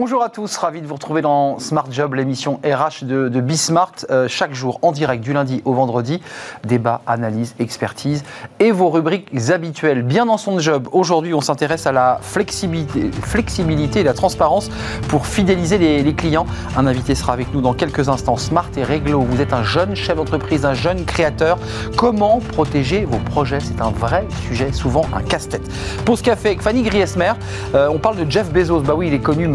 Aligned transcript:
Bonjour 0.00 0.22
à 0.22 0.30
tous, 0.30 0.56
ravi 0.56 0.80
de 0.80 0.86
vous 0.86 0.94
retrouver 0.94 1.20
dans 1.20 1.58
Smart 1.58 1.84
Job, 1.90 2.14
l'émission 2.14 2.58
RH 2.64 3.04
de, 3.04 3.28
de 3.28 3.40
Bismart. 3.42 3.92
Euh, 4.08 4.28
chaque 4.28 4.54
jour 4.54 4.78
en 4.80 4.92
direct 4.92 5.22
du 5.22 5.34
lundi 5.34 5.60
au 5.66 5.74
vendredi, 5.74 6.22
débat, 6.64 7.02
analyse, 7.06 7.54
expertise 7.58 8.24
et 8.60 8.70
vos 8.70 8.88
rubriques 8.88 9.28
habituelles. 9.50 10.02
Bien 10.02 10.24
dans 10.24 10.38
son 10.38 10.58
job, 10.58 10.88
aujourd'hui 10.92 11.34
on 11.34 11.42
s'intéresse 11.42 11.86
à 11.86 11.92
la 11.92 12.18
flexibilité, 12.22 14.00
et 14.00 14.02
la 14.02 14.14
transparence 14.14 14.70
pour 15.08 15.26
fidéliser 15.26 15.76
les, 15.76 16.14
clients. 16.14 16.46
Un 16.78 16.86
invité 16.86 17.14
sera 17.14 17.34
avec 17.34 17.52
nous 17.52 17.60
dans 17.60 17.74
quelques 17.74 18.08
instants. 18.08 18.38
Smart 18.38 18.70
et 18.78 18.84
Réglo, 18.84 19.20
vous 19.20 19.42
êtes 19.42 19.52
un 19.52 19.64
jeune 19.64 19.94
chef 19.94 20.16
d'entreprise, 20.16 20.64
un 20.64 20.72
jeune 20.72 21.04
créateur. 21.04 21.58
Comment 21.98 22.38
protéger 22.38 23.04
vos 23.04 23.18
projets? 23.18 23.60
C'est 23.60 23.82
un 23.82 23.90
vrai 23.90 24.26
sujet, 24.48 24.72
souvent 24.72 25.04
un 25.14 25.20
casse-tête. 25.20 25.70
Pause 26.06 26.22
café 26.22 26.48
avec 26.48 26.62
Fanny 26.62 26.84
Griesmer. 26.84 27.32
Euh, 27.74 27.90
on 27.92 27.98
parle 27.98 28.16
de 28.16 28.30
Jeff 28.30 28.50
Bezos. 28.50 28.80
Bah 28.80 28.94
oui, 28.96 29.08
il 29.08 29.12
est 29.12 29.18
connu 29.18 29.46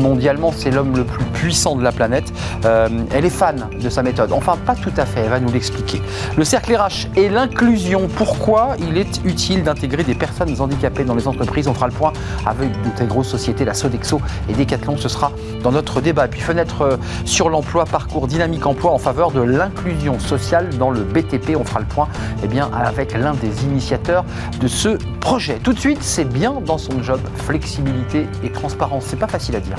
c'est 0.55 0.71
l'homme 0.71 0.95
le 0.95 1.03
plus 1.03 1.25
puissant 1.25 1.75
de 1.75 1.83
la 1.83 1.91
planète. 1.91 2.31
Euh, 2.65 2.89
elle 3.13 3.25
est 3.25 3.29
fan 3.29 3.67
de 3.79 3.89
sa 3.89 4.03
méthode. 4.03 4.31
Enfin, 4.31 4.57
pas 4.65 4.75
tout 4.75 4.93
à 4.97 5.05
fait, 5.05 5.21
elle 5.21 5.29
va 5.29 5.39
nous 5.39 5.51
l'expliquer. 5.51 6.01
Le 6.37 6.43
cercle 6.43 6.75
RH 6.75 7.07
et 7.15 7.29
l'inclusion, 7.29 8.07
pourquoi 8.15 8.75
il 8.79 8.97
est 8.97 9.23
utile 9.25 9.63
d'intégrer 9.63 10.03
des 10.03 10.15
personnes 10.15 10.59
handicapées 10.59 11.03
dans 11.03 11.15
les 11.15 11.27
entreprises? 11.27 11.67
On 11.67 11.73
fera 11.73 11.87
le 11.87 11.93
point 11.93 12.13
avec 12.45 12.71
de 12.71 12.89
très 12.95 13.05
grosses 13.05 13.29
sociétés, 13.29 13.65
la 13.65 13.73
Sodexo 13.73 14.21
et 14.49 14.53
Decathlon, 14.53 14.97
ce 14.97 15.09
sera 15.09 15.31
dans 15.63 15.71
notre 15.71 16.01
débat. 16.01 16.27
puis 16.27 16.41
fenêtre 16.41 16.81
euh, 16.81 16.97
sur 17.25 17.49
l'emploi, 17.49 17.85
parcours 17.85 18.27
dynamique 18.27 18.65
emploi 18.65 18.91
en 18.91 18.97
faveur 18.97 19.31
de 19.31 19.41
l'inclusion 19.41 20.19
sociale 20.19 20.69
dans 20.77 20.91
le 20.91 21.01
BTP. 21.01 21.55
On 21.57 21.63
fera 21.63 21.79
le 21.79 21.85
point 21.85 22.07
eh 22.43 22.47
bien, 22.47 22.69
avec 22.73 23.13
l'un 23.13 23.33
des 23.33 23.63
initiateurs 23.63 24.25
de 24.59 24.67
ce 24.67 24.97
projet. 25.19 25.59
Tout 25.63 25.73
de 25.73 25.79
suite, 25.79 26.01
c'est 26.01 26.25
bien 26.25 26.55
dans 26.65 26.77
son 26.77 27.01
job, 27.01 27.19
flexibilité 27.35 28.27
et 28.43 28.51
transparence. 28.51 29.05
C'est 29.07 29.19
pas 29.19 29.27
facile 29.27 29.55
à 29.55 29.59
dire. 29.59 29.77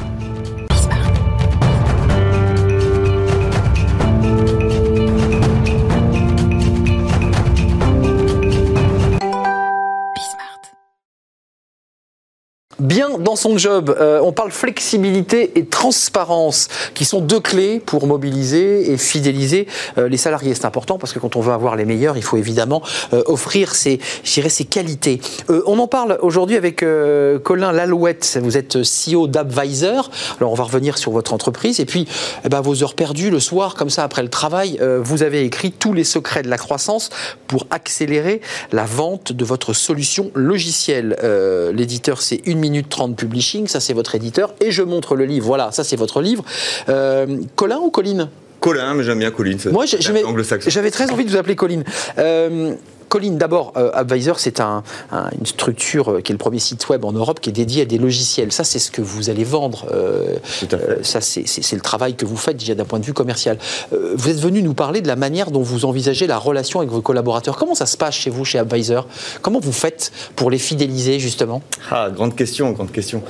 Bien 12.78 13.16
dans 13.18 13.36
son 13.36 13.56
job, 13.56 13.96
euh, 13.98 14.20
on 14.22 14.32
parle 14.32 14.50
flexibilité 14.50 15.58
et 15.58 15.64
transparence, 15.64 16.68
qui 16.92 17.06
sont 17.06 17.20
deux 17.20 17.40
clés 17.40 17.80
pour 17.80 18.06
mobiliser 18.06 18.92
et 18.92 18.98
fidéliser 18.98 19.66
euh, 19.96 20.10
les 20.10 20.18
salariés. 20.18 20.54
C'est 20.54 20.66
important 20.66 20.98
parce 20.98 21.14
que 21.14 21.18
quand 21.18 21.36
on 21.36 21.40
veut 21.40 21.54
avoir 21.54 21.74
les 21.76 21.86
meilleurs, 21.86 22.18
il 22.18 22.22
faut 22.22 22.36
évidemment 22.36 22.82
euh, 23.14 23.22
offrir 23.24 23.74
ses, 23.74 23.98
ses 24.24 24.64
qualités. 24.64 25.20
on 25.48 25.78
en 25.78 25.86
parle 25.86 26.18
aujourd'hui 26.20 26.56
avec 26.56 26.84
Colin 27.42 27.72
Lalouette. 27.72 28.38
Vous 28.42 28.56
êtes 28.56 28.78
CEO 28.82 29.26
d'Advisor. 29.26 30.10
Alors 30.38 30.52
on 30.52 30.54
va 30.54 30.64
revenir 30.64 30.98
sur 30.98 31.12
votre 31.12 31.32
entreprise 31.32 31.80
et 31.80 31.86
puis 31.86 32.06
eh 32.44 32.48
ben, 32.48 32.60
vos 32.60 32.82
heures 32.82 32.94
perdues 32.94 33.30
le 33.30 33.40
soir, 33.40 33.74
comme 33.74 33.90
ça 33.90 34.04
après 34.04 34.22
le 34.22 34.28
travail, 34.28 34.80
vous 35.00 35.22
avez 35.22 35.44
écrit 35.44 35.72
tous 35.72 35.92
les 35.92 36.04
secrets 36.04 36.42
de 36.42 36.48
la 36.48 36.58
croissance 36.58 37.10
pour 37.46 37.66
accélérer 37.70 38.40
la 38.72 38.84
vente 38.84 39.32
de 39.32 39.44
votre 39.44 39.72
solution 39.72 40.30
logicielle. 40.34 41.16
L'éditeur, 41.74 42.22
c'est 42.22 42.42
une 42.46 42.65
minute 42.66 42.88
30 42.88 43.16
publishing, 43.16 43.66
ça 43.68 43.80
c'est 43.80 43.92
votre 43.92 44.14
éditeur, 44.14 44.54
et 44.60 44.70
je 44.70 44.82
montre 44.82 45.14
le 45.14 45.24
livre, 45.24 45.46
voilà, 45.46 45.70
ça 45.70 45.84
c'est 45.84 45.96
votre 45.96 46.20
livre. 46.20 46.44
Euh, 46.88 47.26
Colin 47.54 47.78
ou 47.78 47.90
Colline 47.90 48.28
Colin, 48.60 48.94
mais 48.94 49.04
j'aime 49.04 49.20
bien 49.20 49.30
Colline. 49.30 49.58
Moi, 49.70 49.84
j'avais 49.86 50.90
très 50.90 51.10
envie 51.10 51.24
de 51.24 51.30
vous 51.30 51.36
appeler 51.36 51.54
Colline. 51.54 51.84
Euh, 52.18 52.74
Colline, 53.08 53.38
d'abord, 53.38 53.72
euh, 53.76 53.90
Advisor, 53.94 54.38
c'est 54.38 54.60
une 54.60 55.46
structure 55.46 56.10
euh, 56.10 56.20
qui 56.20 56.32
est 56.32 56.34
le 56.34 56.38
premier 56.38 56.58
site 56.58 56.88
web 56.88 57.04
en 57.04 57.12
Europe 57.12 57.40
qui 57.40 57.50
est 57.50 57.52
dédié 57.52 57.82
à 57.82 57.84
des 57.84 57.98
logiciels. 57.98 58.50
Ça, 58.50 58.64
c'est 58.64 58.78
ce 58.78 58.90
que 58.90 59.00
vous 59.00 59.30
allez 59.30 59.44
vendre. 59.44 59.86
Euh, 59.92 60.36
ça, 61.02 61.20
c'est 61.20 61.72
le 61.72 61.80
travail 61.80 62.16
que 62.16 62.26
vous 62.26 62.36
faites 62.36 62.56
déjà 62.56 62.74
d'un 62.74 62.84
point 62.84 62.98
de 62.98 63.04
vue 63.04 63.12
commercial. 63.12 63.58
vous 63.92 64.28
êtes 64.28 64.40
venu 64.40 64.62
nous 64.62 64.74
parler 64.74 65.00
de 65.00 65.08
la 65.08 65.16
manière 65.16 65.50
dont 65.50 65.62
vous 65.62 65.84
envisagez 65.84 66.26
la 66.26 66.38
relation 66.38 66.80
avec 66.80 66.90
vos 66.90 67.00
collaborateurs. 67.00 67.56
Comment 67.56 67.74
ça 67.74 67.86
se 67.86 67.96
passe 67.96 68.14
chez 68.14 68.30
vous, 68.30 68.44
chez 68.44 68.58
Advisor? 68.58 69.06
Comment 69.42 69.60
vous 69.60 69.72
faites 69.72 70.10
pour 70.34 70.50
les 70.50 70.58
fidéliser, 70.58 71.20
justement? 71.20 71.62
Ah, 71.90 72.10
grande 72.10 72.34
question, 72.34 72.72
grande 72.72 72.90
question. 72.90 73.22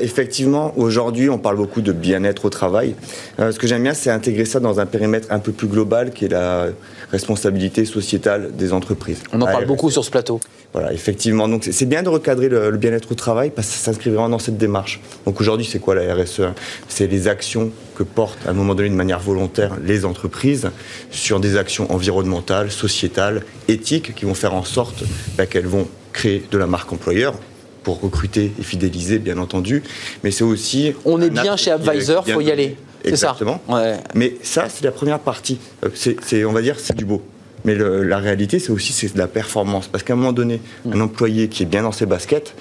effectivement, 0.00 0.72
aujourd'hui, 0.76 1.28
on 1.28 1.38
parle 1.38 1.56
beaucoup 1.56 1.80
de 1.80 1.92
bien-être 1.92 2.44
au 2.44 2.50
travail. 2.50 2.94
ce 3.38 3.58
que 3.58 3.66
j'aime 3.66 3.82
bien, 3.82 3.94
c'est 3.94 4.10
intégrer 4.10 4.44
ça 4.44 4.60
dans 4.60 4.80
un 4.80 4.86
périmètre 4.86 5.28
un 5.30 5.38
peu 5.38 5.52
plus 5.52 5.68
global 5.68 6.12
qui 6.12 6.26
est 6.26 6.28
la 6.28 6.68
responsabilité 7.10 7.84
sociétale 7.84 8.54
des 8.56 8.72
entreprises. 8.72 9.22
On 9.32 9.40
en 9.40 9.46
parle 9.46 9.66
beaucoup 9.66 9.90
sur 9.90 10.04
ce 10.04 10.10
plateau. 10.10 10.40
Voilà, 10.72 10.92
effectivement. 10.92 11.48
Donc 11.48 11.66
c'est 11.70 11.86
bien 11.86 12.02
de 12.02 12.08
recadrer 12.08 12.48
le, 12.48 12.76
bien-être 12.76 13.10
au 13.12 13.14
travail 13.14 13.50
parce 13.50 13.68
que 13.68 13.74
ça 13.74 13.84
s'inscrit 13.84 14.10
vraiment 14.10 14.28
dans 14.28 14.38
cette 14.38 14.58
démarche. 14.58 15.00
Donc 15.24 15.40
aujourd'hui, 15.40 15.66
c'est 15.66 15.78
quoi 15.78 15.94
la 15.94 16.14
RSE 16.14 16.42
C'est 16.88 17.06
les 17.06 17.26
actions 17.26 17.70
que 17.96 18.02
portent 18.02 18.46
à 18.46 18.50
un 18.50 18.52
moment 18.52 18.74
donné 18.74 18.90
de 18.90 18.94
manière 18.94 19.20
volontaire 19.20 19.76
les 19.82 20.04
entreprises 20.04 20.70
sur 21.10 21.40
des 21.40 21.56
actions 21.56 21.90
environnementales, 21.90 22.70
sociétales, 22.70 23.42
éthiques 23.68 24.14
qui 24.14 24.26
vont 24.26 24.34
faire 24.34 24.54
en 24.54 24.64
sorte 24.64 25.04
bah, 25.38 25.46
qu'elles 25.46 25.66
vont 25.66 25.88
créer 26.12 26.44
de 26.50 26.58
la 26.58 26.66
marque 26.66 26.92
employeur 26.92 27.34
pour 27.82 28.00
recruter 28.00 28.52
et 28.58 28.62
fidéliser, 28.62 29.18
bien 29.18 29.38
entendu. 29.38 29.82
Mais 30.22 30.30
c'est 30.30 30.44
aussi. 30.44 30.92
On 31.06 31.22
est 31.22 31.30
bien 31.30 31.56
chez 31.56 31.70
Advisor, 31.70 32.24
il 32.26 32.34
faut 32.34 32.40
y 32.42 32.50
aller. 32.50 32.76
Exactement. 33.08 33.60
Ça. 33.68 33.98
Mais 34.14 34.36
ça, 34.42 34.68
c'est 34.68 34.84
la 34.84 34.92
première 34.92 35.18
partie. 35.18 35.58
Euh, 35.84 35.88
c'est, 35.94 36.44
on 36.44 36.52
va 36.52 36.62
dire, 36.62 36.78
c'est 36.78 36.96
du 36.96 37.04
beau. 37.04 37.22
Mais 37.64 37.74
la 37.74 38.18
réalité, 38.18 38.60
c'est 38.60 38.70
aussi 38.70 38.92
c'est 38.92 39.12
de 39.12 39.18
la 39.18 39.26
performance. 39.26 39.88
Parce 39.88 40.04
qu'à 40.04 40.12
un 40.12 40.16
moment 40.16 40.32
donné, 40.32 40.60
mm. 40.84 40.92
un 40.92 41.00
employé 41.00 41.48
qui 41.48 41.64
est 41.64 41.66
bien 41.66 41.82
dans 41.82 41.92
ses 41.92 42.06
baskets, 42.06 42.54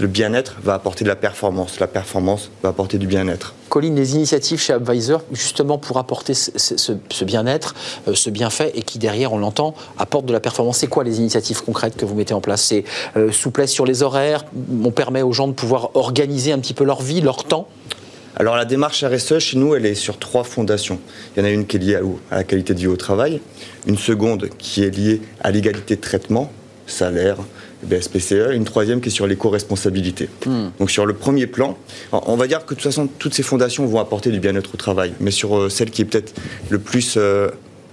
le 0.00 0.08
bien-être 0.08 0.56
va 0.62 0.74
apporter 0.74 1.04
de 1.04 1.08
la 1.08 1.16
performance. 1.16 1.80
La 1.80 1.86
performance 1.86 2.50
va 2.62 2.70
apporter 2.70 2.98
du 2.98 3.06
bien-être. 3.06 3.54
Colline, 3.68 3.96
les 3.96 4.14
initiatives 4.14 4.60
chez 4.60 4.72
Advisor, 4.72 5.22
justement 5.32 5.78
pour 5.78 5.98
apporter 5.98 6.34
ce, 6.34 7.24
bien-être, 7.24 7.74
euh, 8.08 8.14
ce 8.14 8.30
bienfait, 8.30 8.72
et 8.74 8.82
qui 8.82 8.98
derrière, 8.98 9.32
on 9.32 9.38
l'entend, 9.38 9.74
apporte 9.98 10.26
de 10.26 10.32
la 10.32 10.40
performance. 10.40 10.78
C'est 10.78 10.86
quoi 10.86 11.04
les 11.04 11.18
initiatives 11.18 11.62
concrètes 11.62 11.96
que 11.96 12.04
vous 12.04 12.14
mettez 12.14 12.34
en 12.34 12.40
place? 12.40 12.62
C'est 12.62 12.84
euh, 13.16 13.32
souplesse 13.32 13.70
sur 13.70 13.86
les 13.86 14.02
horaires, 14.02 14.44
on 14.84 14.90
permet 14.90 15.22
aux 15.22 15.32
gens 15.32 15.48
de 15.48 15.52
pouvoir 15.52 15.90
organiser 15.94 16.52
un 16.52 16.58
petit 16.58 16.74
peu 16.74 16.84
leur 16.84 17.02
vie, 17.02 17.20
leur 17.20 17.44
temps? 17.44 17.68
Alors 18.36 18.56
la 18.56 18.66
démarche 18.66 19.02
RSE 19.02 19.38
chez 19.38 19.56
nous, 19.56 19.74
elle 19.74 19.86
est 19.86 19.94
sur 19.94 20.18
trois 20.18 20.44
fondations. 20.44 21.00
Il 21.34 21.40
y 21.40 21.42
en 21.42 21.46
a 21.46 21.50
une 21.50 21.66
qui 21.66 21.76
est 21.76 21.80
liée 21.80 21.98
à, 22.30 22.36
la 22.36 22.44
qualité 22.44 22.74
de 22.74 22.78
vie 22.78 22.86
au 22.86 22.96
travail, 22.96 23.40
une 23.86 23.96
seconde 23.96 24.50
qui 24.58 24.84
est 24.84 24.90
liée 24.90 25.22
à 25.40 25.50
l'égalité 25.50 25.96
de 25.96 26.02
traitement, 26.02 26.52
salaire, 26.86 27.38
BSPCE, 27.82 28.50
et 28.52 28.54
une 28.54 28.64
troisième 28.64 29.00
qui 29.00 29.08
est 29.08 29.12
sur 29.12 29.26
l'éco-responsabilité. 29.26 30.28
Hmm. 30.44 30.68
Donc 30.78 30.90
sur 30.90 31.06
le 31.06 31.14
premier 31.14 31.46
plan, 31.46 31.78
on 32.12 32.36
va 32.36 32.46
dire 32.46 32.66
que 32.66 32.74
de 32.74 32.80
toute 32.80 32.82
façon, 32.82 33.06
toutes 33.06 33.32
ces 33.32 33.42
fondations 33.42 33.86
vont 33.86 34.00
apporter 34.00 34.30
du 34.30 34.38
bien-être 34.38 34.74
au 34.74 34.76
travail, 34.76 35.14
mais 35.18 35.30
sur 35.30 35.56
euh, 35.56 35.68
celle 35.70 35.90
qui 35.90 36.02
est 36.02 36.04
peut-être 36.04 36.34
le 36.68 36.78
plus 36.78 37.14
euh, 37.16 37.48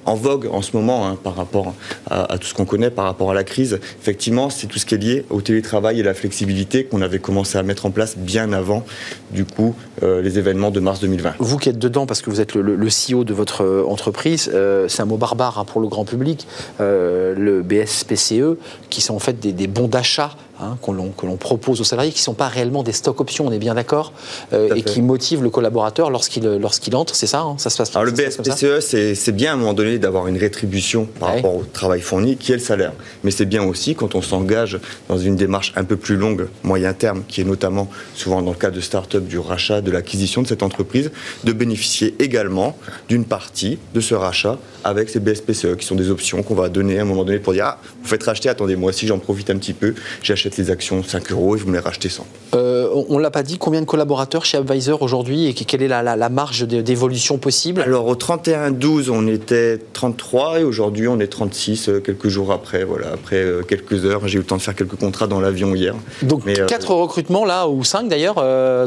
en 0.05 0.15
vogue 0.15 0.47
en 0.51 0.61
ce 0.61 0.75
moment 0.75 1.07
hein, 1.07 1.17
par 1.21 1.35
rapport 1.35 1.73
à, 2.09 2.37
tout 2.37 2.47
ce 2.47 2.53
qu'on 2.53 2.65
connaît, 2.65 2.89
par 2.89 3.05
rapport 3.05 3.31
à 3.31 3.33
la 3.33 3.43
crise. 3.43 3.79
Effectivement, 3.99 4.49
c'est 4.49 4.67
tout 4.67 4.79
ce 4.79 4.85
qui 4.85 4.95
est 4.95 4.97
lié 4.97 5.25
au 5.29 5.41
télétravail 5.41 5.99
et 5.99 6.03
la 6.03 6.13
flexibilité 6.13 6.85
qu'on 6.85 7.01
avait 7.01 7.19
commencé 7.19 7.57
à 7.57 7.63
mettre 7.63 7.85
en 7.85 7.91
place 7.91 8.17
bien 8.17 8.53
avant, 8.53 8.83
du 9.31 9.45
coup, 9.45 9.75
euh, 10.03 10.21
les 10.21 10.39
événements 10.39 10.71
de 10.71 10.79
mars 10.79 10.99
2020. 10.99 11.35
Vous 11.39 11.57
qui 11.57 11.69
êtes 11.69 11.79
dedans, 11.79 12.05
parce 12.05 12.21
que 12.21 12.29
vous 12.29 12.41
êtes 12.41 12.55
le, 12.55 12.87
CEO 12.87 13.23
de 13.23 13.33
votre 13.33 13.63
euh, 13.63 13.85
entreprise, 13.87 14.51
euh, 14.53 14.87
c'est 14.87 15.01
un 15.01 15.05
mot 15.05 15.17
barbare 15.17 15.59
hein, 15.59 15.65
pour 15.65 15.81
le 15.81 15.87
grand 15.87 16.05
public, 16.05 16.47
le 16.79 17.61
BSPCE, 17.61 18.57
qui 18.89 19.01
sont 19.01 19.15
en 19.15 19.19
fait 19.19 19.39
des 19.39 19.67
bons 19.67 19.87
d'achat 19.87 20.35
Hein, 20.63 20.77
que 20.81 21.25
l'on 21.25 21.37
propose 21.37 21.81
aux 21.81 21.83
salariés, 21.83 22.11
qui 22.11 22.19
ne 22.19 22.23
sont 22.23 22.33
pas 22.33 22.47
réellement 22.47 22.83
des 22.83 22.91
stock 22.93 23.19
options, 23.19 23.47
on 23.47 23.51
est 23.51 23.59
bien 23.59 23.75
d'accord, 23.75 24.13
euh, 24.53 24.73
et 24.75 24.81
qui 24.81 25.01
motivent 25.01 25.43
le 25.43 25.49
collaborateur 25.49 26.09
lorsqu'il 26.09 26.43
lorsqu'il 26.43 26.95
entre, 26.95 27.15
c'est 27.15 27.27
ça 27.27 27.41
hein, 27.41 27.55
Ça 27.57 27.69
se 27.69 27.77
passe 27.77 27.91
Alors 27.95 28.05
le 28.05 28.11
BSPCE, 28.11 28.79
c'est 28.79 29.31
bien 29.31 29.51
à 29.51 29.53
un 29.55 29.57
moment 29.57 29.73
donné 29.73 29.99
d'avoir 29.99 30.27
une 30.27 30.37
rétribution 30.37 31.05
par 31.19 31.35
rapport 31.35 31.55
au 31.55 31.63
travail 31.63 32.01
fourni, 32.01 32.37
qui 32.37 32.51
est 32.51 32.55
le 32.55 32.61
salaire. 32.61 32.93
Mais 33.23 33.31
c'est 33.31 33.45
bien 33.45 33.63
aussi 33.63 33.95
quand 33.95 34.15
on 34.15 34.21
s'engage 34.21 34.79
dans 35.09 35.17
une 35.17 35.35
démarche 35.35 35.73
un 35.75 35.83
peu 35.83 35.97
plus 35.97 36.15
longue, 36.15 36.47
moyen 36.63 36.93
terme, 36.93 37.23
qui 37.27 37.41
est 37.41 37.45
notamment 37.45 37.89
souvent 38.15 38.41
dans 38.41 38.51
le 38.51 38.57
cas 38.57 38.71
de 38.71 38.79
start-up 38.79 39.25
du 39.25 39.39
rachat, 39.39 39.81
de 39.81 39.91
l'acquisition 39.91 40.41
de 40.41 40.47
cette 40.47 40.63
entreprise, 40.63 41.11
de 41.43 41.53
bénéficier 41.53 42.15
également 42.19 42.77
d'une 43.09 43.25
partie 43.25 43.79
de 43.93 44.01
ce 44.01 44.15
rachat 44.15 44.57
avec 44.83 45.09
ces 45.09 45.19
BSPCE, 45.19 45.75
qui 45.77 45.85
sont 45.85 45.95
des 45.95 46.09
options 46.09 46.43
qu'on 46.43 46.55
va 46.55 46.69
donner 46.69 46.99
à 46.99 47.01
un 47.01 47.05
moment 47.05 47.23
donné 47.23 47.39
pour 47.39 47.53
dire, 47.53 47.65
ah, 47.65 47.79
vous 48.01 48.07
faites 48.07 48.23
racheter, 48.23 48.49
attendez, 48.49 48.75
moi 48.75 48.93
si 48.93 49.07
j'en 49.07 49.19
profite 49.19 49.49
un 49.49 49.57
petit 49.57 49.73
peu, 49.73 49.93
j'achète 50.21 50.52
les 50.57 50.71
actions 50.71 51.03
5 51.03 51.31
euros 51.31 51.55
et 51.55 51.59
vous 51.59 51.67
me 51.67 51.73
les 51.73 51.79
rachetez 51.79 52.09
100. 52.09 52.25
Euh, 52.55 52.87
on 53.09 53.17
ne 53.17 53.21
l'a 53.21 53.31
pas 53.31 53.43
dit, 53.43 53.57
combien 53.57 53.81
de 53.81 53.85
collaborateurs 53.85 54.45
chez 54.45 54.57
Advisor 54.57 55.01
aujourd'hui 55.01 55.47
et 55.47 55.53
quelle 55.53 55.81
est 55.81 55.87
la, 55.87 56.29
marge 56.29 56.67
d'évolution 56.67 57.37
possible? 57.37 57.81
Alors 57.81 58.07
au 58.07 58.15
31-12, 58.15 59.09
on 59.09 59.27
était 59.27 59.79
33 59.93 60.59
et 60.59 60.63
aujourd'hui 60.63 61.07
on 61.07 61.19
est 61.19 61.27
36 61.27 61.89
euh, 61.89 61.99
quelques 61.99 62.27
jours 62.27 62.51
après. 62.51 62.83
Voilà, 62.83 63.11
après 63.13 63.37
euh, 63.37 63.61
quelques 63.63 64.05
heures, 64.05 64.27
j'ai 64.27 64.35
eu 64.35 64.41
le 64.41 64.45
temps 64.45 64.57
de 64.57 64.61
faire 64.61 64.75
quelques 64.75 64.95
contrats 64.95 65.27
dans 65.27 65.39
l'avion 65.39 65.73
hier. 65.73 65.95
Donc 66.21 66.45
4 66.45 66.91
recrutements 66.93 67.45
là, 67.45 67.67
ou 67.67 67.83
5 67.83 68.07
d'ailleurs, 68.07 68.35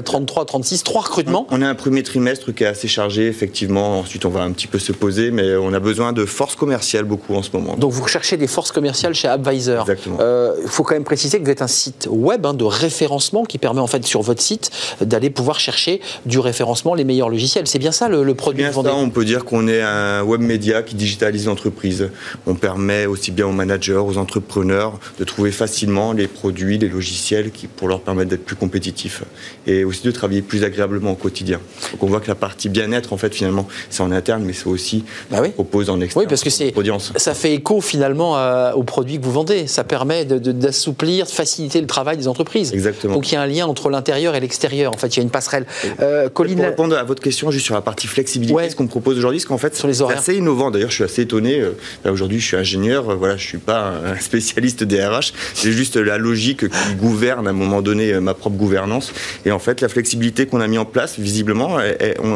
33, 0.04 0.44
36, 0.44 0.84
3 0.84 1.02
recrutements? 1.02 1.46
On 1.50 1.62
a 1.62 1.68
un 1.68 1.74
premier 1.74 2.02
trimestre 2.02 2.54
qui 2.54 2.64
est 2.64 2.68
assez 2.68 2.88
chargé, 2.88 3.26
effectivement. 3.26 4.00
Ensuite, 4.00 4.24
on 4.24 4.30
va 4.30 4.42
un 4.42 4.52
petit 4.52 4.66
peu 4.66 4.78
se 4.78 4.92
poser, 4.92 5.30
mais 5.30 5.56
on 5.56 5.72
a 5.72 5.80
besoin 5.80 6.12
de 6.12 6.24
forces 6.24 6.56
commerciales 6.56 7.04
beaucoup 7.04 7.34
en 7.34 7.42
ce 7.42 7.50
moment. 7.52 7.76
Donc 7.76 7.92
vous 7.92 8.02
recherchez 8.02 8.36
des 8.36 8.46
forces 8.46 8.72
commerciales 8.72 9.14
chez 9.14 9.28
Advisor. 9.28 9.80
Exactement. 9.80 10.18
Il 10.62 10.68
faut 10.68 10.82
quand 10.82 10.94
même 10.94 11.04
préciser 11.04 11.40
que 11.40 11.45
vous 11.46 11.52
êtes 11.52 11.62
un 11.62 11.68
site 11.68 12.08
web 12.10 12.44
hein, 12.44 12.54
de 12.54 12.64
référencement 12.64 13.44
qui 13.44 13.58
permet 13.58 13.80
en 13.80 13.86
fait 13.86 14.04
sur 14.04 14.20
votre 14.20 14.42
site 14.42 14.70
d'aller 15.00 15.30
pouvoir 15.30 15.60
chercher 15.60 16.00
du 16.26 16.40
référencement 16.40 16.94
les 16.94 17.04
meilleurs 17.04 17.28
logiciels. 17.28 17.68
C'est 17.68 17.78
bien 17.78 17.92
ça 17.92 18.08
le, 18.08 18.34
produit 18.34 18.64
bien 18.64 18.72
ça, 18.72 18.80
On 18.94 19.10
peut 19.10 19.24
dire 19.24 19.44
qu'on 19.44 19.68
est 19.68 19.80
un 19.80 20.22
web 20.24 20.40
média 20.40 20.82
qui 20.82 20.96
digitalise 20.96 21.46
l'entreprise. 21.46 22.10
On 22.48 22.56
permet 22.56 23.06
aussi 23.06 23.30
bien 23.30 23.46
aux 23.46 23.52
managers, 23.52 23.94
aux 23.94 24.18
entrepreneurs 24.18 24.98
de 25.20 25.24
trouver 25.24 25.52
facilement 25.52 26.12
les 26.12 26.26
produits, 26.26 26.78
les 26.78 26.88
logiciels 26.88 27.52
qui 27.52 27.68
pour 27.68 27.86
leur 27.86 28.00
permettre 28.00 28.30
d'être 28.30 28.44
plus 28.44 28.56
compétitifs 28.56 29.22
et 29.68 29.84
aussi 29.84 30.02
de 30.02 30.10
travailler 30.10 30.42
plus 30.42 30.64
agréablement 30.64 31.12
au 31.12 31.16
quotidien. 31.16 31.60
Donc 31.92 32.02
on 32.02 32.06
voit 32.06 32.20
que 32.20 32.28
la 32.28 32.34
partie 32.34 32.68
bien-être 32.68 33.12
en 33.12 33.18
fait 33.18 33.32
finalement 33.32 33.68
c'est 33.88 34.02
en 34.02 34.10
interne 34.10 34.42
mais 34.44 34.52
c'est 34.52 34.66
aussi 34.66 35.04
bah 35.30 35.38
oui. 35.40 35.50
propose 35.50 35.90
en 35.90 36.00
externe. 36.00 36.24
Oui 36.24 36.28
parce 36.28 36.42
que 36.42 36.50
c'est 36.50 36.74
ça 37.16 37.34
fait 37.34 37.54
écho 37.54 37.80
finalement 37.80 38.36
aux 38.72 38.82
produits 38.82 39.20
que 39.20 39.24
vous 39.24 39.32
vendez. 39.32 39.68
Ça 39.68 39.84
permet 39.84 40.24
d'assouplir, 40.24 41.26
de, 41.26 41.30
faciliter 41.36 41.80
le 41.80 41.86
travail 41.86 42.16
des 42.16 42.28
entreprises. 42.28 42.72
Exactement. 42.72 43.14
Donc 43.14 43.30
il 43.30 43.34
y 43.34 43.36
a 43.36 43.42
un 43.42 43.46
lien 43.46 43.66
entre 43.66 43.90
l'intérieur 43.90 44.34
et 44.34 44.40
l'extérieur. 44.40 44.92
En 44.92 44.96
fait, 44.96 45.08
il 45.08 45.16
y 45.18 45.20
a 45.20 45.22
une 45.22 45.30
passerelle. 45.30 45.66
Euh, 46.00 46.28
Colline... 46.28 46.56
Pour 46.56 46.64
répondre 46.64 46.96
à 46.96 47.04
votre 47.04 47.22
question, 47.22 47.50
juste 47.50 47.66
sur 47.66 47.74
la 47.74 47.82
partie 47.82 48.06
flexibilité, 48.06 48.70
ce 48.70 48.76
qu'on 48.76 48.86
propose 48.86 49.18
aujourd'hui, 49.18 49.40
c'est 49.40 49.46
qu'en 49.46 49.58
fait, 49.58 49.76
sur 49.76 49.86
les 49.86 50.02
horaires. 50.02 50.22
c'est 50.22 50.32
assez 50.32 50.38
innovant. 50.38 50.70
D'ailleurs, 50.70 50.90
je 50.90 50.96
suis 50.96 51.04
assez 51.04 51.22
étonné. 51.22 51.60
Euh, 51.60 51.72
aujourd'hui, 52.06 52.40
je 52.40 52.46
suis 52.46 52.56
ingénieur. 52.56 53.10
Euh, 53.10 53.14
voilà, 53.14 53.36
je 53.36 53.46
suis 53.46 53.58
pas 53.58 53.92
un 54.04 54.18
spécialiste 54.18 54.82
des 54.84 55.04
RH. 55.04 55.32
C'est 55.54 55.72
juste 55.72 55.96
la 55.96 56.18
logique 56.18 56.68
qui 56.68 56.94
gouverne 56.94 57.46
à 57.46 57.50
un 57.50 57.54
moment 57.54 57.82
donné 57.82 58.12
euh, 58.12 58.20
ma 58.20 58.34
propre 58.34 58.56
gouvernance. 58.56 59.12
Et 59.44 59.52
en 59.52 59.58
fait, 59.58 59.80
la 59.80 59.88
flexibilité 59.88 60.46
qu'on 60.46 60.60
a 60.60 60.66
mis 60.66 60.78
en 60.78 60.84
place, 60.84 61.18
visiblement, 61.18 61.78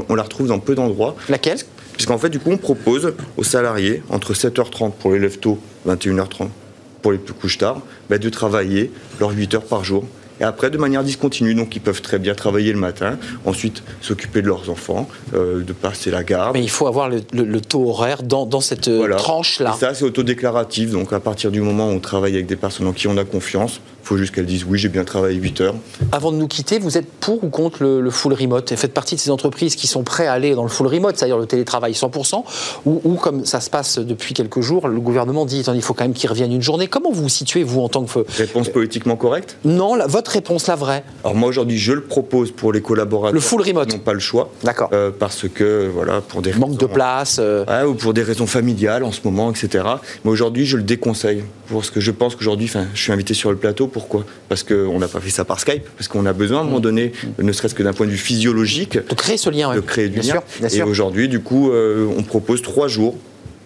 on, 0.08 0.14
la 0.14 0.22
retrouve 0.22 0.48
dans 0.48 0.58
peu 0.58 0.74
d'endroits. 0.74 1.16
Laquelle? 1.28 1.58
Puisqu'en 1.94 2.18
fait, 2.18 2.30
du 2.30 2.38
coup, 2.38 2.50
on 2.50 2.56
propose 2.56 3.14
aux 3.36 3.44
salariés, 3.44 4.02
entre 4.10 4.34
7h30 4.34 4.92
pour 4.92 5.12
les 5.12 5.18
lève 5.18 5.38
tôt, 5.38 5.58
21h30 5.86 6.48
pour 7.02 7.12
les 7.12 7.18
plus 7.18 7.34
couches 7.34 7.58
tard, 7.58 7.80
bah, 8.08 8.18
de 8.18 8.28
travailler 8.28 8.92
leurs 9.18 9.30
8 9.30 9.54
heures 9.54 9.64
par 9.64 9.84
jour 9.84 10.04
et 10.40 10.44
après 10.44 10.70
de 10.70 10.78
manière 10.78 11.04
discontinue. 11.04 11.54
Donc 11.54 11.76
ils 11.76 11.80
peuvent 11.80 12.02
très 12.02 12.18
bien 12.18 12.34
travailler 12.34 12.72
le 12.72 12.78
matin, 12.78 13.18
ensuite 13.44 13.82
s'occuper 14.00 14.42
de 14.42 14.46
leurs 14.46 14.70
enfants, 14.70 15.08
euh, 15.34 15.62
de 15.62 15.72
passer 15.72 16.10
la 16.10 16.24
garde. 16.24 16.56
Mais 16.56 16.62
il 16.62 16.70
faut 16.70 16.86
avoir 16.86 17.08
le, 17.08 17.60
taux 17.60 17.88
horaire 17.88 18.22
dans, 18.22 18.46
dans 18.46 18.60
cette 18.60 18.88
euh, 18.88 19.14
tranche-là. 19.16 19.76
ça, 19.78 19.94
c'est 19.94 20.04
autodéclaratif. 20.04 20.90
Donc 20.90 21.12
à 21.12 21.20
partir 21.20 21.50
du 21.50 21.60
moment 21.60 21.88
où 21.88 21.92
on 21.92 22.00
travaille 22.00 22.34
avec 22.34 22.46
des 22.46 22.56
personnes 22.56 22.86
en 22.86 22.92
qui 22.92 23.06
on 23.06 23.16
a 23.16 23.24
confiance, 23.24 23.80
il 24.02 24.06
faut 24.06 24.16
juste 24.16 24.34
qu'elles 24.34 24.46
disent 24.46 24.64
oui, 24.64 24.78
j'ai 24.78 24.88
bien 24.88 25.04
travaillé 25.04 25.38
8 25.38 25.60
heures. 25.60 25.74
Avant 26.12 26.32
de 26.32 26.36
nous 26.36 26.48
quitter, 26.48 26.78
vous 26.78 26.98
êtes 26.98 27.10
pour 27.10 27.42
ou 27.44 27.48
contre 27.48 27.82
le, 27.82 28.10
full 28.10 28.32
remote 28.32 28.72
Et 28.72 28.76
faites 28.76 28.92
partie 28.92 29.14
de 29.14 29.20
ces 29.20 29.30
entreprises 29.30 29.76
qui 29.76 29.86
sont 29.86 30.02
prêtes 30.02 30.28
à 30.28 30.32
aller 30.32 30.54
dans 30.54 30.62
le 30.62 30.68
full 30.68 30.86
remote, 30.86 31.16
c'est-à-dire 31.16 31.38
le 31.38 31.46
télétravail 31.46 31.92
100%, 31.92 32.44
ou, 32.86 33.14
comme 33.14 33.44
ça 33.44 33.60
se 33.60 33.70
passe 33.70 33.98
depuis 33.98 34.34
quelques 34.34 34.60
jours, 34.60 34.88
le 34.88 35.00
gouvernement 35.00 35.44
dit 35.46 35.62
il 35.74 35.82
faut 35.82 35.94
quand 35.94 36.04
même 36.04 36.12
qu'ils 36.12 36.30
reviennent 36.30 36.52
une 36.52 36.62
journée. 36.62 36.86
Comment 36.86 37.10
vous 37.12 37.22
vous 37.22 37.28
situez, 37.28 37.62
vous, 37.62 37.80
en 37.80 37.88
tant 37.88 38.04
que. 38.04 38.20
Réponse 38.36 38.68
politiquement 38.68 39.16
correcte? 39.16 39.56
Non, 39.64 39.96
votre 40.06 40.32
réponse, 40.32 40.66
la 40.66 40.76
vraie. 40.76 41.04
Alors 41.24 41.36
moi, 41.36 41.48
aujourd'hui, 41.48 41.78
je 41.78 41.92
le 41.92 42.02
propose 42.02 42.50
pour 42.50 42.72
les 42.72 42.80
collaborateurs. 42.80 43.34
Le 43.34 43.40
full 43.40 43.62
remote 43.62 43.88
Qui 43.88 43.96
n'ont 43.96 44.02
pas 44.02 44.12
le 44.12 44.20
choix. 44.20 44.50
D'accord. 44.62 44.90
Euh, 44.92 45.10
parce 45.16 45.46
que, 45.48 45.90
voilà, 45.92 46.20
pour 46.20 46.42
des 46.42 46.52
Manque 46.52 46.76
de 46.76 46.86
place. 46.86 47.38
Euh. 47.38 47.84
ou 47.84 47.94
pour 47.94 48.12
des 48.12 48.22
raisons 48.22 48.46
familiales 48.46 49.04
en 49.04 49.12
ce 49.12 49.20
moment, 49.24 49.50
etc. 49.50 49.84
Mais 50.24 50.30
aujourd'hui, 50.30 50.66
je 50.66 50.76
le 50.76 50.82
déconseille. 50.82 51.44
Parce 51.72 51.90
que 51.90 52.00
je 52.00 52.10
pense 52.10 52.34
qu'aujourd'hui, 52.34 52.70
je 52.94 53.00
suis 53.00 53.12
invité 53.12 53.34
sur 53.34 53.50
le 53.50 53.56
plateau. 53.56 53.86
Pourquoi? 53.92 54.24
Parce 54.48 54.62
que 54.62 54.86
on 54.86 54.98
n'a 54.98 55.08
pas 55.08 55.20
fait 55.20 55.30
ça 55.30 55.44
par 55.44 55.60
Skype, 55.60 55.84
parce 55.96 56.08
qu'on 56.08 56.26
a 56.26 56.32
besoin 56.32 56.58
à 56.58 56.60
un 56.62 56.64
moment 56.64 56.80
donné, 56.80 57.12
ne 57.38 57.52
serait-ce 57.52 57.74
que 57.74 57.82
d'un 57.82 57.92
point 57.92 58.06
de 58.06 58.12
vue 58.12 58.18
physiologique, 58.18 58.98
de 58.98 59.14
créer 59.14 59.36
ce 59.36 59.50
lien, 59.50 59.74
de 59.74 59.80
créer 59.80 60.08
du 60.08 60.20
lien. 60.20 60.42
Et 60.72 60.82
aujourd'hui, 60.82 61.28
du 61.28 61.40
coup, 61.40 61.70
euh, 61.70 62.06
on 62.16 62.22
propose 62.22 62.62
trois 62.62 62.88
jours 62.88 63.16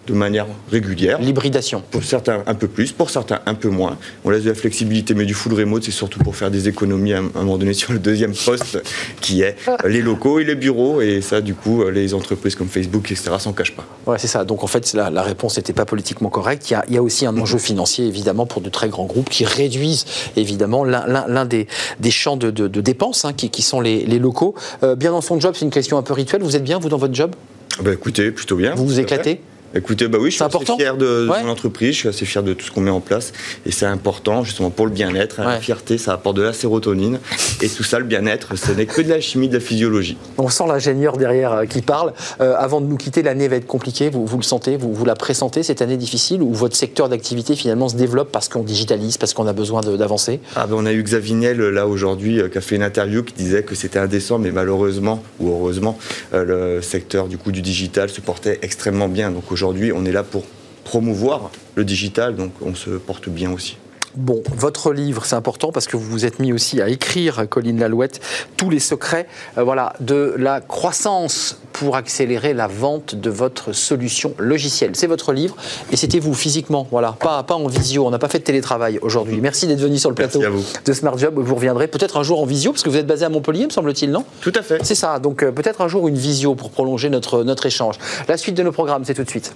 de 0.07 0.13
manière 0.13 0.47
régulière. 0.71 1.19
L'hybridation. 1.19 1.83
Pour 1.91 2.03
certains 2.03 2.43
un 2.45 2.55
peu 2.55 2.67
plus, 2.67 2.91
pour 2.91 3.09
certains 3.09 3.39
un 3.45 3.53
peu 3.55 3.69
moins. 3.69 3.97
On 4.23 4.29
laisse 4.29 4.43
de 4.43 4.49
la 4.49 4.55
flexibilité, 4.55 5.13
mais 5.13 5.25
du 5.25 5.33
full 5.33 5.53
remote, 5.53 5.83
c'est 5.83 5.91
surtout 5.91 6.19
pour 6.19 6.35
faire 6.35 6.51
des 6.51 6.67
économies 6.67 7.13
à 7.13 7.19
un 7.19 7.21
moment 7.21 7.57
donné 7.57 7.73
sur 7.73 7.93
le 7.93 7.99
deuxième 7.99 8.33
poste, 8.33 8.81
qui 9.21 9.41
est 9.41 9.55
les 9.85 10.01
locaux 10.01 10.39
et 10.39 10.43
les 10.43 10.55
bureaux. 10.55 11.01
Et 11.01 11.21
ça, 11.21 11.41
du 11.41 11.53
coup, 11.53 11.83
les 11.89 12.13
entreprises 12.13 12.55
comme 12.55 12.67
Facebook, 12.67 13.11
etc., 13.11 13.31
s'en 13.39 13.53
cachent 13.53 13.75
pas. 13.75 13.85
Ouais, 14.05 14.17
c'est 14.19 14.27
ça. 14.27 14.45
Donc 14.45 14.63
en 14.63 14.67
fait, 14.67 14.93
la, 14.93 15.09
la 15.09 15.23
réponse 15.23 15.57
n'était 15.57 15.73
pas 15.73 15.85
politiquement 15.85 16.29
correcte. 16.29 16.69
Il 16.69 16.93
y, 16.93 16.97
a, 16.97 17.03
aussi 17.03 17.25
un 17.25 17.37
enjeu 17.37 17.57
financier, 17.57 18.05
évidemment, 18.05 18.45
pour 18.45 18.61
de 18.61 18.69
très 18.69 18.89
grands 18.89 19.05
groupes 19.05 19.29
qui 19.29 19.45
réduisent, 19.45 20.05
évidemment, 20.35 20.83
l'un 20.83 21.45
des, 21.45 21.67
des, 21.99 22.11
champs 22.11 22.37
de, 22.37 22.51
de, 22.51 22.81
dépenses, 22.81 23.25
hein, 23.25 23.33
qui, 23.33 23.49
qui, 23.49 23.61
sont 23.61 23.81
les, 23.81 24.05
les 24.05 24.19
locaux. 24.19 24.55
Euh, 24.83 24.95
bien 24.95 25.11
dans 25.11 25.21
son 25.21 25.39
job, 25.39 25.55
c'est 25.57 25.65
une 25.65 25.71
question 25.71 25.97
un 25.97 26.03
peu 26.03 26.13
rituelle. 26.13 26.43
Vous 26.43 26.55
êtes 26.55 26.63
bien, 26.63 26.79
vous, 26.79 26.89
dans 26.89 26.97
votre 26.97 27.13
job? 27.13 27.35
Bah, 27.81 27.93
Écoutez, 27.93 28.31
plutôt 28.31 28.55
bien. 28.55 28.75
Vous 28.75 28.85
vous 28.85 28.99
éclatez? 28.99 29.41
Écoutez, 29.77 30.07
bah 30.07 30.19
oui, 30.21 30.31
je 30.31 30.35
suis 30.35 30.43
assez 30.43 30.65
fier 30.77 30.95
de, 30.95 31.27
mon 31.27 31.49
entreprise, 31.49 31.89
je 31.89 31.99
suis 31.99 32.07
assez 32.07 32.25
fier 32.25 32.41
de 32.41 32.53
tout 32.53 32.65
ce 32.65 32.71
qu'on 32.71 32.79
met 32.79 32.91
en 32.91 33.01
place. 33.01 33.33
Et 33.65 33.71
c'est 33.71 33.85
important, 33.85 34.41
justement, 34.45 34.69
pour 34.69 34.85
le 34.85 34.91
bien-être. 34.91 35.41
La 35.41 35.59
fierté, 35.59 35.97
ça 35.97 36.13
apporte 36.13 36.37
de 36.37 36.43
la 36.43 36.53
sérotonine. 36.53 37.19
Et 37.61 37.67
tout 37.67 37.83
ça, 37.83 37.99
le 37.99 38.05
bien-être, 38.05 38.55
ce 38.55 38.71
n'est 38.71 38.85
que 38.85 39.01
de 39.01 39.09
la 39.09 39.19
chimie, 39.19 39.49
de 39.49 39.55
la 39.55 39.59
physiologie. 39.59 40.17
On 40.37 40.47
sent 40.47 40.63
l'ingénieur 40.67 41.17
derrière 41.17 41.51
euh, 41.51 41.65
qui 41.65 41.81
parle. 41.81 42.13
Euh, 42.39 42.55
avant 42.57 42.79
de 42.79 42.85
nous 42.85 42.95
quitter, 42.95 43.21
l'année 43.21 43.49
va 43.49 43.57
être 43.57 43.67
compliquée. 43.67 44.09
Vous, 44.09 44.25
vous 44.25 44.37
le 44.37 44.43
sentez 44.43 44.77
vous, 44.77 44.93
vous 44.93 45.03
la 45.03 45.15
pressentez, 45.15 45.61
cette 45.61 45.81
année 45.81 45.97
difficile, 45.97 46.41
où 46.41 46.53
votre 46.53 46.77
secteur 46.77 47.09
d'activité, 47.09 47.57
finalement, 47.57 47.89
se 47.89 47.95
développe 47.95 48.31
parce 48.31 48.47
qu'on 48.47 48.63
digitalise, 48.63 49.17
parce 49.17 49.33
qu'on 49.33 49.47
a 49.47 49.53
besoin 49.53 49.81
d'avancer? 49.81 50.39
Ah 50.55 50.67
ben, 50.67 50.75
On 50.77 50.85
a 50.85 50.93
eu 50.93 51.03
Xavinel, 51.03 51.59
là, 51.59 51.85
aujourd'hui, 51.85 52.39
euh, 52.39 52.47
qui 52.47 52.57
a 52.59 52.61
fait 52.61 52.77
une 52.77 52.83
interview 52.83 53.23
qui 53.23 53.33
disait 53.33 53.63
que 53.63 53.75
c'était 53.75 53.99
indécent, 53.99 54.39
mais 54.39 54.51
malheureusement, 54.51 55.21
ou 55.41 55.49
heureusement, 55.49 55.97
le 56.31 56.81
secteur 56.81 57.27
du 57.27 57.37
coup 57.37 57.51
du 57.51 57.61
digital 57.61 58.09
se 58.09 58.21
portait 58.21 58.59
extrêmement 58.61 59.09
bien. 59.09 59.31
Donc 59.31 59.51
aujourd'hui, 59.51 59.64
on 59.65 60.05
est 60.05 60.11
là 60.11 60.23
pour 60.23 60.43
promouvoir 60.83 61.51
le 61.75 61.83
digital, 61.83 62.35
donc 62.35 62.51
on 62.61 62.75
se 62.75 62.91
porte 62.91 63.29
bien 63.29 63.51
aussi. 63.51 63.77
Bon, 64.17 64.41
votre 64.55 64.93
livre, 64.93 65.25
c'est 65.25 65.35
important 65.35 65.73
parce 65.73 65.87
que 65.87 65.97
vous 65.97 66.09
vous 66.09 66.25
êtes 66.25 66.39
mis 66.39 66.53
aussi 66.53 66.81
à 66.81 66.87
écrire, 66.87 67.49
Colline 67.49 67.79
Lalouette, 67.79 68.21
tous 68.55 68.69
les 68.69 68.79
secrets 68.79 69.27
euh, 69.57 69.63
voilà, 69.63 69.93
de 69.99 70.33
la 70.37 70.61
croissance 70.61 71.59
pour 71.73 71.97
accélérer 71.97 72.53
la 72.53 72.67
vente 72.67 73.15
de 73.15 73.29
votre 73.29 73.73
solution 73.73 74.33
logicielle. 74.37 74.91
C'est 74.93 75.07
votre 75.07 75.33
livre 75.33 75.57
et 75.91 75.97
c'était 75.97 76.19
vous 76.19 76.33
physiquement, 76.33 76.87
voilà, 76.91 77.11
pas, 77.19 77.43
pas 77.43 77.55
en 77.55 77.67
visio. 77.67 78.05
On 78.07 78.09
n'a 78.09 78.19
pas 78.19 78.29
fait 78.29 78.39
de 78.39 78.45
télétravail 78.45 78.99
aujourd'hui. 79.01 79.41
Merci 79.41 79.67
d'être 79.67 79.81
venu 79.81 79.97
sur 79.97 80.09
le 80.09 80.15
plateau 80.15 80.41
de 80.85 80.93
Smart 80.93 81.17
Job. 81.17 81.33
Vous 81.37 81.55
reviendrez 81.55 81.87
peut-être 81.87 82.15
un 82.15 82.23
jour 82.23 82.41
en 82.41 82.45
visio 82.45 82.71
parce 82.71 82.83
que 82.83 82.89
vous 82.89 82.97
êtes 82.97 83.07
basé 83.07 83.25
à 83.25 83.29
Montpellier, 83.29 83.65
me 83.65 83.71
semble-t-il, 83.71 84.11
non? 84.11 84.23
Tout 84.39 84.53
à 84.55 84.61
fait. 84.61 84.79
C'est 84.83 84.95
ça. 84.95 85.19
Donc 85.19 85.43
euh, 85.43 85.51
peut-être 85.51 85.81
un 85.81 85.89
jour 85.89 86.07
une 86.07 86.17
visio 86.17 86.55
pour 86.55 86.69
prolonger 86.69 87.09
notre, 87.09 87.43
notre 87.43 87.65
échange. 87.65 87.97
La 88.29 88.37
suite 88.37 88.55
de 88.55 88.63
nos 88.63 88.71
programmes, 88.71 89.03
c'est 89.03 89.13
tout 89.13 89.23
de 89.23 89.29
suite. 89.29 89.53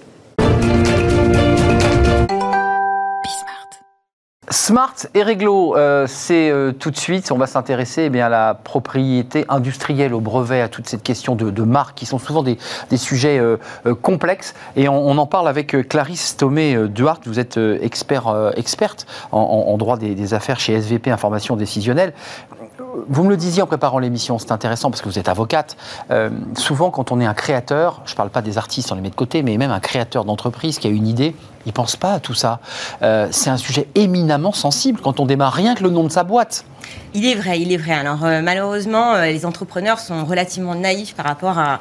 Smart 4.70 4.94
et 5.16 5.24
Réglo, 5.24 5.76
euh, 5.76 6.06
c'est 6.08 6.52
euh, 6.52 6.72
tout 6.72 6.92
de 6.92 6.96
suite, 6.96 7.32
on 7.32 7.40
va 7.40 7.48
s'intéresser 7.48 8.08
eh 8.14 8.22
à 8.22 8.30
la 8.30 8.54
propriété 8.54 9.44
industrielle, 9.50 10.14
au 10.14 10.20
brevet, 10.20 10.62
à 10.62 10.70
toute 10.70 10.88
cette 10.88 11.02
question 11.02 11.34
de, 11.34 11.50
de 11.50 11.64
marque, 11.64 11.98
qui 11.98 12.06
sont 12.06 12.20
souvent 12.20 12.44
des, 12.44 12.60
sujets 12.96 13.40
euh, 13.40 13.58
complexes. 14.04 14.54
Et 14.76 14.88
on, 14.88 15.18
en 15.18 15.26
parle 15.26 15.48
avec 15.48 15.76
Clarisse 15.90 16.38
Thomé-Duhart, 16.38 17.22
vous 17.26 17.40
êtes 17.40 17.58
expert, 17.82 18.52
experte 18.58 19.08
en, 19.32 19.76
droit 19.80 19.98
des, 19.98 20.14
des, 20.14 20.36
affaires 20.36 20.60
chez 20.60 20.74
SVP 20.80 21.10
Information 21.10 21.56
Décisionnelle. 21.56 22.14
Vous 23.08 23.24
me 23.24 23.30
le 23.30 23.38
disiez 23.38 23.62
en 23.62 23.68
préparant 23.68 24.00
l'émission, 24.00 24.40
c'est 24.40 24.52
intéressant 24.52 24.90
parce 24.90 25.02
que 25.02 25.10
vous 25.10 25.20
êtes 25.20 25.30
avocate. 25.30 25.78
souvent, 26.56 26.92
quand 26.92 27.12
on 27.12 27.20
est 27.20 27.26
un 27.26 27.34
créateur, 27.34 28.02
je 28.06 28.14
ne 28.14 28.18
parle 28.18 28.30
pas 28.30 28.42
des 28.42 28.58
artistes, 28.58 28.92
on 28.92 28.96
les 28.96 29.02
met 29.02 29.10
de 29.10 29.16
côté, 29.16 29.44
mais 29.44 29.58
même 29.58 29.72
un 29.72 29.80
créateur 29.80 30.26
d'entreprise 30.26 30.80
qui 30.80 30.88
a 30.88 30.90
une 30.90 31.08
idée, 31.08 31.36
il 31.66 31.70
ne 31.70 31.74
pense 31.74 31.96
pas 31.96 32.14
à 32.14 32.20
tout 32.20 32.34
ça. 32.34 32.60
c'est 33.02 33.50
un 33.50 33.58
sujet 33.58 33.88
éminemment 33.96 34.54
sensible 34.54 35.02
quand 35.02 35.20
on 35.20 35.26
démarre 35.26 35.54
rien 35.54 35.76
que 35.76 35.84
le 35.84 35.90
nom 35.90 36.04
de 36.04 36.10
sa 36.10 36.24
boîte. 36.24 36.66
Il 37.16 37.26
est 37.26 37.34
vrai, 37.34 37.60
il 37.60 37.72
est 37.72 37.78
vrai. 37.78 37.94
Alors 37.94 38.24
euh, 38.24 38.42
malheureusement, 38.42 39.16
euh, 39.16 39.26
les 39.26 39.46
entrepreneurs 39.46 40.00
sont 40.00 40.26
relativement 40.26 40.76
naïfs 40.76 41.16
par 41.16 41.26
rapport 41.26 41.58
à, 41.58 41.80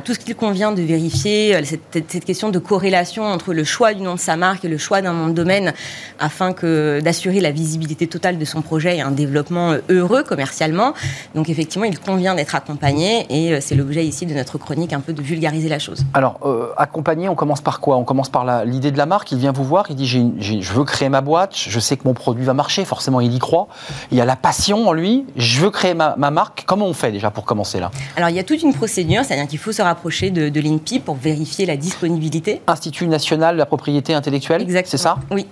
tout 0.00 0.14
ce 0.14 0.18
qu'il 0.18 0.34
convient 0.34 0.72
de 0.72 0.82
vérifier, 0.82 1.54
euh, 1.54 1.60
cette, 1.64 2.24
question 2.24 2.50
de 2.50 2.58
corrélation 2.58 3.24
entre 3.24 3.52
le 3.52 3.62
choix 3.62 3.94
du 3.94 4.02
nom 4.02 4.14
de 4.14 4.18
sa 4.18 4.36
marque 4.36 4.64
et 4.64 4.68
le 4.68 4.78
choix 4.78 5.00
d'un 5.00 5.12
nom 5.12 5.28
de 5.28 5.32
domaine, 5.32 5.72
afin 6.18 6.54
d'assurer 7.02 7.40
la 7.40 7.50
visibilité 7.50 8.06
totale 8.06 8.38
de 8.38 8.44
son 8.44 8.62
projet 8.62 8.96
et 8.96 9.00
un 9.00 9.10
développement 9.10 9.74
heureux 9.88 10.22
commercialement. 10.22 10.94
Donc 11.34 11.48
effectivement, 11.48 11.84
il 11.84 11.98
convient 11.98 12.34
d'être 12.34 12.54
accompagné 12.54 13.26
et 13.30 13.60
c'est 13.60 13.74
l'objet 13.74 14.04
ici 14.04 14.26
de 14.26 14.34
notre 14.34 14.58
chronique, 14.58 14.92
un 14.92 15.00
peu 15.00 15.12
de 15.12 15.22
vulgariser 15.22 15.68
la 15.68 15.78
chose. 15.78 16.04
Alors 16.14 16.40
accompagné, 16.76 17.28
on 17.28 17.34
commence 17.34 17.60
par 17.60 17.80
quoi? 17.80 17.96
On 17.96 18.04
commence 18.04 18.28
par 18.28 18.64
l'idée 18.64 18.90
de 18.90 18.98
la 18.98 19.06
marque. 19.06 19.32
Il 19.32 19.38
vient 19.38 19.52
vous 19.52 19.64
voir, 19.64 19.86
il 19.90 19.96
dit 19.96 20.06
je 20.06 20.72
veux 20.72 20.84
créer 20.84 21.08
ma 21.08 21.20
boîte, 21.20 21.52
je 21.54 21.80
sais 21.80 21.96
que 21.96 22.04
mon 22.04 22.14
produit 22.14 22.44
va 22.44 22.54
marcher, 22.54 22.84
forcément 22.84 23.20
il 23.20 23.34
y 23.34 23.38
croit. 23.38 23.68
Il 24.10 24.18
y 24.18 24.20
a 24.20 24.24
la 24.24 24.36
passion 24.44 24.86
en 24.88 24.92
lui, 24.92 25.24
je 25.36 25.62
veux 25.62 25.70
créer 25.70 25.94
ma, 25.94 26.14
marque. 26.16 26.64
Comment 26.66 26.84
on 26.84 26.92
fait 26.92 27.10
déjà 27.10 27.30
pour 27.30 27.46
commencer 27.46 27.80
là? 27.80 27.90
Alors 28.14 28.28
il 28.28 28.36
y 28.36 28.38
a 28.38 28.44
toute 28.44 28.62
une 28.62 28.74
procédure, 28.74 29.24
c'est-à-dire 29.24 29.48
qu'il 29.48 29.58
faut 29.58 29.72
se 29.72 29.80
rapprocher 29.80 30.30
de, 30.30 30.50
de 30.50 30.60
l'INPI 30.60 31.00
pour 31.00 31.14
vérifier 31.14 31.64
la 31.64 31.78
disponibilité. 31.78 32.60
Institut 32.66 33.06
national 33.06 33.54
de 33.54 33.58
la 33.58 33.64
propriété 33.64 34.12
intellectuelle. 34.12 34.66
C'est 34.84 34.98
ça? 34.98 35.16
Oui. 35.30 35.46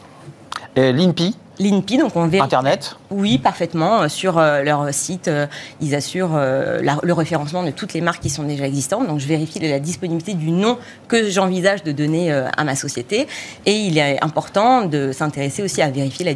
L'INPI? 0.76 1.34
L'INPI, 1.62 1.98
donc 1.98 2.16
on 2.16 2.26
vérifie. 2.26 2.44
Internet 2.44 2.96
Oui, 3.10 3.38
parfaitement. 3.38 4.08
Sur 4.08 4.40
leur 4.40 4.92
site, 4.92 5.30
ils 5.80 5.94
assurent 5.94 6.36
le 6.36 7.12
référencement 7.12 7.62
de 7.62 7.70
toutes 7.70 7.94
les 7.94 8.00
marques 8.00 8.22
qui 8.22 8.30
sont 8.30 8.42
déjà 8.42 8.66
existantes. 8.66 9.06
Donc 9.06 9.20
je 9.20 9.26
vérifie 9.26 9.60
la 9.60 9.78
disponibilité 9.78 10.34
du 10.34 10.50
nom 10.50 10.78
que 11.08 11.30
j'envisage 11.30 11.82
de 11.82 11.92
donner 11.92 12.32
à 12.32 12.64
ma 12.64 12.74
société. 12.74 13.26
Et 13.66 13.72
il 13.72 13.98
est 13.98 14.22
important 14.22 14.84
de 14.84 15.12
s'intéresser 15.12 15.62
aussi 15.62 15.82
à 15.82 15.90
vérifier 15.90 16.24
la, 16.24 16.32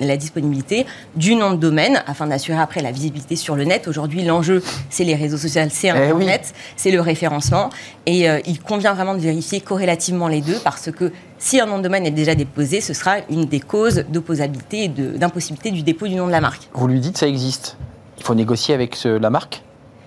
la 0.00 0.16
disponibilité 0.16 0.86
du 1.14 1.34
nom 1.34 1.52
de 1.52 1.56
domaine 1.56 2.02
afin 2.06 2.26
d'assurer 2.26 2.58
après 2.58 2.82
la 2.82 2.90
visibilité 2.90 3.36
sur 3.36 3.56
le 3.56 3.64
net. 3.64 3.88
Aujourd'hui, 3.88 4.24
l'enjeu, 4.24 4.62
c'est 4.90 5.04
les 5.04 5.14
réseaux 5.14 5.38
sociaux, 5.38 5.62
c'est 5.70 5.88
eh 5.88 5.90
Internet, 5.90 6.52
c'est 6.76 6.90
le 6.90 7.00
référencement. 7.00 7.70
Et 8.06 8.26
il 8.46 8.60
convient 8.60 8.94
vraiment 8.94 9.14
de 9.14 9.20
vérifier 9.20 9.60
corrélativement 9.60 10.28
les 10.28 10.40
deux 10.40 10.58
parce 10.62 10.90
que 10.90 11.12
si 11.38 11.60
un 11.60 11.66
nom 11.66 11.78
de 11.78 11.82
domaine 11.82 12.06
est 12.06 12.10
déjà 12.10 12.34
déposé, 12.34 12.80
ce 12.80 12.94
sera 12.94 13.16
une 13.30 13.46
des 13.46 13.60
causes 13.60 14.04
d'opposabilité 14.08 14.84
et 14.84 14.88
d'impossibilité 14.88 15.70
du 15.70 15.82
dépôt 15.82 16.08
du 16.08 16.14
nom 16.14 16.26
de 16.26 16.32
la 16.32 16.40
marque. 16.40 16.68
Vous 16.74 16.88
lui 16.88 17.00
dites 17.00 17.18
ça 17.18 17.28
existe. 17.28 17.76
Il 18.18 18.24
faut 18.24 18.34
négocier 18.34 18.74
avec 18.74 19.02
la 19.04 19.30
marque 19.30 19.62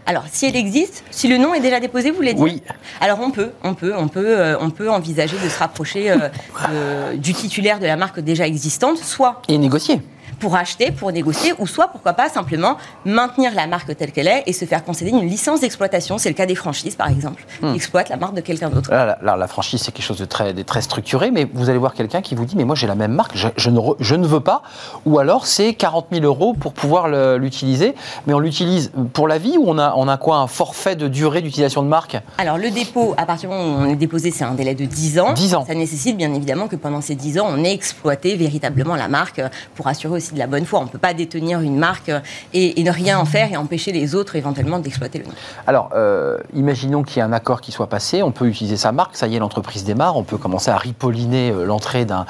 alors, 0.10 0.24
si 0.32 0.48
elle 0.48 0.56
existe, 0.56 1.04
si 1.12 1.28
le 1.28 1.38
nom 1.38 1.54
est 1.54 1.60
déjà 1.60 1.80
déposé, 1.80 2.10
vous 2.10 2.16
voulez 2.16 2.34
dire 2.34 2.44
Oui. 2.44 2.64
Alors, 3.00 3.20
on 3.22 3.30
peut, 3.30 3.52
on 3.64 3.76
peut, 3.76 3.94
on 3.96 4.08
peut, 4.08 4.40
euh, 4.40 4.58
on 4.60 4.72
peut 4.72 4.90
envisager 4.90 5.38
de 5.38 5.48
se 5.48 5.60
rapprocher 5.60 6.10
euh, 6.10 7.16
du 7.16 7.32
titulaire 7.36 7.80
de 7.80 7.86
la 7.86 7.96
marque 7.96 8.20
déjà 8.20 8.48
existante, 8.48 8.98
soit. 8.98 9.44
Et 9.48 9.60
négocier 9.60 10.02
pour 10.40 10.56
acheter, 10.56 10.92
pour 10.92 11.12
négocier, 11.12 11.54
ou 11.60 11.68
soit, 11.68 11.88
pourquoi 11.88 12.14
pas, 12.14 12.30
simplement 12.30 12.78
maintenir 13.06 13.54
la 13.54 13.68
marque 13.68 13.96
telle 13.96 14.12
qu'elle 14.12 14.28
est 14.28 14.44
et 14.48 14.54
se 14.54 14.66
faire 14.66 14.84
concéder 14.84 15.12
une 15.12 15.28
licence 15.28 15.62
d'exploitation. 15.62 16.18
C'est 16.18 16.30
le 16.30 16.36
cas 16.36 16.46
des 16.46 16.56
franchises, 16.56 16.96
par 16.96 17.10
exemple, 17.10 17.44
hmm. 17.62 17.76
exploitent 17.76 18.10
la 18.10 18.18
marque 18.18 18.36
de 18.36 18.42
quelqu'un 18.42 18.70
d'autre. 18.70 18.92
Là, 18.92 19.18
la, 19.22 19.48
franchise, 19.48 19.82
c'est 19.82 19.92
quelque 19.92 20.06
chose 20.06 20.20
de 20.20 20.26
très, 20.26 20.54
très 20.64 20.82
structuré, 20.82 21.32
mais 21.32 21.48
vous 21.54 21.70
allez 21.70 21.80
voir 21.80 21.94
quelqu'un 21.94 22.22
qui 22.22 22.36
vous 22.36 22.46
dit, 22.46 22.56
mais 22.56 22.66
moi 22.66 22.76
j'ai 22.76 22.88
la 22.88 22.96
même 22.96 23.14
marque, 23.14 23.36
je, 23.36 23.70
ne 23.70 23.80
je, 24.00 24.16
ne 24.16 24.28
veux 24.28 24.40
pas, 24.40 24.62
ou 25.06 25.20
alors 25.20 25.48
c'est 25.48 25.74
40 25.74 26.08
000 26.12 26.26
euros 26.26 26.54
pour 26.54 26.74
pouvoir 26.74 27.08
l'utiliser, 27.38 27.96
mais 28.28 28.34
on 28.34 28.40
l'utilise 28.40 28.92
pour 29.14 29.28
la 29.28 29.38
vie 29.38 29.58
ou 29.58 29.66
on 29.68 29.78
a, 29.78 29.94
on 29.96 30.08
a 30.08 30.18
quoi, 30.18 30.38
un 30.38 30.48
forfait 30.48 30.96
de 30.96 31.08
durée 31.08 31.42
d'utilisation 31.42 31.84
de 31.84 31.88
marque? 31.88 32.18
Alors 32.38 32.58
le 32.58 32.70
dépôt, 32.70 33.14
à 33.18 33.26
partir 33.26 33.50
du 33.50 33.56
moment 33.56 33.78
où 33.78 33.82
on 33.82 33.90
est 33.90 33.96
déposé, 33.96 34.32
c'est 34.32 34.44
un 34.44 34.54
délai 34.54 34.76
de 34.76 34.86
10 34.86 35.20
ans. 35.20 35.34
10 35.34 35.56
ans. 35.56 35.66
Ça 35.66 35.76
nécessite 35.76 36.18
bien 36.18 36.34
évidemment 36.34 36.68
que 36.68 36.76
pendant 36.76 37.02
ces 37.02 37.16
10 37.16 37.40
ans, 37.40 37.48
on 37.50 37.64
ait 37.64 37.74
exploité 37.74 38.36
véritablement 38.36 38.96
la 38.96 39.08
marque 39.08 39.42
pour 39.76 39.88
assurer 39.88 40.16
aussi 40.16 40.29
de 40.34 40.40
la 40.40 40.48
bonne 40.48 40.66
foi. 40.66 40.80
On 40.80 40.84
ne 40.84 40.90
peut 40.90 40.98
pas 40.98 41.14
détenir 41.14 41.62
une 41.62 41.78
marque 41.78 42.12
et, 42.54 42.82
ne 42.84 42.92
rien 42.92 43.20
en 43.20 43.26
faire 43.26 43.52
et 43.52 43.58
empêcher 43.58 43.92
les 43.92 44.16
autres 44.16 44.36
éventuellement 44.36 44.80
d'exploiter 44.80 45.20
le 45.20 45.26
nom. 45.26 45.32
Alors, 45.68 45.90
euh, 45.94 46.38
imaginons 46.54 47.04
qu'il 47.04 47.18
y 47.18 47.20
ait 47.20 47.24
un 47.24 47.34
accord 47.34 47.62
qui 47.62 47.72
soit 47.72 47.88
passé, 47.88 48.24
on 48.24 48.32
peut 48.32 48.48
utiliser 48.48 48.78
sa 48.78 48.92
marque, 48.92 49.16
ça 49.16 49.28
y 49.28 49.36
est, 49.36 49.40
l'entreprise 49.40 49.84
démarre, 49.84 50.18
on 50.18 50.24
peut 50.24 50.38
commencer 50.38 50.72
à 50.72 50.78
ripolliner 50.78 51.52
euh, 51.52 51.66
l'entrée 51.66 52.06
d'un 52.06 52.26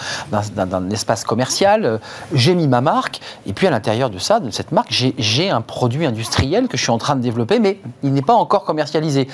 espace 0.91 1.24
commercial. 1.24 1.86
Euh, 1.86 1.98
j'ai 2.34 2.56
mis 2.56 2.68
ma 2.68 2.82
marque, 2.82 3.20
et 3.46 3.53
puis 3.53 3.68
à 3.68 3.70
l'intérieur 3.70 4.10
de 4.10 4.18
ça, 4.18 4.39
de 4.39 4.50
cette 4.50 4.72
marque, 4.72 4.91
j'ai 4.91 5.50
un 5.50 5.62
produit 5.62 6.06
industriel 6.06 6.68
que 6.68 6.77
je 6.77 6.84
suis 6.84 6.91
en 6.91 6.98
train 6.98 7.15
de 7.15 7.22
développer, 7.22 7.60
mais 7.60 7.79
il 8.03 8.13
n'est 8.13 8.22
pas 8.22 8.34
encore 8.34 8.63
commercialisé. 8.63 9.27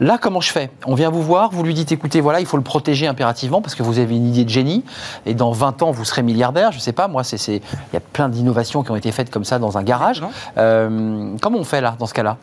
Là, 0.00 0.18
comment 0.20 0.40
je 0.40 0.50
fais? 0.50 0.70
On 0.86 0.94
vient 0.94 1.10
vous 1.10 1.22
voir, 1.22 1.50
vous 1.50 1.62
lui 1.62 1.74
dites, 1.74 1.92
écoutez, 1.92 2.20
voilà, 2.20 2.40
il 2.40 2.46
faut 2.46 2.56
le 2.56 2.62
protéger 2.62 3.06
impérativement 3.06 3.60
parce 3.60 3.74
que 3.74 3.82
vous 3.82 3.98
avez 3.98 4.16
une 4.16 4.26
idée 4.26 4.44
de 4.44 4.50
génie, 4.50 4.84
et 5.26 5.34
dans 5.34 5.52
20 5.52 5.82
ans, 5.82 5.90
vous 5.90 6.04
serez 6.04 6.22
milliardaire, 6.22 6.72
je 6.72 6.78
ne 6.78 6.82
sais 6.82 6.92
pas, 6.92 7.08
moi, 7.08 7.22
il 7.32 7.60
y 7.92 7.96
a 7.96 8.00
plein 8.12 8.28
d'innovations 8.28 8.82
qui 8.82 8.90
ont 8.90 8.96
été 8.96 9.12
faites 9.12 9.30
comme 9.30 9.44
ça 9.44 9.58
dans 9.58 9.78
un 9.78 9.82
garage. 9.82 10.22
Euh, 10.58 11.34
comment 11.40 11.58
on 11.58 11.64
fait 11.64 11.80
là, 11.80 11.96
dans 11.98 12.06
ce 12.06 12.14
cas-là? 12.14 12.36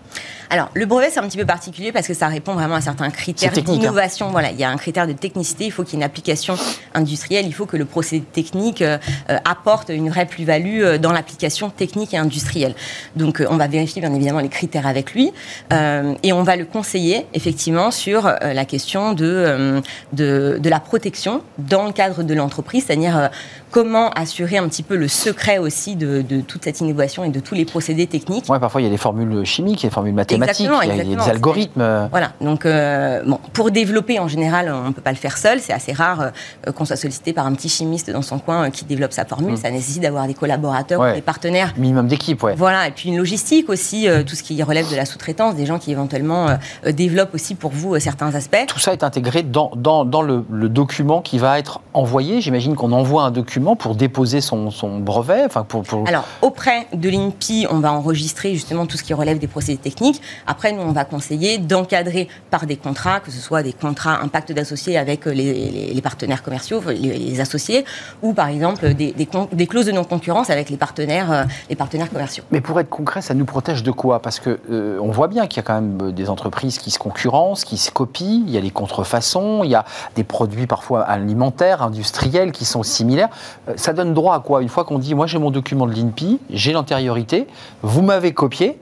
Alors, 0.49 0.69
le 0.73 0.85
brevet, 0.85 1.09
c'est 1.11 1.19
un 1.19 1.27
petit 1.27 1.37
peu 1.37 1.45
particulier 1.45 1.91
parce 1.91 2.07
que 2.07 2.13
ça 2.13 2.27
répond 2.27 2.53
vraiment 2.53 2.75
à 2.75 2.81
certains 2.81 3.09
critères 3.11 3.51
hein. 3.55 3.61
d'innovation. 3.61 4.29
Voilà, 4.31 4.51
il 4.51 4.59
y 4.59 4.63
a 4.63 4.69
un 4.69 4.77
critère 4.77 5.05
de 5.05 5.13
technicité, 5.13 5.65
il 5.65 5.71
faut 5.71 5.83
qu'il 5.83 5.93
y 5.93 5.95
ait 5.97 5.99
une 5.99 6.03
application 6.03 6.55
industrielle, 6.95 7.45
il 7.45 7.53
faut 7.53 7.67
que 7.67 7.77
le 7.77 7.85
procédé 7.85 8.25
technique 8.25 8.81
euh, 8.81 8.97
apporte 9.45 9.89
une 9.89 10.09
vraie 10.09 10.25
plus-value 10.25 10.81
euh, 10.81 10.97
dans 10.97 11.11
l'application 11.11 11.69
technique 11.69 12.13
et 12.13 12.17
industrielle. 12.17 12.73
Donc, 13.15 13.43
on 13.47 13.57
va 13.57 13.67
vérifier 13.67 14.01
bien 14.01 14.13
évidemment 14.13 14.39
les 14.39 14.49
critères 14.49 14.87
avec 14.87 15.13
lui 15.13 15.31
et 15.71 16.33
on 16.33 16.43
va 16.43 16.55
le 16.55 16.65
conseiller 16.65 17.27
effectivement 17.33 17.91
sur 17.91 18.23
la 18.41 18.65
question 18.65 19.13
de, 19.13 19.81
de, 20.13 20.59
de, 20.59 20.69
la 20.69 20.79
protection 20.79 21.41
dans 21.57 21.85
le 21.85 21.91
cadre 21.91 22.23
de 22.23 22.33
l'entreprise, 22.33 22.85
c'est-à-dire 22.87 23.29
comment 23.71 24.09
assurer 24.11 24.57
un 24.57 24.67
petit 24.67 24.83
peu 24.83 24.95
le 24.95 25.07
secret 25.07 25.57
aussi 25.57 25.95
de, 25.95 26.23
toute 26.41 26.63
cette 26.63 26.81
innovation 26.81 27.23
et 27.23 27.29
de 27.29 27.39
tous 27.39 27.55
les 27.55 27.65
procédés 27.65 28.07
techniques. 28.07 28.45
Oui, 28.49 28.59
parfois 28.59 28.81
il 28.81 28.85
y 28.85 28.87
a 28.87 28.89
des 28.89 28.97
formules 28.97 29.45
chimiques, 29.45 29.81
il 29.81 29.83
y 29.83 29.87
a 29.87 29.89
des 29.89 29.93
formules 29.93 30.13
mathématiques, 30.13 30.69
il, 30.83 30.87
y 30.87 30.99
a, 30.99 31.03
des 31.03 31.29
algorithmes. 31.29 32.07
Voilà, 32.11 32.33
donc 32.41 32.65
euh, 32.65 33.23
bon, 33.25 33.39
pour 33.53 33.71
développer 33.71 34.19
en 34.19 34.27
général, 34.27 34.71
on 34.73 34.89
ne 34.89 34.93
peut 34.93 35.01
pas 35.01 35.11
le 35.11 35.17
faire 35.17 35.37
seul, 35.37 35.59
c'est 35.59 35.73
assez 35.73 35.93
rare 35.93 36.31
euh, 36.67 36.71
qu'on 36.71 36.85
soit 36.85 36.95
sollicité 36.95 37.33
par 37.33 37.45
un 37.45 37.53
petit 37.53 37.69
chimiste 37.69 38.09
dans 38.09 38.21
son 38.21 38.39
coin 38.39 38.67
euh, 38.67 38.69
qui 38.69 38.85
développe 38.85 39.13
sa 39.13 39.25
formule, 39.25 39.53
mm. 39.53 39.57
ça 39.57 39.71
nécessite 39.71 40.01
d'avoir 40.01 40.27
des 40.27 40.33
collaborateurs, 40.33 41.13
des 41.13 41.21
partenaires. 41.21 41.73
Minimum 41.77 42.07
d'équipe, 42.07 42.41
ouais. 42.43 42.55
Voilà, 42.55 42.87
et 42.87 42.91
puis 42.91 43.09
une 43.09 43.17
logistique 43.17 43.69
aussi, 43.69 44.07
tout 44.25 44.35
ce 44.35 44.43
qui 44.43 44.61
relève 44.63 44.89
de 44.89 44.95
la 44.95 45.05
sous-traitance, 45.05 45.55
des 45.55 45.65
gens 45.65 45.79
qui 45.79 45.91
éventuellement 45.91 46.47
développent 46.85 47.33
aussi 47.33 47.55
pour 47.55 47.71
vous 47.71 47.99
certains 47.99 48.33
aspects. 48.35 48.65
Tout 48.67 48.79
ça 48.79 48.93
est 48.93 49.03
intégré 49.03 49.43
dans, 49.43 49.71
dans, 49.75 50.05
dans 50.05 50.21
le, 50.21 50.45
le 50.49 50.69
document 50.69 51.21
qui 51.21 51.37
va 51.37 51.59
être 51.59 51.81
envoyé. 51.93 52.41
J'imagine 52.41 52.75
qu'on 52.75 52.91
envoie 52.91 53.23
un 53.23 53.31
document 53.31 53.58
pour 53.75 53.95
déposer 53.95 54.41
son, 54.41 54.71
son 54.71 54.99
brevet, 54.99 55.43
enfin 55.45 55.63
pour, 55.63 55.83
pour, 55.83 56.07
Alors, 56.07 56.25
auprès 56.41 56.87
de 56.93 57.09
l'INPI, 57.09 57.67
on 57.69 57.79
va 57.79 57.91
enregistrer 57.91 58.53
justement 58.53 58.85
tout 58.85 58.97
ce 58.97 59.03
qui 59.03 59.13
relève 59.13 59.39
des 59.39 59.47
procédés 59.47 59.77
techniques. 59.77 60.21
Après, 60.47 60.71
nous, 60.71 60.81
on 60.81 60.91
va 60.91 61.05
conseiller 61.05 61.57
d'encadrer 61.57 62.27
par 62.49 62.65
des 62.65 62.77
contrats, 62.77 63.19
que 63.19 63.31
ce 63.31 63.39
soit 63.39 63.63
des 63.63 63.73
contrats 63.73 64.21
impact 64.21 64.51
d'associés 64.51 64.97
avec 64.97 65.25
les, 65.25 65.99
partenaires 66.03 66.43
commerciaux, 66.43 66.81
les, 66.87 67.39
associés, 67.39 67.85
ou 68.21 68.33
par 68.33 68.47
exemple 68.47 68.93
des, 68.93 69.11
des, 69.13 69.67
clauses 69.67 69.85
de 69.85 69.91
non-concurrence 69.91 70.49
avec 70.49 70.69
les 70.69 70.77
partenaires, 70.77 71.31
euh, 71.31 71.43
les 71.69 71.75
partenaires 71.75 72.09
commerciaux. 72.09 72.43
Mais 72.51 72.61
pour 72.61 72.79
être 72.79 72.89
concret, 72.89 73.21
ça 73.21 73.33
nous 73.33 73.45
protège 73.45 73.83
de 73.83 73.91
quoi? 73.91 74.21
Parce 74.21 74.39
que 74.39 74.59
euh, 74.69 74.99
on 75.01 75.11
voit 75.11 75.27
bien 75.27 75.47
qu'il 75.47 75.57
y 75.57 75.59
a 75.59 75.63
quand 75.63 75.81
même 75.81 75.97
euh, 76.01 76.11
des 76.11 76.29
entreprises 76.29 76.79
qui 76.79 76.91
se 76.91 76.99
concurrencent, 76.99 77.63
qui 77.63 77.77
se 77.77 77.91
copient, 77.91 78.43
il 78.45 78.51
y 78.51 78.57
a 78.57 78.61
des 78.61 78.71
contrefaçons, 78.71 79.63
il 79.63 79.69
y 79.69 79.75
a 79.75 79.85
des 80.15 80.23
produits 80.23 80.67
parfois 80.67 81.01
alimentaires, 81.01 81.81
industriels 81.81 82.51
qui 82.51 82.65
sont 82.65 82.83
similaires. 82.83 83.29
Ça 83.75 83.93
donne 83.93 84.13
droit 84.13 84.35
à 84.35 84.39
quoi 84.39 84.61
Une 84.61 84.69
fois 84.69 84.83
qu'on 84.83 84.99
dit, 84.99 85.15
moi 85.15 85.27
j'ai 85.27 85.39
mon 85.39 85.51
document 85.51 85.87
de 85.87 85.93
l'INPI, 85.93 86.39
j'ai 86.49 86.71
l'antériorité, 86.73 87.47
vous 87.81 88.01
m'avez 88.01 88.33
copié, 88.33 88.77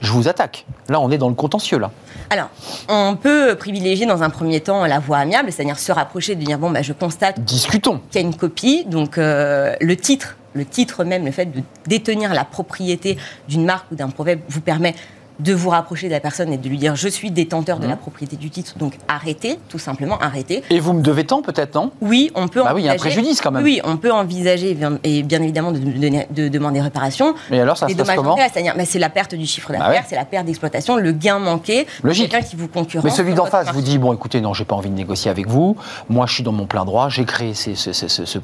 je 0.00 0.12
vous 0.12 0.28
attaque. 0.28 0.64
Là, 0.88 1.00
on 1.00 1.10
est 1.10 1.18
dans 1.18 1.28
le 1.28 1.34
contentieux, 1.34 1.78
là. 1.78 1.90
Alors, 2.30 2.48
on 2.88 3.16
peut 3.16 3.56
privilégier 3.56 4.06
dans 4.06 4.22
un 4.22 4.30
premier 4.30 4.60
temps 4.60 4.86
la 4.86 4.98
voie 4.98 5.18
amiable, 5.18 5.50
c'est-à-dire 5.50 5.78
se 5.78 5.92
rapprocher, 5.92 6.34
de 6.36 6.44
dire 6.44 6.58
bon, 6.58 6.70
bah, 6.70 6.82
je 6.82 6.92
constate 6.92 7.40
Discutons. 7.40 8.00
qu'il 8.10 8.20
y 8.20 8.24
a 8.24 8.26
une 8.26 8.36
copie, 8.36 8.84
donc 8.84 9.18
euh, 9.18 9.74
le 9.80 9.96
titre, 9.96 10.36
le 10.54 10.64
titre 10.64 11.04
même, 11.04 11.24
le 11.24 11.32
fait 11.32 11.46
de 11.46 11.62
détenir 11.86 12.34
la 12.34 12.44
propriété 12.44 13.18
d'une 13.48 13.64
marque 13.64 13.90
ou 13.90 13.96
d'un 13.96 14.08
proverbe 14.08 14.40
vous 14.48 14.60
permet 14.60 14.94
de 15.38 15.54
vous 15.54 15.70
rapprocher 15.70 16.08
de 16.08 16.12
la 16.12 16.20
personne 16.20 16.52
et 16.52 16.58
de 16.58 16.68
lui 16.68 16.78
dire 16.78 16.96
je 16.96 17.08
suis 17.08 17.30
détenteur 17.30 17.78
de 17.78 17.86
la 17.86 17.94
mmh. 17.94 17.98
propriété 17.98 18.36
du 18.36 18.50
titre, 18.50 18.78
donc 18.78 18.94
arrêtez, 19.08 19.58
tout 19.68 19.78
simplement 19.78 20.18
arrêtez. 20.18 20.62
Et 20.70 20.80
vous 20.80 20.92
me 20.92 21.02
devez 21.02 21.24
tant 21.24 21.42
peut-être, 21.42 21.74
non? 21.74 21.92
Oui, 22.00 22.30
on 22.34 22.48
peut 22.48 22.62
bah 22.62 22.72
oui, 22.74 22.82
il 22.82 22.86
y 22.86 22.88
a 22.88 22.92
un 22.92 22.96
préjudice 22.96 23.40
quand 23.40 23.50
même. 23.50 23.62
Oui, 23.62 23.80
on 23.84 23.96
peut 23.96 24.12
envisager 24.12 24.76
et 25.04 25.22
bien 25.22 25.42
évidemment 25.42 25.72
de, 25.72 25.78
de, 25.78 26.48
demander 26.48 26.80
réparation. 26.80 27.34
Mais 27.50 27.60
alors 27.60 27.76
ça 27.76 27.88
se 27.88 27.94
passe 27.94 28.16
comment? 28.16 28.36
C'est-à-dire, 28.36 28.74
c'est 28.84 28.98
la 28.98 29.10
perte 29.10 29.34
du 29.34 29.46
chiffre 29.46 29.72
bah 29.72 29.78
d'affaires, 29.78 30.04
c'est 30.08 30.16
la 30.16 30.24
perte 30.24 30.46
d'exploitation, 30.46 30.96
le 30.96 31.12
gain 31.12 31.38
manqué. 31.38 31.86
Logique. 32.02 32.30
Quelqu'un 32.30 32.46
qui 32.46 32.56
vous 32.56 32.68
concurrence. 32.68 33.04
Mais 33.04 33.10
celui 33.10 33.34
d'en 33.34 33.46
face 33.46 33.72
vous 33.72 33.82
dit 33.82 33.98
bon, 33.98 34.12
écoutez, 34.12 34.40
non, 34.40 34.54
j'ai 34.54 34.64
pas 34.64 34.76
envie 34.76 34.90
de 34.90 34.94
négocier 34.94 35.30
avec 35.30 35.48
vous. 35.48 35.76
Moi, 36.08 36.26
je 36.26 36.34
suis 36.34 36.42
dans 36.42 36.52
mon 36.52 36.66
plein 36.66 36.84
droit. 36.84 37.08
J'ai 37.08 37.24
créé 37.24 37.54
ce, 37.54 37.74
ce, 37.74 38.38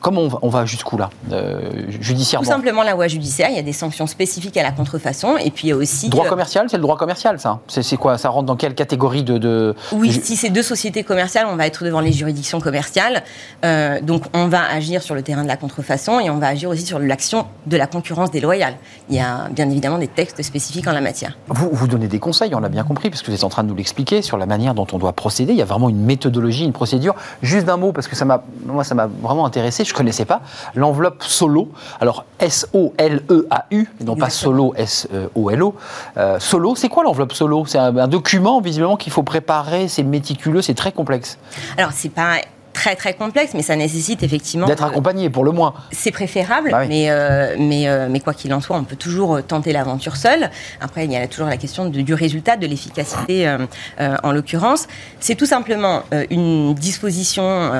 Comment 0.00 0.28
on 0.42 0.48
va, 0.48 0.64
jusqu'où 0.64 0.96
là, 0.96 1.10
euh, 1.32 1.60
judiciairement 1.88 2.44
Tout 2.44 2.50
simplement 2.50 2.82
la 2.82 2.94
voie 2.94 3.08
judiciaire. 3.08 3.48
Il 3.50 3.56
y 3.56 3.58
a 3.58 3.62
des 3.62 3.72
sanctions 3.72 4.06
spécifiques 4.06 4.56
à 4.56 4.62
la 4.62 4.72
contrefaçon 4.72 5.36
et 5.36 5.50
puis 5.50 5.68
il 5.68 5.70
y 5.70 5.72
a 5.72 5.76
aussi 5.76 6.08
droit 6.08 6.26
commercial, 6.30 6.66
c'est 6.70 6.76
le 6.76 6.82
droit 6.82 6.96
commercial 6.96 7.38
ça 7.40 7.60
C'est 7.66 7.96
quoi? 7.96 8.16
Ça 8.16 8.28
rentre 8.28 8.46
dans 8.46 8.56
quelle 8.56 8.74
catégorie 8.74 9.24
de, 9.24 9.74
Oui, 9.92 10.12
si 10.12 10.36
c'est 10.36 10.50
deux 10.50 10.62
sociétés 10.62 11.02
commerciales, 11.02 11.46
on 11.50 11.56
va 11.56 11.66
être 11.66 11.84
devant 11.84 12.00
les 12.00 12.12
juridictions 12.12 12.60
commerciales. 12.60 13.24
Euh, 13.64 14.00
donc, 14.00 14.24
on 14.32 14.46
va 14.46 14.62
agir 14.70 15.02
sur 15.02 15.14
le 15.14 15.22
terrain 15.22 15.42
de 15.42 15.48
la 15.48 15.56
contrefaçon 15.56 16.20
et 16.20 16.30
on 16.30 16.38
va 16.38 16.46
agir 16.46 16.70
aussi 16.70 16.86
sur 16.86 16.98
l'action 16.98 17.46
de 17.66 17.76
la 17.76 17.86
concurrence 17.86 18.30
déloyale. 18.30 18.74
Il 19.08 19.16
y 19.16 19.20
a 19.20 19.48
bien 19.50 19.68
évidemment 19.68 19.98
des 19.98 20.08
textes 20.08 20.42
spécifiques 20.42 20.86
en 20.86 20.92
la 20.92 21.00
matière. 21.00 21.36
Vous, 21.48 21.68
vous 21.72 21.88
donnez 21.88 22.06
des 22.06 22.20
conseils, 22.20 22.54
on 22.54 22.60
l'a 22.60 22.68
bien 22.68 22.84
compris, 22.84 23.10
parce 23.10 23.22
que 23.22 23.30
vous 23.30 23.36
êtes 23.36 23.44
en 23.44 23.48
train 23.48 23.64
de 23.64 23.68
nous 23.68 23.74
l'expliquer 23.74 24.22
sur 24.22 24.38
la 24.38 24.46
manière 24.46 24.74
dont 24.74 24.86
on 24.92 24.98
doit 24.98 25.12
procéder. 25.12 25.52
Il 25.52 25.58
y 25.58 25.62
a 25.62 25.66
vraiment 25.66 25.88
une 25.88 26.04
méthodologie, 26.04 26.64
une 26.64 26.72
procédure. 26.72 27.14
Juste 27.42 27.66
d'un 27.66 27.76
mot, 27.76 27.92
parce 27.92 28.06
que 28.06 28.14
ça 28.14 28.24
m'a, 28.24 28.44
moi, 28.64 28.84
ça 28.84 28.94
m'a 28.94 29.06
vraiment 29.06 29.46
intéressé. 29.46 29.84
Je 29.84 29.94
connaissais 29.94 30.24
pas 30.24 30.42
l'enveloppe 30.74 31.22
solo. 31.24 31.70
Alors 32.00 32.24
S-O-L-E-A-U, 32.38 33.88
non 34.04 34.16
pas 34.16 34.30
solo 34.30 34.74
S-O-L-O. 34.76 35.74
Euh, 36.20 36.38
solo, 36.38 36.74
c'est 36.76 36.88
quoi 36.88 37.02
l'enveloppe 37.02 37.32
solo? 37.32 37.64
C'est 37.66 37.78
un, 37.78 38.08
document 38.08 38.60
visiblement 38.60 38.96
qu'il 38.96 39.12
faut 39.12 39.22
préparer, 39.22 39.88
c'est 39.88 40.02
méticuleux, 40.02 40.62
c'est 40.62 40.74
très 40.74 40.92
complexe. 40.92 41.38
Alors 41.76 41.92
c'est 41.92 42.10
pas 42.10 42.36
très 42.72 42.96
très 42.96 43.14
complexe, 43.14 43.52
mais 43.54 43.62
ça 43.62 43.76
nécessite 43.76 44.22
effectivement 44.22 44.66
d'être 44.66 44.84
accompagné 44.84 45.28
pour 45.30 45.44
le 45.44 45.52
moins. 45.52 45.74
C'est 45.92 46.10
préférable, 46.10 46.70
bah 46.70 46.84
mais 46.88 47.10
euh, 47.10 47.56
mais 47.58 47.88
euh, 47.88 48.08
mais 48.10 48.20
quoi 48.20 48.34
qu'il 48.34 48.52
en 48.54 48.60
soit, 48.60 48.76
on 48.76 48.84
peut 48.84 48.96
toujours 48.96 49.42
tenter 49.42 49.72
l'aventure 49.72 50.16
seul. 50.16 50.50
Après, 50.80 51.04
il 51.04 51.12
y 51.12 51.16
a 51.16 51.26
toujours 51.26 51.48
la 51.48 51.56
question 51.56 51.86
du 51.86 52.14
résultat, 52.14 52.56
de 52.56 52.66
l'efficacité 52.66 53.46
euh, 53.46 54.16
en 54.22 54.32
l'occurrence. 54.32 54.86
C'est 55.18 55.34
tout 55.34 55.46
simplement 55.46 56.02
une 56.30 56.74
disposition, 56.74 57.70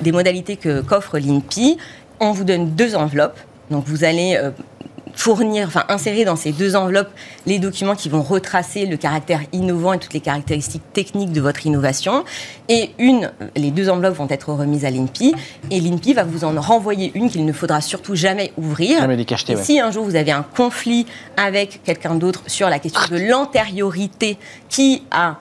des 0.00 0.12
modalités 0.12 0.56
que 0.56 0.80
qu'offre 0.80 1.18
l'INPI 1.18 1.78
on 2.20 2.32
vous 2.32 2.42
donne 2.42 2.70
deux 2.70 2.96
enveloppes. 2.96 3.38
Donc 3.70 3.84
vous 3.86 4.02
allez 4.02 4.36
fournir, 5.18 5.66
enfin 5.66 5.84
insérer 5.88 6.24
dans 6.24 6.36
ces 6.36 6.52
deux 6.52 6.76
enveloppes 6.76 7.10
les 7.44 7.58
documents 7.58 7.96
qui 7.96 8.08
vont 8.08 8.22
retracer 8.22 8.86
le 8.86 8.96
caractère 8.96 9.40
innovant 9.52 9.92
et 9.92 9.98
toutes 9.98 10.14
les 10.14 10.20
caractéristiques 10.20 10.92
techniques 10.92 11.32
de 11.32 11.40
votre 11.40 11.66
innovation. 11.66 12.24
Et 12.68 12.90
une, 13.00 13.32
les 13.56 13.72
deux 13.72 13.88
enveloppes 13.90 14.14
vont 14.14 14.28
être 14.30 14.52
remises 14.52 14.84
à 14.84 14.90
l'INPI 14.90 15.34
et 15.72 15.80
l'INPI 15.80 16.14
va 16.14 16.22
vous 16.22 16.44
en 16.44 16.58
renvoyer 16.60 17.10
une 17.16 17.30
qu'il 17.30 17.44
ne 17.44 17.52
faudra 17.52 17.80
surtout 17.80 18.14
jamais 18.14 18.52
ouvrir. 18.56 19.00
Jamais 19.00 19.16
les 19.16 19.24
cacheter, 19.24 19.56
ouais. 19.56 19.62
Si 19.64 19.80
un 19.80 19.90
jour 19.90 20.04
vous 20.04 20.14
avez 20.14 20.30
un 20.30 20.44
conflit 20.44 21.04
avec 21.36 21.82
quelqu'un 21.82 22.14
d'autre 22.14 22.44
sur 22.46 22.68
la 22.68 22.78
question 22.78 23.00
de 23.10 23.28
l'antériorité 23.28 24.38
qui 24.68 25.02
a 25.10 25.38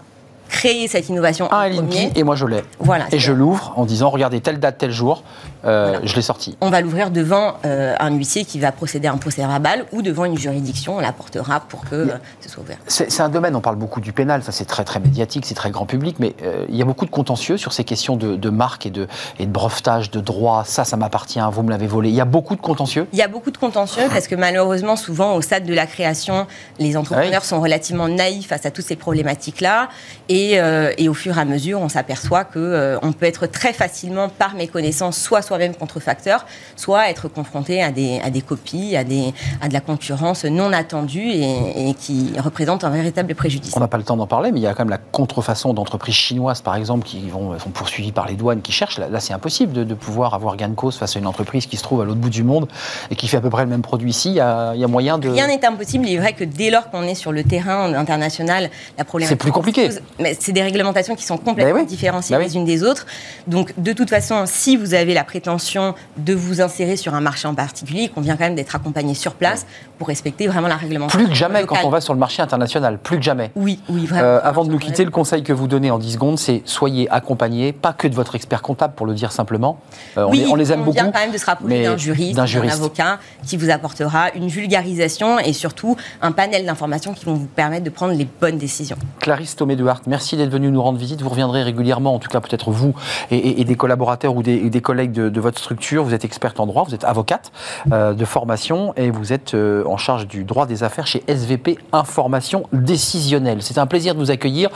créé 0.49 0.87
cette 0.87 1.09
innovation 1.09 1.51
Un 1.51 1.55
en 1.55 1.59
à 1.59 1.69
l'INPI 1.69 1.81
premier, 1.81 2.11
et 2.15 2.23
moi 2.23 2.35
je 2.35 2.45
l'ai. 2.45 2.63
Voilà, 2.79 3.05
Et 3.11 3.19
je 3.19 3.31
l'ouvre 3.31 3.73
en 3.75 3.85
disant 3.85 4.09
regardez 4.09 4.41
telle 4.41 4.59
date, 4.59 4.77
tel 4.79 4.91
jour, 4.91 5.23
euh, 5.65 5.87
Voilà. 5.89 6.05
je 6.05 6.15
l'ai 6.15 6.21
sorti. 6.21 6.57
on 6.61 6.69
va 6.69 6.81
l'ouvrir 6.81 7.09
devant 7.11 7.55
euh, 7.65 7.95
un 7.99 8.11
huissier 8.11 8.45
qui 8.45 8.59
va 8.59 8.71
procéder 8.71 9.07
à 9.07 9.13
un 9.13 9.17
procès 9.17 9.45
verbal 9.45 9.85
ou 9.91 10.01
devant 10.01 10.25
une 10.25 10.37
juridiction, 10.37 10.97
on 10.97 10.99
l'apportera 10.99 11.61
pour 11.61 11.81
que 11.85 11.95
euh, 11.95 12.07
ce 12.41 12.49
soit 12.49 12.63
ouvert. 12.63 12.77
C'est 12.87 13.21
un 13.21 13.29
domaine, 13.29 13.55
on 13.55 13.61
parle 13.61 13.75
beaucoup 13.77 14.01
du 14.01 14.13
pénal, 14.13 14.43
ça 14.43 14.51
c'est 14.51 14.65
très 14.65 14.83
très 14.83 14.99
médiatique, 14.99 15.45
c'est 15.45 15.55
très 15.55 15.71
grand 15.71 15.85
public, 15.85 16.17
mais 16.19 16.35
il 16.69 16.75
y 16.75 16.81
a 16.81 16.85
beaucoup 16.85 17.05
de 17.05 17.11
contentieux 17.11 17.57
sur 17.57 17.73
ces 17.73 17.83
questions 17.83 18.15
de, 18.15 18.35
de 18.35 18.49
marque 18.49 18.85
et 18.85 18.89
de, 18.89 19.07
et 19.39 19.45
de 19.45 19.51
brevetage, 19.51 20.11
de 20.11 20.19
droit, 20.19 20.63
ça, 20.65 20.83
ça 20.83 20.97
m'appartient, 20.97 21.39
vous 21.51 21.63
me 21.63 21.69
l'avez 21.69 21.87
volé. 21.87 22.09
Il 22.09 22.15
y 22.15 22.21
a 22.21 22.25
beaucoup 22.25 22.55
de 22.55 22.61
contentieux? 22.61 23.07
Il 23.13 23.19
y 23.19 23.23
a 23.23 23.27
beaucoup 23.27 23.51
de 23.51 23.57
contentieux 23.57 24.07
parce 24.09 24.27
que 24.27 24.35
malheureusement, 24.35 24.95
souvent 24.95 25.35
au 25.35 25.41
stade 25.41 25.65
de 25.65 25.73
la 25.73 25.85
création, 25.85 26.47
les 26.79 26.97
entrepreneurs 26.97 27.45
sont 27.45 27.61
relativement 27.61 28.07
naïfs 28.07 28.47
face 28.47 28.65
à 28.65 28.71
toutes 28.71 28.85
ces 28.85 28.95
problématiques-là. 28.95 29.89
Et, 30.29 30.57
et 30.97 31.09
au 31.09 31.13
fur 31.13 31.37
et 31.37 31.41
à 31.41 31.45
mesure, 31.45 31.79
on 31.81 31.89
s'aperçoit 31.89 32.45
euh, 32.57 32.97
on 33.01 33.11
peut 33.13 33.25
être 33.25 33.47
très 33.47 33.73
facilement, 33.73 34.29
par 34.29 34.55
méconnaissance, 34.55 35.17
soit 35.17 35.41
soi-même 35.47 35.75
contrefacteur, 35.75 36.45
soit 36.75 37.09
être 37.09 37.27
confronté 37.27 37.81
à 37.81 37.91
des, 37.91 38.19
à 38.23 38.29
des 38.29 38.41
copies, 38.41 38.95
à, 38.95 39.03
des, 39.03 39.33
à 39.61 39.67
de 39.67 39.73
la 39.73 39.81
concurrence 39.81 40.45
non 40.45 40.73
attendue 40.73 41.29
et, 41.29 41.89
et 41.89 41.93
qui 41.93 42.33
représente 42.39 42.83
un 42.83 42.89
véritable 42.89 43.33
préjudice. 43.35 43.73
On 43.75 43.79
n'a 43.79 43.87
pas 43.87 43.97
le 43.97 44.03
temps 44.03 44.17
d'en 44.17 44.27
parler, 44.27 44.51
mais 44.51 44.59
il 44.59 44.63
y 44.63 44.67
a 44.67 44.73
quand 44.73 44.83
même 44.83 44.89
la 44.89 44.97
contrefaçon 44.97 45.73
d'entreprises 45.73 46.15
chinoises, 46.15 46.61
par 46.61 46.75
exemple, 46.75 47.05
qui 47.05 47.29
vont, 47.29 47.57
sont 47.59 47.69
poursuivies 47.69 48.11
par 48.11 48.27
les 48.27 48.35
douanes, 48.35 48.61
qui 48.61 48.71
cherchent. 48.71 48.99
Là, 48.99 49.07
là, 49.09 49.19
c'est 49.19 49.33
impossible 49.33 49.73
de, 49.73 49.83
de 49.83 49.93
pouvoir 49.93 50.33
avoir 50.33 50.55
gain 50.57 50.69
de 50.69 50.75
cause 50.75 50.97
face 50.97 51.15
à 51.15 51.19
une 51.19 51.27
entreprise 51.27 51.65
qui 51.65 51.77
se 51.77 51.83
trouve 51.83 52.01
à 52.01 52.05
l'autre 52.05 52.19
bout 52.19 52.29
du 52.29 52.43
monde 52.43 52.67
et 53.09 53.15
qui 53.15 53.27
fait 53.27 53.37
à 53.37 53.41
peu 53.41 53.49
près 53.49 53.63
le 53.63 53.69
même 53.69 53.81
produit 53.81 54.09
ici. 54.11 54.29
Il 54.29 54.35
y 54.35 54.39
a, 54.41 54.73
il 54.75 54.81
y 54.81 54.83
a 54.83 54.87
moyen 54.87 55.17
de. 55.17 55.29
Rien 55.29 55.47
n'est 55.47 55.65
impossible. 55.65 56.05
Il 56.07 56.15
est 56.15 56.17
vrai 56.17 56.33
que 56.33 56.43
dès 56.43 56.69
lors 56.69 56.89
qu'on 56.89 57.03
est 57.03 57.15
sur 57.15 57.31
le 57.31 57.43
terrain 57.43 57.93
international, 57.93 58.69
la 58.97 59.05
problématique. 59.05 59.37
C'est 59.39 59.43
plus 59.43 59.51
compliqué. 59.51 59.87
pose. 59.87 60.01
Mais 60.19 60.35
c'est 60.39 60.51
des 60.51 60.61
réglementations 60.63 61.15
qui 61.15 61.23
sont 61.23 61.37
complètement 61.37 61.73
Ben 61.75 61.81
oui. 61.81 61.85
différenciées 61.85 62.35
Ben 62.35 62.41
oui. 62.41 62.47
les 62.49 62.55
unes 62.57 62.65
des 62.65 62.83
autres. 62.83 63.05
Donc, 63.47 63.73
de 63.77 63.93
toute 63.93 64.09
façon, 64.09 64.43
si 64.45 64.75
vous 64.77 64.93
avez 64.93 65.13
la 65.13 65.23
prétention 65.41 65.93
de 66.17 66.33
vous 66.33 66.61
insérer 66.61 66.95
sur 66.95 67.13
un 67.13 67.21
marché 67.21 67.47
en 67.47 67.53
particulier, 67.53 68.03
il 68.03 68.11
convient 68.11 68.35
quand 68.35 68.45
même 68.45 68.55
d'être 68.55 68.75
accompagné 68.75 69.13
sur 69.13 69.33
place 69.33 69.67
pour 69.99 70.07
respecter 70.07 70.47
vraiment 70.47 70.67
la 70.67 70.75
réglementation. 70.77 71.19
Plus 71.19 71.29
que 71.29 71.35
jamais 71.35 71.61
locale. 71.61 71.79
quand 71.81 71.87
on 71.87 71.91
va 71.91 72.01
sur 72.01 72.13
le 72.13 72.19
marché 72.19 72.41
international, 72.41 72.97
plus 72.97 73.17
que 73.17 73.23
jamais. 73.23 73.51
Oui, 73.55 73.79
oui, 73.89 74.07
vraiment. 74.07 74.23
Euh, 74.27 74.39
avant 74.43 74.63
de 74.65 74.71
nous 74.71 74.79
quitter, 74.79 75.05
le 75.05 75.11
conseil 75.11 75.43
que 75.43 75.53
vous 75.53 75.67
donnez 75.67 75.91
en 75.91 75.99
10 75.99 76.13
secondes, 76.13 76.39
c'est 76.39 76.63
soyez 76.65 77.07
accompagnés, 77.11 77.71
pas 77.71 77.93
que 77.93 78.07
de 78.07 78.15
votre 78.15 78.33
expert 78.35 78.63
comptable, 78.63 78.93
pour 78.95 79.05
le 79.05 79.13
dire 79.13 79.31
simplement. 79.31 79.79
Euh, 80.17 80.25
on, 80.27 80.31
les, 80.31 80.47
on 80.47 80.55
les 80.55 80.71
aime 80.71 80.79
il 80.79 80.85
beaucoup. 80.85 80.97
convient 80.97 81.11
quand 81.11 81.19
même 81.19 81.31
de 81.31 81.37
se 81.37 81.45
rapprocher 81.45 81.83
d'un 81.83 81.97
juriste, 81.97 82.35
d'un 82.35 82.67
avocat 82.69 83.19
qui 83.45 83.57
vous 83.57 83.69
apportera 83.69 84.31
une 84.33 84.47
vulgarisation 84.47 85.37
et 85.39 85.53
surtout 85.53 85.95
un 86.23 86.31
panel 86.31 86.65
d'informations 86.65 87.13
qui 87.13 87.25
vont 87.25 87.35
vous 87.35 87.45
permettre 87.45 87.83
de 87.83 87.89
prendre 87.91 88.13
les 88.13 88.27
bonnes 88.41 88.57
décisions. 88.57 88.97
Clarisse 89.19 89.55
Thomé 89.55 89.75
de 89.75 89.85
Hart, 89.85 90.03
merci 90.07 90.35
d'être 90.35 90.49
venue 90.49 90.71
nous 90.71 90.81
rendre 90.81 90.97
visite. 90.97 91.21
Vous 91.21 91.29
reviendrez 91.29 91.61
régulièrement, 91.61 92.15
en 92.15 92.19
tout 92.19 92.29
cas 92.29 92.39
peut-être 92.41 92.71
vous 92.71 92.95
et, 93.29 93.35
et- 93.37 93.61
et 93.61 93.65
des 93.65 93.75
collaborateurs 93.75 94.35
ou 94.35 94.41
des, 94.43 94.53
et 94.55 94.69
des 94.69 94.81
collègues 94.81 95.11
de, 95.11 95.26
de 95.29 95.41
votre 95.41 95.59
structure. 95.59 96.03
Vous 96.03 96.13
êtes 96.13 96.25
experte 96.25 96.59
en 96.59 96.65
droit, 96.65 96.83
vous 96.83 96.95
êtes 96.95 97.03
avocate 97.03 97.51
euh, 97.91 98.13
de 98.13 98.25
formation 98.25 98.93
et 98.95 99.09
vous 99.09 99.33
êtes 99.33 99.53
euh, 99.53 99.83
en 99.85 99.97
charge 99.97 100.27
du 100.27 100.43
droit 100.43 100.65
des 100.65 100.83
affaires 100.83 101.07
chez 101.07 101.23
SVP 101.27 101.77
Information 101.91 102.63
Décisionnelle. 102.73 103.61
C'est 103.61 103.77
un 103.77 103.87
plaisir 103.87 104.13
de 104.13 104.19
vous 104.19 104.31
accueillir. 104.31 104.69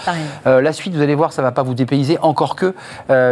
Euh, 0.47 0.61
la 0.61 0.73
suite, 0.73 0.93
vous 0.93 1.01
allez 1.01 1.15
voir, 1.15 1.33
ça 1.33 1.41
ne 1.41 1.47
va 1.47 1.51
pas 1.51 1.63
vous 1.63 1.73
dépayser, 1.73 2.17
encore 2.21 2.55
que 2.55 2.73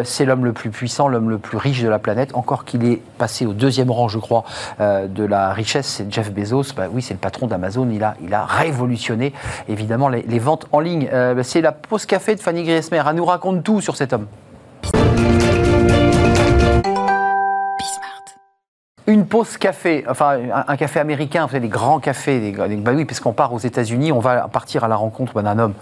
c'est 0.04 0.26
l'homme 0.26 0.46
le 0.46 0.54
plus 0.54 0.70
puissant, 0.70 1.08
l'homme 1.08 1.30
le 1.30 1.38
plus 1.38 1.58
riche 1.58 1.82
de 1.82 1.90
la 1.90 2.00
planète, 2.00 2.36
encore 2.36 2.66
qu'il 2.66 2.86
est 2.86 3.02
passé 3.18 3.46
au 3.46 3.54
deuxième 3.54 3.92
rang, 3.92 4.08
je 4.08 4.20
crois, 4.20 4.44
de 4.80 5.24
la 5.24 5.54
richesse, 5.54 5.88
c'est 5.88 6.12
Jeff 6.12 6.32
Bezos. 6.32 6.74
Bah 6.76 6.88
oui, 6.92 7.02
c'est 7.02 7.14
le 7.14 7.20
patron 7.20 7.48
d'Amazon, 7.48 7.90
il 7.92 8.04
a, 8.04 8.16
il 8.24 8.34
a 8.34 8.46
révolutionné 8.46 9.34
évidemment 9.68 10.10
les, 10.10 10.24
les 10.24 10.40
ventes 10.40 10.68
en 10.72 10.80
ligne. 10.80 11.10
Bah, 11.12 11.44
c'est 11.44 11.62
la 11.62 11.72
pause 11.72 12.06
café 12.06 12.36
de 12.36 12.40
Fanny 12.40 12.64
Griesmer, 12.64 13.02
elle 13.08 13.16
nous 13.16 13.26
raconte 13.26 13.64
tout 13.64 13.82
sur 13.82 13.96
cet 13.96 14.14
homme. 14.14 14.28
Une 19.10 19.26
pause 19.26 19.58
café, 19.58 20.06
enfin 20.08 20.38
un, 20.54 20.66
un 20.72 20.78
café 20.78 21.00
américain, 21.00 21.42
vous 21.46 21.50
savez, 21.50 21.62
des 21.62 21.68
grands 21.68 22.00
cafés. 22.00 22.40
Des, 22.40 22.52
des- 22.52 22.76
bah 22.76 22.92
oui, 22.96 23.06
parce 23.06 23.20
qu'on 23.20 23.34
part 23.34 23.52
aux 23.54 23.58
États-Unis, 23.60 24.12
on 24.12 24.20
va 24.20 24.48
partir 24.52 24.84
à 24.84 24.88
la 24.88 24.96
rencontre 24.96 25.34
bah, 25.34 25.42
d'un 25.42 25.58
homme, 25.58 25.74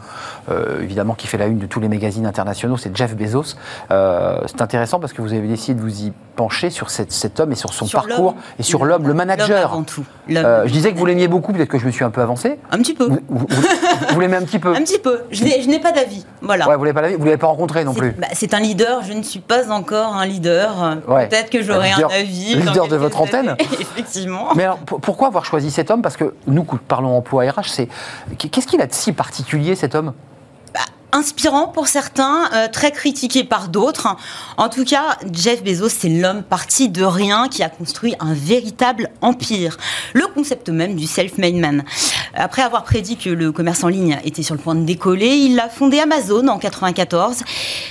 euh, 0.50 0.82
évidemment, 0.82 1.14
qui 1.14 1.28
fait 1.28 1.38
la 1.38 1.48
une 1.48 1.58
de 1.58 1.66
tous 1.66 1.82
les 1.82 1.90
magazines 1.90 2.26
internationaux, 2.26 2.78
c'est 2.78 2.96
Jeff 2.96 3.16
Bezos. 3.18 3.56
Euh, 3.92 4.40
c'est 4.46 4.62
intéressant 4.62 5.00
parce 5.02 5.12
que 5.12 5.22
vous 5.22 5.34
avez 5.34 5.46
décidé 5.48 5.74
de 5.78 5.82
vous 5.82 6.04
y 6.04 6.14
pencher 6.38 6.70
sur 6.70 6.90
cette- 6.90 7.12
cet 7.12 7.40
homme 7.42 7.52
et 7.52 7.56
sur 7.56 7.74
son 7.74 7.86
Sur 7.86 8.06
parcours 8.06 8.36
et 8.60 8.64
sur 8.64 8.86
l'homme, 8.86 9.06
le 9.08 9.14
manager. 9.14 9.66
avant 9.74 9.84
tout. 9.84 10.06
Euh, 10.30 10.64
je 10.66 10.72
disais 10.72 10.94
que 10.94 10.98
vous 10.98 11.06
l'aimiez 11.06 11.28
beaucoup, 11.28 11.52
peut-être 11.52 11.68
que 11.70 11.80
je 11.80 11.86
me 11.86 11.92
suis 11.92 12.06
un 12.06 12.12
peu 12.12 12.22
avancé. 12.22 12.60
Un 12.72 12.78
petit 12.78 12.94
peu. 12.94 13.08
Vous, 13.08 13.20
vous- 13.28 13.48
vous- 13.50 13.68
vous 14.14 14.20
l'aimez 14.22 14.38
un 14.38 14.44
petit 14.44 14.60
peu 14.60 14.70
Un 14.76 14.84
petit 14.84 15.00
peu. 15.00 15.24
Je 15.32 15.44
n'ai 15.44 15.80
pas 15.80 15.92
d'avis. 15.92 16.26
Voilà. 16.42 16.70
Ouais, 16.70 16.78
vous 16.78 16.86
l'avez 16.86 16.94
pas, 17.02 17.10
vous 17.18 17.26
l'avez 17.26 17.38
pas 17.38 17.48
rencontré 17.48 17.84
non 17.84 17.94
plus. 17.94 18.12
bah, 18.18 18.28
C'est 18.34 18.54
un 18.54 18.60
leader, 18.62 19.04
je 19.04 19.12
ne 19.14 19.22
suis 19.24 19.40
pas 19.42 19.70
encore 19.72 20.16
un 20.16 20.26
leader. 20.26 20.98
Ouais. 21.10 21.28
Peut-être 21.28 21.50
que 21.50 21.62
j'aurai 21.62 21.92
un 21.92 22.08
avis. 22.08 22.56
leader 22.56 22.88
de 22.88 22.96
votre 22.96 23.17
Effectivement. 23.80 24.50
Mais 24.56 24.64
alors, 24.64 24.78
pour- 24.80 25.02
pourquoi 25.02 25.28
avoir 25.28 25.46
choisi 25.46 25.72
cet 25.72 25.92
homme? 25.92 26.02
Parce 26.02 26.18
que 26.18 26.34
nous, 26.48 26.64
parlons 26.64 27.18
emploi 27.18 27.44
RH, 27.52 27.70
c'est 27.70 27.88
qu'est-ce 28.38 28.68
qu'il 28.68 28.82
a 28.82 28.88
de 28.88 28.94
si 28.94 29.12
particulier 29.14 29.76
cet 29.76 29.96
homme? 29.96 30.14
Inspirant 31.14 31.70
pour 31.70 31.88
certains, 31.88 32.50
euh, 32.54 32.68
très 32.68 32.92
critiqué 32.92 33.46
par 33.46 33.70
d'autres. 33.70 34.08
En 34.58 34.68
tout 34.68 34.84
cas, 34.84 35.18
Jeff 35.32 35.64
Bezos, 35.64 35.88
c'est 35.90 36.10
l'homme 36.10 36.44
parti 36.44 36.90
de 36.90 37.04
rien 37.04 37.48
qui 37.48 37.64
a 37.64 37.70
construit 37.70 38.14
un 38.20 38.34
véritable 38.34 39.10
empire. 39.22 39.78
Le 40.14 40.28
concept 40.28 40.68
même 40.70 40.96
du 40.96 41.08
self-made 41.08 41.56
man. 41.56 41.86
Après 42.36 42.62
avoir 42.62 42.84
prédit 42.84 43.16
que 43.16 43.30
le 43.30 43.54
commerce 43.54 43.86
en 43.86 43.88
ligne 43.88 44.20
était 44.26 44.44
sur 44.44 44.54
le 44.54 44.60
point 44.60 44.76
de 44.76 44.84
décoller, 44.84 45.30
il 45.38 45.58
a 45.62 45.70
fondé 45.70 45.98
Amazon 46.00 46.46
en 46.50 46.60
94. 46.60 47.38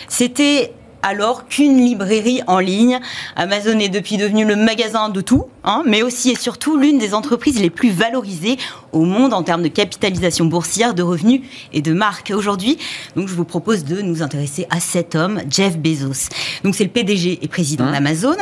C'était 0.08 0.74
alors 1.06 1.46
qu'une 1.46 1.76
librairie 1.84 2.40
en 2.48 2.58
ligne. 2.58 2.98
Amazon 3.36 3.78
est 3.78 3.88
depuis 3.88 4.16
devenu 4.16 4.44
le 4.44 4.56
magasin 4.56 5.08
de 5.08 5.20
tout, 5.20 5.44
hein, 5.62 5.84
mais 5.86 6.02
aussi 6.02 6.30
et 6.32 6.34
surtout 6.36 6.76
l'une 6.76 6.98
des 6.98 7.14
entreprises 7.14 7.60
les 7.60 7.70
plus 7.70 7.90
valorisées 7.90 8.58
au 8.92 9.02
monde 9.04 9.32
en 9.32 9.44
termes 9.44 9.62
de 9.62 9.68
capitalisation 9.68 10.46
boursière, 10.46 10.94
de 10.94 11.02
revenus 11.04 11.42
et 11.72 11.80
de 11.80 11.92
marques. 11.92 12.32
Aujourd'hui, 12.34 12.76
donc 13.14 13.28
je 13.28 13.34
vous 13.34 13.44
propose 13.44 13.84
de 13.84 14.00
nous 14.02 14.20
intéresser 14.22 14.66
à 14.70 14.80
cet 14.80 15.14
homme, 15.14 15.40
Jeff 15.48 15.78
Bezos. 15.78 16.28
Donc 16.64 16.74
c'est 16.74 16.82
le 16.84 16.90
PDG 16.90 17.38
et 17.40 17.46
président 17.48 17.88
d'Amazon, 17.90 18.34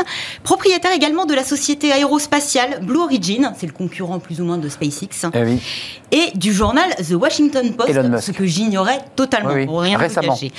propriétaire 0.42 0.92
également 0.92 1.27
de 1.27 1.35
la 1.35 1.44
société 1.44 1.92
aérospatiale 1.92 2.81
Blue 2.83 3.00
Origin, 3.00 3.53
c'est 3.59 3.66
le 3.66 3.72
concurrent 3.72 4.20
plus 4.20 4.40
ou 4.40 4.44
moins 4.44 4.59
de 4.59 4.68
SpaceX, 4.70 5.27
Eh 5.35 5.42
oui. 5.42 5.59
et 6.12 6.31
du 6.38 6.53
journal 6.55 6.88
The 6.96 7.12
Washington 7.14 7.74
Post, 7.74 7.92
ce 8.22 8.31
que 8.33 8.46
j'ignorais 8.46 9.00
totalement, 9.16 9.50
Oui, 9.50 9.61
oui, 9.61 9.66
pour 9.66 9.81
rien 9.81 9.98
vous 9.98 10.03
récemment. 10.05 10.33
cacher. 10.35 10.50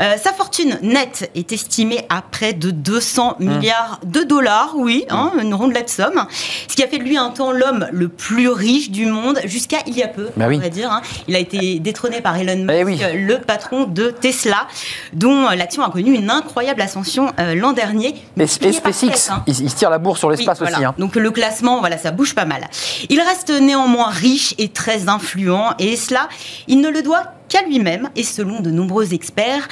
Euh, 0.00 0.14
sa 0.22 0.32
fortune 0.32 0.78
nette 0.82 1.30
est 1.34 1.47
estimée 1.52 2.04
à 2.08 2.22
près 2.22 2.52
de 2.52 2.70
200 2.70 3.36
Hum. 3.40 3.46
milliards 3.46 4.00
de 4.04 4.22
dollars, 4.22 4.72
oui, 4.76 5.04
hein, 5.10 5.32
une 5.40 5.54
rondelette 5.54 5.90
somme, 5.90 6.26
ce 6.68 6.74
qui 6.76 6.82
a 6.82 6.88
fait 6.88 6.98
de 6.98 7.04
lui 7.04 7.16
un 7.16 7.30
temps 7.30 7.52
l'homme 7.52 7.86
le 7.92 8.08
plus 8.08 8.48
riche 8.48 8.90
du 8.90 9.06
monde 9.06 9.38
jusqu'à 9.44 9.78
il 9.86 9.96
y 9.96 10.02
a 10.02 10.08
peu, 10.08 10.28
Bah 10.36 10.46
oui. 10.48 10.56
on 10.56 10.60
va 10.60 10.68
dire. 10.68 10.90
hein. 10.92 11.02
Il 11.28 11.36
a 11.36 11.38
été 11.38 11.78
détrôné 11.78 12.20
par 12.20 12.36
Elon 12.36 12.56
Musk, 12.64 12.70
Eh 12.78 12.84
oui. 12.84 13.00
le 13.14 13.38
patron 13.38 13.84
de 13.84 14.10
Tesla, 14.10 14.66
dont 15.12 15.48
l'action 15.50 15.82
a 15.82 15.90
connu 15.90 16.14
une 16.14 16.30
incroyable 16.30 16.80
ascension 16.82 17.32
euh, 17.38 17.54
l'an 17.54 17.72
dernier. 17.72 18.14
Par 18.36 18.48
SpaceX, 18.48 19.30
hein. 19.30 19.42
il, 19.46 19.60
il 19.60 19.70
se 19.70 19.76
tire 19.76 19.90
la 19.90 19.98
bourre 19.98 20.18
sur 20.18 20.30
l'espace 20.30 20.58
Oui, 20.60 20.66
aussi. 20.66 20.74
voilà. 20.74 20.88
hein. 20.90 20.94
Donc 20.98 21.16
le 21.16 21.30
classement, 21.30 21.80
voilà, 21.80 21.98
ça 21.98 22.10
bouge 22.10 22.34
pas 22.34 22.44
mal. 22.44 22.68
Il 23.08 23.20
reste 23.20 23.50
néanmoins 23.50 24.08
riche 24.08 24.54
et 24.58 24.68
très 24.68 25.08
influent, 25.08 25.70
et 25.78 25.96
cela, 25.96 26.28
il 26.66 26.80
ne 26.80 26.88
le 26.88 27.02
doit 27.02 27.24
qu'à 27.48 27.62
lui-même, 27.62 28.08
et 28.16 28.22
selon 28.22 28.60
de 28.60 28.70
nombreux 28.70 29.14
experts, 29.14 29.66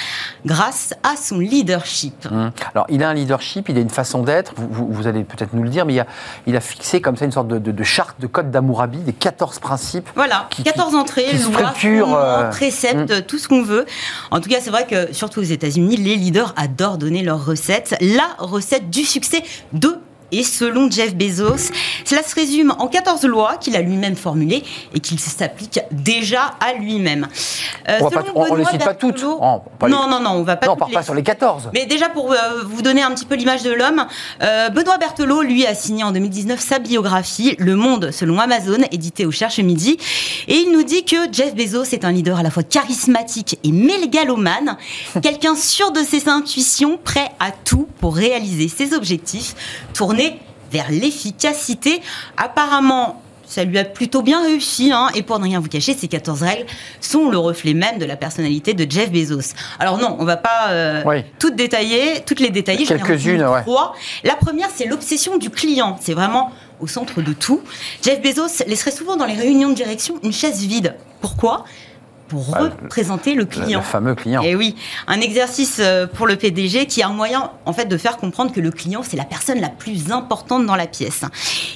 grâce 0.45 0.95
à 1.03 1.17
son 1.17 1.39
leadership. 1.39 2.27
Hum. 2.31 2.51
Alors, 2.75 2.87
il 2.89 3.03
a 3.03 3.09
un 3.11 3.15
leadership, 3.15 3.69
il 3.69 3.77
a 3.77 3.81
une 3.81 3.91
façon 3.91 4.23
d'être, 4.23 4.53
vous, 4.57 4.69
vous- 4.71 4.89
vous 4.93 5.07
allez 5.07 5.25
peut-être 5.25 5.53
nous 5.55 5.63
le 5.63 5.69
dire, 5.69 5.85
mais 5.87 5.95
il 5.95 6.01
a, 6.01 6.07
il 6.47 6.57
a 6.57 6.61
fixé 6.61 7.01
comme 7.01 7.17
ça 7.17 7.25
une 7.25 7.33
sorte 7.33 7.49
de, 7.49 7.59
de- 7.59 7.73
de 7.73 7.83
charte, 7.85 8.21
de 8.21 8.27
code 8.27 8.51
d'Amourabi, 8.51 8.99
des 8.99 9.13
14 9.13 9.59
principes. 9.59 10.09
Voilà, 10.15 10.47
Qui- 10.51 10.63
14 10.63 10.91
qui- 10.91 10.97
entrées, 10.97 11.25
qui 11.27 11.89
lois, 11.99 12.09
euh, 12.15 12.51
préceptes, 12.51 13.27
tout 13.27 13.39
ce 13.39 13.49
qu'on 13.49 13.63
veut. 13.63 13.87
En 14.31 14.41
tout 14.41 14.49
cas, 14.49 14.59
c'est 14.61 14.71
vrai 14.71 14.87
que, 14.87 15.13
surtout 15.13 15.41
aux 15.41 15.45
États-Unis, 15.45 15.97
les 15.97 16.17
leaders 16.17 16.55
adorent 16.57 16.99
donner 16.99 17.23
leur 17.23 17.45
recette. 17.45 17.97
La 18.01 18.29
recette 18.39 18.91
du 18.91 19.05
succès 19.05 19.43
de 19.73 19.97
Et 20.33 20.43
selon 20.43 20.91
Jeff 20.91 21.15
Bezos, 21.15 21.71
cela 22.05 22.23
se 22.23 22.35
résume 22.35 22.75
en 22.79 22.89
14 22.89 23.25
lois 23.25 23.57
qu'il 23.57 23.77
a 23.77 23.81
lui-même 23.81 24.17
formulées 24.17 24.65
et 24.95 25.01
qu'il 25.01 25.21
s'applique 25.21 25.81
déjà 25.91 26.55
à 26.61 26.73
lui-même. 26.75 27.29
Euh, 27.89 27.99
on 28.35 28.55
ne 28.55 28.59
les 28.59 28.65
cite 28.65 28.85
pas 28.85 28.95
toutes. 28.95 29.23
non, 29.23 30.09
non, 30.09 30.21
non, 30.21 30.31
on 30.31 30.43
va 30.43 30.57
pas. 30.57 30.67
Non, 30.67 30.73
on 30.73 30.77
part 30.77 30.91
pas 30.91 31.03
sur 31.03 31.15
les 31.15 31.23
14. 31.23 31.71
Mais 31.73 31.87
déjà 31.87 32.09
pour 32.09 32.33
euh, 32.33 32.37
vous 32.65 32.83
donner 32.83 33.03
un 33.03 33.11
petit 33.13 33.25
peu 33.25 33.37
l'image 33.37 33.63
de 33.63 33.73
l'homme, 33.73 34.07
euh, 34.43 34.69
Benoît 34.71 34.99
Berthelot, 34.99 35.43
lui, 35.43 35.67
a 35.67 35.75
signé 35.75 36.03
en 36.03 36.13
2019 36.13 36.59
sa 36.61 36.79
biographie 36.79 37.55
Le 37.59 37.77
Monde 37.77 38.11
selon 38.11 38.39
Amazon, 38.41 38.79
édité 38.91 39.27
au 39.27 39.31
Cherche 39.31 39.59
Midi, 39.59 39.97
et 40.49 40.55
il 40.55 40.73
nous 40.73 40.83
dit 40.83 41.05
que 41.05 41.17
Jeff 41.33 41.55
Bezos 41.55 41.93
est 41.93 42.05
un 42.05 42.13
leader 42.13 42.39
à 42.39 42.43
la 42.43 42.51
fois 42.51 42.63
charismatique 42.63 43.59
et 43.63 43.73
mégalomane, 43.73 44.77
quelqu'un 45.23 45.55
sûr 45.55 45.93
de 45.93 46.01
ses 46.01 46.29
intuitions, 46.29 46.99
prêt 47.03 47.31
à 47.41 47.51
tout 47.53 47.89
pour 48.01 48.17
réaliser 48.17 48.69
ses 48.69 48.95
objectifs, 48.95 49.55
tourner 49.95 50.26
vers 50.77 50.91
l'efficacité. 50.91 52.03
Apparemment, 52.37 53.23
ça 53.47 53.65
lui 53.65 53.79
a 53.79 53.85
plutôt 53.85 54.23
bien 54.23 54.43
réussi, 54.43 54.91
hein, 54.93 55.09
et 55.15 55.23
pour 55.23 55.39
ne 55.39 55.45
rien 55.45 55.61
vous 55.61 55.69
cacher, 55.69 55.95
ces 55.95 56.09
14 56.09 56.43
règles 56.43 56.67
sont 57.01 57.31
le 57.31 57.39
reflet 57.39 57.73
même 57.73 57.99
de 57.99 58.05
la 58.05 58.17
personnalité 58.17 58.75
de 58.75 58.91
Jeff 58.91 59.11
Bezos. 59.11 59.55
Alors 59.79 59.99
non, 59.99 60.17
on 60.19 60.25
va 60.25 60.37
pas 60.37 60.69
euh, 60.71 61.23
toutes 61.39 61.57
détailler, 61.57 62.23
toutes 62.27 62.41
les 62.41 62.51
détailler. 62.51 62.85
Quelques-unes, 62.85 63.45
ouais. 63.45 63.63
La 64.25 64.35
première, 64.35 64.69
c'est 64.75 64.87
l'obsession 64.87 65.39
du 65.39 65.49
client. 65.49 65.97
C'est 66.01 66.15
vraiment 66.15 66.51
au 66.81 66.87
centre 66.87 67.23
de 67.23 67.33
tout. 67.33 67.63
Jeff 68.03 68.21
Bezos 68.21 68.65
laisserait 68.67 68.91
souvent 68.91 69.17
dans 69.17 69.27
les 69.27 69.35
réunions 69.35 69.71
de 69.71 69.75
direction 69.75 70.17
une 70.23 70.33
chaise 70.33 70.61
vide. 70.67 70.97
Pourquoi? 71.21 71.65
Pour 72.29 72.51
bah, 72.51 72.71
représenter 72.83 73.35
le 73.35 73.45
client. 73.45 73.81
Le, 73.81 73.85
fameux 73.85 74.15
client. 74.15 74.43
Et 74.43 74.55
oui, 74.55 74.77
un 75.07 75.21
exercice 75.21 75.79
euh, 75.81 76.07
pour 76.07 76.27
le 76.27 76.37
PDG 76.37 76.87
qui 76.87 77.03
a 77.03 77.09
un 77.09 77.13
moyen 77.13 77.51
en 77.65 77.73
fait 77.73 77.87
de 77.87 77.97
faire 77.97 78.17
comprendre 78.17 78.53
que 78.53 78.61
le 78.61 78.71
client 78.71 79.03
c'est 79.03 79.17
la 79.17 79.25
personne 79.25 79.61
la 79.61 79.71
plus 79.71 80.13
importante 80.13 80.67
dans 80.67 80.77
la 80.77 80.87
pièce. 80.87 81.23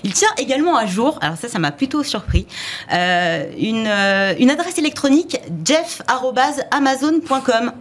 Il 0.04 0.12
tient 0.12 0.28
également 0.38 0.76
à 0.76 0.86
jour, 0.86 1.18
alors 1.20 1.36
ça 1.36 1.48
ça 1.48 1.58
m'a 1.58 1.72
plutôt 1.72 2.02
surpris, 2.02 2.46
euh, 2.92 3.44
une, 3.58 3.86
euh, 3.86 4.34
une 4.38 4.50
adresse 4.50 4.78
électronique 4.78 5.38
jeff@amazon.com 5.64 7.72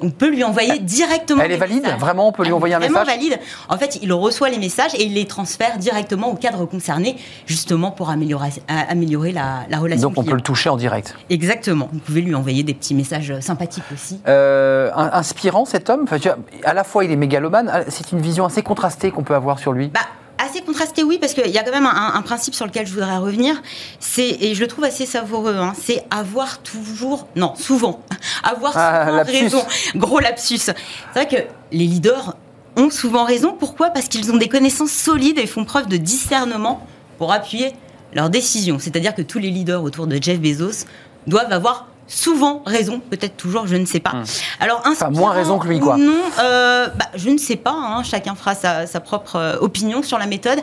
on 0.00 0.10
peut 0.10 0.30
lui 0.30 0.44
envoyer 0.44 0.78
directement. 0.78 1.42
Elle 1.42 1.52
est 1.52 1.56
valide 1.56 1.86
Vraiment, 1.98 2.28
on 2.28 2.32
peut 2.32 2.44
lui 2.44 2.52
envoyer 2.52 2.74
un 2.74 2.78
message 2.78 3.06
valide. 3.06 3.38
En 3.68 3.78
fait, 3.78 3.98
il 4.02 4.12
reçoit 4.12 4.48
les 4.48 4.58
messages 4.58 4.94
et 4.94 5.04
il 5.04 5.14
les 5.14 5.26
transfère 5.26 5.78
directement 5.78 6.30
au 6.30 6.34
cadre 6.34 6.64
concerné, 6.66 7.16
justement 7.46 7.90
pour 7.90 8.10
améliorer, 8.10 8.50
améliorer 8.68 9.32
la, 9.32 9.66
relation. 9.78 10.08
Donc 10.08 10.18
on 10.18 10.24
peut 10.24 10.34
le 10.34 10.40
toucher 10.40 10.68
en 10.68 10.76
direct. 10.76 11.14
Exactement. 11.30 11.88
Vous 11.92 11.98
pouvez 12.00 12.20
lui 12.20 12.34
envoyer 12.34 12.62
des 12.62 12.74
petits 12.74 12.94
messages 12.94 13.38
sympathiques 13.40 13.84
aussi. 13.92 14.20
Euh, 14.26 14.90
inspirant 14.94 15.64
cet 15.64 15.90
homme? 15.90 16.04
Enfin, 16.04 16.18
à 16.64 16.74
la 16.74 16.84
fois, 16.84 17.04
il 17.04 17.10
est 17.10 17.16
mégalomane. 17.16 17.84
C'est 17.88 18.12
une 18.12 18.20
vision 18.20 18.44
assez 18.44 18.62
contrastée 18.62 19.10
qu'on 19.10 19.24
peut 19.24 19.34
avoir 19.34 19.58
sur 19.58 19.72
lui. 19.72 19.88
Bah, 19.88 20.00
assez 20.48 20.62
contrasté, 20.62 21.02
oui, 21.02 21.18
parce 21.18 21.34
qu'il 21.34 21.50
y 21.50 21.58
a 21.58 21.62
quand 21.62 21.72
même 21.72 21.86
un, 21.86 22.22
principe 22.22 22.54
sur 22.54 22.66
lequel 22.66 22.86
je 22.86 22.92
voudrais 22.92 23.16
revenir. 23.18 23.60
C'est 24.00 24.28
et 24.40 24.54
je 24.54 24.60
le 24.60 24.66
trouve 24.66 24.84
assez 24.84 25.06
savoureux. 25.06 25.56
Hein, 25.56 25.72
c'est 25.80 26.04
avoir 26.10 26.58
toujours, 26.62 27.28
non, 27.36 27.54
souvent, 27.56 28.02
avoir 28.42 28.72
ah, 28.76 29.06
souvent 29.06 29.24
raison. 29.24 29.62
Gros 29.94 30.20
lapsus. 30.20 30.58
C'est 30.58 30.74
vrai 31.14 31.28
que 31.28 31.36
les 31.72 31.86
leaders 31.86 32.36
ont 32.76 32.90
souvent 32.90 33.24
raison. 33.24 33.54
Pourquoi? 33.58 33.90
Parce 33.90 34.08
qu'ils 34.08 34.30
ont 34.32 34.36
des 34.36 34.48
connaissances 34.48 34.92
solides 34.92 35.38
et 35.38 35.46
font 35.46 35.64
preuve 35.64 35.88
de 35.88 35.96
discernement 35.96 36.86
pour 37.18 37.32
appuyer 37.32 37.74
leurs 38.14 38.30
décisions. 38.30 38.78
C'est-à-dire 38.78 39.14
que 39.14 39.22
tous 39.22 39.38
les 39.38 39.50
leaders 39.50 39.82
autour 39.82 40.06
de 40.06 40.18
Jeff 40.20 40.40
Bezos 40.40 40.86
doivent 41.26 41.52
avoir 41.52 41.88
souvent 42.08 42.62
raison, 42.66 43.00
peut-être 43.00 43.36
toujours, 43.36 43.66
je 43.66 43.76
ne 43.76 43.84
sais 43.84 44.00
pas. 44.00 44.10
Hmm. 44.10 44.24
Alors, 44.60 44.82
enfin, 44.86 45.10
moins 45.10 45.32
raison 45.32 45.58
que 45.58 45.68
lui, 45.68 45.78
quoi. 45.78 45.96
Non, 45.96 46.14
euh, 46.40 46.88
bah, 46.88 47.06
je 47.14 47.28
ne 47.30 47.38
sais 47.38 47.56
pas. 47.56 47.74
Hein, 47.74 48.02
chacun 48.02 48.34
fera 48.34 48.54
sa, 48.54 49.00
propre 49.00 49.36
euh, 49.36 49.56
opinion 49.60 50.02
sur 50.02 50.18
la 50.18 50.26
méthode. 50.26 50.58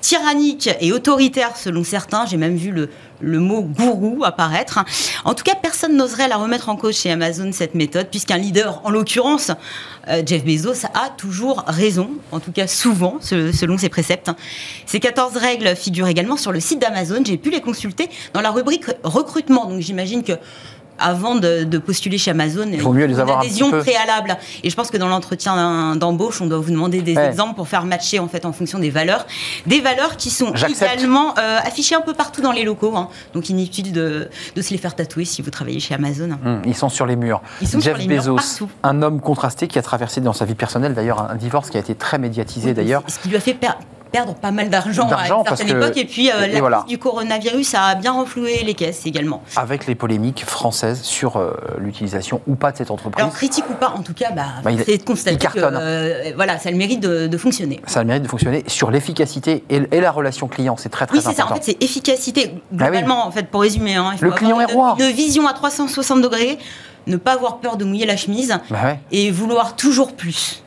Tyrannique 0.00 0.68
et 0.80 0.92
autoritaire, 0.92 1.56
selon 1.56 1.84
certains. 1.84 2.26
J'ai 2.26 2.36
même 2.36 2.56
vu 2.56 2.72
le, 2.72 2.90
le 3.20 3.38
mot 3.38 3.62
gourou 3.62 4.24
apparaître. 4.24 4.80
En 5.24 5.34
tout 5.34 5.44
cas, 5.44 5.54
personne 5.54 5.96
n'oserait 5.96 6.28
la 6.28 6.36
remettre 6.36 6.68
en 6.68 6.76
cause 6.76 6.98
chez 6.98 7.10
Amazon, 7.10 7.50
cette 7.52 7.74
méthode, 7.74 8.08
puisqu'un 8.10 8.36
leader, 8.36 8.80
en 8.84 8.90
l'occurrence, 8.90 9.52
euh, 10.08 10.22
Jeff 10.26 10.44
Bezos, 10.44 10.86
a 10.94 11.10
toujours 11.16 11.64
raison, 11.66 12.10
en 12.32 12.40
tout 12.40 12.52
cas 12.52 12.66
souvent, 12.66 13.18
selon 13.20 13.78
ses 13.78 13.88
préceptes. 13.88 14.30
Ces 14.86 15.00
14 15.00 15.36
règles 15.36 15.76
figurent 15.76 16.08
également 16.08 16.36
sur 16.36 16.52
le 16.52 16.60
site 16.60 16.80
d'Amazon. 16.80 17.22
J'ai 17.24 17.36
pu 17.36 17.50
les 17.50 17.60
consulter 17.60 18.08
dans 18.34 18.40
la 18.40 18.50
rubrique 18.50 18.86
recrutement. 19.04 19.66
Donc 19.66 19.80
j'imagine 19.80 20.22
que 20.22 20.32
avant 20.98 21.34
de, 21.34 21.78
postuler 21.78 22.18
chez 22.18 22.32
Amazon. 22.32 22.68
Il 22.70 22.80
faut 22.80 22.92
mieux 22.92 23.06
les 23.06 23.20
avoir 23.20 23.40
adhésion 23.40 23.70
préalable. 23.70 24.36
Et 24.62 24.70
je 24.70 24.76
pense 24.76 24.90
que 24.90 24.96
dans 24.96 25.08
l'entretien 25.08 25.96
d'embauche, 25.96 26.40
on 26.40 26.46
doit 26.46 26.58
vous 26.58 26.70
demander 26.70 27.02
des 27.02 27.16
exemples 27.16 27.54
pour 27.54 27.68
faire 27.68 27.84
matcher 27.84 28.18
en 28.18 28.28
fait 28.28 28.44
en 28.44 28.52
fonction 28.52 28.78
des 28.78 28.90
valeurs, 28.90 29.26
des 29.66 29.80
valeurs 29.80 30.16
qui 30.16 30.30
sont 30.30 30.52
également 30.52 31.34
euh, 31.38 31.58
affichées 31.62 31.94
un 31.94 32.00
peu 32.00 32.14
partout 32.14 32.40
dans 32.40 32.52
les 32.52 32.64
locaux. 32.64 32.96
Hein. 32.96 33.08
Donc 33.34 33.48
inutile 33.48 33.92
de, 33.92 34.28
de, 34.54 34.62
se 34.62 34.70
les 34.70 34.78
faire 34.78 34.94
tatouer 34.94 35.24
si 35.24 35.42
vous 35.42 35.50
travaillez 35.50 35.80
chez 35.80 35.94
Amazon. 35.94 36.30
Hum, 36.44 36.62
ils 36.64 36.76
sont 36.76 36.88
sur 36.88 37.06
les 37.06 37.16
murs. 37.16 37.40
Ils 37.60 37.68
sont 37.68 37.80
Jeff 37.80 37.98
sur 37.98 38.08
les 38.08 38.16
Bezos, 38.16 38.34
murs 38.34 38.68
un 38.82 39.02
homme 39.02 39.20
contrasté 39.20 39.68
qui 39.68 39.78
a 39.78 39.82
traversé 39.82 40.20
dans 40.20 40.32
sa 40.32 40.44
vie 40.44 40.54
personnelle 40.54 40.94
d'ailleurs 40.94 41.30
un, 41.30 41.36
divorce 41.36 41.70
qui 41.70 41.76
a 41.76 41.80
été 41.80 41.94
très 41.94 42.18
médiatisé 42.18 42.74
d'ailleurs. 42.74 43.02
Ce 43.06 43.18
qui 43.18 43.28
lui 43.28 43.36
a 43.36 43.40
fait 43.40 43.54
perdre 43.54 43.80
perdre 44.10 44.34
pas 44.34 44.50
mal 44.50 44.70
d'argent 44.70 45.08
à 45.08 45.28
une 45.28 45.44
certaine 45.44 45.76
époque. 45.76 45.96
Et 45.96 46.04
puis, 46.04 46.30
euh, 46.30 46.46
la 46.46 46.60
voilà. 46.60 46.84
du 46.88 46.98
coronavirus 46.98 47.74
a 47.74 47.94
bien 47.94 48.12
renfloué 48.12 48.62
les 48.64 48.74
caisses 48.74 49.06
également. 49.06 49.42
Avec 49.56 49.86
les 49.86 49.94
polémiques 49.94 50.44
françaises 50.44 51.02
sur 51.02 51.36
euh, 51.36 51.52
l'utilisation 51.78 52.40
ou 52.46 52.54
pas 52.54 52.72
de 52.72 52.76
cette 52.76 52.90
entreprise. 52.90 53.22
Alors, 53.22 53.34
critique 53.34 53.64
ou 53.70 53.74
pas, 53.74 53.90
en 53.90 54.02
tout 54.02 54.14
cas, 54.14 54.30
bah, 54.30 54.46
bah 54.62 54.70
c'est 54.84 54.98
de 54.98 55.02
constater 55.02 55.46
que 55.46 55.58
euh, 55.58 56.32
voilà, 56.34 56.58
ça 56.58 56.68
a 56.68 56.72
le 56.72 56.78
mérite 56.78 57.00
de, 57.00 57.38
fonctionner. 57.38 57.80
Ça 57.86 58.00
a 58.00 58.02
le 58.02 58.08
mérite 58.08 58.24
de 58.24 58.28
fonctionner 58.28 58.64
sur 58.66 58.90
l'efficacité 58.90 59.64
et, 59.70 60.00
la 60.00 60.10
relation 60.10 60.48
client. 60.48 60.76
C'est 60.76 60.88
très, 60.88 61.06
très 61.06 61.18
important. 61.18 61.30
Oui, 61.30 61.34
c'est 61.36 61.42
ça. 61.42 61.52
En 61.52 61.54
fait, 61.54 61.62
c'est 61.64 61.82
efficacité. 61.82 62.54
Ah 62.54 62.76
Globalement, 62.76 63.26
en 63.26 63.30
fait, 63.30 63.44
pour 63.44 63.60
résumer, 63.60 63.96
hein, 63.96 64.14
le 64.20 64.30
client 64.30 64.60
est 64.60 64.72
roi. 64.72 64.96
Une 64.98 65.10
vision 65.10 65.46
à 65.46 65.52
360 65.52 66.22
degrés, 66.22 66.58
ne 67.06 67.16
pas 67.16 67.32
avoir 67.32 67.58
peur 67.58 67.76
de 67.76 67.84
mouiller 67.84 68.06
la 68.06 68.16
chemise 68.16 68.58
bah 68.70 68.96
et 69.10 69.30
vouloir 69.30 69.76
toujours 69.76 70.14
plus. 70.14 70.62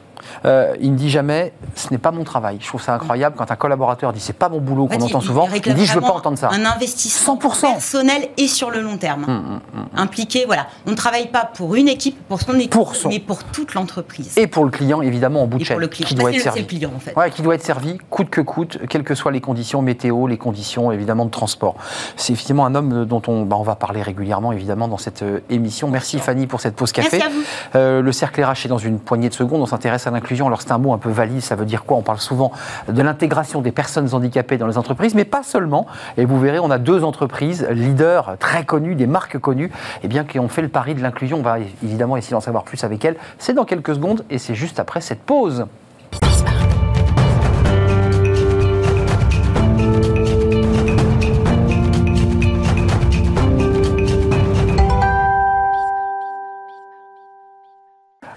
Euh, 0.45 0.75
il 0.80 0.91
ne 0.91 0.97
dit 0.97 1.10
jamais 1.10 1.54
ce 1.75 1.89
n'est 1.91 1.97
pas 1.97 2.12
mon 2.12 2.23
travail. 2.23 2.58
Je 2.60 2.67
trouve 2.67 2.82
ça 2.82 2.93
incroyable 2.93 3.36
quand 3.38 3.51
un 3.51 3.56
collaborateur 3.56 4.12
dit 4.13 4.19
c'est 4.19 4.34
pas 4.34 4.49
mon 4.49 4.60
boulot 4.60 4.88
qu'on 4.88 5.01
entend 5.01 5.21
souvent. 5.21 5.47
Il, 5.54 5.73
dit 5.73 5.86
je 5.86 5.93
veux 5.93 6.01
pas 6.01 6.13
entendre 6.13 6.38
ça. 6.38 6.49
Un 6.51 6.65
investissement 6.65 7.36
100%. 7.36 7.73
personnel 7.73 8.30
et 8.38 8.47
sur 8.47 8.71
le 8.71 8.82
long 8.82 8.97
terme. 8.97 9.25
Hum, 9.25 9.30
hum, 9.30 9.60
hum, 9.75 9.86
Impliqué, 9.95 10.45
voilà. 10.45 10.67
On 10.88 10.91
ne 10.91 10.95
travaille 10.95 11.27
pas 11.27 11.45
pour 11.45 11.75
une 11.75 11.88
équipe, 11.88 12.17
pour 12.27 12.41
son 12.41 12.56
équipe, 12.56 12.75
mais 13.06 13.19
pour 13.19 13.43
toute 13.43 13.73
l'entreprise. 13.73 14.38
Et 14.38 14.47
pour 14.47 14.65
le 14.65 14.71
client 14.71 15.01
évidemment 15.01 15.43
en 15.43 15.47
bout 15.47 15.60
de 15.60 15.63
chaîne, 15.63 15.88
qui 15.89 16.15
doit 16.15 16.32
être 16.32 16.41
servi. 16.41 16.62
Le 16.62 16.65
client, 16.65 16.91
en 16.95 16.99
fait. 16.99 17.15
ouais, 17.15 17.30
qui 17.30 17.41
doit 17.41 17.56
être 17.56 17.63
servi 17.63 17.97
coûte 18.10 18.30
que 18.30 18.41
coûte, 18.41 18.80
quelles 18.89 19.04
que 19.04 19.15
soient 19.15 19.32
les 19.32 19.41
conditions 19.41 19.82
météo, 19.82 20.27
les 20.27 20.38
conditions 20.38 20.91
évidemment 20.91 21.25
de 21.25 21.32
transport. 21.32 21.75
C'est 22.15 22.34
effectivement 22.34 22.65
un 22.65 22.75
homme 22.75 23.06
dont 23.06 23.21
on, 23.27 23.43
bah, 23.43 23.58
on 23.60 23.63
va 23.63 23.75
parler 23.75 24.01
régulièrement 24.01 24.51
évidemment 24.51 24.88
dans 24.88 24.97
cette 24.97 25.21
euh, 25.21 25.39
émission. 25.49 25.89
Merci 25.89 26.19
Fanny 26.19 26.47
pour 26.47 26.62
cette 26.62 26.75
pause 26.75 26.91
café. 26.91 27.17
Merci 27.19 27.27
à 27.27 27.30
vous. 27.30 27.43
Euh, 27.75 28.01
le 28.01 28.12
cercle 28.12 28.43
RH 28.43 28.65
est 28.65 28.69
dans 28.69 28.77
une 28.77 28.99
poignée 28.99 29.30
de 29.30 29.34
secondes. 29.34 29.62
On 29.62 29.65
s'intéresse 29.65 30.08
à 30.08 30.12
l'inclusion. 30.12 30.31
Alors 30.39 30.62
c'est 30.62 30.72
un 30.72 30.78
mot 30.78 30.94
un 30.94 30.98
peu 30.98 31.10
valise, 31.10 31.44
ça 31.44 31.56
veut 31.56 31.65
dire 31.65 31.84
quoi? 31.84 31.98
On 31.98 32.02
parle 32.02 32.20
souvent 32.20 32.52
de 32.88 33.02
l'intégration 33.02 33.62
des 33.62 33.72
personnes 33.72 34.13
handicapées 34.13 34.58
dans 34.58 34.67
les 34.67 34.78
entreprises, 34.78 35.13
mais 35.13 35.26
pas 35.26 35.44
seulement. 35.44 35.86
Et 36.17 36.26
vous 36.26 36.39
verrez, 36.39 36.60
on 36.60 36.72
a 36.72 36.78
deux 36.78 37.04
entreprises 37.04 37.67
leaders 37.70 38.38
très 38.39 38.63
connues, 38.63 38.96
des 38.96 39.08
marques 39.08 39.38
connues, 39.38 39.65
et 39.65 40.00
eh 40.04 40.08
bien, 40.08 40.24
qui 40.24 40.39
ont 40.39 40.48
fait 40.48 40.62
le 40.62 40.70
pari 40.70 40.96
de 40.96 41.02
l'inclusion. 41.02 41.39
On 41.39 41.44
va 41.44 41.60
évidemment 41.84 42.17
essayer 42.17 42.34
d'en 42.34 42.41
savoir 42.41 42.63
plus 42.63 42.84
avec 42.84 43.04
elles. 43.04 43.17
C'est 43.39 43.54
dans 43.54 43.65
quelques 43.65 43.96
secondes 43.96 44.24
et 44.30 44.38
c'est 44.38 44.56
juste 44.56 44.80
après 44.80 45.02
cette 45.02 45.22
pause. 45.22 45.65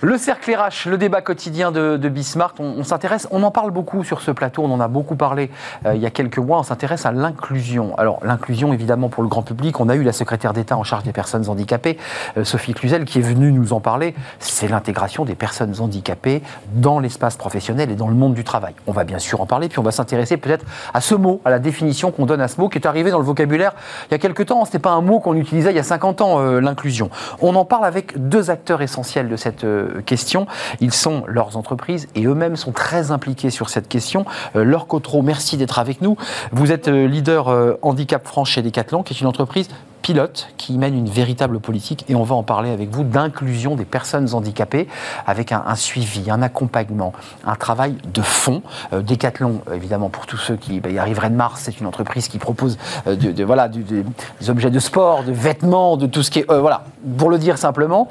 Le 0.05 0.19
cercle 0.19 0.55
RH, 0.55 0.91
le 0.91 0.99
débat 0.99 1.23
quotidien 1.23 1.73
de, 1.73 1.97
de 1.97 2.09
Bismart, 2.11 2.53
on, 2.59 2.85
s'intéresse, 2.85 3.27
on 3.31 3.43
en 3.43 3.51
parle 3.51 3.71
beaucoup 3.71 4.05
sur 4.05 4.21
ce 4.21 4.31
plateau, 4.33 4.63
on 4.63 4.71
en 4.71 4.79
a 4.79 4.87
beaucoup 4.87 5.17
parlé 5.17 5.51
euh, 5.87 5.95
il 5.95 6.03
y 6.03 6.05
a 6.05 6.11
quelques 6.11 6.37
mois, 6.37 6.59
on 6.59 6.63
s'intéresse 6.63 7.07
à 7.07 7.13
l'inclusion. 7.13 7.97
Alors 7.97 8.19
l'inclusion 8.23 8.75
évidemment 8.75 9.09
pour 9.09 9.23
le 9.23 9.31
grand 9.31 9.41
public, 9.41 9.81
on 9.81 9.89
a 9.89 9.95
eu 9.95 10.03
la 10.03 10.13
secrétaire 10.13 10.53
d'État 10.53 10.77
en 10.77 10.85
charge 10.85 11.05
des 11.05 11.15
personnes 11.15 11.49
handicapées, 11.49 11.97
euh, 12.37 12.45
Sophie 12.45 12.75
Cluzel, 12.75 13.07
qui 13.07 13.19
est 13.19 13.23
venue 13.23 13.51
nous 13.51 13.73
en 13.73 13.81
parler, 13.81 14.15
c'est 14.41 14.69
l'intégration 14.69 15.25
des 15.25 15.35
personnes 15.35 15.73
handicapées 15.81 16.43
dans 16.75 17.01
l'espace 17.01 17.39
professionnel 17.39 17.91
et 17.91 17.95
dans 17.95 18.09
le 18.09 18.15
monde 18.15 18.35
du 18.35 18.45
travail. 18.45 18.75
On 18.87 18.93
va 18.93 19.05
bien 19.05 19.19
sûr 19.19 19.41
en 19.41 19.47
parler, 19.47 19.71
puis 19.71 19.79
on 19.79 19.85
va 19.85 19.91
s'intéresser 19.91 20.37
peut-être 20.37 20.67
à 20.93 21.01
ce 21.01 21.15
mot, 21.15 21.41
à 21.47 21.51
la 21.51 21.59
définition 21.59 22.11
qu'on 22.11 22.27
donne 22.27 22.43
à 22.43 22.49
ce 22.49 22.61
mot, 22.61 22.69
qui 22.69 22.77
est 22.77 22.87
arrivé 22.87 23.11
dans 23.11 23.21
le 23.21 23.25
vocabulaire 23.25 23.73
il 24.11 24.13
y 24.13 24.15
a 24.17 24.19
quelques 24.19 24.45
temps, 24.45 24.67
ce 24.67 24.69
n'était 24.69 24.81
pas 24.81 24.93
un 24.93 25.01
mot 25.01 25.19
qu'on 25.19 25.35
utilisait 25.35 25.71
il 25.71 25.77
y 25.77 25.81
a 25.81 25.83
50 25.83 26.21
ans, 26.21 26.41
euh, 26.41 26.61
l'inclusion. 26.61 27.09
On 27.41 27.55
en 27.55 27.65
parle 27.65 27.87
avec 27.87 28.29
deux 28.29 28.51
acteurs 28.51 28.83
essentiels 28.83 29.31
de 29.31 29.37
cette 29.37 29.65
question. 30.01 30.47
Ils 30.81 30.93
sont 30.93 31.25
leurs 31.27 31.57
entreprises 31.57 32.09
et 32.15 32.25
eux-mêmes 32.25 32.57
sont 32.57 32.73
très 32.73 33.11
impliqués 33.11 33.51
sur 33.51 33.69
cette 33.69 33.89
question. 33.89 34.25
Euh, 34.57 34.65
Laure 34.65 34.87
Cotreau, 34.87 35.23
merci 35.23 35.57
d'être 35.57 35.79
avec 35.79 36.01
nous. 36.01 36.17
Vous 36.53 36.73
êtes 36.73 36.89
euh, 36.89 37.07
leader 37.07 37.49
euh, 37.49 37.75
handicap 37.83 38.27
France 38.27 38.51
chez 38.51 38.63
Decathlon, 38.63 39.03
qui 39.03 39.15
est 39.15 39.21
une 39.21 39.27
entreprise 39.27 39.69
pilote 40.05 40.49
qui 40.59 40.77
mène 40.77 40.95
une 40.95 41.09
véritable 41.09 41.61
politique 41.61 42.05
et 42.11 42.15
on 42.15 42.25
va 42.25 42.35
en 42.35 42.43
parler 42.43 42.71
avec 42.71 42.91
vous 42.91 43.05
d'inclusion 43.05 43.75
des 43.75 43.87
personnes 43.87 44.35
handicapées 44.35 44.87
avec 45.27 45.51
un, 45.51 45.75
suivi, 45.77 46.31
un 46.31 46.43
accompagnement, 46.43 47.15
un 47.47 47.55
travail 47.55 47.97
de 48.13 48.21
fond. 48.21 48.61
Euh, 48.93 49.01
Decathlon, 49.01 49.63
évidemment, 49.73 50.11
pour 50.11 50.27
tous 50.27 50.37
ceux 50.37 50.57
qui 50.57 50.81
bah, 50.81 50.91
y 50.91 50.99
arriveraient 50.99 51.31
de 51.31 51.37
Mars, 51.37 51.63
c'est 51.65 51.81
une 51.81 51.87
entreprise 51.87 52.29
qui 52.29 52.37
propose 52.37 52.77
euh, 53.07 53.17
de, 53.17 53.45
voilà, 53.45 53.69
des 53.69 54.51
objets 54.51 54.71
de 54.71 54.79
sport, 54.79 55.25
de 55.25 55.33
vêtements, 55.33 55.97
de 55.97 56.07
tout 56.07 56.23
ce 56.23 56.31
qui 56.31 56.41
est. 56.41 56.51
Euh, 56.51 56.61
voilà, 56.61 56.85
pour 57.17 57.31
le 57.31 57.39
dire 57.39 57.57
simplement, 57.57 58.09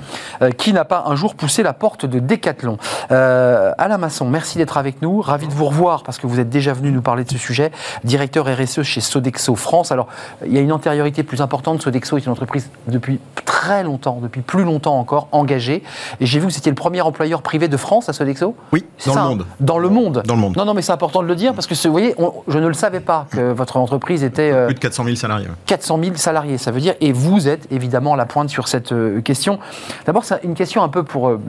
qui 0.57 0.73
n'a 0.73 0.85
pas 0.85 1.03
un 1.05 1.15
jour 1.15 1.35
poussé 1.35 1.61
la 1.61 1.73
porte 1.73 2.05
de 2.05 2.19
Decathlon 2.19 2.77
Alain 3.09 3.97
Masson, 3.97 4.25
merci 4.25 4.57
d'être 4.57 4.77
avec 4.77 5.01
nous. 5.01 5.21
Ravi 5.21 5.47
de 5.47 5.53
vous 5.53 5.65
revoir 5.65 6.03
parce 6.03 6.17
que 6.17 6.27
vous 6.27 6.39
êtes 6.39 6.49
déjà 6.49 6.73
venu 6.73 6.91
nous 6.91 7.01
parler 7.01 7.23
de 7.23 7.29
ce 7.29 7.37
sujet. 7.37 7.71
Directeur 8.03 8.45
RSE 8.45 8.81
chez 8.83 9.01
Sodexo 9.01 9.55
France. 9.55 9.91
Alors, 9.91 10.07
il 10.45 10.53
y 10.53 10.57
a 10.57 10.61
une 10.61 10.71
antériorité 10.71 11.23
plus 11.23 11.41
importante. 11.41 11.82
Sodexo 11.83 12.17
est 12.17 12.25
une 12.25 12.31
entreprise 12.31 12.69
depuis 12.87 13.19
très 13.45 13.83
longtemps, 13.83 14.19
depuis 14.21 14.41
plus 14.41 14.63
longtemps 14.63 14.97
encore, 14.97 15.27
engagée. 15.31 15.83
Et 16.19 16.25
j'ai 16.25 16.39
vu 16.39 16.47
que 16.47 16.53
c'était 16.53 16.69
le 16.69 16.75
premier 16.75 17.01
employeur 17.01 17.41
privé 17.41 17.67
de 17.67 17.77
France 17.77 18.09
à 18.09 18.13
Sodexo. 18.13 18.55
Oui, 18.71 18.85
dans 19.05 19.15
le 19.15 19.21
monde. 19.21 19.45
Hein 19.49 19.55
dans 19.59 19.79
le 19.79 19.89
monde. 19.89 20.23
Dans 20.25 20.35
le 20.35 20.41
monde. 20.41 20.57
Non, 20.57 20.65
non, 20.65 20.73
mais 20.73 20.81
c'est 20.81 20.91
important 20.91 21.21
de 21.21 21.27
le 21.27 21.35
dire 21.35 21.53
parce 21.53 21.67
que, 21.67 21.73
vous 21.73 21.91
voyez, 21.91 22.15
je 22.47 22.59
ne 22.59 22.67
le 22.67 22.73
savais 22.73 22.99
pas 22.99 23.27
que 23.31 23.51
votre 23.51 23.77
entreprise 23.77 24.23
était. 24.23 24.51
Euh, 24.51 24.67
plus 24.67 24.75
de 24.75 24.79
400 24.79 25.03
000 25.03 25.15
salariés. 25.15 25.47
400 25.65 25.99
000 26.01 26.15
salariés, 26.15 26.57
ça 26.57 26.71
veut 26.71 26.79
dire. 26.79 26.95
Et 27.01 27.11
vous 27.11 27.47
êtes 27.47 27.71
évidemment 27.71 28.13
à 28.13 28.17
la 28.17 28.25
pointe 28.25 28.49
sur 28.49 28.67
cette 28.67 28.91
euh, 28.91 29.21
question. 29.21 29.59
D'abord, 30.05 30.23
c'est 30.23 30.39
une 30.43 30.55
question 30.55 30.83
un 30.83 30.89
peu 30.89 31.03
pour. 31.03 31.29
Euh, 31.29 31.39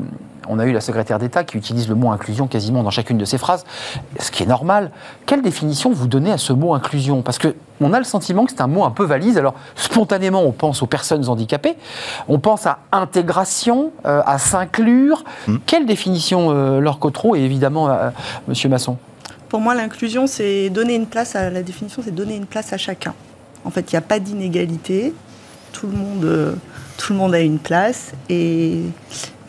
on 0.49 0.59
a 0.59 0.67
eu 0.67 0.73
la 0.73 0.81
secrétaire 0.81 1.19
d'État 1.19 1.45
qui 1.45 1.57
utilise 1.57 1.89
le 1.89 1.95
mot 1.95 2.11
inclusion 2.11 2.47
quasiment 2.47 2.83
dans 2.83 2.91
chacune 2.91 3.19
de 3.19 3.25
ses 3.25 3.39
phrases, 3.39 3.65
ce 4.19 4.31
qui 4.31 4.43
est 4.43 4.47
normal. 4.47 4.91
Quelle 5.27 5.43
définition 5.43 5.93
vous 5.93 6.07
donnez 6.07 6.33
à 6.33 6.39
ce 6.39 6.53
mot 6.53 6.75
inclusion? 6.75 7.23
Parce 7.23 7.39
que 7.39 7.55
on 7.81 7.93
a 7.93 7.99
le 7.99 8.05
sentiment 8.05 8.45
que 8.45 8.53
c'est 8.53 8.61
un 8.61 8.67
mot 8.67 8.85
un 8.85 8.91
peu 8.91 9.05
valise. 9.05 9.37
Alors, 9.37 9.55
spontanément, 9.75 10.43
on 10.43 10.53
pense 10.53 10.83
aux 10.83 10.87
personnes 10.87 11.29
handicapées, 11.29 11.77
on 12.29 12.39
pense 12.39 12.67
à 12.67 12.79
intégration, 12.93 13.93
euh, 14.07 14.23
à 14.27 14.39
s'inclure. 14.39 15.25
Hmm. 15.49 15.57
Quelle 15.67 15.87
définition, 15.87 16.51
euh, 16.51 16.81
Laure 16.81 16.99
Cotreau 16.99 17.35
et 17.35 17.41
évidemment 17.41 17.89
euh, 17.89 18.11
Monsieur 18.49 18.69
Masson? 18.69 18.97
Pour 19.49 19.61
moi, 19.61 19.75
l'inclusion, 19.75 20.27
c'est 20.27 20.71
donner 20.71 20.95
une 20.95 21.07
place 21.07 21.37
à 21.37 21.51
la 21.51 21.63
définition, 21.63 22.03
c'est 22.05 22.15
donner 22.15 22.37
une 22.37 22.47
place 22.47 22.73
à 22.73 22.77
chacun. 22.77 23.15
En 23.65 23.71
fait, 23.71 23.93
il 23.93 23.95
n'y 23.95 23.99
a 23.99 24.03
pas 24.03 24.19
d'inégalité. 24.19 25.13
Tout 25.73 25.87
le 25.89 25.97
monde, 25.97 26.59
tout 26.97 27.13
le 27.13 27.19
monde 27.19 27.35
a 27.35 27.41
une 27.41 27.59
place 27.59 28.13
et 28.29 28.83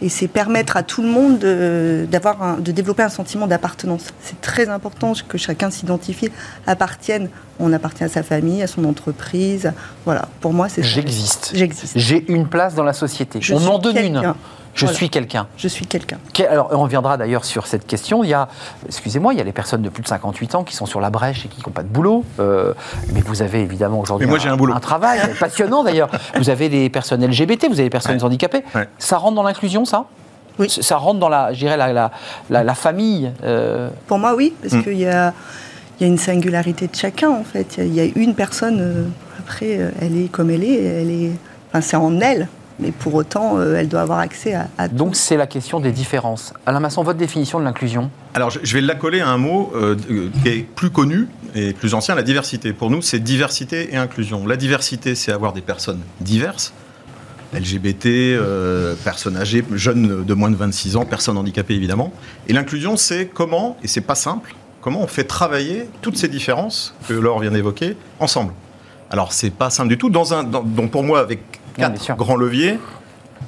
et 0.01 0.09
c'est 0.09 0.27
permettre 0.27 0.77
à 0.77 0.83
tout 0.83 1.01
le 1.01 1.07
monde 1.07 1.39
de, 1.39 2.05
d'avoir 2.11 2.57
de 2.57 2.71
développer 2.71 3.03
un 3.03 3.09
sentiment 3.09 3.47
d'appartenance. 3.47 4.13
C'est 4.21 4.39
très 4.41 4.69
important 4.69 5.13
que 5.27 5.37
chacun 5.37 5.69
s'identifie, 5.69 6.29
appartienne. 6.67 7.29
On 7.59 7.71
appartient 7.71 8.03
à 8.03 8.09
sa 8.09 8.23
famille, 8.23 8.61
à 8.61 8.67
son 8.67 8.83
entreprise. 8.83 9.71
Voilà, 10.03 10.27
pour 10.41 10.53
moi, 10.53 10.67
c'est 10.67 10.83
J'existe. 10.83 11.51
J'existe. 11.53 11.97
J'ai 11.97 12.29
une 12.31 12.47
place 12.47 12.75
dans 12.75 12.83
la 12.83 12.93
société. 12.93 13.39
on 13.53 13.59
m'en 13.61 13.79
donne 13.79 13.97
une. 13.97 14.33
Je 14.75 14.85
suis 14.87 15.09
quelqu'un. 15.09 15.47
Je 15.57 15.67
suis 15.67 15.85
quelqu'un. 15.85 16.17
Alors, 16.49 16.69
on 16.71 16.83
reviendra 16.83 17.17
d'ailleurs 17.17 17.45
sur 17.45 17.65
cette 17.65 17.87
question. 17.87 18.23
Il 18.23 18.29
y 18.29 18.33
a, 18.33 18.49
excusez-moi, 18.85 19.33
il 19.33 19.37
y 19.37 19.41
a 19.41 19.43
les 19.43 19.53
personnes 19.53 19.81
de 19.81 19.89
plus 19.89 20.03
de 20.03 20.07
58 20.07 20.55
ans 20.55 20.63
qui 20.63 20.75
sont 20.75 20.85
sur 20.85 20.99
la 20.99 21.09
brèche 21.09 21.45
et 21.45 21.47
qui 21.47 21.61
n'ont 21.65 21.71
pas 21.71 21.83
de 21.83 21.87
boulot. 21.87 22.25
Euh, 22.39 22.73
mais 23.13 23.21
vous 23.21 23.41
avez 23.41 23.61
évidemment 23.61 23.99
aujourd'hui 23.99 24.29
un, 24.29 24.33
un, 24.33 24.71
un, 24.71 24.79
travail 24.79 25.19
passionnant 25.39 25.83
d'ailleurs. 25.83 26.09
Vous 26.35 26.49
avez 26.49 26.67
des 26.67 26.89
personnes 26.89 27.25
LGBT, 27.25 27.67
vous 27.67 27.79
avez 27.79 27.83
des 27.83 27.89
personnes 27.89 28.21
handicapées. 28.21 28.63
Ça 28.97 29.17
rentre 29.17 29.35
dans 29.35 29.43
l'inclusion, 29.43 29.85
ça? 29.85 30.05
Oui. 30.59 30.69
Ça 30.69 30.97
rentre 30.97 31.19
dans 31.19 31.29
la, 31.29 31.51
la, 31.51 32.11
la, 32.49 32.63
la, 32.63 32.75
famille 32.75 33.31
euh 33.43 33.89
Pour 34.07 34.19
moi, 34.19 34.35
oui, 34.35 34.53
parce 34.61 34.73
mm. 34.73 34.83
qu'il 34.83 34.97
y 34.97 35.05
a, 35.05 35.33
y 35.99 36.03
a 36.05 36.07
une 36.07 36.17
singularité 36.17 36.87
de 36.87 36.95
chacun, 36.95 37.29
en 37.29 37.43
fait. 37.43 37.75
Il 37.77 37.93
y, 37.93 37.99
a 37.99 38.05
une 38.15 38.35
personne, 38.35 38.79
euh, 38.79 39.03
après, 39.39 39.79
elle 40.01 40.17
est 40.17 40.31
comme 40.31 40.49
elle 40.49 40.63
est, 40.63 40.81
elle 40.81 41.11
est, 41.11 41.31
enfin, 41.69 41.81
c'est 41.81 41.97
en 41.97 42.21
elle 42.21 42.47
mais 42.79 42.91
pour 42.91 43.13
autant, 43.13 43.57
euh, 43.57 43.75
elle 43.75 43.87
doit 43.87 44.01
avoir 44.01 44.19
accès 44.19 44.57
à, 44.77 44.87
Donc 44.87 45.15
c'est 45.15 45.37
la 45.37 45.47
question 45.47 45.79
des 45.79 45.91
différences. 45.91 46.53
Alain 46.65 46.79
Masson, 46.79 47.03
votre 47.03 47.19
définition 47.19 47.59
de 47.59 47.63
l'inclusion 47.63 48.09
Alors 48.33 48.49
je, 48.49 48.73
vais 48.73 48.81
l'accoler 48.81 49.21
à 49.21 49.29
un 49.29 49.37
mot 49.37 49.71
euh, 49.75 49.95
qui 50.43 50.49
est 50.49 50.63
plus 50.63 50.89
connu 50.89 51.27
et 51.53 51.73
plus 51.73 51.93
ancien, 51.93 52.15
la 52.15 52.23
diversité. 52.23 52.73
Pour 52.73 52.89
nous, 52.89 53.01
c'est 53.01 53.19
diversité 53.19 53.93
et 53.93 53.97
inclusion. 53.97 54.45
La 54.45 54.57
diversité, 54.57 55.15
c'est 55.15 55.31
avoir 55.31 55.53
des 55.53 55.61
personnes 55.61 56.01
diverses. 56.19 56.73
LGBT, 57.53 58.07
euh, 58.07 58.95
personnes 59.03 59.37
âgées, 59.37 59.63
jeunes 59.71 60.25
de 60.25 60.33
moins 60.33 60.51
de 60.51 60.57
26 60.57 60.97
ans, 60.97 61.05
personnes 61.05 61.37
handicapées 61.37 61.75
évidemment. 61.75 62.11
Et 62.47 62.53
l'inclusion, 62.53 62.97
c'est 62.97 63.27
comment, 63.27 63.77
et 63.83 63.87
c'est 63.87 64.01
pas 64.01 64.15
simple, 64.15 64.55
comment 64.81 65.01
on 65.01 65.07
fait 65.07 65.23
travailler 65.23 65.87
toutes 66.01 66.17
ces 66.17 66.27
différences 66.27 66.93
que 67.07 67.13
Laure 67.13 67.39
vient 67.39 67.51
d'évoquer 67.51 67.95
ensemble. 68.19 68.51
Alors 69.09 69.31
c'est 69.31 69.51
pas 69.51 69.69
simple 69.69 69.89
du 69.89 69.97
tout. 69.97 70.09
Dans 70.09 70.33
un, 70.33 70.43
donc 70.43 70.91
pour 70.91 71.03
moi, 71.03 71.19
avec 71.19 71.39
quatre 71.77 72.15
grands 72.15 72.35
leviers. 72.35 72.79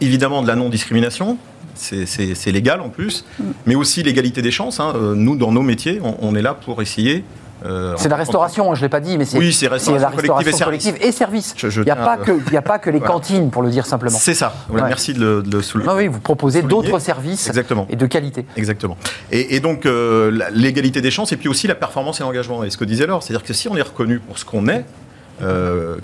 Évidemment, 0.02 0.44
de 0.44 0.48
la 0.48 0.56
non-discrimination, 0.56 1.38
c'est 1.78 2.52
légal 2.52 2.82
en 2.82 2.90
plus, 2.90 3.26
mm. 3.40 3.44
mais 3.66 3.76
aussi 3.76 4.04
l'égalité 4.04 4.42
des 4.42 4.52
chances. 4.52 4.80
Hein. 4.80 4.94
Euh, 4.96 5.16
nous, 5.16 5.36
dans 5.36 5.52
nos 5.52 5.62
métiers, 5.62 6.02
on, 6.22 6.36
est 6.36 6.42
là 6.42 6.54
pour 6.54 6.82
essayer 6.82 7.24
euh, 7.66 7.96
c'est 7.98 8.08
la 8.08 8.18
restauration, 8.18 8.76
je 8.76 8.82
ne 8.82 8.86
l'ai 8.86 8.90
pas 8.90 9.00
dit, 9.00 9.18
mais 9.18 9.26
c'est 9.26 9.36
oui, 9.36 9.58
la 9.64 10.10
restauration 10.10 10.66
collective 10.66 10.96
et 11.02 11.12
service. 11.12 11.56
Il 11.64 11.82
n'y 11.82 11.90
a, 11.90 11.96
pas 11.96 12.18
que, 12.18 12.56
a 12.56 12.62
pas 12.62 12.78
que 12.78 12.92
les 12.92 13.00
cantines, 13.00 13.50
pour 13.50 13.64
le 13.64 13.72
dire 13.72 13.88
simplement. 13.88 14.16
C'est 14.16 14.36
ça. 14.36 14.54
Merci 14.72 15.16
de 15.16 15.44
le, 15.52 15.62
souligner. 15.64 15.92
oui, 15.92 16.08
vous 16.08 16.20
proposez 16.20 16.62
d'autres 16.62 17.00
services 17.00 17.48
Exactement. 17.48 17.88
et 17.90 17.96
de 17.96 18.06
qualité. 18.06 18.46
Exactement. 18.58 18.96
Et, 19.32 19.60
donc, 19.60 19.88
euh, 19.88 20.48
l'égalité 20.54 21.02
des 21.02 21.10
chances 21.10 21.32
et 21.32 21.38
puis 21.38 21.50
aussi 21.50 21.66
la 21.66 21.74
performance 21.74 22.20
et 22.20 22.24
l'engagement. 22.24 22.64
Et 22.64 22.70
ce 22.70 22.78
que 22.78 22.86
disait 22.86 23.08
Laure, 23.08 23.24
c'est-à-dire 23.24 23.44
que 23.44 23.54
si 23.54 23.68
on 23.68 23.76
est 23.76 23.82
reconnu 23.82 24.20
pour 24.20 24.38
ce 24.38 24.46
qu'on 24.46 24.68
est, 24.68 24.86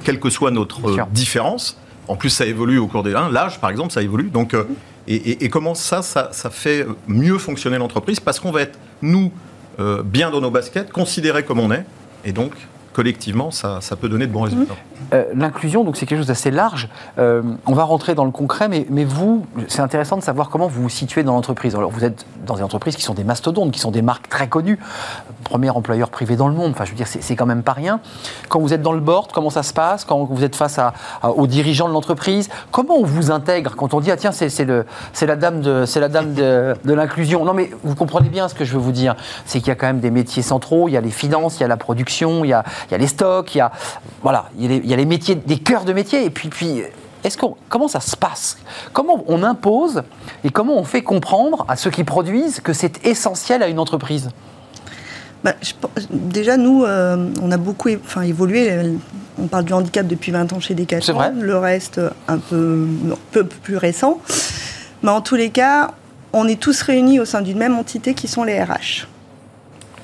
quelle 0.04 0.20
que 0.20 0.32
soit 0.32 0.50
notre 0.50 0.82
différence, 1.12 1.78
en 2.08 2.16
plus, 2.16 2.30
ça 2.30 2.46
évolue 2.46 2.78
au 2.80 2.88
cours 2.88 3.04
des 3.04 3.16
ans. 3.16 3.30
L'âge, 3.30 3.60
par 3.60 3.70
exemple, 3.70 3.92
ça 3.92 4.02
évolue. 4.02 4.30
Donc, 4.30 4.54
euh, 4.54 4.66
et, 5.08 5.50
comment 5.50 5.76
ça, 5.76 6.02
ça, 6.02 6.50
fait 6.50 6.86
mieux 7.08 7.38
fonctionner 7.38 7.78
l'entreprise? 7.78 8.20
Parce 8.20 8.40
qu'on 8.40 8.52
va 8.52 8.62
être, 8.62 8.80
nous, 9.02 9.32
euh, 9.80 10.02
bien 10.04 10.32
dans 10.32 10.42
nos 10.42 10.52
baskets, 10.52 10.92
considérés 10.92 11.44
comme 11.44 11.60
on 11.60 11.72
est. 11.72 11.86
Et 12.26 12.32
donc, 12.32 12.52
collectivement, 12.94 13.52
ça, 13.52 13.80
peut 14.00 14.08
donner 14.08 14.28
de 14.28 14.32
bons 14.32 14.44
résultats. 14.44 14.76
Euh, 15.14 15.26
l'inclusion, 15.36 15.84
donc 15.84 15.98
c'est 15.98 16.06
quelque 16.06 16.20
chose 16.20 16.28
d'assez 16.28 16.52
large. 16.52 16.88
On 17.18 17.74
va 17.74 17.84
rentrer 17.84 18.16
dans 18.16 18.24
le 18.26 18.32
concret, 18.32 18.70
mais, 18.70 18.86
mais 18.90 19.04
vous, 19.04 19.46
c'est 19.68 19.82
intéressant 19.82 20.16
de 20.16 20.24
savoir 20.24 20.50
comment 20.50 20.68
vous 20.68 20.84
vous 20.84 20.90
situez 20.90 21.24
dans 21.24 21.34
l'entreprise. 21.34 21.76
Alors, 21.76 21.92
vous 21.92 22.06
êtes 22.06 22.26
dans 22.46 22.56
des 22.56 22.64
entreprises 22.64 22.96
qui 22.96 23.02
sont 23.02 23.14
des 23.14 23.26
mastodontes, 23.26 23.72
qui 23.72 23.80
sont 23.80 23.92
des 23.92 24.02
marques 24.02 24.30
très 24.30 24.48
connues, 24.48 24.80
premier 25.44 25.70
employeur 25.70 26.10
privé 26.10 26.36
dans 26.36 26.48
le 26.48 26.54
monde. 26.54 26.72
Enfin, 26.72 26.86
je 26.86 26.92
veux 26.92 26.98
dire, 26.98 27.08
c'est 27.08 27.36
quand 27.36 27.46
même 27.46 27.64
pas 27.64 27.74
rien. 27.74 28.00
Quand 28.50 28.60
vous 28.60 28.74
êtes 28.74 28.82
dans 28.82 28.94
le 28.94 29.00
board, 29.00 29.32
comment 29.32 29.50
ça 29.50 29.64
se 29.64 29.74
passe 29.74 30.06
Quand 30.06 30.24
vous 30.24 30.44
êtes 30.44 30.56
face 30.56 30.80
aux 31.24 31.48
dirigeants 31.48 31.88
de 31.88 31.94
l'entreprise, 31.94 32.50
comment 32.72 32.96
on 32.96 33.06
vous 33.06 33.32
intègre 33.32 33.76
quand 33.76 33.94
on 33.94 34.00
dit 34.00 34.12
ah 34.12 34.18
tiens 34.18 34.32
c'est 34.32 34.66
la 34.66 35.36
dame 35.36 35.62
de 35.62 35.86
de, 36.84 36.94
l'inclusion? 36.94 37.46
Non, 37.46 37.54
mais 37.54 37.70
vous 37.84 37.96
comprenez 37.96 38.30
bien 38.30 38.48
ce 38.48 38.56
que 38.56 38.66
je 38.66 38.74
veux 38.74 38.80
vous 38.80 38.92
dire. 38.92 39.16
C'est 39.46 39.60
qu'il 39.60 39.68
y 39.68 39.72
a 39.72 39.76
quand 39.76 39.88
même 39.88 40.00
des 40.00 40.12
métiers 40.12 40.44
centraux. 40.44 40.88
Il 40.88 40.92
y 40.92 40.98
a 40.98 41.02
les 41.02 41.12
finances, 41.12 41.58
il 41.58 41.62
y 41.62 41.64
a 41.64 41.68
la 41.68 41.78
production, 41.78 42.44
il 42.44 42.50
y 42.50 42.54
a, 42.54 42.64
il 42.90 42.92
y 42.92 42.96
a 42.96 42.98
les 42.98 43.08
stocks, 43.08 43.54
il 43.56 43.60
y 43.60 43.62
a, 43.62 43.72
voilà, 44.22 44.46
il 44.58 44.86
y 44.86 44.94
a 44.94 44.98
les, 44.98 45.06
métiers, 45.06 45.36
des 45.36 45.58
cœurs 45.58 45.86
de 45.86 45.94
métiers. 45.94 46.26
Et 46.26 46.30
puis, 46.30 46.50
puis 46.50 46.84
comment 47.70 47.88
ça 47.88 48.00
se 48.00 48.16
passe? 48.16 48.58
Comment 48.92 49.24
on 49.28 49.44
impose 49.44 50.04
et 50.44 50.50
comment 50.50 50.76
on 50.76 50.84
fait 50.84 51.04
comprendre 51.04 51.66
à 51.68 51.76
ceux 51.76 51.90
qui 51.90 52.04
produisent 52.04 52.60
que 52.60 52.74
c'est 52.74 53.06
essentiel 53.06 53.64
à 53.64 53.68
une 53.68 53.80
entreprise? 53.80 54.30
Bah, 55.44 55.54
déjà, 56.10 56.58
nous, 56.58 56.84
euh, 56.84 57.30
on 57.42 57.52
a 57.52 57.58
beaucoup 57.58 57.90
enfin, 57.90 58.22
évolué. 58.22 58.72
On 59.38 59.48
parle 59.48 59.66
du 59.66 59.74
handicap 59.74 60.08
depuis 60.08 60.32
20 60.32 60.54
ans 60.54 60.60
chez 60.60 60.74
Decathlon. 60.74 61.06
C'est 61.06 61.12
vrai. 61.12 61.32
Le 61.38 61.58
reste, 61.58 62.00
un 62.28 62.38
peu, 62.38 62.88
un 63.12 63.18
peu 63.32 63.44
plus 63.46 63.78
récent. 63.78 64.20
Mais 65.02 65.10
en 65.10 65.22
tous 65.22 65.36
les 65.36 65.50
cas, 65.50 65.92
on 66.32 66.48
est 66.48 66.60
tous 66.60 66.82
réunis 66.82 67.20
au 67.20 67.26
sein 67.26 67.42
d'une 67.42 67.58
même 67.58 67.78
entité 67.78 68.14
qui 68.14 68.28
sont 68.28 68.44
les 68.44 68.62
RH. 68.62 69.08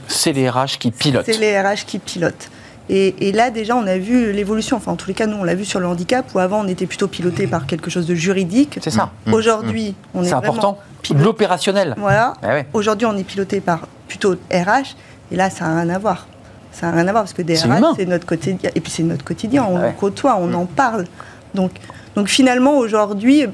C'est 0.07 0.33
les 0.33 0.49
RH 0.49 0.77
qui 0.79 0.91
pilotent. 0.91 1.25
C'est 1.25 1.37
les 1.37 1.59
RH 1.59 1.85
qui 1.85 1.99
pilotent. 1.99 2.49
Et, 2.91 3.31
là, 3.33 3.51
déjà, 3.51 3.75
on 3.75 3.85
a 3.85 3.99
vu 3.99 4.31
l'évolution. 4.31 4.77
Enfin, 4.77 4.93
en 4.93 4.95
tous 4.95 5.07
les 5.07 5.13
cas, 5.13 5.27
nous, 5.27 5.37
on 5.37 5.43
l'a 5.43 5.53
vu 5.53 5.63
sur 5.63 5.79
le 5.79 5.85
handicap, 5.85 6.25
où 6.33 6.39
avant, 6.39 6.65
on 6.65 6.67
était 6.67 6.87
plutôt 6.87 7.07
piloté 7.07 7.45
par 7.45 7.67
quelque 7.67 7.91
chose 7.91 8.07
de 8.07 8.15
juridique. 8.15 8.79
C'est 8.81 8.89
ça. 8.89 9.11
Mmh. 9.27 9.33
Aujourd'hui, 9.35 9.95
on 10.15 10.23
est, 10.23 10.29
C'est 10.29 10.33
important. 10.33 10.79
L'opérationnel. 11.15 11.93
Voilà. 11.97 12.33
Eh 12.43 12.63
Aujourd'hui, 12.73 13.05
on 13.05 13.15
est 13.15 13.23
piloté 13.23 13.61
par 13.61 13.81
plutôt 14.07 14.35
RH. 14.51 14.95
Et 15.31 15.35
là, 15.35 15.49
ça 15.49 15.65
n'a 15.65 15.81
rien 15.81 15.89
à 15.89 15.97
voir. 15.97 16.27
Ça 16.71 16.87
n'a 16.87 16.93
rien 16.93 17.07
à 17.07 17.11
voir 17.11 17.23
parce 17.23 17.33
que 17.33 17.41
des 17.41 17.55
RH, 17.55 17.95
c'est 17.95 18.05
notre 18.05 18.25
quotidien. 18.25 18.69
Et 18.75 18.79
puis, 18.79 18.91
c'est 18.91 19.03
notre 19.03 19.23
quotidien. 19.23 19.65
On 19.69 19.77
ah 19.77 19.91
côtoie, 19.91 20.37
on 20.39 20.47
mmh. 20.47 20.55
en 20.55 20.65
parle. 20.65 21.05
Donc, 21.53 21.71
donc 22.15 22.27
finalement, 22.27 22.77
aujourd'hui, 22.77 23.45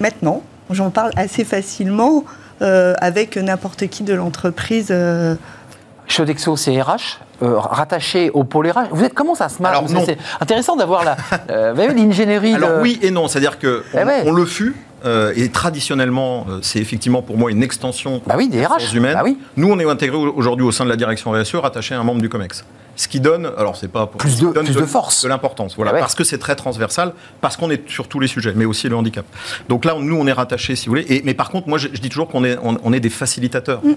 maintenant, 0.00 0.42
j'en 0.70 0.90
parle 0.90 1.12
assez 1.16 1.44
facilement 1.44 2.24
euh, 2.62 2.94
avec 3.00 3.36
n'importe 3.36 3.86
qui 3.88 4.02
de 4.02 4.14
l'entreprise. 4.14 4.88
Euh, 4.90 5.34
c'est 6.08 6.82
RH 6.82 7.20
euh, 7.42 7.58
rattaché 7.58 8.30
au 8.30 8.44
pôle 8.44 8.70
RH. 8.70 8.88
Vous 8.92 9.04
êtes 9.04 9.14
comment 9.14 9.34
ça 9.34 9.48
se 9.48 9.60
marche 9.60 9.84
C'est 10.04 10.18
intéressant 10.40 10.76
d'avoir 10.76 11.02
la 11.04 11.16
euh, 11.50 11.74
l'ingénierie. 11.74 12.54
Alors 12.54 12.80
oui 12.80 13.00
et 13.02 13.10
non, 13.10 13.26
c'est-à-dire 13.26 13.58
que 13.58 13.82
eh 13.94 14.28
on, 14.28 14.32
le 14.32 14.44
fut 14.44 14.76
euh, 15.04 15.32
et 15.36 15.48
traditionnellement, 15.50 16.46
euh, 16.48 16.58
c'est 16.62 16.78
effectivement 16.78 17.22
pour 17.22 17.36
moi 17.38 17.50
une 17.50 17.62
extension 17.62 18.22
bah 18.26 18.34
oui, 18.36 18.48
des 18.48 18.64
ressources 18.64 18.92
humaines. 18.94 19.14
Bah 19.14 19.22
oui. 19.24 19.38
Nous, 19.56 19.70
on 19.70 19.78
est 19.78 19.84
intégré 19.88 20.16
aujourd'hui 20.16 20.64
au 20.66 20.72
sein 20.72 20.84
de 20.84 20.90
la 20.90 20.96
direction 20.96 21.32
RSE, 21.32 21.54
rattaché 21.56 21.94
à 21.94 22.00
un 22.00 22.04
membre 22.04 22.20
du 22.22 22.28
COMEX. 22.28 22.64
Ce 22.94 23.08
qui 23.08 23.20
donne, 23.20 23.50
alors 23.56 23.74
c'est 23.76 23.88
pas 23.88 24.06
pour 24.06 24.18
Plus 24.18 24.38
de- 24.38 24.52
donne 24.52 24.66
plus 24.66 24.74
de 24.76 24.84
force. 24.84 25.22
de 25.22 25.28
l'importance, 25.28 25.76
voilà, 25.76 25.92
Ah 25.92 25.94
ouais. 25.94 26.00
parce 26.00 26.14
que 26.14 26.24
c'est 26.24 26.36
très 26.36 26.54
transversal, 26.56 27.14
parce 27.40 27.56
qu'on 27.56 27.70
est 27.70 27.88
sur 27.88 28.06
tous 28.06 28.20
les 28.20 28.26
sujets, 28.26 28.52
mais 28.54 28.66
aussi 28.66 28.86
le 28.88 28.94
handicap. 28.96 29.24
Donc 29.70 29.86
là, 29.86 29.96
nous, 29.98 30.14
on 30.14 30.26
est 30.26 30.32
rattaché, 30.32 30.76
si 30.76 30.86
vous 30.86 30.90
voulez. 30.92 31.06
Et, 31.08 31.22
mais 31.24 31.32
par 31.32 31.48
contre, 31.50 31.68
moi, 31.68 31.78
je, 31.78 31.88
je 31.92 32.00
dis 32.00 32.10
toujours 32.10 32.28
qu'on 32.28 32.44
est, 32.44 32.58
on, 32.62 32.76
on 32.84 32.92
est 32.92 33.00
des 33.00 33.08
facilitateurs, 33.10 33.80
Mm. 33.82 33.94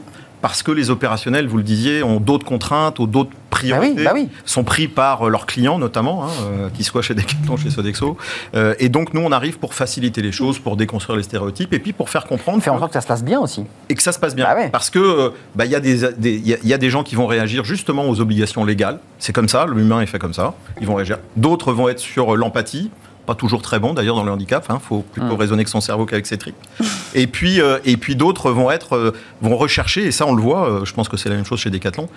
Parce 0.47 0.61
que 0.61 0.71
les 0.71 0.91
opérationnels, 0.91 1.47
vous 1.47 1.57
le 1.57 1.63
disiez, 1.63 2.03
ont 2.03 2.19
d'autres 2.19 2.45
contraintes, 2.45 2.99
ou 2.99 3.07
d'autres 3.07 3.31
priorités, 3.49 4.03
bah 4.03 4.11
oui. 4.13 4.29
sont 4.45 4.63
pris 4.63 4.87
par 4.87 5.25
euh, 5.25 5.29
leurs 5.31 5.47
clients 5.47 5.79
notamment, 5.79 6.23
hein, 6.25 6.29
euh, 6.43 6.69
qu'ils 6.69 6.85
soient 6.85 7.01
chez 7.01 7.15
Decathlon, 7.15 7.57
chez 7.57 7.71
Sodexo. 7.71 8.15
Euh, 8.53 8.75
et 8.77 8.89
donc, 8.89 9.15
nous, 9.15 9.21
on 9.21 9.31
arrive 9.31 9.57
pour 9.57 9.73
faciliter 9.73 10.21
les 10.21 10.31
choses, 10.31 10.59
pour 10.59 10.77
déconstruire 10.77 11.17
les 11.17 11.23
stéréotypes, 11.23 11.73
et 11.73 11.79
puis 11.79 11.93
pour 11.93 12.11
faire 12.11 12.25
comprendre 12.25 12.61
Faire 12.61 12.75
en 12.75 12.77
sorte 12.77 12.91
que 12.91 12.93
ça 12.93 13.01
se 13.01 13.07
passe 13.07 13.23
bien 13.23 13.39
aussi. 13.39 13.63
et 13.89 13.95
que 13.95 14.03
ça 14.03 14.11
se 14.11 14.19
passe 14.19 14.35
bien. 14.35 14.45
Bah 14.45 14.53
ouais. 14.55 14.69
Parce 14.69 14.91
que 14.91 14.99
euh, 14.99 15.29
bah, 15.55 15.65
il 15.65 15.71
y, 15.71 15.75
a 15.75 15.79
des- 15.79 16.01
y 16.01 16.53
a- 16.53 16.57
il 16.61 16.67
y 16.69 16.73
a 16.75 16.77
des 16.77 16.89
gens 16.91 17.01
qui 17.01 17.15
vont 17.15 17.25
réagir 17.25 17.65
justement 17.65 18.07
aux 18.07 18.19
obligations 18.21 18.63
légales. 18.65 18.99
C'est 19.17 19.33
comme 19.33 19.49
ça, 19.49 19.65
l'humain 19.65 20.01
est 20.01 20.05
fait 20.05 20.19
comme 20.19 20.33
ça. 20.35 20.53
Ils 20.79 20.85
vont 20.85 20.93
réagir. 20.95 21.17
D'autres 21.37 21.73
vont 21.73 21.89
être 21.89 21.97
sur 21.99 22.35
l'empathie. 22.35 22.91
Pas 23.25 23.35
toujours 23.35 23.61
très 23.61 23.79
bon 23.79 23.93
d'ailleurs 23.93 24.15
dans 24.15 24.23
le 24.23 24.31
handicap. 24.31 24.65
Il 24.69 24.75
faut 24.79 25.01
plutôt 25.01 25.35
Mm. 25.35 25.39
raisonner 25.39 25.63
que 25.63 25.69
son 25.69 25.81
cerveau 25.81 26.05
qu'avec 26.05 26.25
ses 26.27 26.37
tripes. 26.37 26.55
et 27.15 27.27
puis, 27.27 27.59
euh, 27.61 27.79
et 27.85 27.97
puis 27.97 28.15
d'autres 28.15 28.51
vont 28.51 28.69
être 28.71 28.95
euh, 28.95 29.11
vont 29.41 29.57
rechercher 29.57 30.05
et 30.05 30.11
ça 30.11 30.25
on 30.27 30.33
le 30.35 30.41
voit. 30.41 30.69
euh, 30.69 30.85
je 30.85 30.93
pense 30.93 31.09
que 31.09 31.17
c'est 31.17 31.29
la 31.29 31.35
même 31.35 31.45
chose 31.45 31.59
chez 31.59 31.69
Decathlon. 31.69 32.07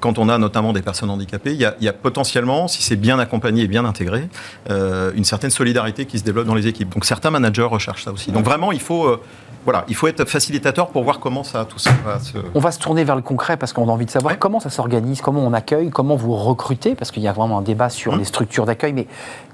quand 0.00 0.18
on 0.18 0.28
a 0.28 0.38
notamment 0.38 0.72
des 0.72 0.82
personnes 0.82 1.10
handicapées, 1.10 1.52
il 1.54 1.60
y 1.60 1.84
y 1.84 1.88
a 1.88 1.92
potentiellement, 1.92 2.68
si 2.68 2.82
c'est 2.82 2.96
bien 2.96 3.18
accompagné 3.18 3.62
et 3.62 3.68
bien 3.68 3.84
intégré, 3.84 4.28
une 4.68 5.24
certaine 5.24 5.50
solidarité 5.50 6.04
qui 6.06 6.18
se 6.18 6.24
développe 6.24 6.46
dans 6.46 6.54
les 6.54 6.66
équipes. 6.66 6.92
Donc 6.92 7.04
certains 7.04 7.30
managers 7.30 7.62
recherchent 7.62 8.04
ça 8.04 8.12
aussi. 8.12 8.30
Donc 8.32 8.44
vraiment, 8.44 8.72
il 8.72 8.80
faut 8.80 9.20
voilà, 9.64 9.84
il 9.88 9.94
faut 9.94 10.06
être 10.08 10.24
facilitateur 10.24 10.88
pour 10.88 11.04
voir 11.04 11.20
comment 11.20 11.44
ça 11.44 11.64
tout 11.66 11.78
ça 11.78 11.90
va 12.04 12.18
se 12.18 12.38
On 12.54 12.60
va 12.60 12.70
se 12.72 12.78
tourner 12.78 13.04
vers 13.04 13.16
le 13.16 13.22
concret 13.22 13.56
parce 13.58 13.72
qu'on 13.74 13.88
a 13.88 13.92
envie 13.92 14.06
de 14.06 14.10
savoir 14.10 14.32
Ouais. 14.32 14.38
comment 14.38 14.58
ça 14.60 14.70
s'organise, 14.70 15.20
comment 15.20 15.40
on 15.44 15.52
accueille, 15.52 15.90
comment 15.90 16.16
vous 16.16 16.34
recrutez, 16.34 16.94
parce 16.94 17.10
qu'il 17.10 17.22
y 17.22 17.28
a 17.28 17.32
vraiment 17.32 17.58
un 17.58 17.62
débat 17.62 17.88
sur 17.90 18.14
Mmh. 18.14 18.18
les 18.18 18.24
structures 18.24 18.64
d'accueil. 18.66 18.92
Mais 18.94 19.06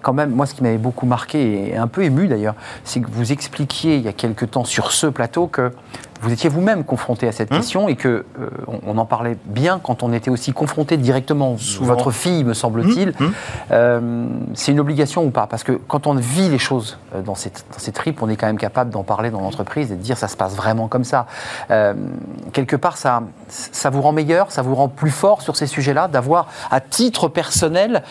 quand 0.03 0.13
même, 0.13 0.31
moi, 0.31 0.47
ce 0.47 0.55
qui 0.55 0.63
m'avait 0.63 0.79
beaucoup 0.79 1.07
marqué 1.07 1.71
et 1.71 1.77
un 1.77 1.89
peu 1.89 2.05
ému 2.05 2.29
d'ailleurs, 2.29 2.55
c'est 2.85 3.01
que 3.01 3.11
vous 3.11 3.33
expliquiez 3.33 3.97
il 3.97 4.03
y 4.03 4.09
a 4.09 4.13
quelque 4.13 4.45
temps 4.45 4.65
sur 4.65 4.93
ce 4.93 5.07
plateau 5.09 5.49
que 5.49 5.73
vous 6.21 6.33
étiez 6.33 6.51
vous-même 6.51 6.85
confronté 6.85 7.27
à 7.27 7.33
cette 7.33 7.47
Mmh. 7.51 7.57
question 7.57 7.89
et 7.89 7.97
que 7.97 8.09
euh, 8.41 8.49
on, 8.67 8.95
on 8.95 8.99
en 8.99 9.05
parlait 9.05 9.37
bien 9.45 9.81
quand 9.83 10.03
on 10.03 10.13
était 10.13 10.31
aussi 10.31 10.53
confronté 10.53 10.97
directement. 10.97 11.57
Souvent. 11.59 11.95
Votre 11.95 12.11
fille, 12.11 12.45
me 12.45 12.55
semble-t-il. 12.55 13.11
Mmh. 13.11 13.33
Euh, 13.71 14.27
c'est 14.55 14.73
une 14.73 14.81
obligation 14.81 15.25
ou 15.25 15.31
pas? 15.31 15.47
Parce 15.47 15.63
que 15.63 15.73
quand 15.73 16.07
on 16.07 16.15
vit 16.15 16.49
les 16.49 16.59
choses 16.59 16.99
euh, 17.15 17.23
dans 17.23 17.35
ces, 17.35 17.51
dans 17.51 17.79
ces 17.79 17.93
tripes, 17.93 18.23
on 18.23 18.29
est 18.29 18.37
quand 18.37 18.47
même 18.47 18.59
capable 18.59 18.91
d'en 18.91 19.05
parler 19.05 19.31
dans 19.31 19.41
l'entreprise 19.41 19.93
et 19.93 19.97
de 19.97 20.03
dire 20.03 20.19
ça 20.19 20.29
se 20.29 20.37
passe 20.37 20.57
vraiment 20.57 20.89
comme 20.89 21.05
ça. 21.05 21.27
Euh, 21.71 21.95
quelque 22.53 22.77
part, 22.77 22.97
ça, 22.97 23.23
ça 23.49 23.91
vous 23.91 24.03
rend 24.03 24.13
meilleur, 24.13 24.51
ça 24.51 24.63
vous 24.63 24.75
rend 24.75 24.89
plus 24.89 25.11
fort 25.11 25.43
sur 25.43 25.57
ces 25.57 25.67
sujets-là, 25.67 26.09
d'avoir 26.09 26.49
à 26.71 26.81
titre 26.81 27.29
personnel 27.29 28.03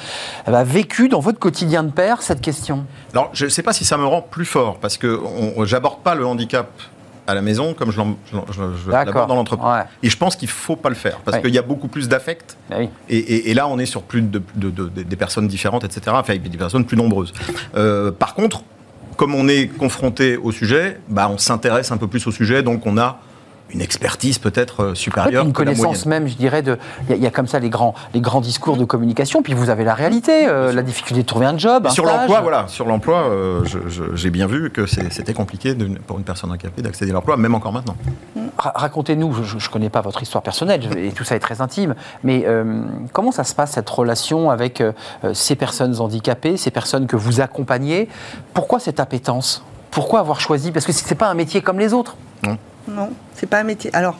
eh 0.48 0.52
ben, 0.52 0.63
vécu 0.63 1.10
dans 1.10 1.20
votre 1.20 1.39
quotidien 1.39 1.84
de 1.84 1.91
père 1.91 2.22
cette 2.22 2.41
question? 2.41 2.86
Alors, 3.13 3.30
je 3.34 3.46
ne 3.46 3.50
sais 3.50 3.63
pas 3.63 3.74
si 3.74 3.86
ça 3.86 3.98
me 3.98 4.06
rend 4.06 4.22
plus 4.22 4.46
fort, 4.46 4.78
parce 4.78 4.98
que 4.98 5.22
j'aborde 5.63 6.00
pas 6.00 6.15
le 6.15 6.26
handicap 6.26 6.68
à 7.27 7.33
la 7.33 7.41
maison 7.41 7.73
comme 7.73 7.91
je 7.91 7.99
l'aborde 8.91 9.29
dans 9.29 9.35
l'entreprise. 9.35 9.67
Ouais. 9.69 9.83
Et 10.03 10.09
je 10.09 10.17
pense 10.17 10.35
qu'il 10.35 10.47
faut 10.49 10.75
pas 10.75 10.89
le 10.89 10.95
faire, 10.95 11.17
parce 11.25 11.39
qu'il 11.39 11.53
y 11.53 11.57
a 11.57 11.61
beaucoup 11.61 11.88
plus 11.88 12.07
d'affect. 12.07 12.57
Ah 12.71 12.75
oui. 12.79 12.89
Et, 13.09 13.17
et- 13.17 13.49
et 13.51 13.53
là, 13.53 13.67
on 13.67 13.79
est 13.79 13.85
sur 13.85 14.03
plus 14.03 14.21
de, 14.21 14.41
de- 14.55 14.69
de- 14.69 14.89
de- 14.89 15.03
des 15.03 15.15
personnes 15.15 15.47
différentes, 15.47 15.83
etc. 15.83 16.01
Enfin, 16.19 16.35
des 16.38 16.57
personnes 16.57 16.85
plus 16.85 16.97
nombreuses. 16.97 17.33
Euh, 17.75 18.11
par 18.11 18.33
contre, 18.35 18.63
comme 19.17 19.33
on 19.33 19.47
est 19.47 19.67
confronté 19.67 20.38
au 20.38 20.51
sujet, 20.51 20.99
bah, 21.07 21.29
on 21.31 21.38
s'intéresse 21.38 21.91
un 21.91 21.97
peu 21.97 22.07
plus 22.07 22.25
au 22.27 22.31
sujet, 22.31 22.63
donc 22.63 22.85
on 22.85 22.97
a 22.97 23.19
une 23.71 23.82
expertise 23.82 24.38
peut-être 24.38 24.84
euh, 24.84 24.95
supérieure 24.95 25.43
une 25.43 25.51
que 25.51 25.58
connaissance 25.58 26.06
même, 26.06 26.28
je 26.28 26.36
dirais, 26.36 26.62
de. 26.62 26.78
Il 27.04 27.10
y 27.10 27.13
a- 27.13 27.15
il 27.17 27.23
y, 27.23 27.28
a 27.28 27.32
comme 27.32 27.47
ça 27.47 27.60
les 27.60 27.69
grands, 27.69 27.93
les 28.13 28.21
grands 28.21 28.39
discours 28.41 28.78
de 28.78 28.86
communication, 28.86 29.41
puis 29.41 29.54
vous 29.54 29.69
avez 29.69 29.84
la 29.84 29.93
réalité, 29.95 30.47
euh, 30.47 30.71
la 30.71 30.82
difficulté 30.84 31.23
de 31.23 31.28
trouver 31.28 31.47
un 31.47 31.58
job. 31.58 31.88
Un 31.88 31.89
sur 31.89 32.06
l'emploi, 32.06 32.41
voilà, 32.41 32.67
sur 32.67 32.86
l'emploi, 32.86 33.23
euh, 33.23 33.63
j'ai 34.13 34.30
bien 34.30 34.47
vu 34.47 34.69
que 34.69 34.86
c'était 34.86 35.34
compliqué 35.34 35.73
de- 35.73 35.97
pour 36.08 36.17
une 36.17 36.23
personne 36.23 36.51
handicapée 36.51 36.82
d'accéder 36.82 37.12
à 37.12 37.15
l'emploi, 37.15 37.38
même 37.38 37.56
encore 37.56 37.73
maintenant. 37.73 37.95
Ra- 38.58 38.73
Racontez-nous, 38.75 39.34
je 39.43 39.56
ne 39.56 39.71
connais 39.71 39.89
pas 39.89 40.01
votre 40.01 40.21
histoire 40.21 40.43
personnelle, 40.43 40.82
et 40.97 41.12
tout 41.12 41.23
ça 41.23 41.36
est 41.36 41.39
très 41.39 41.60
intime, 41.62 41.95
mais 42.23 42.43
euh, 42.45 42.82
comment 43.13 43.32
ça 43.32 43.43
se 43.43 43.56
passe 43.56 43.71
cette 43.71 43.89
relation 43.89 44.51
avec 44.51 44.84
ces 45.34 45.56
personnes 45.56 45.99
handicapées, 45.99 46.56
ces 46.58 46.71
personnes 46.71 47.08
que 47.08 47.15
vous 47.15 47.41
accompagnez? 47.41 48.08
Pourquoi 48.54 48.80
cette 48.80 48.99
appétence? 48.99 49.63
Pourquoi 49.91 50.19
avoir 50.19 50.39
choisi? 50.39 50.71
Parce 50.71 50.86
que 50.86 50.91
ce 50.91 51.08
n'est 51.10 51.15
pas 51.15 51.28
un 51.30 51.34
métier 51.34 51.62
comme 51.62 51.80
les 51.80 51.93
autres. 51.93 52.15
Non, 52.43 52.58
c'est 53.36 53.48
pas 53.50 53.60
un 53.60 53.63
métier. 53.63 53.89
Alors, 53.93 54.17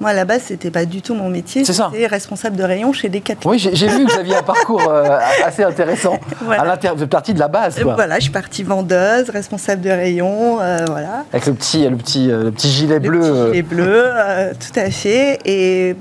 moi, 0.00 0.10
à 0.10 0.12
la 0.14 0.24
base, 0.24 0.42
c'était 0.46 0.70
pas 0.70 0.86
du 0.86 1.02
tout 1.02 1.14
mon 1.14 1.28
métier. 1.28 1.62
C'est 1.64 1.74
ça. 1.74 1.90
J'étais 1.92 2.06
responsable 2.06 2.56
de 2.56 2.62
rayon 2.62 2.92
chez 2.94 3.10
Decathlon. 3.10 3.50
Oui, 3.50 3.58
j'ai 3.58 3.86
vu 3.88 4.06
que 4.06 4.12
vous 4.12 4.18
aviez 4.18 4.34
un 4.34 4.42
parcours 4.42 4.88
euh, 4.88 5.18
assez 5.44 5.62
intéressant. 5.62 6.18
Voilà. 6.42 6.62
À 6.62 6.64
l'inter- 6.64 6.92
vous 6.96 7.02
êtes 7.02 7.10
partie 7.10 7.34
de 7.34 7.38
la 7.38 7.48
base, 7.48 7.78
quoi. 7.82 7.94
Voilà, 7.96 8.16
je 8.16 8.22
suis 8.22 8.30
partie 8.32 8.62
vendeuse, 8.62 9.28
responsable 9.28 9.82
de 9.82 9.90
rayon, 9.90 10.58
euh, 10.60 10.86
voilà. 10.88 11.24
Avec 11.32 11.44
le 11.46 11.52
petit, 11.52 11.86
le 11.86 11.96
petit, 11.96 12.30
euh, 12.30 12.44
le 12.44 12.50
petit 12.52 12.70
gilet 12.70 12.94
Le 12.98 13.00
bleu. 13.10 13.20
petit 13.20 13.46
gilet 13.50 13.62
bleu, 13.62 14.02
euh, 14.06 14.52
tout 14.54 14.80
à 14.80 14.90
fait. 14.90 15.38
Et 15.44 15.94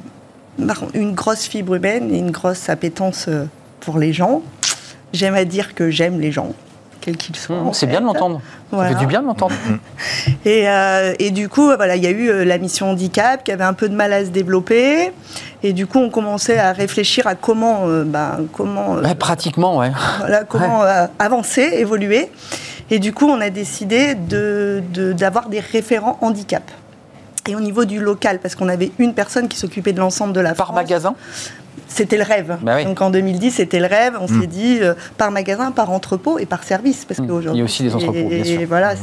une 0.93 1.13
grosse 1.13 1.43
fibre 1.45 1.75
humaine 1.75 2.13
et 2.13 2.17
une 2.19 2.31
grosse 2.31 2.69
appétence 2.69 3.27
pour 3.81 3.97
les 3.97 4.13
gens. 4.13 4.41
J'aime 5.11 5.35
à 5.35 5.43
dire 5.43 5.75
que 5.75 5.89
j'aime 5.89 6.19
les 6.21 6.31
gens, 6.31 6.53
quels 7.17 7.31
qu'ils 7.35 7.55
en 7.55 7.73
C'est 7.73 7.87
bien 7.87 8.01
de 8.01 8.05
l'entendre. 8.05 8.41
Ça 8.69 8.75
Voilà. 8.75 8.89
fait 8.91 8.95
du 8.99 9.07
bien 9.07 9.21
de 9.21 9.27
l'entendre. 9.27 9.55
Et, 10.45 10.67
euh, 10.69 11.13
et 11.19 11.31
du 11.31 11.49
coup, 11.49 11.65
voilà, 11.75 11.95
il 11.95 12.03
y 12.03 12.07
a 12.07 12.11
eu 12.11 12.29
euh, 12.29 12.45
la 12.45 12.57
mission 12.57 12.89
handicap 12.91 13.43
qui 13.43 13.51
avait 13.51 13.63
un 13.63 13.73
peu 13.73 13.89
de 13.89 13.95
mal 13.95 14.13
à 14.13 14.23
se 14.25 14.29
développer. 14.29 15.11
Et 15.63 15.73
du 15.73 15.87
coup, 15.87 15.99
on 15.99 16.09
commençait 16.09 16.57
à 16.57 16.71
réfléchir 16.71 17.27
à 17.27 17.35
comment, 17.35 17.87
euh, 17.87 18.03
ben, 18.05 18.45
comment, 18.53 18.97
euh, 18.97 19.01
Ouais, 19.03 19.15
pratiquement, 19.15 19.77
ouais. 19.77 19.91
voilà, 20.19 20.43
comment 20.43 20.83
euh, 20.83 21.07
avancer, 21.19 21.61
évoluer. 21.77 22.29
Et 22.91 22.99
du 22.99 23.13
coup, 23.13 23.27
on 23.27 23.39
a 23.41 23.49
décidé 23.49 24.15
de- 24.15 24.81
de- 24.93 25.13
d'avoir 25.13 25.49
des 25.49 25.59
référents 25.59 26.17
handicap. 26.21 26.63
Et 27.47 27.55
au 27.55 27.59
niveau 27.59 27.85
du 27.85 27.99
local, 27.99 28.39
parce 28.39 28.53
qu'on 28.55 28.69
avait 28.69 28.91
une 28.99 29.13
personne 29.13 29.47
qui 29.47 29.57
s'occupait 29.57 29.93
de 29.93 29.99
l'ensemble 29.99 30.33
de 30.33 30.39
la 30.39 30.53
Par 30.53 30.67
France. 30.67 30.75
magasin? 30.75 31.15
C'était 31.91 32.17
le 32.17 32.23
rêve. 32.23 32.57
Bah 32.61 32.75
oui. 32.77 32.85
Donc 32.85 33.01
en 33.01 33.09
2010, 33.09 33.51
c'était 33.51 33.79
le 33.79 33.87
rêve. 33.87 34.13
On 34.21 34.27
s'est 34.27 34.47
dit 34.47 34.77
euh, 34.81 34.93
par 35.17 35.31
magasin, 35.31 35.71
par 35.71 35.89
entrepôt 35.91 36.37
et 36.39 36.45
par 36.45 36.63
service. 36.63 37.03
Parce 37.05 37.19
Mm. 37.19 37.27
qu'aujourd'hui. 37.27 37.51
Il 37.55 37.59
y 37.59 37.61
a 37.61 37.65
aussi 37.65 37.83
des 37.83 37.93
entrepôts, 37.95 38.13
bien 38.29 38.37
et- 38.37 38.43
sûr. 38.43 38.61
et 38.61 38.65
voilà. 38.65 38.93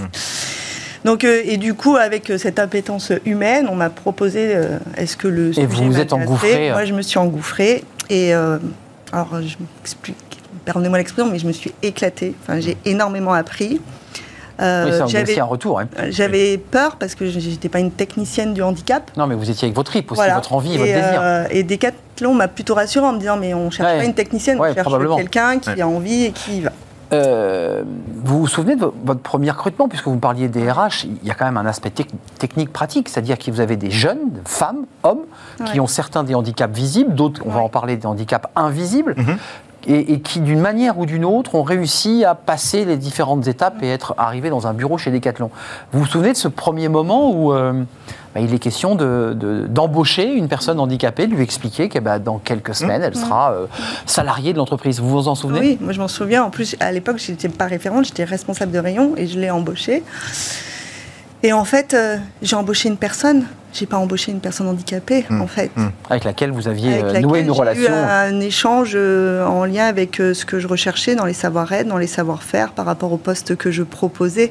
Donc, 1.05 1.25
euh, 1.25 1.42
et 1.44 1.57
du 1.57 1.75
coup, 1.75 1.96
avec 1.96 2.31
euh, 2.31 2.38
cette 2.38 2.59
appétence 2.59 3.12
humaine, 3.25 3.68
on 3.70 3.75
m'a 3.77 3.90
proposé 3.90 4.55
euh, 4.55 4.79
est-ce 4.96 5.16
que 5.16 5.29
le. 5.29 5.57
Et 5.59 5.66
vous 5.66 5.75
sujet 5.77 5.88
vous 5.88 5.99
êtes 6.01 6.12
engouffré. 6.12 6.70
Moi, 6.70 6.85
je 6.85 6.94
me 6.94 7.03
suis 7.03 7.18
engouffrée. 7.18 7.85
Et 8.09 8.33
alors, 8.33 9.40
je 9.42 9.57
m'explique. 9.81 10.16
Pardonnez-moi 10.64 10.99
l'expression, 10.99 11.31
mais 11.31 11.38
je 11.38 11.46
me 11.46 11.53
suis 11.53 11.72
éclatée. 11.83 12.35
Enfin, 12.42 12.59
j'ai 12.61 12.77
énormément 12.85 13.33
appris. 13.33 13.81
Euh, 14.61 14.85
Oui, 14.87 14.92
avez 14.92 15.09
j'avais, 15.11 15.31
aussi 15.33 15.40
un 15.40 15.45
retour. 15.45 15.81
hein. 15.81 15.87
j'avais 16.09 16.57
peur 16.59 16.97
parce 16.97 17.14
que 17.14 17.27
je 17.29 17.38
n'étais 17.38 17.69
pas 17.69 17.79
une 17.81 17.90
technicienne 17.90 18.55
du 18.55 18.62
handicap. 18.62 19.11
Non, 19.16 19.27
mais 19.27 19.35
vous 19.35 19.51
étiez 19.51 19.66
avec 19.66 19.77
votre 19.77 19.90
trip 19.90 20.11
aussi, 20.11 20.19
Voilà. 20.19 20.35
votre 20.37 20.53
envie 20.55 20.75
et, 20.75 20.79
votre 20.79 20.92
désir. 20.92 21.21
euh, 21.21 21.45
et 21.51 21.62
Decathlon 21.62 22.33
m'a 22.35 22.49
plutôt 22.49 22.75
rassurée 22.75 23.07
en 23.07 23.12
me 23.12 23.19
disant 23.19 23.37
mais 23.37 23.53
on 23.55 23.71
cherche 23.71 23.90
Ouais. 23.90 23.99
pas 23.99 24.05
une 24.05 24.14
technicienne, 24.14 24.59
Ouais, 24.59 24.71
on 24.71 24.75
cherche 24.75 25.16
quelqu'un 25.16 25.59
qui 25.59 25.71
Ouais. 25.71 25.81
a 25.83 25.87
envie 25.88 26.25
et 26.25 26.31
qui 26.33 26.59
y 26.59 26.61
va. 26.62 26.71
Euh, 27.12 27.85
vous 28.25 28.40
vous 28.40 28.47
souvenez 28.49 28.75
de 28.75 28.81
vo- 28.81 28.95
votre 29.05 29.21
premier 29.21 29.51
recrutement, 29.53 29.87
puisque 29.87 30.09
vous 30.09 30.16
parliez 30.16 30.49
des 30.49 30.69
RH, 30.69 31.05
il 31.05 31.25
y 31.25 31.31
a 31.31 31.35
quand 31.35 31.45
même 31.45 31.57
un 31.57 31.64
aspect 31.66 31.90
tec- 31.90 32.11
technique 32.38 32.73
pratique, 32.73 33.09
c'est-à-dire 33.09 33.38
que 33.38 33.49
vous 33.53 33.61
avez 33.61 33.77
des 33.77 33.92
jeunes, 33.92 34.33
femmes, 34.45 34.87
hommes, 35.05 35.21
qui 35.66 35.79
ont 35.79 35.87
certains 35.87 36.25
des 36.25 36.35
handicaps 36.35 36.75
visibles, 36.77 37.14
d'autres, 37.14 37.42
on 37.47 37.51
va 37.51 37.61
en 37.61 37.69
parler, 37.69 37.97
des 37.97 38.07
handicaps 38.07 38.49
invisibles, 38.57 39.14
Mhm. 39.16 39.37
Et, 39.87 40.12
et 40.14 40.20
qui, 40.20 40.40
d'une 40.40 40.61
manière 40.61 40.99
ou 40.99 41.07
d'une 41.07 41.25
autre, 41.25 41.55
ont 41.55 41.62
réussi 41.62 42.25
à 42.25 42.35
passer 42.35 42.85
les 42.85 42.96
différentes 42.96 43.46
étapes 43.46 43.83
et 43.83 43.88
être 43.88 44.14
arrivés 44.18 44.51
dans 44.51 44.66
un 44.66 44.75
bureau 44.75 44.99
chez 44.99 45.11
Decathlon. 45.11 45.51
Vous 45.92 46.01
vous 46.01 46.07
souvenez 46.07 46.33
de 46.33 46.37
ce 46.37 46.49
premier 46.49 46.88
moment 46.88 47.31
où 47.31 47.53
euh, 47.53 47.72
bah, 48.35 48.40
il 48.40 48.53
est 48.53 48.59
question 48.59 48.94
de- 48.96 49.33
de- 49.38 49.66
d'embaucher 49.68 50.33
une 50.33 50.49
personne 50.49 50.81
handicapée, 50.81 51.27
de 51.27 51.35
lui 51.35 51.42
expliquer 51.42 51.88
que 51.88 51.99
bah, 51.99 52.18
dans 52.18 52.38
quelques 52.38 52.75
semaines, 52.75 53.03
elle 53.03 53.16
sera 53.16 53.53
euh, 53.53 53.66
salariée 54.07 54.53
de 54.53 54.59
l'entreprise 54.59 55.01
Vous 55.01 55.09
vous 55.09 55.29
en 55.29 55.35
souvenez? 55.35 55.61
Oui, 55.61 55.79
moi 55.81 55.92
je 55.92 56.01
m'en 56.01 56.09
souviens. 56.09 56.42
En 56.44 56.51
plus, 56.51 56.77
à 56.81 56.90
l'époque, 56.92 57.18
je 57.18 57.31
n'étais 57.31 57.49
pas 57.49 57.66
référente, 57.66 58.07
j'étais 58.07 58.25
responsable 58.25 58.72
de 58.72 58.79
rayon 58.79 59.12
et 59.16 59.27
je 59.27 59.38
l'ai 59.38 59.51
embauchée. 59.51 60.03
Et 61.42 61.53
en 61.53 61.64
fait, 61.64 61.94
euh, 61.94 62.16
j'ai 62.42 62.57
embauché 62.57 62.88
une 62.88 62.96
personne. 62.96 63.44
J'ai 63.79 63.87
pas 63.87 63.99
embauché 63.99 64.33
une 64.33 64.41
personne 64.41 64.69
handicapée, 64.69 65.25
Mm. 65.29 65.41
en 65.43 65.47
fait. 65.47 65.71
Mm. 65.77 65.89
Avec 66.11 66.25
laquelle 66.25 66.51
vous 66.51 66.67
aviez 66.69 66.93
Avec 66.93 67.05
euh, 67.05 67.07
laquelle 67.09 67.23
noué 67.23 67.41
une 67.41 67.45
j'ai 67.47 67.51
eu 67.51 67.61
relation. 67.61 67.93
un 67.95 68.41
échange 68.41 68.93
euh, 68.95 69.45
en 69.47 69.65
lien 69.65 69.85
avec 69.85 70.19
euh, 70.21 70.33
ce 70.35 70.45
que 70.47 70.59
je 70.59 70.67
recherchais 70.67 71.15
dans 71.15 71.25
les 71.27 71.33
savoir-être, 71.35 71.87
dans 71.89 71.99
les 71.99 72.07
savoir-faire 72.07 72.73
par 72.73 72.87
rapport 72.87 73.12
au 73.12 73.19
poste 73.19 73.55
que 73.57 73.71
je 73.71 73.83
proposais. 73.83 74.51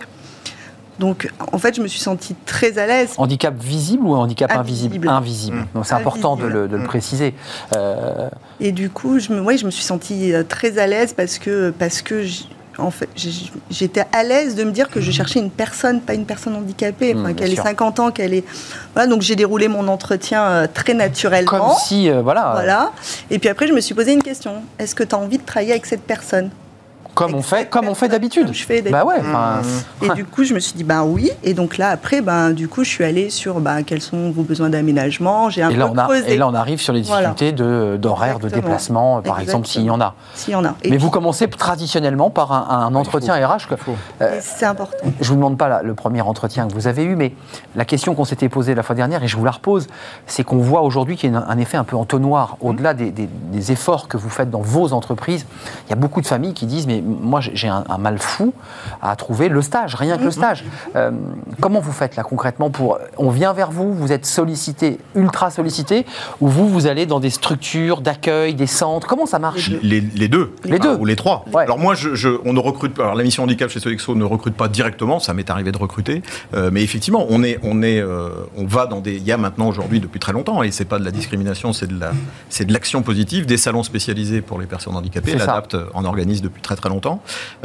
Donc, 0.99 1.29
en 1.51 1.57
fait, 1.57 1.75
je 1.75 1.81
me 1.81 1.87
suis 1.87 1.99
sentie 1.99 2.35
très 2.45 2.77
à 2.77 2.87
l'aise. 2.87 3.15
Handicap 3.17 3.53
visible 3.61 4.05
ou 4.05 4.13
handicap 4.15 4.49
invisible 4.51 4.95
Invisible? 4.95 5.09
Invisible. 5.09 5.57
Mm. 5.57 5.65
Donc 5.75 5.85
c'est 5.85 5.93
important 5.95 6.35
de 6.37 6.45
le, 6.45 6.67
de 6.69 6.77
le 6.77 6.83
préciser. 6.83 7.33
Euh, 7.75 8.29
Et 8.61 8.71
du 8.71 8.89
coup, 8.89 9.19
je 9.19 9.33
me, 9.33 9.41
ouais, 9.41 9.57
je 9.57 9.65
me 9.65 9.71
suis 9.71 9.83
sentie 9.83 10.31
très 10.47 10.77
à 10.77 10.87
l'aise 10.87 11.13
parce 11.13 11.37
que, 11.37 11.71
parce 11.77 12.01
que 12.01 12.23
en 12.77 12.91
fait, 12.91 13.09
j'étais 13.69 14.03
à 14.11 14.23
l'aise 14.23 14.55
de 14.55 14.63
me 14.63 14.71
dire 14.71 14.89
que 14.89 14.99
je 15.01 15.11
cherchais 15.11 15.39
une 15.39 15.49
personne, 15.51 16.01
pas 16.01 16.13
une 16.13 16.25
personne 16.25 16.55
handicapée, 16.55 17.13
Mmh, 17.13 17.17
enfin, 17.19 17.27
bien 17.27 17.35
qu'elle 17.35 17.51
ait 17.51 17.55
sûr. 17.55 17.63
50 17.63 17.99
ans, 17.99 18.11
qu'elle 18.11 18.33
ait. 18.33 18.43
Voilà, 18.93 19.07
donc 19.09 19.21
j'ai 19.21 19.35
déroulé 19.35 19.67
mon 19.67 19.87
entretien 19.87 20.43
euh, 20.43 20.67
très 20.71 20.93
naturellement. 20.93 21.49
Comme 21.49 21.75
si, 21.85 22.09
euh, 22.09 22.21
voilà, 22.21 22.51
Voilà. 22.53 22.91
Et 23.29 23.39
puis 23.39 23.49
après, 23.49 23.67
je 23.67 23.73
me 23.73 23.81
suis 23.81 23.93
posé 23.95 24.13
une 24.13 24.23
question. 24.23 24.55
Est-ce 24.79 24.95
que 24.95 25.03
tu 25.03 25.15
as 25.15 25.17
envie 25.17 25.37
de 25.37 25.43
travailler 25.45 25.71
avec 25.71 25.85
cette 25.85 26.03
personne? 26.03 26.49
Comme 27.15 27.33
on 27.33 27.41
fait, 27.41 27.67
comme 27.69 27.87
on 27.87 27.95
fait 27.95 28.07
d'habitude. 28.09 28.49
Je 28.53 28.63
fais 28.65 28.81
d'habitude. 28.81 28.91
Bah 28.91 29.05
ouais. 29.05 29.21
Et 30.07 30.09
du 30.13 30.25
coup, 30.25 30.43
je 30.43 30.53
me 30.53 30.59
suis 30.59 30.73
dit, 30.73 30.83
ben 30.83 31.03
oui. 31.03 31.31
Et 31.43 31.53
donc 31.53 31.77
là, 31.77 31.89
après, 31.89 32.21
ben, 32.21 32.51
du 32.51 32.67
coup, 32.67 32.83
je 32.83 32.89
suis 32.89 33.03
allée 33.03 33.29
sur 33.29 33.59
ben, 33.59 33.83
quels 33.83 34.01
sont 34.01 34.29
vos 34.31 34.43
besoins 34.43 34.69
d'aménagement. 34.69 35.49
J'ai 35.49 35.63
un 35.63 35.69
Et 35.69 35.73
peu 35.73 35.79
là, 35.79 35.89
on 35.91 35.97
a- 35.97 36.03
creusé, 36.03 36.33
et 36.33 36.37
là, 36.37 36.47
on 36.47 36.53
arrive 36.53 36.79
sur 36.79 36.93
les 36.93 37.01
difficultés 37.01 37.51
de- 37.53 37.97
d'horaire, 37.99 38.39
de, 38.39 38.49
déplacement, 38.49 39.21
par 39.21 39.39
exemple, 39.39 39.67
s'il 39.67 39.83
y 39.83 39.89
en 39.89 39.99
a. 40.01 40.13
s'il 40.35 40.53
y 40.53 40.55
en 40.55 40.65
a. 40.65 40.75
Et 40.83 40.89
Mais 40.91 40.97
puis- 40.97 40.97
vous 40.97 41.09
commencez 41.09 41.47
traditionnellement 41.47 42.29
par 42.29 42.51
un, 42.51 42.85
un 42.87 42.95
entretien 42.95 43.33
RH. 43.35 43.67
et 44.21 44.25
c'est 44.41 44.65
important. 44.65 44.97
Je 45.21 45.27
vous 45.29 45.35
demande 45.35 45.57
pas 45.57 45.81
le 45.81 45.93
premier 45.95 46.21
entretien 46.21 46.67
que 46.67 46.73
vous 46.73 46.87
avez 46.87 47.03
eu, 47.03 47.15
mais 47.15 47.33
la 47.75 47.85
question 47.85 48.13
qu'on 48.13 48.25
s'était 48.25 48.49
posée 48.49 48.75
la 48.75 48.83
fois 48.83 48.95
dernière, 48.95 49.23
et 49.23 49.27
je 49.27 49.37
vous 49.37 49.45
la 49.45 49.51
repose, 49.51 49.87
c'est 50.27 50.43
qu'on 50.43 50.57
voit 50.57 50.81
aujourd'hui 50.81 51.15
qu'il 51.15 51.31
y 51.31 51.35
a 51.35 51.45
un 51.47 51.57
effet 51.57 51.77
un 51.77 51.83
peu 51.83 51.95
entonnoir. 51.95 52.57
Au-delà 52.61 52.93
des, 52.93 53.11
des- 53.11 53.29
des 53.51 53.71
efforts 53.71 54.07
que 54.07 54.17
vous 54.17 54.29
faites 54.29 54.49
dans 54.49 54.59
vos 54.61 54.93
entreprises, 54.93 55.45
il 55.87 55.89
y 55.89 55.93
a 55.93 55.95
beaucoup 55.95 56.21
de 56.21 56.27
familles 56.27 56.53
qui 56.53 56.65
disent 56.65 56.87
Mais 56.87 57.01
moi, 57.05 57.39
j'ai- 57.41 57.67
un, 57.67 57.83
un 57.89 57.97
mal 57.97 58.19
fou 58.19 58.53
à 59.01 59.15
trouver 59.15 59.49
le 59.49 59.61
stage, 59.61 59.95
rien 59.95 60.17
que 60.17 60.23
le 60.23 60.31
stage. 60.31 60.63
Euh, 60.95 61.11
comment 61.61 61.79
vous 61.79 61.91
faites 61.91 62.15
là 62.15 62.23
concrètement 62.23 62.69
pour. 62.69 62.99
On 63.17 63.29
vient 63.29 63.53
vers 63.53 63.71
vous, 63.71 63.93
vous 63.93 64.11
êtes 64.11 64.25
sollicité, 64.25 64.97
ultra 65.15 65.49
sollicité, 65.51 66.05
ou 66.41 66.47
vous, 66.47 66.67
vous 66.67 66.87
allez 66.87 67.05
dans 67.05 67.19
des 67.19 67.29
structures 67.29 68.01
d'accueil, 68.01 68.53
des 68.53 68.67
centres 68.67 69.07
Comment 69.07 69.25
ça 69.25 69.39
marche? 69.39 69.71
Les, 69.81 70.01
les 70.01 70.27
deux. 70.27 70.53
Les 70.63 70.77
Enfin, 70.79 70.93
deux. 70.93 70.99
Ou 70.99 71.05
les 71.05 71.15
trois. 71.15 71.45
Ouais. 71.53 71.63
Alors 71.63 71.79
moi, 71.79 71.95
je, 71.95 72.15
je- 72.15 72.39
on 72.45 72.53
ne 72.53 72.59
recrute 72.59 72.93
pas. 72.93 73.03
Alors 73.03 73.15
la 73.15 73.23
mission 73.23 73.43
handicap 73.43 73.69
chez 73.69 73.79
Sodexo 73.79 74.15
ne 74.15 74.23
recrute 74.23 74.55
pas 74.55 74.67
directement. 74.67 75.19
Ça 75.19 75.33
m'est 75.33 75.49
arrivé 75.49 75.71
de 75.71 75.77
recruter. 75.77 76.23
Euh, 76.53 76.69
mais 76.71 76.81
effectivement, 76.83 77.25
on, 77.29 77.43
est, 77.43 77.59
on, 77.63 77.81
est, 77.83 77.99
euh, 77.99 78.29
on 78.57 78.65
va 78.65 78.85
dans 78.87 79.01
des. 79.01 79.15
Il 79.15 79.23
y 79.23 79.31
a 79.31 79.37
maintenant 79.37 79.67
aujourd'hui 79.67 79.99
depuis 79.99 80.19
très 80.19 80.33
longtemps, 80.33 80.63
et 80.63 80.71
c'est 80.71 80.85
pas 80.85 80.99
de 80.99 81.05
la 81.05 81.11
discrimination, 81.11 81.73
c'est 81.73 81.87
de 81.87 81.99
la, 81.99 82.11
c'est 82.49 82.65
de 82.65 82.73
l'action 82.73 83.01
positive, 83.01 83.45
des 83.45 83.57
salons 83.57 83.83
spécialisés 83.83 84.41
pour 84.41 84.59
les 84.59 84.65
personnes 84.65 84.95
handicapées. 84.95 85.35
L'ADAPT 85.35 85.75
en 85.93 86.05
organise 86.05 86.41
depuis 86.41 86.61
très 86.61 86.75
très 86.75 86.89
longtemps. 86.89 86.94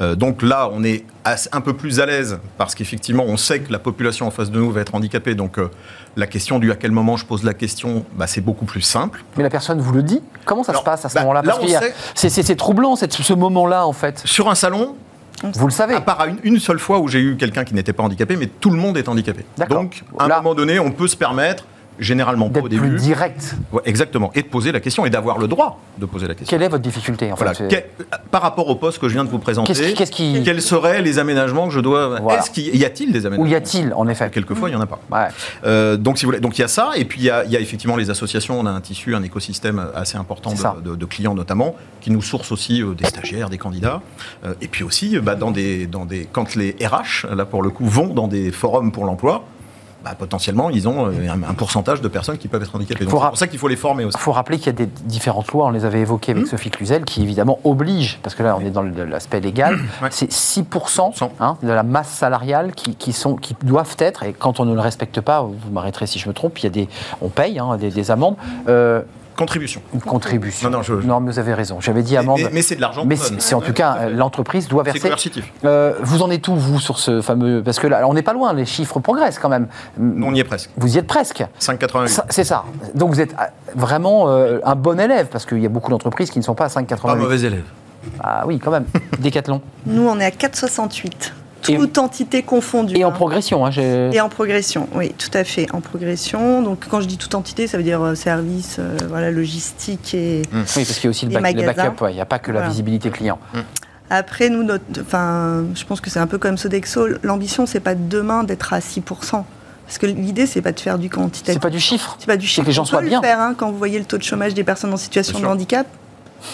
Euh, 0.00 0.14
donc 0.14 0.42
là, 0.42 0.68
on 0.72 0.82
est 0.84 1.04
un 1.52 1.60
peu 1.60 1.74
plus 1.74 2.00
à 2.00 2.06
l'aise 2.06 2.38
parce 2.58 2.74
qu'effectivement, 2.74 3.24
on 3.26 3.36
sait 3.36 3.60
que 3.60 3.72
la 3.72 3.78
population 3.78 4.26
en 4.26 4.30
face 4.30 4.50
de 4.50 4.58
nous 4.58 4.70
va 4.70 4.80
être 4.80 4.94
handicapée. 4.94 5.34
Donc 5.34 5.58
euh, 5.58 5.68
la 6.16 6.26
question 6.26 6.58
du 6.58 6.72
à 6.72 6.76
quel 6.76 6.90
moment 6.92 7.16
je 7.16 7.24
pose 7.26 7.44
la 7.44 7.54
question, 7.54 8.04
bah, 8.14 8.26
c'est 8.26 8.40
beaucoup 8.40 8.64
plus 8.64 8.80
simple. 8.82 9.22
Mais 9.36 9.42
la 9.42 9.50
personne 9.50 9.80
vous 9.80 9.92
le 9.92 10.02
dit? 10.02 10.20
Comment 10.44 10.64
ça 10.64 10.72
Alors, 10.72 10.82
se 10.82 10.84
passe 10.86 11.04
à 11.04 11.08
ce 11.08 11.14
bah, 11.14 11.20
moment-là? 11.22 11.42
là, 11.42 11.56
Parce 11.58 11.70
sait- 12.14 12.30
c'est- 12.42 12.56
troublant, 12.56 12.96
cette- 12.96 13.12
ce 13.12 13.32
moment-là, 13.34 13.86
en 13.86 13.92
fait. 13.92 14.22
Sur 14.24 14.48
un 14.50 14.54
salon, 14.54 14.94
Vous 15.54 15.66
le 15.66 15.72
savez. 15.72 15.94
À 15.94 16.00
part 16.02 16.26
une, 16.26 16.38
une 16.42 16.58
seule 16.58 16.78
fois 16.78 16.98
où 16.98 17.08
j'ai 17.08 17.20
eu 17.20 17.36
quelqu'un 17.36 17.64
qui 17.64 17.72
n'était 17.74 17.94
pas 17.94 18.02
handicapé, 18.02 18.36
mais 18.36 18.46
tout 18.46 18.68
le 18.70 18.76
monde 18.76 18.98
est 18.98 19.08
handicapé. 19.08 19.44
Donc, 19.70 20.02
à 20.18 20.24
un 20.24 20.28
Là- 20.28 20.36
moment 20.38 20.54
donné, 20.54 20.78
on 20.78 20.90
peut 20.90 21.08
se 21.08 21.16
permettre, 21.16 21.64
généralement 22.00 22.48
pas 22.50 22.60
au 22.60 22.62
plus 22.62 22.70
début, 22.70 22.96
direct. 22.96 23.54
Ouais, 23.72 23.82
exactement, 23.84 24.30
et 24.34 24.42
de 24.42 24.48
poser 24.48 24.72
la 24.72 24.80
question 24.80 25.04
et 25.06 25.10
d'avoir 25.10 25.38
le 25.38 25.46
droit 25.46 25.80
de 25.98 26.06
poser 26.06 26.26
la 26.26 26.34
question. 26.34 26.56
Quelle 26.56 26.64
est 26.64 26.68
votre 26.70 26.82
difficulté, 26.82 27.30
en 27.30 27.34
Voilà. 27.36 27.54
fait 27.54 27.68
Quel- 27.68 27.84
par 28.30 28.42
rapport 28.42 28.68
au 28.68 28.74
poste 28.74 28.98
que 28.98 29.08
je 29.08 29.14
viens 29.14 29.24
de 29.24 29.28
vous 29.30 29.38
présenter, 29.38 29.72
qui- 29.72 30.04
qui- 30.10 30.42
quels 30.44 30.62
seraient 30.62 31.02
les 31.02 31.18
aménagements 31.18 31.68
que 31.68 31.74
je 31.74 31.80
dois 31.80 32.18
Voilà. 32.20 32.40
Est-ce 32.40 32.50
qu'il 32.50 32.74
y 32.76 32.84
a-t-il 32.84 33.12
des 33.12 33.26
aménagements 33.26 33.44
Où 33.44 33.52
y 33.52 33.54
a-t-il, 33.54 33.92
en 33.94 34.08
effet 34.08 34.30
Quelquefois, 34.30 34.68
il 34.68 34.72
n'y 34.72 34.78
en 34.78 34.80
a 34.82 34.86
pas. 34.86 35.00
Ouais. 35.12 35.28
Euh, 35.64 35.96
donc, 35.96 36.18
si 36.18 36.24
vous 36.24 36.30
voulez, 36.30 36.40
donc 36.40 36.58
il 36.58 36.62
y 36.62 36.64
a 36.64 36.68
ça, 36.68 36.90
et 36.96 37.04
puis 37.04 37.20
il 37.20 37.24
y 37.26 37.30
a, 37.30 37.44
il 37.44 37.50
y 37.50 37.56
a 37.56 37.60
effectivement 37.60 37.96
les 37.96 38.10
associations. 38.10 38.58
On 38.58 38.66
a 38.66 38.70
un 38.70 38.80
tissu, 38.80 39.14
un 39.14 39.22
écosystème 39.22 39.84
assez 39.94 40.16
important 40.16 40.52
de, 40.54 40.90
de- 40.90 40.96
de 40.96 41.04
clients 41.04 41.34
notamment, 41.34 41.74
qui 42.00 42.10
nous 42.10 42.22
sourcent 42.22 42.52
aussi 42.52 42.82
euh, 42.82 42.94
des 42.94 43.04
stagiaires, 43.04 43.50
des 43.50 43.58
candidats, 43.58 44.00
Euh, 44.44 44.54
et 44.62 44.68
puis 44.68 44.84
aussi 44.84 45.16
euh, 45.16 45.20
bah, 45.20 45.34
dans 45.34 45.50
des, 45.50 45.86
dans 45.86 46.06
des, 46.06 46.26
quand 46.30 46.54
les 46.54 46.74
RH 46.80 47.26
là 47.34 47.44
pour 47.44 47.62
le 47.62 47.70
coup 47.70 47.84
vont 47.86 48.08
dans 48.14 48.28
des 48.28 48.50
forums 48.52 48.90
pour 48.92 49.04
l'emploi. 49.04 49.44
Bah, 50.04 50.14
potentiellement, 50.18 50.70
ils 50.70 50.88
ont 50.88 51.06
euh, 51.06 51.28
un, 51.28 51.42
un 51.42 51.54
pourcentage 51.54 52.00
de 52.00 52.08
personnes 52.08 52.38
qui 52.38 52.48
peuvent 52.48 52.62
être 52.62 52.74
handicapées. 52.74 53.04
C'est 53.04 53.10
pour 53.10 53.30
ça 53.36 53.46
qu'il 53.46 53.58
faut 53.58 53.68
les 53.68 53.76
former 53.76 54.04
aussi. 54.04 54.16
Il 54.18 54.20
faut 54.20 54.32
rappeler 54.32 54.56
qu'il 54.58 54.66
y 54.66 54.70
a 54.70 54.72
des 54.72 54.86
différentes 54.86 55.50
lois, 55.52 55.66
on 55.66 55.70
les 55.70 55.84
avait 55.84 56.00
évoquées 56.00 56.32
avec 56.32 56.46
Sophie 56.46 56.70
Cluzel, 56.70 57.04
qui 57.04 57.22
évidemment 57.22 57.58
obligent, 57.64 58.18
parce 58.22 58.34
que 58.34 58.42
là 58.42 58.56
on 58.60 58.64
est 58.64 58.70
dans 58.70 58.82
l'aspect 58.82 59.40
légal, 59.40 59.78
Ouais. 60.02 60.08
c'est 60.10 60.30
6% 60.30 61.12
Cent. 61.14 61.32
hein, 61.40 61.56
de 61.62 61.68
la 61.70 61.82
masse 61.82 62.08
salariale 62.10 62.72
qui, 62.72 62.94
qui 62.94 63.12
sont, 63.12 63.36
qui 63.36 63.54
doivent 63.62 63.96
être, 63.98 64.22
et 64.22 64.32
quand 64.32 64.60
on 64.60 64.64
ne 64.64 64.74
le 64.74 64.80
respecte 64.80 65.20
pas, 65.20 65.42
vous 65.42 65.70
m'arrêterez 65.72 66.06
si 66.06 66.18
je 66.18 66.28
me 66.28 66.34
trompe, 66.34 66.58
il 66.60 66.64
y 66.64 66.66
a 66.66 66.70
des, 66.70 66.88
on 67.20 67.28
paye 67.28 67.58
hein, 67.58 67.76
des, 67.76 67.90
des 67.90 68.10
amendes, 68.10 68.36
euh, 68.68 69.02
Contribution. 69.40 69.80
une 69.94 70.00
contribution. 70.00 70.68
Non, 70.70 70.76
non, 70.78 70.82
je- 70.82 71.00
je- 71.00 71.06
mais 71.06 71.32
vous 71.32 71.38
avez 71.38 71.54
raison, 71.54 71.80
j'avais 71.80 72.02
dit 72.02 72.16
amende. 72.16 72.40
mais- 72.44 72.50
mais 72.52 72.62
c'est 72.62 72.76
de 72.76 72.80
l'argent. 72.80 73.04
Mais 73.06 73.16
c'est 73.16 73.54
en 73.54 73.60
tout 73.60 73.72
cas, 73.72 73.96
euh, 74.00 74.10
l'entreprise 74.10 74.68
doit 74.68 74.84
C'est 74.84 74.92
verser. 74.92 75.08
coercitif. 75.08 75.52
Euh, 75.64 75.94
vous 76.02 76.22
en 76.22 76.30
êtes 76.30 76.46
où, 76.48 76.54
vous, 76.56 76.78
sur 76.78 76.98
ce 76.98 77.20
fameux. 77.22 77.62
Parce 77.64 77.78
que 77.78 77.86
là, 77.86 78.06
on 78.06 78.14
n'est 78.14 78.22
pas 78.22 78.32
loin, 78.34 78.52
les 78.52 78.66
chiffres 78.66 79.00
progressent 79.00 79.38
quand 79.38 79.48
même. 79.48 79.66
On 79.98 80.34
y 80.34 80.40
est 80.40 80.44
presque. 80.44 80.70
Vous 80.76 80.94
y 80.94 80.98
êtes 80.98 81.06
presque. 81.06 81.42
5,88. 81.58 82.08
Ça- 82.08 82.26
C'est 82.28 82.44
ça. 82.44 82.64
Donc 82.94 83.10
vous 83.10 83.20
êtes 83.20 83.32
euh, 83.32 83.44
vraiment 83.74 84.28
euh, 84.28 84.58
un 84.64 84.74
bon 84.76 85.00
élève, 85.00 85.26
parce 85.30 85.46
qu'il 85.46 85.58
y 85.60 85.66
a 85.66 85.70
beaucoup 85.70 85.90
d'entreprises 85.90 86.30
qui 86.30 86.38
ne 86.38 86.44
sont 86.44 86.54
pas 86.54 86.64
à 86.64 86.68
Pas 86.68 86.80
5,88. 86.80 87.16
mauvais 87.18 87.40
élève. 87.40 87.64
Ah 88.22 88.44
oui, 88.46 88.58
quand 88.58 88.70
même. 88.70 88.84
Décathlon. 89.18 89.60
Nous, 89.86 90.06
on 90.06 90.18
est 90.20 90.24
à 90.24 90.30
468. 90.30 91.32
Et- 91.68 91.76
Toute 91.76 91.98
entité 91.98 92.42
confondue. 92.42 92.96
Et 92.96 93.04
en 93.04 93.08
hein. 93.08 93.12
progression. 93.12 93.64
Hein, 93.66 93.70
j'ai- 93.70 94.10
Et 94.12 94.20
en 94.20 94.28
progression, 94.28 94.88
oui, 94.94 95.12
tout 95.18 95.30
à 95.34 95.44
fait, 95.44 95.66
en 95.74 95.80
progression. 95.80 96.62
Donc, 96.62 96.86
quand 96.88 97.00
je 97.00 97.06
dis 97.06 97.18
toute 97.18 97.34
entité, 97.34 97.66
ça 97.66 97.76
veut 97.76 97.82
dire 97.84 98.02
euh, 98.02 98.14
service, 98.14 98.76
euh, 98.78 98.96
voilà, 99.08 99.30
logistique 99.30 100.14
et. 100.14 100.42
Oui, 100.52 100.60
parce 100.64 100.94
qu'il 100.94 101.04
y 101.04 101.06
a 101.06 101.10
aussi 101.10 101.26
le, 101.26 101.32
back- 101.38 101.56
backup. 101.56 102.00
ouais, 102.02 102.12
Il 102.12 102.14
n'y 102.16 102.20
a 102.20 102.26
pas 102.26 102.38
que 102.38 102.50
la 102.52 102.66
visibilité 102.68 103.10
client. 103.10 103.38
Après, 104.12 104.48
nous, 104.48 104.64
notre, 104.64 104.84
enfin, 105.00 105.64
je 105.74 105.84
pense 105.84 106.00
que 106.00 106.10
c'est 106.10 106.18
un 106.18 106.26
peu 106.26 106.38
comme 106.38 106.56
Sodexo. 106.58 107.06
L'ambition, 107.22 107.66
c'est 107.66 107.78
pas 107.80 107.94
demain 107.94 108.42
d'être 108.42 108.72
à 108.72 108.80
6%. 108.80 109.44
Parce 109.86 109.98
que 109.98 110.06
l'idée, 110.06 110.46
c'est 110.46 110.62
pas 110.62 110.72
de 110.72 110.80
faire 110.80 110.98
du 110.98 111.10
quantitatif. 111.10 111.54
C'est 111.54 111.60
pas 111.62 111.70
du 111.70 111.78
chiffre. 111.80 112.16
C'est 112.18 112.26
pas 112.26 112.36
du 112.36 112.46
c'est 112.46 112.54
chiffre. 112.54 112.62
que 112.62 112.68
les 112.68 112.72
gens 112.72 112.84
soient 112.84 113.02
bien. 113.02 113.20
Faire, 113.20 113.40
hein, 113.40 113.54
quand 113.56 113.70
vous 113.70 113.78
voyez 113.78 113.98
le 113.98 114.04
taux 114.04 114.18
de 114.18 114.22
chômage 114.22 114.54
des 114.54 114.64
personnes 114.64 114.92
en 114.92 114.96
situation 114.96 115.32
Bien 115.34 115.40
de 115.40 115.44
sûr. 115.44 115.50
handicap, 115.52 115.86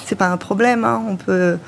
c'est 0.04 0.16
pas 0.16 0.28
un 0.28 0.36
problème. 0.36 0.84
hein, 0.84 1.02
on 1.08 1.16
peut. 1.16 1.58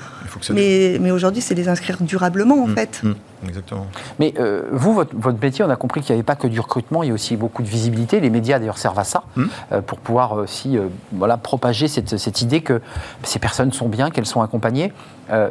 Mais 0.52 1.10
aujourd'hui, 1.10 1.42
c'est 1.42 1.54
les 1.54 1.68
inscrire 1.68 1.96
durablement, 2.00 2.62
en 2.62 2.66
Mmh, 2.68 2.74
fait. 2.74 3.00
mmh, 3.02 3.12
Exactement. 3.47 3.86
Mais 4.18 4.34
euh, 4.39 4.62
vous, 4.72 4.93
votre, 4.95 5.14
votre 5.16 5.41
métier, 5.41 5.64
on 5.64 5.70
a 5.70 5.76
compris 5.76 6.01
qu'il 6.01 6.14
n'y 6.14 6.18
avait 6.18 6.24
pas 6.24 6.36
que 6.36 6.49
du 6.49 6.59
recrutement, 6.61 7.03
il 7.03 7.09
y 7.09 7.11
a 7.11 7.14
aussi 7.14 7.36
beaucoup 7.36 7.62
de 7.62 7.68
visibilité. 7.68 8.20
Les 8.20 8.30
médias, 8.30 8.59
d'ailleurs, 8.59 8.78
servent 8.78 8.99
à 8.99 9.05
ça, 9.05 9.22
Hmm. 9.36 9.45
euh, 9.72 9.80
pour 9.80 9.99
pouvoir 9.99 10.32
aussi 10.32 10.76
euh, 10.76 10.89
voilà, 11.12 11.36
propager 11.36 11.86
cette, 11.86 12.16
cette 12.16 12.43
idée 12.43 12.61
que 12.62 12.80
ces 13.22 13.39
personnes 13.39 13.72
sont 13.72 13.89
bien, 13.89 14.11
qu'elles 14.11 14.26
sont 14.26 14.43
accompagnées. 14.43 14.93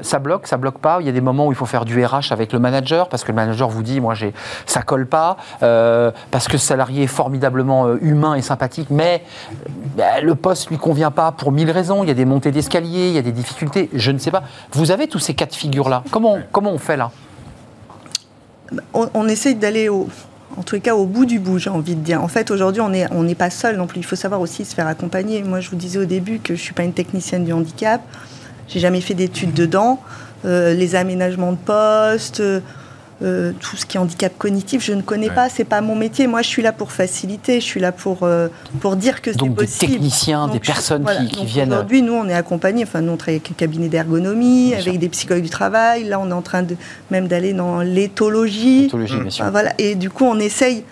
Ça 0.02 0.18
bloque, 0.18 0.48
ça 0.48 0.58
bloque 0.58 0.80
pas. 0.80 0.98
Il 1.02 1.06
y 1.06 1.10
a 1.10 1.12
des 1.12 1.22
moments 1.22 1.46
où 1.46 1.52
il 1.52 1.56
faut 1.56 1.68
faire 1.68 1.86
du 1.86 2.04
RH 2.04 2.32
avec 2.32 2.52
le 2.52 2.58
manager, 2.58 3.10
parce 3.10 3.24
que 3.24 3.28
le 3.32 3.36
manager 3.36 3.70
vous 3.70 3.84
dit, 3.84 4.02
moi, 4.02 4.16
j'ai, 4.16 4.34
ça 4.66 4.82
colle 4.82 5.06
pas, 5.06 5.38
parce 5.60 6.48
que 6.48 6.54
le 6.54 6.58
salarié 6.58 7.04
est 7.04 7.08
formidablement 7.08 7.96
humain 7.98 8.34
et 8.34 8.42
sympathique, 8.42 8.88
mais 8.90 9.24
bah, 9.96 10.20
le 10.22 10.34
poste 10.34 10.72
lui 10.72 10.80
convient 10.80 11.12
pas 11.12 11.32
pour 11.32 11.52
mille 11.52 11.70
raisons. 11.70 12.02
Il 12.04 12.08
y 12.08 12.12
a 12.12 12.16
des 12.16 12.26
montées 12.26 12.52
d'escalier, 12.52 13.10
il 13.10 13.14
y 13.14 13.20
a 13.20 13.22
des 13.22 13.32
difficultés, 13.32 13.92
je 13.94 14.10
ne 14.10 14.18
sais 14.18 14.32
pas. 14.32 14.42
Vous 14.72 14.90
avez 14.90 15.08
tous 15.08 15.20
ces 15.20 15.36
cas 15.36 15.46
de 15.46 15.54
figure-là. 15.54 16.02
Comment, 16.10 16.40
comment 16.52 16.72
on 16.72 16.80
fait 16.80 16.98
là? 16.98 17.12
On, 18.94 19.28
essaye 19.28 19.56
d'aller 19.56 19.90
au, 19.90 20.08
en 20.58 20.64
tous 20.64 20.76
les 20.76 20.82
cas 20.82 20.96
au 20.96 21.06
bout 21.06 21.26
du 21.26 21.40
bout, 21.40 21.60
j'ai 21.60 21.70
envie 21.70 21.96
de 21.96 22.02
dire. 22.02 22.22
En 22.22 22.28
fait, 22.28 22.52
aujourd'hui, 22.52 22.82
on 22.82 23.24
n'est 23.24 23.36
pas 23.36 23.50
seul 23.50 23.78
non 23.78 23.88
plus. 23.88 24.00
Il 24.00 24.06
faut 24.06 24.16
savoir 24.16 24.42
aussi 24.42 24.66
se 24.66 24.76
faire 24.76 24.88
accompagner. 24.88 25.44
Moi, 25.44 25.60
je 25.60 25.70
vous 25.70 25.76
disais 25.76 26.00
au 26.00 26.06
début 26.06 26.40
que 26.40 26.56
je 26.56 26.62
suis 26.62 26.74
pas 26.74 26.84
une 26.84 26.94
technicienne 26.94 27.46
du 27.46 27.54
handicap. 27.54 28.02
J'ai 28.68 28.80
jamais 28.80 29.02
fait 29.02 29.14
d'études 29.14 29.54
dedans. 29.54 30.02
Euh, 30.46 30.74
les 30.74 30.96
aménagements 30.96 31.52
de 31.52 31.58
poste, 31.58 32.42
euh, 33.22 33.26
euh, 33.50 33.52
tout 33.60 33.76
ce 33.78 33.86
qui 33.86 33.98
est 33.98 34.00
handicap 34.00 34.32
cognitif, 34.38 34.84
je 34.84 34.94
ne 34.94 35.02
connais 35.02 35.30
Ouais. 35.30 35.36
pas. 35.36 35.50
C'est 35.50 35.64
pas 35.64 35.82
mon 35.82 35.96
métier. 35.96 36.28
Moi, 36.28 36.42
je 36.44 36.48
suis 36.48 36.62
là 36.62 36.72
pour 36.72 36.92
faciliter. 36.92 37.60
Je 37.60 37.66
suis 37.66 37.80
là 37.80 37.92
pour 37.92 38.20
euh, 38.24 38.48
pour 38.80 38.96
dire 38.96 39.22
que 39.22 39.32
c'est 39.32 39.38
Donc 39.38 39.50
des 39.56 39.66
possible. 39.66 39.94
techniciens, 39.94 40.48
des 40.48 40.60
je- 40.62 40.72
personnes 40.72 41.02
voilà. 41.04 41.22
qui, 41.22 41.28
qui 41.30 41.36
Donc, 41.38 41.46
viennent. 41.48 41.70
Aujourd'hui, 41.74 42.02
nous, 42.04 42.14
on 42.14 42.28
est 42.30 42.34
accompagnés. 42.34 42.84
Enfin, 42.84 43.02
nous, 43.02 43.12
on 43.14 43.18
travaille 43.18 43.36
avec 43.38 43.52
un 43.52 43.56
cabinet 43.56 43.88
d'ergonomie, 43.90 44.74
avec 44.74 44.84
sûr. 44.84 44.98
des 45.00 45.10
psychologues 45.10 45.44
du 45.44 45.50
travail. 45.50 46.04
Là, 46.04 46.20
on 46.20 46.30
est 46.30 46.34
en 46.34 46.42
train 46.42 46.62
de 46.64 46.76
même 47.12 47.28
d'aller 47.28 47.54
dans 47.54 47.80
l'éthologie. 47.82 48.84
Pathologie, 48.86 49.20
bien 49.20 49.30
sûr. 49.30 49.44
Enfin, 49.44 49.52
voilà. 49.52 49.74
Et 49.78 49.96
du 49.96 50.10
coup, 50.10 50.26
on 50.26 50.40
essaye 50.40 50.84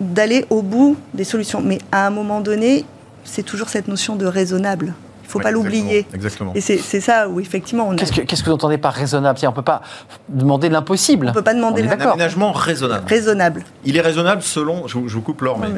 d'aller 0.00 0.44
au 0.50 0.62
bout 0.62 0.96
des 1.14 1.24
solutions. 1.24 1.60
Mais 1.62 1.78
à 1.92 2.06
un 2.06 2.10
moment 2.10 2.40
donné, 2.40 2.84
c'est 3.24 3.42
toujours 3.42 3.68
cette 3.68 3.88
notion 3.88 4.16
de 4.16 4.26
raisonnable. 4.26 4.94
Il 5.26 5.28
ne 5.28 5.32
faut 5.32 5.40
pas 5.40 5.50
l'oublier. 5.50 6.06
Exactement. 6.14 6.52
Et 6.54 6.60
c'est 6.60 6.78
c'est 6.78 7.00
ça 7.00 7.28
où, 7.28 7.40
effectivement, 7.40 7.88
on 7.88 7.92
ne 7.92 7.98
Qu'est-ce 7.98 8.12
que, 8.12 8.20
qu'est-ce 8.20 8.42
que 8.44 8.48
vous 8.48 8.54
entendez 8.54 8.78
par 8.78 8.94
raisonnable? 8.94 9.38
On 9.42 9.46
ne 9.50 9.54
peut 9.54 9.62
pas 9.62 9.82
demander 10.28 10.68
l'impossible. 10.68 11.32
peut 11.34 11.42
pas 11.42 11.52
demander 11.54 11.82
On 11.82 11.86
la- 11.86 11.92
Un 11.92 11.96
d'accord. 11.96 12.12
aménagement 12.14 12.52
raisonnable. 12.52 13.06
raisonnable. 13.08 13.64
Il 13.84 13.96
est 13.96 14.00
raisonnable 14.00 14.42
selon. 14.42 14.86
Je, 14.86 14.98
vous- 14.98 15.20
coupe 15.20 15.40
l'or, 15.42 15.58
mais 15.58 15.68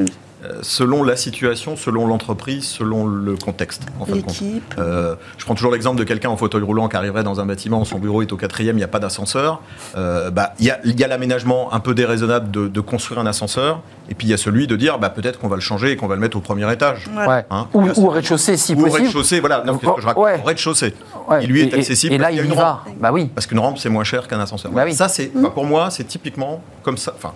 selon 0.62 1.02
la 1.02 1.16
situation, 1.16 1.76
selon 1.76 2.06
l'entreprise, 2.06 2.64
selon 2.64 3.06
le 3.06 3.36
contexte. 3.36 3.82
En 4.00 4.04
fin 4.06 4.16
de 4.16 4.20
compte. 4.20 4.40
L'équipe. 4.40 4.74
Euh, 4.78 5.14
je 5.36 5.44
prends 5.44 5.54
toujours 5.54 5.72
l'exemple 5.72 5.98
de 5.98 6.04
quelqu'un 6.04 6.28
en 6.30 6.36
fauteuil 6.36 6.62
roulant 6.62 6.88
qui 6.88 6.96
arriverait 6.96 7.24
dans 7.24 7.40
un 7.40 7.46
bâtiment, 7.46 7.84
son 7.84 7.98
bureau 7.98 8.22
est 8.22 8.32
au 8.32 8.36
quatrième, 8.36 8.76
il 8.76 8.80
n'y 8.80 8.84
a 8.84 8.88
pas 8.88 9.00
d'ascenseur. 9.00 9.60
Euh, 9.96 10.30
bah, 10.30 10.52
Il 10.60 10.66
y 10.66 10.70
a, 10.70 10.78
il 10.84 10.98
y 10.98 11.04
a 11.04 11.08
l'aménagement 11.08 11.72
un 11.72 11.80
peu 11.80 11.94
déraisonnable 11.94 12.50
de, 12.50 12.68
de 12.68 12.80
construire 12.80 13.20
un 13.20 13.26
ascenseur, 13.26 13.80
et 14.10 14.14
puis 14.14 14.26
il 14.26 14.30
y 14.30 14.34
a 14.34 14.36
celui 14.36 14.66
de 14.66 14.76
dire 14.76 14.98
bah, 14.98 15.10
peut-être 15.10 15.38
qu'on 15.38 15.48
va 15.48 15.56
le 15.56 15.62
changer 15.62 15.92
et 15.92 15.96
qu'on 15.96 16.06
va 16.06 16.14
le 16.14 16.20
mettre 16.20 16.36
au 16.36 16.40
premier 16.40 16.70
étage. 16.72 17.06
Ouais. 17.16 17.44
Hein, 17.50 17.66
ou, 17.74 17.82
ou 17.82 18.06
au 18.06 18.10
rez-de-chaussée, 18.10 18.56
si 18.56 18.74
Ou 18.74 18.80
au 18.80 18.82
possible. 18.84 19.02
rez-de-chaussée, 19.02 19.40
voilà, 19.40 19.62
non, 19.64 19.76
qu'est-ce 19.78 19.92
que 19.92 20.00
je 20.00 20.06
raconte 20.06 20.24
Ouais. 20.24 20.40
Au 20.42 20.46
rez-de-chaussée. 20.46 20.94
Ouais. 21.28 21.44
Il 21.44 21.50
lui 21.50 21.62
est 21.62 21.72
Et- 21.72 21.78
accessible. 21.78 22.14
Et, 22.14 22.18
là, 22.18 22.30
il 22.30 22.34
y 22.34 22.38
y 22.38 22.40
a 22.40 22.44
une 22.44 22.54
va. 22.54 22.64
rampe. 22.72 22.80
Bah 23.00 23.10
oui. 23.12 23.26
Parce 23.34 23.46
qu'une 23.46 23.58
rampe, 23.58 23.78
c'est 23.78 23.88
moins 23.88 24.04
cher 24.04 24.28
qu'un 24.28 24.40
ascenseur. 24.40 24.70
Bah 24.72 24.82
oui. 24.84 24.94
Ça, 24.94 25.08
c'est, 25.08 25.30
enfin, 25.36 25.50
pour 25.50 25.64
moi, 25.64 25.90
c'est 25.90 26.04
typiquement 26.04 26.62
comme 26.82 26.96
ça. 26.96 27.12
Enfin, 27.16 27.32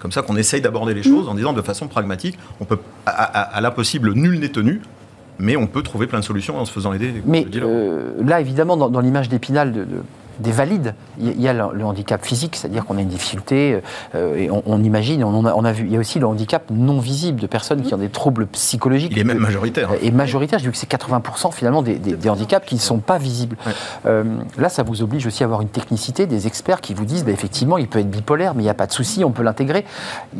comme 0.00 0.12
ça 0.12 0.22
qu'on 0.22 0.36
essaye 0.36 0.60
d'aborder 0.60 0.94
les 0.94 1.02
choses 1.02 1.28
en 1.28 1.34
disant 1.34 1.52
de 1.52 1.62
façon 1.62 1.86
pragmatique. 1.86 2.38
On 2.60 2.64
peut, 2.64 2.78
à, 3.06 3.10
à- 3.10 3.56
à 3.56 3.60
l'impossible, 3.60 4.12
nul 4.14 4.40
n'est 4.40 4.48
tenu, 4.48 4.80
mais 5.38 5.56
on 5.56 5.66
peut 5.66 5.82
trouver 5.82 6.06
plein 6.06 6.20
de 6.20 6.24
solutions 6.24 6.58
en 6.58 6.64
se 6.64 6.72
faisant 6.72 6.92
aider. 6.92 7.12
Mais 7.26 7.46
euh, 7.66 8.12
là, 8.24 8.40
évidemment, 8.40 8.76
dans, 8.76 8.88
dans 8.90 9.00
l'image 9.00 9.28
d'Épinal 9.28 9.72
de, 9.72 9.80
de- 9.84 10.02
des 10.40 10.50
valides, 10.52 10.94
il 11.18 11.40
y 11.40 11.48
a- 11.48 11.52
le, 11.52 11.84
handicap 11.84 12.24
physique, 12.24 12.56
c'est-à-dire 12.56 12.84
qu'on 12.84 12.96
a 12.96 13.00
une 13.00 13.08
difficulté, 13.08 13.80
euh, 14.14 14.36
et 14.36 14.50
on, 14.50 14.62
on 14.66 14.82
imagine, 14.82 15.22
on, 15.24 15.44
a, 15.46 15.54
on 15.54 15.64
a 15.64 15.72
vu, 15.72 15.84
il 15.86 15.92
y 15.92 15.96
a 15.96 16.00
aussi 16.00 16.18
le 16.18 16.26
handicap 16.26 16.64
non 16.70 16.98
visible 17.00 17.40
de 17.40 17.46
personnes 17.46 17.82
qui 17.82 17.92
ont 17.94 17.98
des 17.98 18.08
troubles 18.08 18.46
psychologiques. 18.46 19.12
il 19.12 19.18
est 19.18 19.24
même 19.24 19.38
majoritaire. 19.38 19.90
hein. 19.90 19.96
Et 20.02 20.10
majoritaire, 20.10 20.58
je 20.58 20.64
dis 20.66 20.70
que 20.70 20.76
c'est 20.76 20.90
80% 20.90 21.52
finalement 21.52 21.82
des, 21.82 21.96
des- 21.96 22.14
des 22.16 22.28
handicaps 22.28 22.66
qui 22.66 22.74
ne 22.74 22.80
sont 22.80 22.98
pas 22.98 23.18
visibles. 23.18 23.56
Ouais. 23.66 23.72
Euh, 24.06 24.24
là, 24.58 24.68
ça 24.68 24.82
vous 24.82 25.02
oblige 25.02 25.26
aussi 25.26 25.42
à 25.42 25.46
avoir 25.46 25.60
une 25.60 25.68
technicité, 25.68 26.26
des 26.26 26.46
experts 26.46 26.80
qui 26.80 26.94
vous 26.94 27.04
disent, 27.04 27.24
bah, 27.24 27.32
effectivement, 27.32 27.78
il 27.78 27.88
peut 27.88 27.98
être 27.98 28.10
bipolaire, 28.10 28.54
mais 28.54 28.62
il 28.62 28.66
n'y 28.66 28.70
a 28.70 28.74
pas 28.74 28.86
de 28.86 28.92
souci, 28.92 29.24
on 29.24 29.30
peut 29.30 29.42
l'intégrer. 29.42 29.84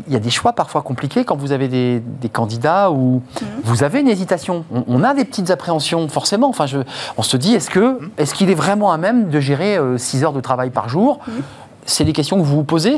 Il 0.07 0.13
y 0.13 0.17
a 0.17 0.21
des 0.21 0.31
choix 0.31 0.53
parfois 0.53 0.83
compliqués 0.83 1.25
quand 1.25 1.37
vous 1.37 1.53
avez 1.53 1.69
des, 1.69 2.01
des 2.21 2.29
candidats 2.29 2.91
où 2.91 3.23
vous 3.65 3.83
avez 3.83 4.01
une 4.01 4.09
hésitation. 4.09 4.65
On, 4.73 4.85
on 4.89 5.03
a 5.03 5.15
des 5.15 5.25
petites 5.25 5.51
appréhensions, 5.51 6.09
forcément. 6.09 6.49
Enfin, 6.49 6.67
je, 6.67 6.79
on 7.17 7.23
se 7.23 7.37
dit, 7.37 7.55
est-ce 7.55 7.71
que, 7.71 7.99
est-ce 8.19 8.35
qu'il 8.35 8.51
est 8.51 8.55
vraiment 8.55 8.93
à 8.93 8.99
même 8.99 9.29
de 9.31 9.41
gérer 9.41 9.77
6 9.97 10.25
heures 10.25 10.33
de 10.33 10.41
travail 10.41 10.71
par 10.71 10.89
jour 10.89 11.21
C'est 11.87 12.05
des 12.05 12.13
questions 12.13 12.37
que 12.39 12.43
vous 12.43 12.57
vous 12.57 12.65
posez. 12.65 12.97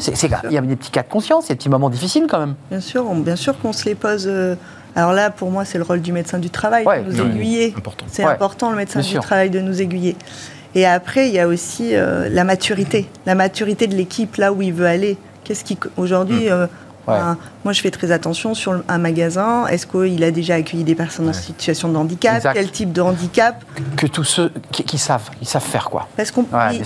Il 0.49 0.53
y 0.53 0.59
a 0.59 0.61
des 0.61 0.77
petits 0.77 0.91
cas 0.91 1.03
de 1.03 1.09
conscience, 1.09 1.47
il 1.47 1.49
y 1.49 1.53
a 1.53 1.55
des 1.55 1.59
petits 1.59 1.69
moments 1.69 1.89
difficiles 1.91 2.27
quand 2.29 2.39
même. 2.41 2.55
Bien 2.71 2.81
sûr, 2.81 3.05
on- 3.09 3.17
bien 3.17 3.37
sûr 3.37 3.59
qu'on 3.59 3.73
se 3.73 3.85
les 3.87 3.95
pose. 3.95 4.27
euh, 4.27 4.55
alors 4.95 5.13
là, 5.13 5.31
pour 5.31 5.51
moi, 5.51 5.65
c'est 5.65 5.79
le 5.79 5.85
rôle 5.85 6.03
du 6.03 6.13
médecin 6.13 6.39
du 6.39 6.51
travail 6.51 6.85
Ouais, 6.85 7.03
de 7.03 7.11
nous 7.13 7.21
aiguiller. 7.23 7.73
important. 7.77 8.05
C'est 8.09 8.25
Ouais, 8.25 8.33
important, 8.33 8.71
le 8.71 8.77
médecin 8.77 9.01
du 9.01 9.07
sûr. 9.07 9.23
travail, 9.23 9.49
de 9.51 9.61
nous 9.61 9.81
aiguiller. 9.81 10.17
Et 10.75 10.85
après, 10.87 11.29
il 11.29 11.35
y 11.35 11.39
a 11.39 11.47
aussi 11.49 11.95
euh, 11.95 12.29
la 12.31 12.45
maturité. 12.45 13.09
La 13.25 13.35
maturité 13.35 13.87
de 13.87 13.95
l'équipe, 13.95 14.37
là 14.37 14.53
où 14.53 14.61
il 14.63 14.73
veut 14.75 14.87
aller. 14.87 15.17
Qu'est-ce 15.45 15.65
qui. 15.65 15.79
Aujourd'hui. 15.97 16.51
euh, 16.51 16.67
Mm. 16.67 16.69
Ouais. 17.09 17.19
moi, 17.65 17.73
je 17.73 17.81
fais 17.81 17.91
très 17.91 18.13
attention 18.13 18.55
sur 18.55 18.83
un 18.89 18.99
magasin. 18.99 19.67
Est-ce 19.67 19.87
qu'il 19.87 20.23
a 20.23 20.31
déjà 20.31 20.55
accueilli 20.55 20.85
des 20.85 20.95
personnes 20.95 21.29
en 21.29 21.33
situation 21.33 21.89
de 21.91 21.97
handicap? 21.97 22.37
Exact. 22.37 22.55
Quel 22.55 22.71
type 22.71 22.93
de 22.93 23.01
handicap? 23.01 23.65
Que 23.97 24.07
tous 24.07 24.25
ceux 24.25 24.53
qui, 24.71 24.85
qui 24.85 24.99
savent, 24.99 25.31
ils 25.41 25.49
savent 25.49 25.63
faire 25.65 25.91
quoi. 25.91 26.09
Parce 26.17 26.31
qu'on 26.31 26.43
Ouais, 26.43 26.81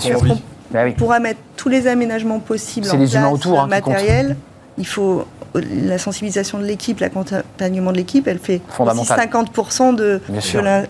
Bah 0.71 0.81
oui. 0.85 0.91
pourra 0.93 1.19
mettre 1.19 1.39
tous 1.55 1.69
les 1.69 1.87
aménagements 1.87 2.39
possibles 2.39 2.89
en 2.89 2.97
les 2.97 3.13
humains 3.15 3.29
place, 3.29 3.33
autour, 3.33 3.61
hein, 3.61 3.67
matériel. 3.67 4.35
Il 4.77 4.85
faut 4.87 5.25
la 5.59 5.97
sensibilisation 5.97 6.57
de 6.59 6.63
l'équipe, 6.65 6.99
l'accompagnement 6.99 7.91
de 7.91 7.97
l'équipe, 7.97 8.27
elle 8.27 8.39
fait 8.39 8.61
aussi 8.67 8.75
Fondamental. 8.75 9.19
50% 9.29 9.95
de, 9.95 10.21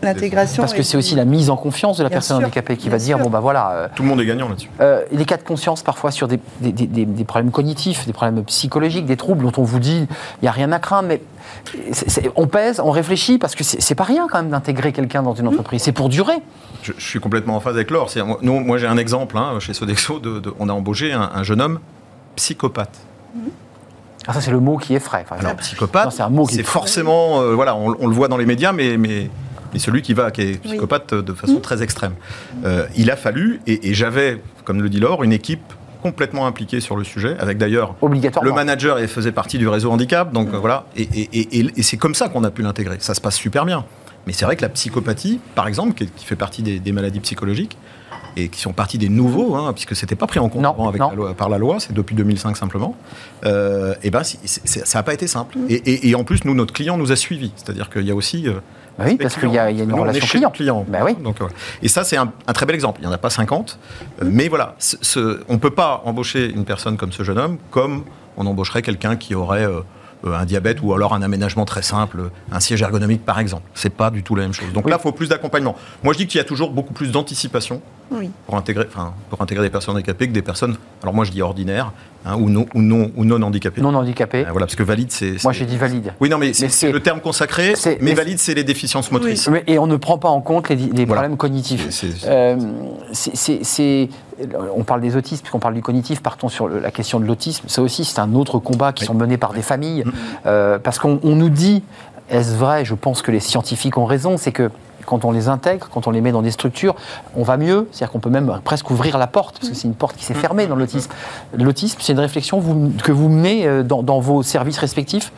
l'intégration. 0.04 0.64
Parce 0.64 0.74
que 0.74 0.84
c'est 0.84 0.98
aussi 0.98 1.16
la 1.16 1.26
mise 1.26 1.50
en 1.50 1.58
confiance 1.58 1.98
de 1.98 2.04
la 2.04 2.10
Bien 2.10 2.18
personne 2.18 2.38
sûr, 2.38 2.46
handicapée 2.46 2.78
qui 2.78 2.90
va 2.90 2.98
dire 2.98 3.20
bon 3.20 3.30
bah 3.30 3.40
voilà. 3.40 3.72
euh, 3.72 3.88
Tout 3.96 4.04
le 4.04 4.10
monde 4.10 4.22
est 4.22 4.26
gagnant 4.26 4.50
là-dessus. 4.50 4.70
euh, 4.82 5.04
les 5.12 5.26
cas 5.26 5.38
de 5.38 5.44
conscience 5.44 5.82
parfois 5.84 6.12
sur 6.12 6.28
des, 6.28 6.40
des- 6.62 6.72
des- 6.72 6.88
des- 6.88 7.06
des 7.06 7.24
problèmes 7.24 7.52
cognitifs, 7.52 8.06
des 8.06 8.14
problèmes 8.14 8.44
psychologiques, 8.46 9.06
des 9.06 9.18
troubles 9.18 9.44
dont 9.44 9.54
on 9.58 9.64
vous 9.64 9.80
dit 9.80 10.08
il 10.10 10.44
n'y 10.44 10.48
a 10.48 10.52
rien 10.52 10.72
à 10.72 10.80
craindre, 10.80 11.08
mais 11.08 11.22
on 12.36 12.48
pèse, 12.48 12.80
on 12.84 12.92
réfléchit 12.92 13.38
parce 13.38 13.56
que 13.56 13.64
c'est 13.64 13.96
pas 13.96 14.04
rien 14.04 14.28
quand 14.30 14.38
même 14.38 14.50
d'intégrer 14.52 14.92
quelqu'un 14.92 15.24
dans 15.24 15.34
une 15.34 15.48
entreprise. 15.48 15.82
C'est 15.82 15.92
pour 15.92 16.10
durer. 16.10 16.36
Je, 16.84 16.92
je 16.98 17.06
suis 17.06 17.20
complètement 17.20 17.56
en 17.56 17.60
phase 17.60 17.76
avec 17.76 17.90
Laure. 17.92 18.10
Moi, 18.42 18.78
j'ai 18.78 18.88
un 18.88 18.98
exemple 18.98 19.38
hein, 19.38 19.60
chez 19.60 19.74
Sodexo. 19.74 20.20
De, 20.20 20.40
de- 20.40 20.54
on 20.60 20.70
a 20.70 20.74
embauché 20.74 21.12
un, 21.14 21.30
un 21.34 21.44
jeune 21.44 21.62
homme 21.62 21.80
psychopathe. 22.36 22.98
Ah, 24.28 24.34
ça 24.34 24.42
c'est 24.42 24.52
le 24.52 24.60
mot 24.60 24.78
qui 24.78 24.96
est 24.96 25.00
frais. 25.00 25.26
par 25.28 25.38
Alors, 25.40 25.56
psychopathe, 25.58 26.12
c'est 26.12 26.24
un 26.24 26.30
mot 26.30 26.46
qui 26.46 26.56
c'est 26.56 26.62
est- 26.62 26.64
forcément, 26.64 27.42
euh, 27.42 27.54
voilà, 27.54 27.76
on, 27.76 27.96
on 28.00 28.08
le 28.08 28.14
voit 28.14 28.28
dans 28.28 28.38
les 28.38 28.46
médias, 28.46 28.72
mais, 28.74 28.98
mais, 28.98 29.30
mais 29.74 29.80
celui 29.80 30.02
qui 30.02 30.14
va, 30.14 30.32
qui 30.32 30.42
est 30.42 30.62
psychopathe 30.64 31.14
euh, 31.14 31.22
de 31.22 31.34
façon 31.34 31.60
très 31.60 31.82
extrême. 31.84 32.14
Euh, 32.66 32.86
il 32.96 33.10
a 33.12 33.16
fallu, 33.16 33.62
et, 33.68 33.90
et 33.90 33.94
j'avais, 33.94 34.42
comme 34.66 34.82
le 34.82 34.90
dit 34.90 35.00
Laure, 35.00 35.24
une 35.24 35.34
équipe 35.34 35.62
complètement 36.02 36.46
impliquée 36.46 36.80
sur 36.80 36.96
le 36.96 37.04
sujet, 37.04 37.36
avec 37.40 37.58
d'ailleurs 37.58 37.96
le 38.44 38.52
manager 38.56 39.00
il 39.00 39.08
faisait 39.08 39.32
partie 39.32 39.58
du 39.58 39.68
réseau 39.68 39.92
handicap, 39.92 40.32
donc 40.32 40.54
euh, 40.54 40.58
voilà, 40.58 40.86
et, 40.96 41.04
et- 41.04 41.30
et- 41.40 41.60
et- 41.60 41.72
et 41.78 41.84
c'est 41.84 41.98
comme 41.98 42.14
ça 42.16 42.30
qu'on 42.30 42.44
a 42.44 42.52
pu 42.52 42.62
l'intégrer. 42.62 42.98
Ça 43.00 43.14
se 43.14 43.22
passe 43.22 43.36
super 43.36 43.66
bien. 43.66 43.86
Mais 44.26 44.34
c'est 44.34 44.44
vrai 44.44 44.58
que 44.58 44.62
la 44.62 44.70
psychopathie, 44.70 45.40
par 45.56 45.68
exemple, 45.70 45.94
qui, 45.94 46.04
est- 46.04 46.14
qui 46.16 46.26
fait 46.26 46.36
partie 46.36 46.62
des, 46.62 46.80
des 46.80 46.92
maladies 46.92 47.22
psychologiques, 47.22 47.78
et 48.38 48.50
qui 48.50 48.62
sont 48.62 48.72
partie 48.72 48.98
des 49.00 49.10
nouveaux, 49.10 49.56
hein, 49.56 49.74
puisque 49.74 49.96
c'était 49.96 50.16
pas 50.16 50.28
pris 50.28 50.40
en 50.40 50.48
compte 50.48 50.62
Non, 50.62 50.70
avant 50.74 50.88
avec 50.90 51.02
non. 51.02 51.10
la 51.10 51.16
loi- 51.16 51.34
par 51.34 51.50
la 51.50 51.58
loi, 51.58 51.80
c'est 51.80 51.92
depuis 51.94 52.16
2005 52.16 52.56
simplement. 52.56 52.96
Euh, 53.46 53.96
et 54.04 54.12
ben, 54.12 54.22
ça 54.24 55.00
n'a 55.00 55.04
pas 55.04 55.14
été 55.14 55.28
simple. 55.28 55.58
Et, 55.70 55.74
et- 55.76 56.10
et 56.10 56.16
en 56.16 56.24
plus, 56.24 56.46
nous, 56.46 56.54
notre 56.54 56.74
client 56.74 56.98
nous 56.98 57.12
a 57.12 57.16
suivis, 57.16 57.52
c'est-à-dire 57.56 57.90
qu'il 57.90 58.04
y 58.06 58.12
a 58.12 58.16
aussi. 58.16 58.48
euh, 58.48 58.54
Bah 59.00 59.06
oui, 59.08 59.16
parce 59.18 59.36
qu'il 59.36 59.50
y, 59.52 59.58
a 59.58 59.70
il 59.72 59.78
y 59.78 59.82
a 59.82 59.84
une 59.84 59.90
Nous, 59.90 59.96
relation 60.02 60.26
client. 60.28 60.50
client. 60.52 60.86
Bah 60.88 61.00
oui. 61.04 61.16
Donc. 61.24 61.38
Et 61.82 61.88
ça, 61.88 62.04
c'est 62.04 62.18
un, 62.18 62.32
un 62.48 62.54
très 62.54 62.66
bel 62.66 62.76
exemple. 62.76 63.00
Il 63.02 63.06
n'y 63.08 63.12
en 63.12 63.14
a 63.16 63.18
pas 63.20 63.30
50. 63.30 63.80
euh, 64.22 64.26
mais 64.32 64.48
voilà, 64.50 64.76
ce- 64.80 64.98
ce- 65.02 65.42
on 65.50 65.54
ne 65.54 65.60
peut 65.60 65.72
pas 65.72 66.02
embaucher 66.06 66.50
une 66.50 66.66
personne 66.66 66.98
comme 66.98 67.12
ce 67.12 67.24
jeune 67.24 67.38
homme 67.40 67.58
comme 67.72 68.04
on 68.38 68.46
embaucherait 68.46 68.82
quelqu'un 68.84 69.16
qui 69.16 69.34
aurait 69.36 69.66
euh, 69.66 69.82
euh, 70.26 70.34
un 70.34 70.46
diabète 70.46 70.80
ou 70.82 70.94
alors 70.96 71.14
un 71.14 71.22
aménagement 71.22 71.64
très 71.66 71.84
simple, 71.84 72.32
un 72.52 72.60
siège 72.60 72.82
ergonomique 72.82 73.24
par 73.24 73.38
exemple. 73.40 73.64
C'est 73.76 73.92
pas 73.94 74.10
du 74.10 74.24
tout 74.24 74.34
la 74.36 74.42
même 74.44 74.54
chose. 74.54 74.74
Donc 74.74 74.86
Oui. 74.86 74.92
là, 74.92 74.98
il 75.00 75.04
faut 75.04 75.12
plus 75.12 75.30
d'accompagnement. 75.30 75.76
Moi, 76.04 76.14
je 76.14 76.18
dis 76.18 76.26
qu'il 76.26 76.40
y 76.40 76.42
a 76.42 76.44
toujours 76.44 76.72
beaucoup 76.72 76.94
plus 76.94 77.12
d'anticipation 77.12 77.82
Oui. 78.12 78.30
pour 78.46 78.56
intégrer, 78.56 78.86
enfin, 78.88 79.14
pour 79.30 79.42
intégrer 79.42 79.64
des 79.64 79.70
personnes 79.70 79.96
handicapées 79.96 80.28
que 80.28 80.34
des 80.34 80.42
personnes, 80.42 80.76
alors 81.04 81.14
moi 81.14 81.26
je 81.26 81.32
dis 81.32 81.42
ordinaires, 81.42 81.92
hein, 82.26 82.36
ou, 82.40 82.50
non, 82.50 82.66
ou, 82.74 82.82
non, 82.82 83.12
ou 83.18 83.26
non 83.26 83.42
handicapées. 83.42 83.82
Non 83.82 83.94
handicapé. 83.96 84.46
Euh, 84.46 84.52
voilà, 84.52 84.66
parce 84.66 84.76
que 84.76 84.84
valide, 84.84 85.12
c'est. 85.12 85.44
Moi 85.44 85.52
j'ai 85.54 85.66
dit 85.66 85.78
valide. 85.78 86.14
Oui, 86.22 86.30
non, 86.30 86.38
mais 86.38 86.54
c'est 86.54 86.64
Mais 86.66 86.70
c'est 86.70 86.88
c'est- 86.88 86.92
le 86.92 87.02
terme 87.02 87.20
consacré, 87.20 87.76
c'est- 87.76 87.98
mais 88.02 88.12
mais 88.12 88.14
valide, 88.14 88.40
c'est 88.40 88.54
les 88.54 88.64
déficiences 88.64 89.12
motrices. 89.12 89.48
Mais- 89.50 89.64
Et 89.68 89.78
on 89.80 89.88
ne 89.88 89.98
prend 89.98 90.18
pas 90.18 90.30
en 90.30 90.42
compte 90.42 90.70
les, 90.70 90.76
les 90.76 91.06
Voilà. 91.06 91.22
problèmes 91.22 91.38
cognitifs. 91.38 91.88
C'est- 91.90 92.12
c'est- 92.12 92.28
Euh, 92.28 92.56
c'est- 93.12 94.10
on 94.76 94.84
parle 94.84 95.02
des 95.02 95.16
autistes, 95.16 95.42
puisqu'on 95.44 95.60
parle 95.60 95.74
du 95.74 95.82
cognitif, 95.82 96.22
partons 96.22 96.50
sur 96.50 96.68
le- 96.68 96.80
la 96.80 96.92
question 96.92 97.20
de 97.20 97.26
l'autisme. 97.26 97.68
Ça 97.68 97.82
aussi, 97.82 98.06
c'est 98.06 98.20
un 98.20 98.34
autre 98.36 98.60
combat 98.60 98.94
qui 98.94 99.04
Oui. 99.04 99.08
sont 99.08 99.14
menés 99.14 99.38
par 99.38 99.54
des 99.54 99.62
familles. 99.62 100.04
Mm. 100.06 100.12
Euh, 100.46 100.80
parce 100.80 101.00
qu'on 101.00 101.20
on 101.24 101.36
nous 101.36 101.50
dit, 101.50 101.84
est-ce 102.30 102.56
vrai 102.56 102.86
Je 102.86 102.94
pense 102.94 103.22
que 103.22 103.32
les 103.32 103.40
scientifiques 103.40 103.98
ont 103.98 104.06
raison, 104.06 104.38
c'est 104.38 104.52
que 104.52 104.70
quand 105.08 105.26
on 105.26 105.32
les 105.32 105.48
intègre, 105.48 105.90
quand 105.92 106.06
on 106.06 106.12
les 106.12 106.22
met 106.22 106.32
dans 106.32 106.44
des 106.44 106.52
structures, 106.52 106.96
on 107.36 107.42
va 107.42 107.58
mieux. 107.58 107.88
C'est-à-dire 107.92 108.12
qu'on 108.12 108.20
peut 108.20 108.30
même 108.30 108.60
presque 108.64 108.92
ouvrir 108.92 109.18
la 109.18 109.26
porte, 109.26 109.58
parce 109.58 109.70
que 109.70 109.76
c'est 109.76 109.88
une 109.88 109.96
porte 109.96 110.16
qui 110.18 110.26
s'est 110.26 110.36
fermée 110.36 110.68
dans 110.68 110.76
l'autisme. 110.76 111.10
L'autisme, 111.58 111.98
c'est 112.02 112.14
une 112.14 112.20
réflexion 112.20 112.62
que 113.04 113.12
vous 113.12 113.30
menez 113.30 113.66
euh, 113.66 113.82
dans 113.84 114.20
vos 114.20 114.44
services 114.44 114.78
respectifs? 114.78 115.32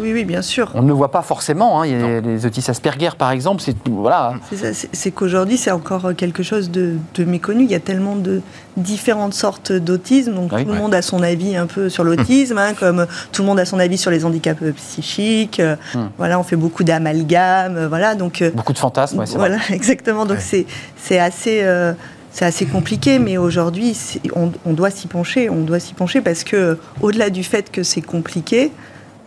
Oui, 0.00 0.12
oui, 0.12 0.24
bien 0.24 0.42
sûr. 0.42 0.70
On 0.74 0.82
ne 0.82 0.88
le 0.88 0.94
voit 0.94 1.10
pas 1.10 1.22
forcément. 1.22 1.80
hein. 1.80 1.86
Il 1.86 1.92
y 2.00 2.02
a 2.02 2.20
les 2.20 2.46
autistes 2.46 2.68
Asperger, 2.68 3.10
par 3.16 3.30
exemple. 3.30 3.62
C'est 3.62 3.76
voilà. 3.88 4.34
C'est 4.92 5.10
qu'aujourd'hui, 5.10 5.56
c'est 5.56 5.70
encore 5.70 6.14
quelque 6.16 6.42
chose 6.42 6.70
de, 6.70 6.94
de 7.14 7.24
méconnu. 7.24 7.64
Il 7.64 7.70
y 7.70 7.74
a 7.74 7.80
tellement 7.80 8.16
de 8.16 8.40
différentes 8.76 9.34
sortes 9.34 9.72
d'autisme. 9.72 10.34
Donc, 10.34 10.50
Oui. 10.52 10.62
tout 10.62 10.68
le 10.68 10.74
Ouais. 10.74 10.78
monde 10.80 10.94
a 10.94 11.02
son 11.02 11.22
avis 11.22 11.56
un 11.56 11.66
peu 11.66 11.88
sur 11.88 12.02
l'autisme, 12.04 12.58
hein, 12.58 12.72
comme 12.78 13.06
tout 13.32 13.42
le 13.42 13.46
monde 13.46 13.60
a 13.60 13.64
son 13.64 13.78
avis 13.78 13.98
sur 13.98 14.10
les 14.10 14.24
handicaps 14.24 14.62
euh, 14.62 14.72
psychiques. 14.72 15.60
Euh, 15.60 15.76
Hmm. 15.94 16.08
Voilà, 16.18 16.38
on 16.40 16.42
fait 16.42 16.56
beaucoup 16.56 16.82
d'amalgames. 16.84 17.76
euh, 17.76 17.88
Voilà, 17.88 18.14
donc. 18.14 18.42
euh, 18.42 18.50
Beaucoup 18.50 18.72
de 18.72 18.78
fantasmes. 18.78 19.18
ouais, 19.18 19.26
c'est 19.26 19.36
vrai. 19.38 19.48
voilà, 19.50 19.62
exactement. 19.70 20.26
Donc, 20.26 20.38
Ouais. 20.38 20.66
c'est 20.96 21.18
assez. 21.18 21.60
euh, 21.62 21.92
c'est 22.32 22.44
assez 22.44 22.66
compliqué, 22.66 23.20
mais 23.20 23.36
aujourd'hui, 23.38 23.96
on, 24.34 24.50
on 24.66 24.72
doit 24.72 24.90
s'y 24.90 25.06
pencher. 25.06 25.48
On 25.50 25.60
doit 25.60 25.78
s'y 25.78 25.94
pencher 25.94 26.20
parce 26.20 26.42
que, 26.42 26.78
au-delà 27.00 27.30
du 27.30 27.44
fait 27.44 27.70
que 27.70 27.84
c'est 27.84 28.00
compliqué, 28.00 28.72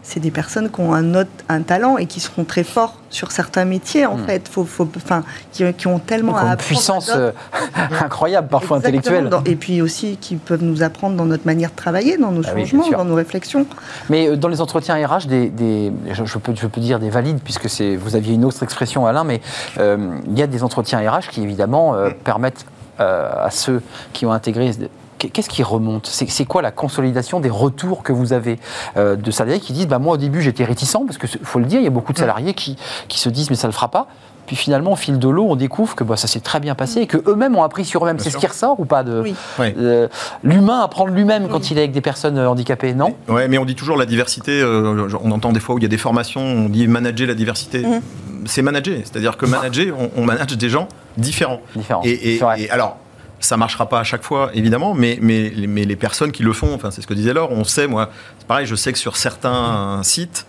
c'est 0.10 0.22
des 0.22 0.32
personnes 0.32 0.70
qui 0.72 0.80
ont 0.80 0.94
un, 0.94 1.16
autre, 1.16 1.30
un 1.50 1.62
talent 1.62 1.98
et 1.98 2.06
qui 2.06 2.22
seront 2.22 2.46
très 2.46 2.64
forts 2.64 2.96
sur 3.10 3.30
certains 3.34 3.66
métiers, 3.66 4.06
en 4.06 4.16
Hmm. 4.16 4.26
fait. 4.26 4.48
Faut, 4.48 4.64
faut, 4.64 4.88
enfin, 4.96 5.24
qui, 5.52 5.66
qui 5.74 5.88
ont 5.88 6.00
tellement 6.00 6.32
Donc, 6.32 6.40
à 6.42 6.44
une 6.46 6.52
apprendre. 6.52 6.66
puissance 6.66 7.12
euh, 7.14 7.32
incroyable, 8.02 8.48
parfois 8.48 8.78
Exactement, 8.78 9.18
intellectuelle. 9.18 9.52
et 9.52 9.56
puis 9.58 9.82
aussi, 9.82 10.16
qui 10.22 10.38
peuvent 10.38 10.64
nous 10.64 10.82
apprendre 10.82 11.18
dans 11.18 11.26
notre 11.26 11.46
manière 11.46 11.72
de 11.72 11.76
travailler, 11.76 12.18
dans 12.18 12.32
nos 12.32 12.42
Ah 12.48 12.56
changements, 12.58 12.90
dans 12.90 13.04
nos 13.04 13.16
réflexions. 13.16 13.66
Mais 14.10 14.30
euh, 14.30 14.38
dans 14.38 14.48
les 14.48 14.62
entretiens 14.62 14.96
RH, 15.06 15.28
des, 15.28 15.50
des- 15.50 15.92
je, 16.14 16.24
je 16.24 16.38
peux, 16.38 16.54
je 16.56 16.68
peux 16.68 16.80
dire 16.80 17.00
des 17.00 17.10
valides, 17.10 17.40
puisque 17.44 17.68
vous 17.98 18.16
aviez 18.16 18.34
une 18.36 18.46
autre 18.46 18.64
expression, 18.64 19.06
Alain, 19.08 19.26
mais 19.26 19.42
euh, 19.78 20.18
il 20.28 20.40
y 20.40 20.42
a 20.42 20.48
des 20.48 20.64
entretiens 20.64 21.00
RH 21.00 21.28
qui, 21.32 21.42
évidemment, 21.44 21.96
euh, 21.96 22.12
permettent 22.24 22.66
euh, 23.02 23.30
à 23.46 23.52
ceux 23.52 23.82
qui 24.14 24.26
ont 24.26 24.32
intégré. 24.32 24.72
Qu'est-ce 25.18 25.50
qui 25.50 25.64
remonte? 25.64 26.06
C'est, 26.08 26.46
quoi 26.46 26.62
la 26.62 26.72
consolidation 26.72 27.40
des 27.40 27.50
retours 27.50 28.04
que 28.04 28.14
vous 28.14 28.34
avez 28.34 28.60
euh, 28.98 29.16
de 29.16 29.32
salariés 29.32 29.60
qui 29.60 29.74
disent 29.74 29.88
bah, 29.88 30.00
Moi, 30.00 30.14
au 30.14 30.18
début, 30.18 30.42
j'étais 30.42 30.64
réticent, 30.64 30.98
parce 31.06 31.18
qu'il 31.18 31.30
faut 31.44 31.60
le 31.60 31.66
dire, 31.66 31.80
il 31.80 31.84
y 31.84 31.88
a 31.88 31.92
beaucoup 31.92 32.14
de 32.14 32.18
salariés 32.20 32.54
qui, 32.54 32.78
qui 33.08 33.20
se 33.20 33.30
disent 33.30 33.50
Mais 33.50 33.56
ça 33.56 33.68
ne 33.68 33.72
le 33.72 33.76
fera 33.76 33.90
pas. 33.90 34.08
Puis 34.46 34.56
finalement, 34.56 34.94
au 34.94 34.96
fil 34.96 35.20
de 35.20 35.28
l'eau, 35.28 35.46
on 35.50 35.58
découvre 35.58 35.94
que 35.96 36.06
bah, 36.06 36.16
ça 36.16 36.28
s'est 36.28 36.40
très 36.40 36.62
bien 36.62 36.74
passé 36.74 37.02
et 37.02 37.08
qu'eux-mêmes 37.08 37.58
ont 37.58 37.64
appris 37.64 37.84
sur 37.84 38.04
eux-mêmes. 38.04 38.18
C'est 38.20 38.30
ce 38.30 38.38
qui 38.38 38.48
ressort 38.48 38.80
ou 38.80 38.86
pas 38.86 39.04
de 39.04 39.20
Oui. 39.22 39.36
Euh, 39.60 40.08
l'humain 40.42 40.80
apprendre 40.82 41.12
lui-même 41.12 41.50
quand 41.50 41.70
il 41.70 41.78
est 41.78 41.82
avec 41.82 41.92
des 41.92 42.00
personnes 42.00 42.38
euh, 42.38 42.50
handicapées, 42.50 42.94
non? 42.94 43.14
Ouais, 43.28 43.50
mais 43.50 43.58
on 43.58 43.66
dit 43.66 43.76
toujours 43.76 43.98
la 43.98 44.06
diversité. 44.06 44.62
euh, 44.62 45.10
on 45.22 45.32
entend 45.32 45.52
des 45.52 45.60
fois 45.60 45.76
où 45.76 45.80
il 45.80 45.84
y 45.84 45.86
a 45.86 45.90
des 45.90 45.98
formations, 45.98 46.42
on 46.42 46.70
dit 46.70 46.88
manager 46.88 47.28
la 47.28 47.34
diversité. 47.36 47.80
Mhm. 47.86 48.02
C'est 48.46 48.62
manager, 48.62 49.00
c'est-à-dire 49.04 49.36
que 49.36 49.46
manager, 49.46 49.98
on, 50.00 50.12
on 50.22 50.24
manage 50.26 50.56
des 50.56 50.70
gens 50.70 50.88
différents. 51.18 51.60
Différent. 51.76 52.02
Et, 52.06 52.12
et- 52.36 52.38
C'est 52.38 52.44
vrai. 52.46 52.62
et 52.62 52.70
alors, 52.70 52.96
ça 53.40 53.58
marchera 53.58 53.88
pas 53.88 54.00
à 54.00 54.04
chaque 54.04 54.24
fois, 54.24 54.50
évidemment, 54.54 54.94
mais, 54.94 55.20
mais, 55.22 55.52
mais 55.68 55.84
les 55.86 55.96
personnes 55.96 56.32
qui 56.32 56.44
le 56.44 56.54
font, 56.54 56.74
enfin, 56.74 56.92
c'est 56.92 57.02
ce 57.02 57.08
que 57.08 57.14
disait 57.14 57.34
Laure, 57.34 57.52
on 57.52 57.64
sait, 57.64 57.88
moi, 57.88 58.10
c'est 58.40 58.48
pareil, 58.48 58.66
je 58.66 58.76
sais 58.76 58.92
que 58.92 58.98
sur 59.00 59.16
certains 59.18 60.02
sites, 60.04 60.46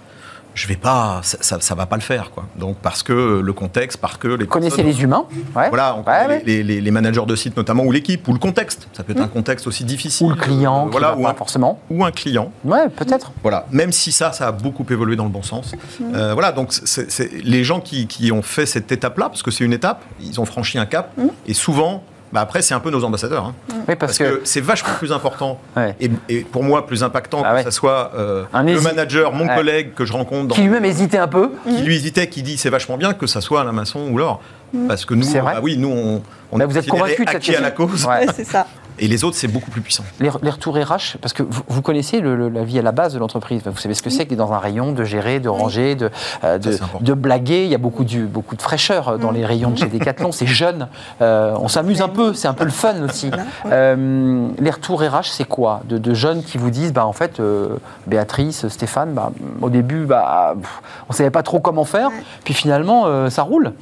je 0.54 0.66
vais 0.66 0.76
pas, 0.76 1.20
ça, 1.22 1.38
ça, 1.40 1.60
ça 1.60 1.74
va 1.76 1.86
pas 1.86 1.94
le 1.94 2.02
faire, 2.02 2.32
quoi. 2.32 2.46
Donc, 2.56 2.78
parce 2.78 3.04
que 3.04 3.40
le 3.40 3.52
contexte, 3.52 3.98
parce 4.00 4.16
que 4.16 4.26
les 4.26 4.44
Vous 4.44 4.50
connaissez 4.50 4.82
les 4.82 5.02
humains 5.04 5.24
ouais. 5.54 5.68
Voilà, 5.68 5.94
on 5.94 5.98
Ouais, 5.98 6.04
connaît 6.04 6.26
ouais. 6.38 6.42
Les, 6.46 6.62
les- 6.64 6.80
les 6.80 6.90
managers 6.90 7.26
de 7.26 7.36
site 7.36 7.56
notamment, 7.56 7.84
ou 7.84 7.92
l'équipe, 7.92 8.26
ou 8.26 8.32
le 8.32 8.40
contexte. 8.40 8.88
Ça 8.94 9.04
peut 9.04 9.12
être 9.12 9.20
un 9.20 9.28
contexte 9.28 9.68
aussi 9.68 9.84
difficile. 9.84 10.26
Ou 10.26 10.30
le 10.30 10.36
client, 10.36 10.80
euh, 10.80 10.84
qui 10.86 10.90
voilà, 10.92 11.10
va 11.12 11.16
ou 11.16 11.22
pas 11.22 11.30
un, 11.30 11.34
forcément. 11.34 11.80
ou 11.90 12.04
un 12.04 12.10
client. 12.10 12.50
Ouais, 12.64 12.88
peut-être. 12.88 13.30
Voilà, 13.42 13.66
même 13.70 13.92
si 13.92 14.10
ça, 14.10 14.32
ça 14.32 14.48
a 14.48 14.52
beaucoup 14.52 14.84
évolué 14.90 15.14
dans 15.14 15.24
le 15.24 15.30
bon 15.30 15.42
sens. 15.44 15.74
Euh, 16.14 16.32
voilà, 16.32 16.50
donc 16.50 16.72
c'est 16.72 17.30
les 17.44 17.62
gens 17.62 17.78
qui, 17.78 18.08
qui 18.08 18.32
ont 18.32 18.42
fait 18.42 18.66
cette 18.66 18.90
étape-là, 18.90 19.28
parce 19.28 19.44
que 19.44 19.52
c'est 19.52 19.62
une 19.64 19.74
étape, 19.74 20.02
ils 20.20 20.40
ont 20.40 20.46
franchi 20.46 20.76
un 20.78 20.86
cap, 20.86 21.12
et 21.46 21.54
souvent, 21.54 22.02
bah 22.32 22.40
après, 22.40 22.62
c'est 22.62 22.74
un 22.74 22.80
peu 22.80 22.90
nos 22.90 23.02
ambassadeurs. 23.04 23.44
hein. 23.46 23.54
Oui, 23.70 23.76
parce, 23.86 23.98
parce, 23.98 24.18
que, 24.18 24.24
que. 24.36 24.40
c'est 24.44 24.60
vachement 24.60 24.92
plus 24.98 25.12
important, 25.12 25.58
Ouais. 25.76 25.94
et, 26.00 26.10
et 26.28 26.40
pour 26.40 26.62
moi, 26.62 26.86
plus 26.86 27.02
impactant 27.02 27.42
Ah 27.44 27.54
ouais. 27.54 27.64
que 27.64 27.70
ce 27.70 27.76
soit 27.76 28.12
euh, 28.14 28.44
le 28.54 28.76
hési- 28.76 28.82
manager, 28.84 29.32
mon 29.32 29.46
Ouais. 29.48 29.54
collègue 29.56 29.94
que 29.94 30.04
je 30.04 30.12
rencontre, 30.12 30.48
dans, 30.48 30.54
Qui 30.54 30.62
lui-même 30.62 30.84
hésitait 30.84 31.18
un 31.18 31.28
peu. 31.28 31.50
qui 31.64 31.82
lui 31.82 31.96
hésitait, 31.96 32.26
qui 32.28 32.42
dit 32.42 32.56
c'est 32.58 32.70
vachement 32.70 32.96
bien, 32.98 33.14
que 33.14 33.26
ça 33.26 33.40
soit 33.40 33.60
Alain 33.62 33.72
Masson 33.72 34.00
ou 34.10 34.18
Laure. 34.18 34.40
Parce 34.86 35.04
que 35.06 35.14
nous, 35.14 35.22
C'est 35.22 35.40
vrai 35.40 35.54
ah 35.56 35.60
oui, 35.62 35.78
nous, 35.78 35.88
on, 35.88 36.22
on 36.52 36.58
Bah, 36.58 36.64
est 36.64 36.66
vous 36.66 36.76
êtes 36.76 36.86
considérés 36.86 37.14
convaincu 37.16 37.24
de 37.24 37.30
cette 37.30 37.36
acquis 37.36 37.56
à 37.56 37.60
la 37.60 37.70
cause, 37.70 38.06
c'est 38.36 38.44
ça. 38.44 38.66
Et 38.98 39.08
les 39.08 39.24
autres, 39.24 39.36
c'est 39.36 39.48
beaucoup 39.48 39.70
plus 39.70 39.80
puissant. 39.80 40.04
Les, 40.20 40.30
les 40.42 40.50
retours 40.50 40.76
RH, 40.76 41.16
parce 41.20 41.32
que 41.32 41.42
vous, 41.42 41.62
vous 41.68 41.82
connaissez 41.82 42.20
le- 42.20 42.36
le- 42.36 42.48
la 42.48 42.64
vie 42.64 42.78
à 42.78 42.82
la 42.82 42.92
base 42.92 43.14
de 43.14 43.18
l'entreprise. 43.18 43.62
Vous 43.64 43.76
savez 43.78 43.94
ce 43.94 44.02
que 44.02 44.10
c'est 44.10 44.26
que 44.26 44.34
dans 44.34 44.52
un 44.52 44.58
rayon 44.58 44.92
de 44.92 45.04
gérer, 45.04 45.40
de 45.40 45.48
ranger, 45.48 45.94
de, 45.94 46.10
euh, 46.44 46.58
de, 46.58 47.12
blaguer. 47.14 47.64
Il 47.64 47.70
y 47.70 47.74
a 47.74 47.78
beaucoup, 47.78 48.04
du, 48.04 48.24
beaucoup 48.24 48.56
de 48.56 48.62
fraîcheur 48.62 49.08
euh, 49.08 49.16
dans 49.18 49.30
les 49.30 49.44
rayons 49.46 49.70
de 49.70 49.78
chez 49.78 49.86
Decathlon. 49.86 50.32
C'est 50.32 50.46
jeune. 50.46 50.88
Euh, 51.20 51.54
on 51.60 51.68
s'amuse 51.68 52.00
un 52.00 52.08
peu. 52.08 52.32
C'est 52.32 52.46
un 52.48 52.54
peu 52.54 52.64
le 52.64 52.70
fun 52.70 52.94
aussi. 53.02 53.30
Euh, 53.66 54.48
les 54.58 54.70
retours 54.70 55.00
RH, 55.00 55.24
c'est 55.32 55.44
quoi? 55.44 55.80
De, 55.88 55.98
de 55.98 56.14
jeunes 56.14 56.42
qui 56.42 56.58
vous 56.58 56.70
disent, 56.70 56.92
bah, 56.92 57.06
en 57.06 57.12
fait, 57.12 57.40
euh, 57.40 57.76
Béatrice, 58.06 58.68
Stéphane, 58.68 59.12
bah, 59.14 59.32
au 59.60 59.68
début, 59.70 60.04
bah, 60.06 60.54
pff, 60.60 60.82
on 61.08 61.12
ne 61.12 61.16
savait 61.16 61.30
pas 61.30 61.42
trop 61.42 61.60
comment 61.60 61.84
faire. 61.84 62.10
Puis 62.44 62.54
finalement, 62.54 63.04
euh, 63.06 63.30
ça 63.30 63.42
roule. 63.42 63.72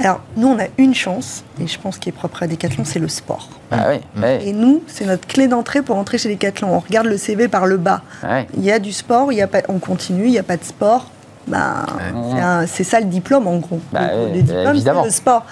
Alors, 0.00 0.20
nous, 0.36 0.48
on 0.48 0.58
a 0.58 0.64
une 0.78 0.94
chance, 0.94 1.44
et 1.62 1.66
je 1.66 1.78
pense 1.78 1.98
qui 1.98 2.08
est 2.08 2.12
propre 2.12 2.42
à 2.42 2.46
Decathlon, 2.46 2.84
c'est 2.86 2.98
le 2.98 3.08
sport. 3.08 3.48
Bah, 3.70 3.88
ouais, 3.88 4.00
ouais, 4.20 4.46
Et 4.46 4.52
nous, 4.52 4.82
c'est 4.86 5.04
notre 5.04 5.26
clé 5.26 5.46
d'entrée 5.46 5.82
pour 5.82 5.96
entrer 5.96 6.16
chez 6.18 6.30
Decathlon. 6.30 6.74
On 6.74 6.78
regarde 6.80 7.06
le 7.06 7.18
CV 7.18 7.48
par 7.48 7.66
le 7.66 7.76
bas. 7.76 8.00
ouais. 8.24 8.46
Il 8.56 8.64
y 8.64 8.72
a 8.72 8.78
du 8.78 8.92
sport, 8.92 9.30
il 9.32 9.36
y 9.36 9.42
a 9.42 9.46
pas, 9.46 9.60
on 9.68 9.78
continue, 9.78 10.24
il 10.24 10.30
n'y 10.30 10.38
a 10.38 10.42
pas 10.42 10.56
de 10.56 10.64
sport. 10.64 11.06
Ben, 11.46 11.84
c'est 12.66 12.84
ça 12.84 13.00
le 13.00 13.06
diplôme, 13.06 13.46
en 13.46 13.56
gros. 13.58 13.80
Bah, 13.92 14.08
le, 14.14 14.34
le 14.34 14.42
diplôme, 14.42 14.64
c'est 14.64 14.70
évidemment. 14.70 15.04
le 15.04 15.10
sport. 15.10 15.44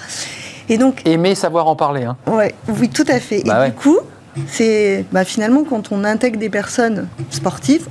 Et 0.70 0.78
donc, 0.78 1.03
Aimer 1.07 1.34
savoir 1.34 1.66
en 1.66 1.76
parler. 1.76 2.05
Hein. 2.05 2.16
Ouais, 2.26 2.55
oui, 2.68 2.88
tout 2.88 3.07
à 3.09 3.20
fait. 3.20 3.42
Bah 3.44 3.57
et 3.57 3.61
ouais. 3.61 3.66
du 3.70 3.74
coup, 3.76 3.99
c'est 4.46 5.05
bah, 5.12 5.24
finalement 5.24 5.64
quand 5.64 5.92
on 5.92 6.05
intègre 6.05 6.38
des 6.38 6.51
personnes 6.51 7.09
sportives, 7.30 7.86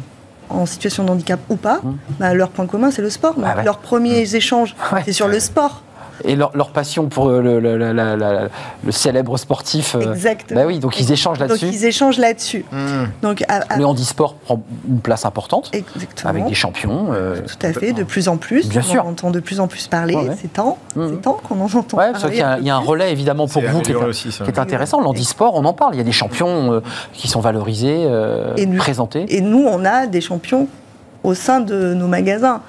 en 0.50 0.66
situation 0.66 1.04
de 1.04 1.10
handicap 1.12 1.40
ou 1.50 1.56
pas, 1.58 1.82
bah, 2.20 2.34
leur 2.34 2.50
point 2.50 2.66
commun 2.68 2.90
c'est 2.90 3.02
le 3.02 3.10
sport. 3.10 3.34
Bah 3.38 3.56
ouais. 3.58 3.64
Leurs 3.64 3.80
premiers 3.80 4.34
échanges, 4.36 4.76
Ouais. 4.94 5.02
c'est 5.06 5.12
sur 5.12 5.28
le 5.28 5.40
sport. 5.40 5.82
Et 6.24 6.36
leur, 6.36 6.52
leur 6.56 6.70
passion 6.70 7.08
pour 7.08 7.30
euh, 7.30 7.42
le, 7.42 7.60
le- 7.60 7.78
la- 7.78 7.94
la- 7.94 8.16
la- 8.16 8.48
le 8.84 8.92
célèbre 8.92 9.38
sportif. 9.38 9.96
euh, 9.96 10.14
Exactement. 10.14 10.62
Bah 10.62 10.68
oui, 10.68 10.80
donc 10.80 11.00
ils 11.00 11.12
échangent 11.12 11.38
Donc 11.40 11.50
là-dessus. 11.50 11.68
ils 11.68 11.86
échangent 11.86 12.18
là-dessus. 12.18 12.66
Donc 13.22 13.44
à- 13.48 13.62
à- 13.70 13.78
Le 13.78 13.86
handisport 13.86 14.36
prend 14.36 14.62
une 14.88 15.00
place 15.00 15.26
importante, 15.26 15.70
exactement. 15.74 16.30
avec 16.30 16.46
des 16.48 16.54
champions. 16.56 17.08
euh, 17.14 17.36
Tout 17.42 17.66
à 17.66 17.74
fait, 17.74 17.94
de 17.94 18.04
plus 18.04 18.28
en 18.30 18.38
plus. 18.38 18.68
Bien 18.68 18.82
on 18.82 18.84
sûr. 18.92 19.06
en 19.06 19.10
entend 19.10 19.32
de 19.32 19.40
plus 19.40 19.60
en 19.60 19.68
plus 19.68 19.88
parler. 19.88 20.16
Ouais, 20.16 20.30
ouais. 20.30 20.36
C'est 20.42 20.54
temps, 20.54 20.78
c'est 20.96 21.22
temps 21.22 21.40
qu'on 21.48 21.60
en 21.62 21.66
entend 21.66 21.98
Ouais, 21.98 22.12
parler. 22.14 22.38
y, 22.38 22.42
a 22.42 22.58
il 22.60 22.66
y 22.66 22.70
a 22.70 22.76
un 22.76 22.80
relais 22.80 23.12
évidemment 23.12 23.48
pour 23.48 23.62
vous 23.64 23.82
qui 23.82 23.92
est, 23.92 23.96
aussi, 23.96 24.30
qui 24.30 24.44
est 24.44 24.60
intéressant. 24.60 25.02
L'handisport, 25.02 25.56
on 25.56 25.66
en 25.66 25.74
parle. 25.74 25.94
Il 25.96 25.98
y 25.98 26.02
a 26.02 26.04
des 26.04 26.12
champions 26.12 26.74
euh, 26.74 26.82
qui 27.14 27.28
sont 27.28 27.40
valorisés, 27.42 28.04
euh, 28.06 28.54
Et 28.58 28.66
nous- 28.66 28.78
présentés. 28.78 29.26
Et 29.30 29.42
nous, 29.42 29.66
on 29.68 29.86
a 29.86 30.08
des 30.08 30.22
champions 30.22 30.68
au 31.24 31.34
sein 31.34 31.60
de 31.60 31.94
nos 31.94 32.08
magasins. 32.08 32.62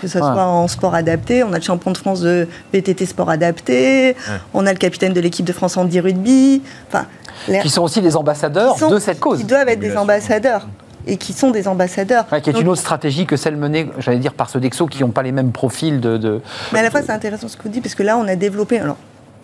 Que 0.00 0.08
ce 0.08 0.18
Ouais. 0.18 0.24
soit 0.24 0.44
en 0.44 0.68
sport 0.68 0.94
adapté, 0.94 1.42
on 1.42 1.52
a 1.52 1.56
le 1.56 1.62
champion 1.62 1.90
de 1.90 1.96
France 1.98 2.20
de 2.20 2.46
VTT 2.72 3.06
sport 3.06 3.30
adapté, 3.30 4.14
on 4.54 4.66
a 4.66 4.72
le 4.72 4.78
capitaine 4.78 5.12
de 5.12 5.20
l'équipe 5.20 5.44
de 5.46 5.52
France 5.52 5.76
handi 5.76 6.00
rugby. 6.00 6.62
Enfin, 6.88 7.06
les- 7.48 7.60
Qui 7.60 7.70
sont 7.70 7.82
aussi 7.82 8.00
des 8.02 8.16
ambassadeurs 8.16 8.78
sont- 8.78 8.90
de 8.90 8.98
cette 8.98 9.20
cause. 9.20 9.38
Qui 9.38 9.44
doivent 9.44 9.68
être 9.68 9.80
des 9.80 9.96
ambassadeurs. 9.96 10.66
Et 11.08 11.16
qui 11.18 11.32
sont 11.32 11.50
des 11.52 11.68
ambassadeurs. 11.68 12.26
Ouais, 12.32 12.40
qui 12.40 12.50
est 12.50 12.52
Donc, 12.52 12.62
une 12.62 12.68
autre 12.68 12.80
stratégie 12.80 13.26
que 13.26 13.36
celle 13.36 13.56
menée, 13.56 13.88
j'allais 13.98 14.18
dire, 14.18 14.34
par 14.34 14.50
Sodexo, 14.50 14.86
qui 14.88 15.02
n'ont 15.02 15.10
pas 15.10 15.22
les 15.22 15.30
mêmes 15.32 15.52
profils 15.52 16.00
de. 16.00 16.16
de- 16.16 16.40
Mais 16.72 16.80
à 16.80 16.82
la 16.82 16.90
fois, 16.90 17.00
c'est 17.02 17.12
intéressant 17.12 17.46
ce 17.46 17.56
que 17.56 17.62
vous 17.62 17.68
dites, 17.68 17.82
parce 17.84 17.94
que 17.94 18.02
là, 18.02 18.18
on 18.18 18.26
a 18.26 18.34
développé. 18.34 18.80
Alors, 18.80 18.96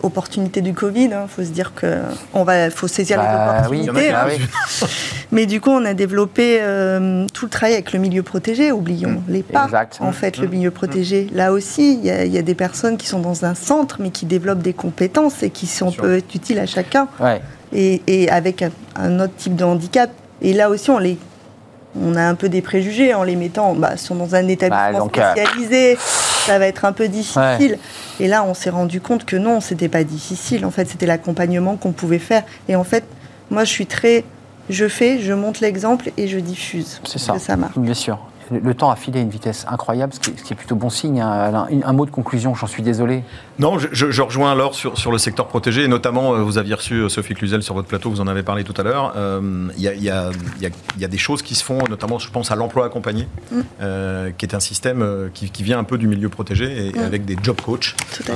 opportunité 0.03 0.61
du 0.61 0.73
Covid, 0.73 1.05
il 1.05 1.17
faut 1.27 1.43
se 1.43 1.49
dire 1.49 1.73
qu'il 1.79 2.71
faut 2.75 2.87
saisir 2.87 3.17
Bah 3.17 3.63
les 3.71 3.79
qui 3.79 3.89
opportunités. 3.89 4.11
Ah 4.13 4.27
oui. 4.27 4.87
Mais 5.31 5.45
du 5.45 5.59
coup, 5.61 5.71
on 5.71 5.83
a 5.85 5.93
développé 5.93 6.59
euh, 6.61 7.25
tout 7.33 7.45
le 7.45 7.49
travail 7.49 7.73
avec 7.73 7.91
le 7.93 7.99
milieu 7.99 8.21
protégé, 8.21 8.71
oublions 8.71 9.23
les 9.27 9.41
pas. 9.43 9.65
Exact. 9.65 9.97
En 10.01 10.11
fait, 10.11 10.37
le 10.37 10.47
milieu 10.47 10.69
protégé, 10.71 11.27
là 11.33 11.51
aussi, 11.51 11.93
il 11.95 12.05
y, 12.05 12.11
a- 12.11 12.25
il 12.25 12.31
y 12.31 12.37
a 12.37 12.41
des 12.43 12.53
personnes 12.55 12.97
qui 12.97 13.07
sont 13.07 13.19
dans 13.19 13.43
un 13.45 13.55
centre, 13.55 13.97
mais 13.99 14.11
qui 14.11 14.25
développent 14.25 14.61
des 14.61 14.73
compétences 14.73 15.41
et 15.41 15.49
qui 15.49 15.65
sont, 15.65 15.91
peuvent 15.91 16.17
être 16.17 16.35
utiles 16.35 16.59
à 16.59 16.65
chacun, 16.67 17.07
Ouais. 17.19 17.41
et, 17.73 18.01
et 18.07 18.29
avec 18.29 18.61
un, 18.61 18.69
un 18.95 19.19
autre 19.21 19.33
type 19.37 19.55
de 19.55 19.63
handicap. 19.63 20.11
Et 20.41 20.53
là 20.53 20.69
aussi, 20.69 20.89
on 20.91 20.99
les 20.99 21.17
on 22.01 22.15
a 22.15 22.21
un 22.23 22.35
peu 22.35 22.49
des 22.49 22.61
préjugés 22.61 23.13
en 23.13 23.23
les 23.23 23.35
mettant 23.35 23.73
bah, 23.75 23.97
sont 23.97 24.15
dans 24.15 24.35
un 24.35 24.47
établissement 24.47 25.05
donc, 25.05 25.17
euh, 25.17 25.31
spécialisé, 25.31 25.97
ça 25.99 26.57
va 26.59 26.67
être 26.67 26.85
un 26.85 26.91
peu 26.93 27.07
difficile. 27.07 27.77
Et 28.19 28.27
là, 28.27 28.43
on 28.43 28.53
s'est 28.53 28.69
rendu 28.71 28.99
compte 29.01 29.25
que 29.25 29.35
non, 29.35 29.61
c'était 29.61 29.89
pas 29.89 30.03
difficile. 30.03 30.65
En 30.65 30.71
fait, 30.71 30.87
c'était 30.89 31.05
l'accompagnement 31.05 31.75
qu'on 31.75 31.91
pouvait 31.91 32.19
faire. 32.19 32.43
Et 32.67 32.75
en 32.75 32.83
fait, 32.83 33.03
moi, 33.51 33.63
je 33.63 33.69
suis 33.71 33.85
très, 33.85 34.23
je 34.69 34.87
fais, 34.87 35.19
je 35.19 35.33
montre 35.33 35.59
l'exemple 35.61 36.11
et 36.17 36.27
je 36.27 36.39
diffuse. 36.39 36.99
C'est 37.05 37.19
ça. 37.19 37.33
Que 37.33 37.39
ça 37.39 37.55
marche. 37.57 37.77
Bien 37.77 37.93
sûr. 37.93 38.19
Le, 38.51 38.59
le 38.59 38.73
temps 38.73 38.91
a 38.91 38.95
filé 38.97 39.19
à 39.19 39.23
une 39.23 39.29
vitesse 39.29 39.65
incroyable, 39.69 40.13
ce 40.13 40.19
qui, 40.19 40.31
est- 40.31 40.37
ce 40.37 40.43
qui 40.43 40.51
est 40.53 40.55
plutôt 40.55 40.75
bon 40.75 40.89
signe. 40.89 41.21
hein, 41.21 41.31
Alain. 41.31 41.67
Un, 41.85 41.93
mot 41.93 42.05
de 42.05 42.11
conclusion, 42.11 42.53
j'en 42.55 42.67
suis 42.67 42.83
désolé. 42.83 43.23
Non, 43.59 43.77
je, 43.77 43.87
je- 43.91 44.09
je 44.11 44.21
rejoins 44.21 44.51
alors 44.51 44.73
sur, 44.73 44.97
sur 44.97 45.11
le 45.11 45.17
secteur 45.19 45.47
protégé, 45.47 45.83
et 45.83 45.87
notamment, 45.87 46.33
euh, 46.33 46.37
vous 46.39 46.57
aviez 46.57 46.73
reçu 46.73 46.95
euh, 46.95 47.09
Sophie 47.09 47.35
Cluzel 47.35 47.61
sur 47.61 47.75
votre 47.75 47.87
plateau, 47.87 48.09
vous 48.09 48.19
en 48.21 48.27
avez 48.27 48.41
parlé 48.43 48.63
tout 48.63 48.73
à 48.77 48.83
l'heure. 48.83 49.13
Euh, 49.15 49.41
Il 49.77 49.83
y, 49.83 49.87
a, 49.87 49.93
il 49.93 50.03
y 50.03 50.09
a- 50.09 50.31
il 50.57 50.63
y 50.63 50.65
a- 50.65 50.69
il 50.95 51.01
y 51.01 51.05
a 51.05 51.07
des 51.07 51.17
choses 51.17 51.41
qui 51.43 51.53
se 51.55 51.63
font, 51.63 51.77
notamment, 51.89 52.17
je 52.19 52.29
pense 52.29 52.49
à 52.51 52.55
l'emploi 52.55 52.85
accompagné, 52.85 53.27
Mm. 53.51 53.59
euh, 53.81 54.29
qui 54.37 54.45
est 54.45 54.55
un 54.55 54.59
système 54.59 55.01
euh, 55.03 55.27
qui, 55.33 55.49
qui 55.51 55.61
vient 55.63 55.77
un 55.77 55.83
peu 55.83 55.97
du 55.97 56.07
milieu 56.07 56.29
protégé, 56.29 56.91
et 56.95 56.99
avec 56.99 57.25
des 57.25 57.37
job 57.43 57.57
Mm. 57.67 57.73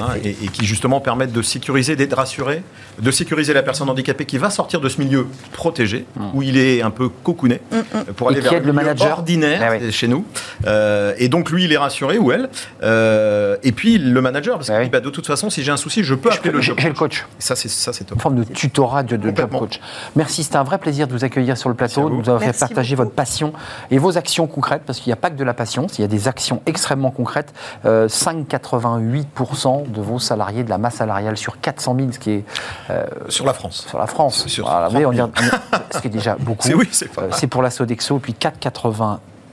À 0.02 0.12
fait. 0.14 0.20
et, 0.30 0.30
et 0.44 0.48
qui 0.50 0.66
justement 0.66 1.00
permettent 1.02 1.34
de 1.34 1.42
sécuriser, 1.42 1.96
d'être 1.96 2.14
rassuré, 2.16 2.62
de 3.00 3.12
sécuriser 3.12 3.54
la 3.54 3.64
personne 3.64 3.90
handicapée 3.90 4.26
qui 4.26 4.38
va 4.38 4.50
sortir 4.52 4.80
de 4.82 4.90
ce 4.90 5.02
milieu 5.02 5.28
protégé, 5.52 6.06
où 6.34 6.42
il 6.44 6.58
est 6.58 6.82
un 6.84 6.92
peu 6.92 7.10
cocooné, 7.10 7.60
euh, 7.74 7.82
pour 8.16 8.30
Mm. 8.30 8.34
Et 8.34 8.34
aller 8.38 8.42
vers 8.42 8.54
le 8.54 8.60
milieu 8.60 8.74
manager. 8.74 9.12
ordinaire 9.18 9.62
Ah 9.64 9.78
oui. 9.82 9.92
chez 9.92 10.08
nous. 10.08 10.26
Euh, 10.68 11.14
et 11.18 11.28
donc 11.30 11.50
lui, 11.50 11.64
il 11.66 11.74
est 11.74 11.78
rassuré, 11.78 12.18
ou 12.20 12.32
elle. 12.32 12.50
Euh, 12.84 13.56
et 13.64 13.72
puis 13.72 13.98
le 13.98 14.22
manager, 14.22 14.58
parce 14.58 14.70
Ah 14.70 14.76
qu'il 14.76 14.84
oui. 14.84 14.90
bah, 14.90 15.00
de 15.08 15.12
toute 15.16 15.26
façon, 15.28 15.50
si 15.50 15.64
j'ai 15.64 15.72
un 15.72 15.78
souci, 15.78 16.04
je 16.04 16.14
peux 16.16 16.32
appeler 16.32 16.52
le 16.52 16.62
job 16.62 16.78
j'ai 16.80 16.88
le 16.90 16.94
coach. 16.94 17.26
Et 17.40 17.42
ça, 17.42 17.56
c'est 17.56 17.70
ça, 17.70 17.94
c'est 17.94 18.04
top. 18.04 18.16
Une 18.18 18.22
forme 18.22 18.36
de 18.36 18.44
tutorat 18.44 19.04
de, 19.04 19.16
de 19.18 19.36
job 19.36 19.50
coach. 19.58 19.80
Merci, 20.16 20.44
c'était 20.44 20.58
un 20.58 20.64
vrai 20.64 20.78
plaisir 20.78 21.08
de 21.08 21.14
vous 21.14 21.24
accueillir 21.24 21.58
sur 21.58 21.70
le 21.70 21.76
plateau, 21.76 22.06
de 22.10 22.16
vous. 22.16 22.22
nous 22.22 22.30
avoir 22.30 22.42
fait 22.42 22.58
partager 22.60 22.96
beaucoup. 22.96 23.06
votre 23.08 23.16
passion 23.16 23.54
et 23.92 23.98
vos 23.98 24.18
actions 24.18 24.48
concrètes, 24.48 24.84
parce 24.86 25.00
qu'il 25.00 25.10
n'y 25.10 25.14
a 25.14 25.18
pas 25.18 25.30
que 25.30 25.36
de 25.36 25.44
la 25.44 25.54
passion, 25.54 25.88
il 25.98 26.02
y 26.02 26.04
a 26.04 26.08
des 26.08 26.28
actions 26.28 26.62
extrêmement 26.66 27.12
concrètes. 27.12 27.54
Euh, 27.86 28.08
5,88% 28.08 29.92
de 29.92 30.02
vos 30.02 30.20
salariés, 30.20 30.64
de 30.64 30.70
la 30.70 30.78
masse 30.78 30.96
salariale 30.96 31.38
sur 31.38 31.60
400 31.60 31.96
000, 31.98 32.12
ce 32.12 32.20
qui 32.20 32.32
est 32.32 32.44
euh, 32.90 33.06
Sur 33.30 33.46
la 33.46 33.54
France. 33.54 33.86
sur 33.90 33.98
la 33.98 34.08
France. 34.08 34.48
Sur 34.48 34.66
Voilà, 34.66 34.88
30 34.90 34.94
mais 34.94 35.00
000. 35.00 35.12
on 35.12 35.14
dirait- 35.14 35.52
ce 35.92 36.00
qui 36.00 36.08
est 36.08 36.12
déjà 36.12 36.36
beaucoup. 36.40 36.68
C'est 36.68 36.74
oui, 36.74 36.88
c'est 36.92 37.12
pas 37.12 37.22
Euh, 37.24 37.30
c'est 37.32 37.48
pour 37.48 37.62
la 37.62 37.70
Sodexo, 37.70 38.20
puis 38.20 38.34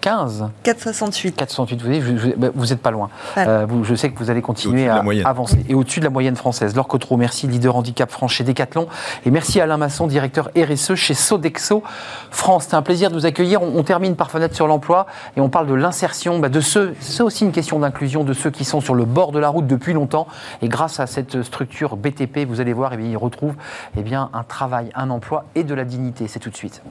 4,95. 0.04 0.50
468. 0.62 1.36
468, 1.36 2.00
vous 2.00 2.16
vous- 2.16 2.32
bah, 2.36 2.48
vous 2.54 2.66
n'êtes 2.66 2.80
pas 2.80 2.90
loin. 2.90 3.08
Voilà. 3.34 3.50
Euh, 3.50 3.66
vous- 3.66 3.84
je 3.84 3.94
sais 3.94 4.10
que 4.10 4.18
vous 4.18 4.30
allez 4.30 4.42
continuer 4.42 4.88
à 4.88 5.02
avancer. 5.24 5.64
Et 5.68 5.74
au-dessus 5.74 6.00
de 6.00 6.04
la 6.04 6.10
moyenne 6.10 6.36
française. 6.36 6.76
Laure 6.76 6.88
Cotreau, 6.88 7.16
merci, 7.16 7.46
leader 7.46 7.74
handicap 7.76 8.10
France 8.10 8.32
chez 8.32 8.44
Decathlon. 8.44 8.86
Et 9.24 9.30
merci 9.30 9.60
à 9.60 9.64
Alain 9.64 9.78
Masson, 9.78 10.06
directeur 10.06 10.50
RSE 10.56 10.94
chez 10.94 11.14
Sodexo 11.14 11.82
France. 12.30 12.66
C'est 12.68 12.76
un 12.76 12.82
plaisir 12.82 13.10
de 13.10 13.14
vous 13.14 13.24
accueillir. 13.26 13.62
On, 13.62 13.78
on 13.78 13.82
termine 13.82 14.14
par 14.14 14.30
Fenêtre 14.30 14.54
sur 14.54 14.66
l'emploi 14.66 15.06
et 15.36 15.40
on 15.40 15.48
parle 15.48 15.66
de 15.68 15.74
l'insertion 15.74 16.38
bah, 16.38 16.48
de 16.50 16.60
ceux, 16.60 16.94
c'est 17.00 17.22
aussi 17.22 17.44
une 17.44 17.52
question 17.52 17.78
d'inclusion, 17.78 18.24
de 18.24 18.32
ceux 18.34 18.50
qui 18.50 18.64
sont 18.64 18.80
sur 18.80 18.94
le 18.94 19.04
bord 19.06 19.32
de 19.32 19.38
la 19.38 19.48
route 19.48 19.66
depuis 19.66 19.94
longtemps. 19.94 20.26
Et 20.62 20.68
grâce 20.68 21.00
à 21.00 21.06
cette 21.06 21.42
structure 21.42 21.96
BTP, 21.96 22.44
vous 22.46 22.60
allez 22.60 22.72
voir, 22.72 22.92
eh 22.92 22.96
bien, 22.98 23.08
ils 23.08 23.16
retrouvent 23.16 23.54
eh 23.96 24.02
bien, 24.02 24.28
un 24.34 24.42
travail, 24.42 24.90
un 24.94 25.10
emploi 25.10 25.44
et 25.54 25.64
de 25.64 25.74
la 25.74 25.84
dignité. 25.84 26.28
C'est 26.28 26.40
tout 26.40 26.50
de 26.50 26.56
suite. 26.56 26.82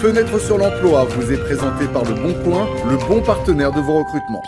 Fenêtre 0.00 0.38
sur 0.38 0.58
l'emploi 0.58 1.04
vous 1.04 1.32
est 1.32 1.38
présenté 1.38 1.86
par 1.86 2.04
Le 2.04 2.12
Bon 2.14 2.34
Coin, 2.44 2.68
le 2.90 2.98
bon 3.08 3.22
partenaire 3.22 3.72
de 3.72 3.80
vos 3.80 4.00
recrutements. 4.00 4.42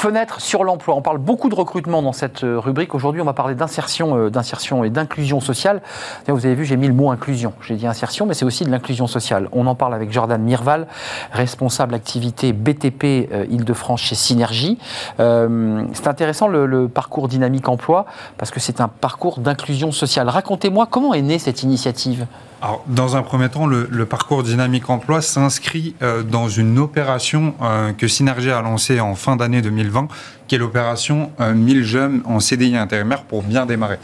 Fenêtre 0.00 0.40
sur 0.40 0.64
l'emploi. 0.64 0.94
On 0.94 1.02
parle 1.02 1.18
beaucoup 1.18 1.50
de 1.50 1.54
recrutement 1.54 2.00
dans 2.00 2.14
cette 2.14 2.42
euh, 2.42 2.58
rubrique. 2.58 2.94
Aujourd'hui, 2.94 3.20
on 3.20 3.26
va 3.26 3.34
parler 3.34 3.54
d'insertion, 3.54 4.16
euh, 4.16 4.30
d'insertion 4.30 4.82
et 4.82 4.88
d'inclusion 4.88 5.40
sociale. 5.40 5.82
Vous 6.26 6.46
avez 6.46 6.54
vu, 6.54 6.64
j'ai 6.64 6.78
mis 6.78 6.86
le 6.86 6.94
mot 6.94 7.10
inclusion. 7.10 7.52
J'ai 7.60 7.74
dit 7.74 7.86
insertion, 7.86 8.24
mais 8.24 8.32
c'est 8.32 8.46
aussi 8.46 8.64
de 8.64 8.70
l'inclusion 8.70 9.06
sociale. 9.06 9.50
On 9.52 9.66
en 9.66 9.74
parle 9.74 9.92
avec 9.92 10.10
Jordan 10.10 10.40
Mirval, 10.40 10.86
responsable 11.32 11.94
activité 11.94 12.54
BTP 12.54 13.28
euh, 13.30 13.44
Île-de-France 13.50 14.00
chez 14.00 14.14
Synergie. 14.14 14.78
c'est 15.18 16.06
intéressant 16.06 16.48
le, 16.48 16.88
parcours 16.88 17.28
dynamique 17.28 17.68
emploi 17.68 18.06
parce 18.38 18.50
que 18.50 18.58
c'est 18.58 18.80
un 18.80 18.88
parcours 18.88 19.40
d'inclusion 19.40 19.92
sociale. 19.92 20.30
Racontez-moi 20.30 20.86
comment 20.90 21.12
est 21.12 21.20
née 21.20 21.38
cette 21.38 21.62
initiative. 21.62 22.26
Alors, 22.62 22.84
dans 22.86 23.16
un 23.16 23.22
premier 23.22 23.48
temps, 23.48 23.66
le, 23.66 24.04
parcours 24.04 24.42
dynamique 24.42 24.90
emploi 24.90 25.22
s'inscrit 25.22 25.94
dans 26.30 26.48
une 26.48 26.78
opération 26.78 27.54
que 27.96 28.06
Synergie 28.06 28.50
a 28.50 28.60
lancée 28.60 29.00
en 29.00 29.14
fin 29.14 29.36
d'année 29.36 29.62
2020, 29.62 30.08
qui 30.50 30.56
est 30.56 30.58
l'opération 30.58 31.30
1000 31.38 31.78
euh, 31.78 31.82
jeunes 31.84 32.22
en 32.24 32.40
CDI 32.40 32.76
intérimaire 32.76 33.22
pour 33.22 33.44
bien 33.44 33.66
démarrer. 33.66 33.98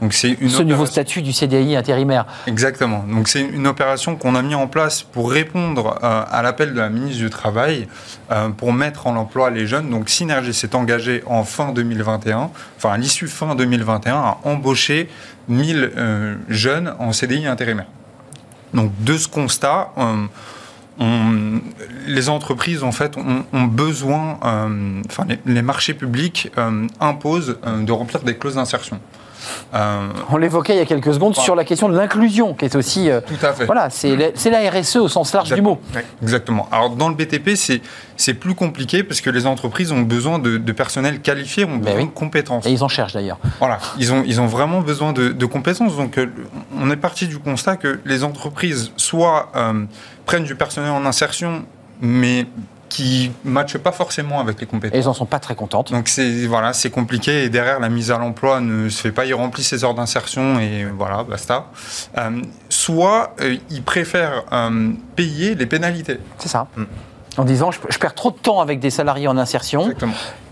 Donc 0.00 0.12
c'est 0.12 0.32
une 0.40 0.48
Ce 0.48 0.62
nouveau 0.62 0.86
statut 0.86 1.22
du 1.22 1.32
CDI 1.32 1.76
intérimaire. 1.76 2.26
Exactement. 2.46 3.04
Donc 3.08 3.28
c'est 3.28 3.42
une 3.42 3.66
opération 3.66 4.16
qu'on 4.16 4.34
a 4.34 4.42
mis 4.42 4.54
en 4.54 4.66
place 4.66 5.02
pour 5.02 5.30
répondre 5.30 5.98
euh, 6.02 6.24
à 6.30 6.42
l'appel 6.42 6.72
de 6.72 6.78
la 6.78 6.88
ministre 6.88 7.22
du 7.22 7.30
Travail 7.30 7.88
euh, 8.30 8.48
pour 8.50 8.72
mettre 8.72 9.06
en 9.06 9.16
emploi 9.16 9.50
les 9.50 9.66
jeunes. 9.66 9.90
Donc 9.90 10.08
Synergie 10.08 10.54
s'est 10.54 10.74
engagé 10.74 11.22
en 11.26 11.44
fin 11.44 11.72
2021, 11.72 12.50
enfin 12.76 12.92
à 12.92 12.96
l'issue 12.96 13.28
fin 13.28 13.54
2021, 13.54 14.14
à 14.14 14.38
embaucher 14.44 15.08
1000 15.48 15.92
jeunes 16.48 16.94
en 16.98 17.12
CDI 17.12 17.46
intérimaire. 17.46 17.86
Donc 18.72 18.90
de 19.04 19.16
ce 19.16 19.28
constat, 19.28 19.92
les 22.06 22.28
entreprises 22.28 22.82
en 22.82 22.92
fait 22.92 23.16
ont, 23.16 23.64
besoin, 23.64 24.38
euh, 24.44 25.02
enfin 25.06 25.26
les, 25.46 25.62
marchés 25.62 25.94
publics 25.94 26.50
euh, 26.58 26.86
imposent 27.00 27.58
euh, 27.66 27.82
de 27.82 27.92
remplir 27.92 28.20
des 28.22 28.36
clauses 28.36 28.54
d'insertion. 28.54 29.00
On 29.72 30.36
l'évoquait 30.36 30.74
il 30.74 30.78
y 30.78 30.82
a 30.82 30.86
quelques 30.86 31.14
secondes 31.14 31.36
sur 31.36 31.54
la 31.54 31.64
question 31.64 31.88
de 31.88 31.96
l'inclusion, 31.96 32.54
qui 32.54 32.64
est 32.64 32.76
aussi. 32.76 33.08
Tout 33.26 33.46
à 33.46 33.52
fait. 33.52 33.66
Voilà, 33.66 33.88
c'est 33.90 34.50
la 34.50 34.70
RSE 34.70 34.96
au 34.96 35.08
sens 35.08 35.32
large 35.32 35.52
du 35.52 35.62
mot. 35.62 35.80
Exactement. 36.22 36.68
Alors 36.70 36.90
dans 36.90 37.08
le 37.08 37.14
BTP, 37.14 37.50
c'est 38.16 38.34
plus 38.34 38.54
compliqué 38.54 39.02
parce 39.02 39.20
que 39.20 39.30
les 39.30 39.46
entreprises 39.46 39.92
ont 39.92 40.02
besoin 40.02 40.38
de, 40.38 40.72
personnel 40.72 41.20
qualifié, 41.20 41.64
ont 41.64 41.76
besoin 41.76 42.04
de 42.04 42.10
compétences. 42.10 42.66
Et 42.66 42.70
ils 42.70 42.82
en 42.82 42.88
cherchent 42.88 43.14
d'ailleurs. 43.14 43.38
Voilà, 43.58 43.78
ils 43.98 44.12
ont, 44.12 44.22
ils 44.26 44.40
ont 44.40 44.46
vraiment 44.46 44.80
besoin 44.80 45.12
de, 45.12 45.28
de 45.28 45.46
compétences. 45.46 45.96
Donc 45.96 46.18
on 46.78 46.90
est 46.90 46.96
parti 46.96 47.26
du 47.26 47.38
constat 47.38 47.76
que 47.76 48.00
les 48.04 48.24
entreprises 48.24 48.92
soit 48.96 49.50
prennent 50.26 50.44
du 50.44 50.54
personnel 50.54 50.90
en 50.90 51.04
insertion, 51.06 51.64
mais 52.00 52.46
qui 52.94 53.32
ne 53.44 53.50
matchent 53.50 53.78
pas 53.78 53.90
forcément 53.90 54.38
avec 54.38 54.60
les 54.60 54.66
compétences. 54.66 54.96
Et 54.96 55.00
ils 55.00 55.06
n'en 55.06 55.14
sont 55.14 55.26
pas 55.26 55.40
très 55.40 55.56
contentes. 55.56 55.90
Donc 55.90 56.06
c'est 56.06 56.46
voilà, 56.46 56.72
c'est 56.72 56.90
compliqué 56.90 57.42
et 57.42 57.48
derrière 57.48 57.80
la 57.80 57.88
mise 57.88 58.12
à 58.12 58.18
l'emploi 58.18 58.60
ne 58.60 58.88
se 58.88 59.00
fait 59.00 59.10
pas, 59.10 59.24
ils 59.24 59.34
remplissent 59.34 59.70
ses 59.70 59.82
heures 59.82 59.94
d'insertion 59.94 60.60
et 60.60 60.84
voilà, 60.84 61.24
basta. 61.24 61.66
Euh, 62.18 62.40
soit 62.68 63.34
euh, 63.40 63.56
ils 63.68 63.82
préfèrent 63.82 64.44
euh, 64.52 64.92
payer 65.16 65.56
les 65.56 65.66
pénalités. 65.66 66.20
C'est 66.38 66.48
ça. 66.48 66.68
Mm 66.76 66.84
en 67.36 67.44
disant 67.44 67.70
je, 67.70 67.98
perds 67.98 68.14
trop 68.14 68.30
de 68.30 68.36
temps 68.36 68.60
avec 68.60 68.80
des 68.80 68.90
salariés 68.90 69.28
en 69.28 69.36
insertion, 69.36 69.90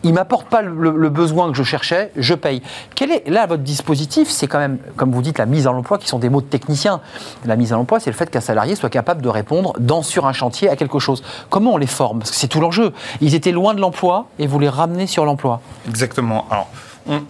ils 0.02 0.10
ne 0.10 0.14
m'apportent 0.14 0.48
pas 0.48 0.62
le, 0.62 1.08
besoin 1.08 1.50
que 1.50 1.56
je 1.56 1.62
cherchais, 1.62 2.10
je 2.16 2.34
paye. 2.34 2.62
Quel 2.94 3.10
est 3.10 3.28
là 3.28 3.46
votre 3.46 3.62
dispositif 3.62 4.28
C'est 4.28 4.46
quand 4.46 4.58
même, 4.58 4.78
comme 4.96 5.12
vous 5.12 5.22
dites, 5.22 5.38
la 5.38 5.46
mise 5.46 5.66
à 5.66 5.72
l'emploi, 5.72 5.98
qui 5.98 6.08
sont 6.08 6.18
des 6.18 6.28
mots 6.28 6.40
de 6.40 6.46
techniciens. 6.46 7.00
La 7.44 7.56
mise 7.56 7.72
à 7.72 7.76
l'emploi, 7.76 8.00
c'est 8.00 8.10
le 8.10 8.16
fait 8.16 8.30
qu'un 8.30 8.40
salarié 8.40 8.74
soit 8.74 8.90
capable 8.90 9.22
de 9.22 9.28
répondre 9.28 9.74
dans, 9.78 10.02
sur 10.02 10.26
un 10.26 10.32
chantier 10.32 10.68
à 10.68 10.76
quelque 10.76 10.98
chose. 10.98 11.22
Comment 11.50 11.74
on 11.74 11.76
les 11.76 11.86
forme? 11.86 12.20
Parce 12.20 12.30
que 12.30 12.36
c'est 12.36 12.48
tout 12.48 12.60
l'enjeu. 12.60 12.92
Ils 13.20 13.34
étaient 13.34 13.52
loin 13.52 13.74
de 13.74 13.80
l'emploi 13.80 14.26
et 14.38 14.46
vous 14.46 14.58
les 14.58 14.68
ramenez 14.68 15.06
sur 15.06 15.24
l'emploi. 15.24 15.60
Exactement. 15.88 16.46
Alors, 16.50 16.68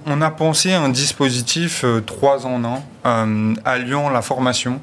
on, 0.07 0.21
a 0.21 0.31
pensé 0.31 0.73
un 0.73 0.91
dispositif 0.91 1.85
euh, 1.85 2.01
trois 2.01 2.47
en 2.47 2.63
un, 2.65 2.83
euh, 3.07 3.55
alliant 3.65 4.11
la 4.11 4.21
formation. 4.21 4.81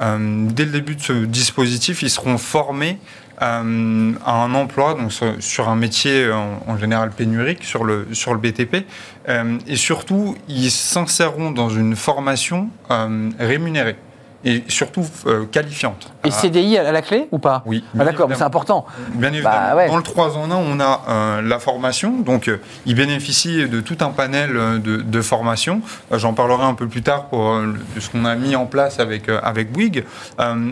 Euh, 0.00 0.48
dès 0.50 0.64
le 0.64 0.72
début 0.72 0.96
de 0.96 1.00
ce 1.00 1.12
dispositif, 1.24 2.02
ils 2.02 2.10
seront 2.10 2.38
formés 2.38 2.98
euh, 3.42 4.12
à 4.24 4.44
un 4.44 4.54
emploi, 4.54 4.94
donc 4.94 5.12
sur, 5.40 5.68
un 5.68 5.76
métier 5.76 6.30
en, 6.30 6.76
général 6.76 7.10
pénurique, 7.10 7.64
sur 7.64 7.84
le, 7.84 8.06
sur 8.12 8.34
le 8.34 8.40
BTP. 8.40 8.86
Euh, 9.28 9.58
et 9.66 9.76
surtout, 9.76 10.36
ils 10.48 10.70
s'inséreront 10.70 11.50
dans 11.50 11.68
une 11.68 11.96
formation 11.96 12.68
euh, 12.90 13.30
rémunérée 13.38 13.96
et 14.44 14.64
surtout 14.68 15.04
euh, 15.26 15.44
qualifiante. 15.46 16.12
Et 16.24 16.30
CDI 16.30 16.78
à 16.78 16.92
la 16.92 17.02
clé 17.02 17.28
ou 17.30 17.38
pas 17.38 17.62
Oui. 17.66 17.84
Ah, 17.98 18.04
D'accord, 18.04 18.28
c'est 18.34 18.42
important. 18.42 18.86
Bien 19.14 19.30
bah, 19.30 19.36
évidemment. 19.36 19.88
Dans 19.88 19.96
le 19.96 20.02
3 20.02 20.36
en 20.36 20.50
1, 20.50 20.54
on 20.56 20.80
a 20.80 21.00
euh, 21.08 21.42
la 21.42 21.58
formation, 21.58 22.20
donc 22.20 22.48
euh, 22.48 22.60
ils 22.86 22.94
bénéficient 22.94 23.68
de 23.68 23.80
tout 23.80 23.98
un 24.00 24.10
panel 24.10 24.52
de, 24.82 24.96
de 24.96 25.22
formations. 25.22 25.80
J'en 26.10 26.32
parlerai 26.32 26.64
un 26.64 26.74
peu 26.74 26.88
plus 26.88 27.02
tard 27.02 27.26
pour 27.26 27.60
ce 27.98 28.10
qu'on 28.10 28.24
a 28.24 28.34
mis 28.34 28.56
en 28.56 28.66
place 28.66 29.00
avec, 29.00 29.28
avec 29.28 29.72
Bouygues. 29.72 30.04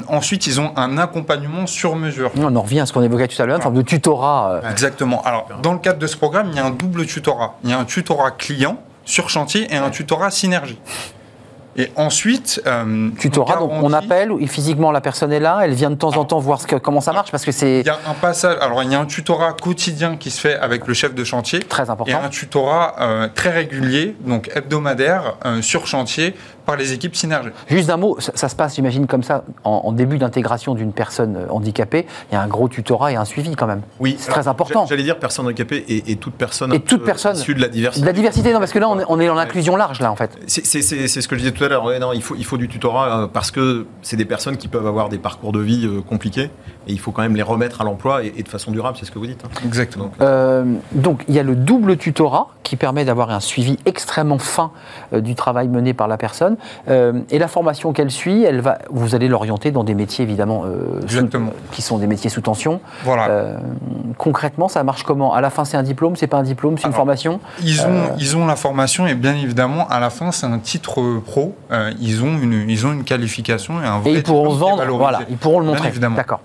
ensuite, 0.09 0.47
ils 0.47 0.61
ont 0.61 0.73
un 0.77 0.99
accompagnement 0.99 1.67
sur 1.67 1.97
mesure. 1.97 2.31
On 2.37 2.55
en 2.57 2.63
revient 2.63 2.81
à 2.81 2.87
ce 2.87 2.93
qu'on 2.93 3.03
évoquait 3.03 3.29
tout 3.29 3.41
à 3.41 3.47
l'heure, 3.47 3.57
une 3.57 3.63
forme 3.63 3.77
de 3.77 3.83
tutorat. 3.83 4.61
Exactement. 4.71 5.23
Alors, 5.23 5.49
dans 5.63 5.73
le 5.73 5.79
cadre 5.79 5.99
de 5.99 6.07
ce 6.07 6.17
programme, 6.17 6.49
il 6.51 6.57
y 6.57 6.61
a 6.61 6.67
un 6.67 6.71
double 6.71 7.07
tutorat. 7.07 7.57
Il 7.65 7.71
y 7.71 7.73
a 7.73 7.79
un 7.79 7.85
tutorat 7.85 8.33
client 8.33 8.79
sur 9.05 9.29
chantier 9.29 9.73
et 9.73 9.77
un 9.77 9.91
tutorat 9.91 10.31
synergie. 10.31 10.79
Et 11.81 11.91
ensuite, 11.97 12.61
euh, 12.67 13.09
tutorat, 13.19 13.63
on 13.63 13.69
donc 13.69 13.83
on 13.83 13.93
appelle, 13.95 14.33
physiquement 14.47 14.93
la 14.93 15.01
personne 15.01 15.33
est 15.33 15.41
là, 15.41 15.61
elle 15.63 15.73
vient 15.73 15.91
de 15.91 15.95
temps 15.95 16.15
en 16.17 16.27
temps 16.27 16.39
voir 16.39 16.61
ce 16.61 16.67
que, 16.67 16.77
comment 16.77 17.01
ça 17.01 17.13
marche, 17.13 17.31
parce 17.31 17.45
que 17.45 17.53
c'est. 17.53 17.81
Il 17.81 17.87
y 17.87 17.91
a 17.91 17.99
un 18.07 18.13
passage. 18.13 18.59
Alors 18.61 18.83
il 18.83 18.93
y 18.93 18.95
a 18.95 19.01
un 19.01 19.07
tutorat 19.07 19.55
quotidien 19.55 20.17
qui 20.17 20.31
se 20.31 20.41
fait 20.41 20.57
avec 20.57 20.87
le 20.87 20.93
chef 20.93 21.15
de 21.15 21.25
chantier. 21.25 21.61
Très 21.61 21.89
important. 21.89 22.13
Et 22.13 22.15
un 22.15 22.29
tutorat 22.29 22.97
euh, 23.01 23.29
très 23.35 23.51
régulier, 23.51 24.15
donc 24.21 24.51
hebdomadaire, 24.55 25.37
euh, 25.47 25.63
sur 25.63 25.87
chantier, 25.87 26.35
par 26.71 26.79
les 26.79 26.93
équipes 26.93 27.17
synergiques. 27.17 27.53
Juste 27.69 27.91
un 27.91 27.97
mot, 27.97 28.17
ça, 28.21 28.49
se 28.49 28.55
passe, 28.55 28.77
j'imagine, 28.77 29.07
comme 29.07 29.23
ça, 29.23 29.45
en, 29.65 29.91
début 29.93 30.19
d'intégration 30.19 30.75
d'une 30.75 30.93
personne 30.93 31.37
euh, 31.37 31.51
handicapée. 31.51 32.07
Il 32.31 32.35
y 32.35 32.39
a 32.39 32.43
un 32.43 32.47
gros 32.47 32.69
tutorat 32.69 33.13
et 33.13 33.17
un 33.17 33.25
suivi 33.25 33.57
quand 33.57 33.67
même. 33.67 33.83
Oui, 33.99 34.17
c'est 34.19 34.31
très 34.31 34.47
important. 34.47 34.87
J'allais 34.87 35.03
dire 35.03 35.19
personne 35.19 35.47
handicapée 35.47 35.85
et, 35.89 36.17
toute 36.17 36.35
personne. 36.35 36.73
Et 36.73 36.81
toute 36.81 37.05
personne. 37.05 37.37
Issue 37.37 37.55
de 37.55 37.61
la 37.61 37.69
diversité. 37.69 38.03
De 38.03 38.07
la 38.07 38.13
diversité, 38.13 38.53
non, 38.53 38.61
parce 38.61 38.73
que 38.73 38.79
là, 38.79 38.89
on 38.89 39.21
est, 39.21 39.27
dans 39.27 39.35
l'inclusion 39.35 39.77
large, 39.77 40.01
là, 40.01 40.13
en 40.13 40.17
fait. 40.17 40.39
C'est 40.47 40.63
ce 40.63 41.29
que 41.29 41.35
je 41.35 41.41
disais 41.41 41.53
tout 41.53 41.65
à 41.65 41.69
l'heure. 41.69 41.85
non, 41.99 42.13
il 42.13 42.23
faut, 42.23 42.37
il 42.37 42.45
faut 42.45 42.57
du 42.57 42.69
tutorat 42.69 43.23
euh, 43.23 43.27
parce 43.27 43.51
que 43.51 43.87
c'est 44.03 44.17
des 44.17 44.25
personnes 44.25 44.57
qui 44.57 44.69
peuvent 44.69 44.87
avoir 44.87 45.09
des 45.09 45.19
parcours 45.19 45.53
de 45.53 45.61
vie 45.61 45.87
euh, 45.87 46.01
compliqués 46.03 46.51
et 46.87 46.93
il 46.93 47.01
faut 47.01 47.11
quand 47.11 47.23
même 47.23 47.37
les 47.37 47.43
remettre 47.43 47.81
à 47.81 47.85
l'emploi 47.85 48.23
et, 48.23 48.43
de 48.43 48.49
façon 48.49 48.71
durable, 48.71 48.97
c'est 48.99 49.07
ce 49.07 49.11
que 49.11 49.19
vous 49.19 49.27
dites. 49.27 49.45
Hein. 49.45 49.49
Exactement. 49.67 50.13
donc, 50.93 51.25
il 51.29 51.35
y 51.35 51.39
a 51.39 51.43
le 51.43 51.57
double 51.57 51.97
tutorat 51.97 52.49
qui 52.63 52.77
permet 52.77 53.05
d'avoir 53.05 53.31
un 53.31 53.41
suivi 53.41 53.77
extrêmement 53.87 54.39
fin 54.39 54.71
du 55.13 55.35
travail 55.35 55.69
mené 55.69 55.95
par 55.95 56.09
la 56.09 56.17
personne. 56.17 56.57
Et 56.89 57.39
la 57.39 57.49
formation 57.49 57.93
qu'elle 57.93 58.11
suit, 58.11 58.45
elle 58.45 58.61
va, 58.61 58.79
vous 58.91 59.15
allez 59.15 59.29
l'orienter 59.29 59.71
dans 59.71 59.85
des 59.85 59.95
métiers 59.95 60.25
évidemment 60.25 60.65
euh, 60.65 61.01
qui 61.73 61.83
sont 61.83 61.99
des 61.99 62.07
métiers 62.07 62.31
sous 62.31 62.41
tension. 62.41 62.81
Voilà. 63.05 63.29
Euh, 63.29 63.59
concrètement, 64.19 64.69
ça 64.69 64.83
marche 64.83 65.03
comment? 65.03 65.33
À 65.35 65.41
la 65.41 65.51
fin, 65.51 65.65
c'est 65.65 65.77
un 65.77 65.83
diplôme, 65.83 66.17
c'est 66.17 66.27
pas 66.27 66.39
un 66.39 66.43
diplôme, 66.43 66.79
c'est 66.79 66.87
une 66.87 66.93
formation? 66.93 67.41
ils 67.63 67.81
ont, 67.83 67.85
euh, 67.89 68.07
ils 68.19 68.37
ont 68.37 68.47
la 68.47 68.57
formation 68.57 69.07
et 69.07 69.15
bien 69.15 69.35
évidemment, 69.35 69.89
à 69.89 70.01
la 70.01 70.11
fin, 70.11 70.33
c'est 70.33 70.47
un 70.47 70.59
titre 70.59 71.21
pro. 71.25 71.55
ils, 72.01 72.23
ont 72.23 72.39
une, 72.39 72.69
ils 72.69 72.87
ont 72.87 72.93
une 72.93 73.05
qualification 73.05 73.83
et 73.83 73.87
un 73.87 73.99
vrai 74.01 74.11
Et 74.11 74.15
ils 74.17 74.23
pourront 74.23 74.51
vendre, 74.51 74.85
voilà, 74.97 75.21
ils 75.29 75.37
pourront 75.37 75.61
le 75.61 75.67
montrer. 75.67 75.91
D'accord. 76.17 76.41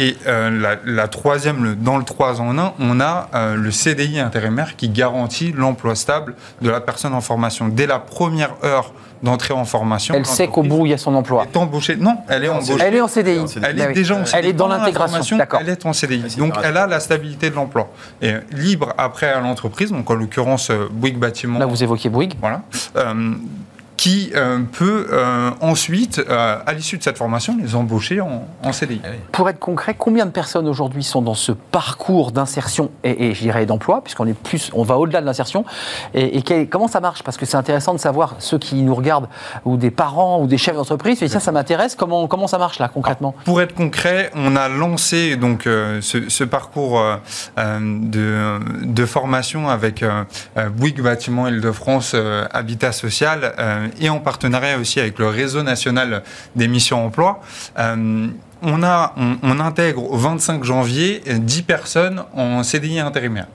Et 0.00 0.16
la, 0.26 1.08
troisième, 1.08 1.76
dans 1.76 1.98
le 1.98 2.04
3 2.04 2.40
en 2.40 2.58
1, 2.58 2.74
on 2.78 3.00
a 3.00 3.28
le 3.54 3.70
CDI 3.70 4.20
intérimaire 4.20 4.76
qui 4.76 4.88
garantit 4.88 5.52
l'emploi 5.52 5.94
stable 5.94 6.34
de 6.62 6.70
la 6.70 6.80
personne 6.80 7.14
en 7.14 7.20
formation. 7.20 7.68
Dès 7.68 7.86
la 7.86 7.98
première 7.98 8.54
heure 8.64 8.92
d'entrer 9.22 9.54
en 9.54 9.64
formation. 9.64 10.14
Elle 10.14 10.26
sait 10.26 10.48
qu'au 10.48 10.62
bout, 10.62 10.86
il 10.86 10.90
y 10.90 10.94
a 10.94 10.98
son 10.98 11.14
emploi. 11.14 11.44
Est 11.44 11.56
embauchée. 11.56 11.96
Non, 11.96 12.18
elle 12.28 12.44
est 12.44 12.48
embauchée. 12.48 12.76
Elle 12.80 12.94
est 12.94 13.00
en 13.00 13.08
CDI. 13.08 13.44
Elle 13.62 13.80
est 13.80 13.92
déjà 13.92 14.16
en 14.16 14.24
CDI. 14.24 14.38
Elle 14.38 14.46
est 14.46 14.52
dans 14.52 14.68
l'intégration. 14.68 15.38
Elle 15.60 15.68
est 15.68 15.86
en 15.86 15.92
CDI. 15.92 16.36
Donc, 16.36 16.54
elle 16.62 16.76
a 16.76 16.86
la 16.86 17.00
stabilité 17.00 17.50
de 17.50 17.54
l'emploi. 17.54 17.90
Et 18.22 18.34
libre 18.52 18.94
après 18.98 19.28
à 19.28 19.40
l'entreprise, 19.40 19.90
donc 19.90 20.10
en 20.10 20.14
l'occurrence, 20.14 20.70
euh, 20.70 20.88
Bouygues 20.90 21.18
Bâtiment. 21.18 21.58
Là, 21.58 21.66
vous 21.66 21.82
évoquez 21.82 22.08
Bouygues. 22.08 22.34
Voilà. 22.40 22.62
Euh, 22.96 23.34
qui 24.00 24.30
euh, 24.34 24.60
peut 24.60 25.08
euh, 25.12 25.50
ensuite, 25.60 26.22
euh, 26.26 26.56
à 26.64 26.72
l'issue 26.72 26.96
de 26.96 27.02
cette 27.02 27.18
formation, 27.18 27.58
les 27.60 27.74
embaucher 27.74 28.22
en, 28.22 28.72
CDI. 28.72 29.02
Ah 29.04 29.08
Pour 29.30 29.46
être 29.50 29.58
concret, 29.58 29.94
combien 29.98 30.24
de 30.24 30.30
personnes 30.30 30.66
aujourd'hui 30.66 31.02
sont 31.02 31.20
dans 31.20 31.34
ce 31.34 31.52
parcours 31.52 32.32
d'insertion 32.32 32.90
et, 33.04 33.34
je 33.34 33.40
dirais 33.42 33.66
d'emploi, 33.66 34.02
puisqu'on 34.02 34.26
est 34.26 34.32
plus, 34.32 34.70
on 34.72 34.84
va 34.84 34.96
au-delà 34.96 35.20
de 35.20 35.26
l'insertion, 35.26 35.66
et, 36.14 36.42
comment 36.70 36.88
ça 36.88 37.00
marche? 37.00 37.22
Parce 37.22 37.36
que 37.36 37.44
c'est 37.44 37.58
intéressant 37.58 37.92
de 37.92 37.98
savoir 37.98 38.36
ceux 38.38 38.58
qui 38.58 38.76
nous 38.76 38.94
regardent, 38.94 39.28
ou 39.66 39.76
des 39.76 39.90
parents, 39.90 40.40
ou 40.40 40.46
des 40.46 40.56
chefs 40.56 40.76
d'entreprise, 40.76 41.22
et 41.22 41.28
ça, 41.28 41.38
ça 41.38 41.52
m'intéresse. 41.52 41.94
Comment, 41.94 42.26
comment 42.26 42.46
ça 42.46 42.56
marche 42.56 42.78
là 42.78 42.88
concrètement? 42.88 43.34
Pour 43.44 43.60
être 43.60 43.74
concret, 43.74 44.30
on 44.34 44.56
a 44.56 44.70
lancé 44.70 45.36
donc 45.36 45.64
ce, 45.64 46.44
parcours 46.44 47.04
de, 47.58 48.58
de, 48.82 49.04
formation 49.04 49.68
avec 49.68 50.02
Bouygues 50.78 51.02
Bâtiment 51.02 51.48
Île-de-France 51.48 52.16
Habitat 52.50 52.92
Social 52.92 53.52
et 54.00 54.08
en 54.08 54.18
partenariat 54.20 54.78
aussi 54.78 55.00
avec 55.00 55.18
le 55.18 55.28
réseau 55.28 55.62
national 55.62 56.22
des 56.56 56.68
missions 56.68 57.04
emploi. 57.04 57.40
Euh, 57.78 58.28
on, 58.62 58.82
a, 58.82 59.14
on, 59.42 59.60
intègre 59.60 60.10
au 60.10 60.16
25 60.16 60.64
janvier 60.64 61.22
10 61.26 61.62
personnes 61.62 62.22
en 62.34 62.62
CDI 62.62 63.00
intérimaire. 63.00 63.46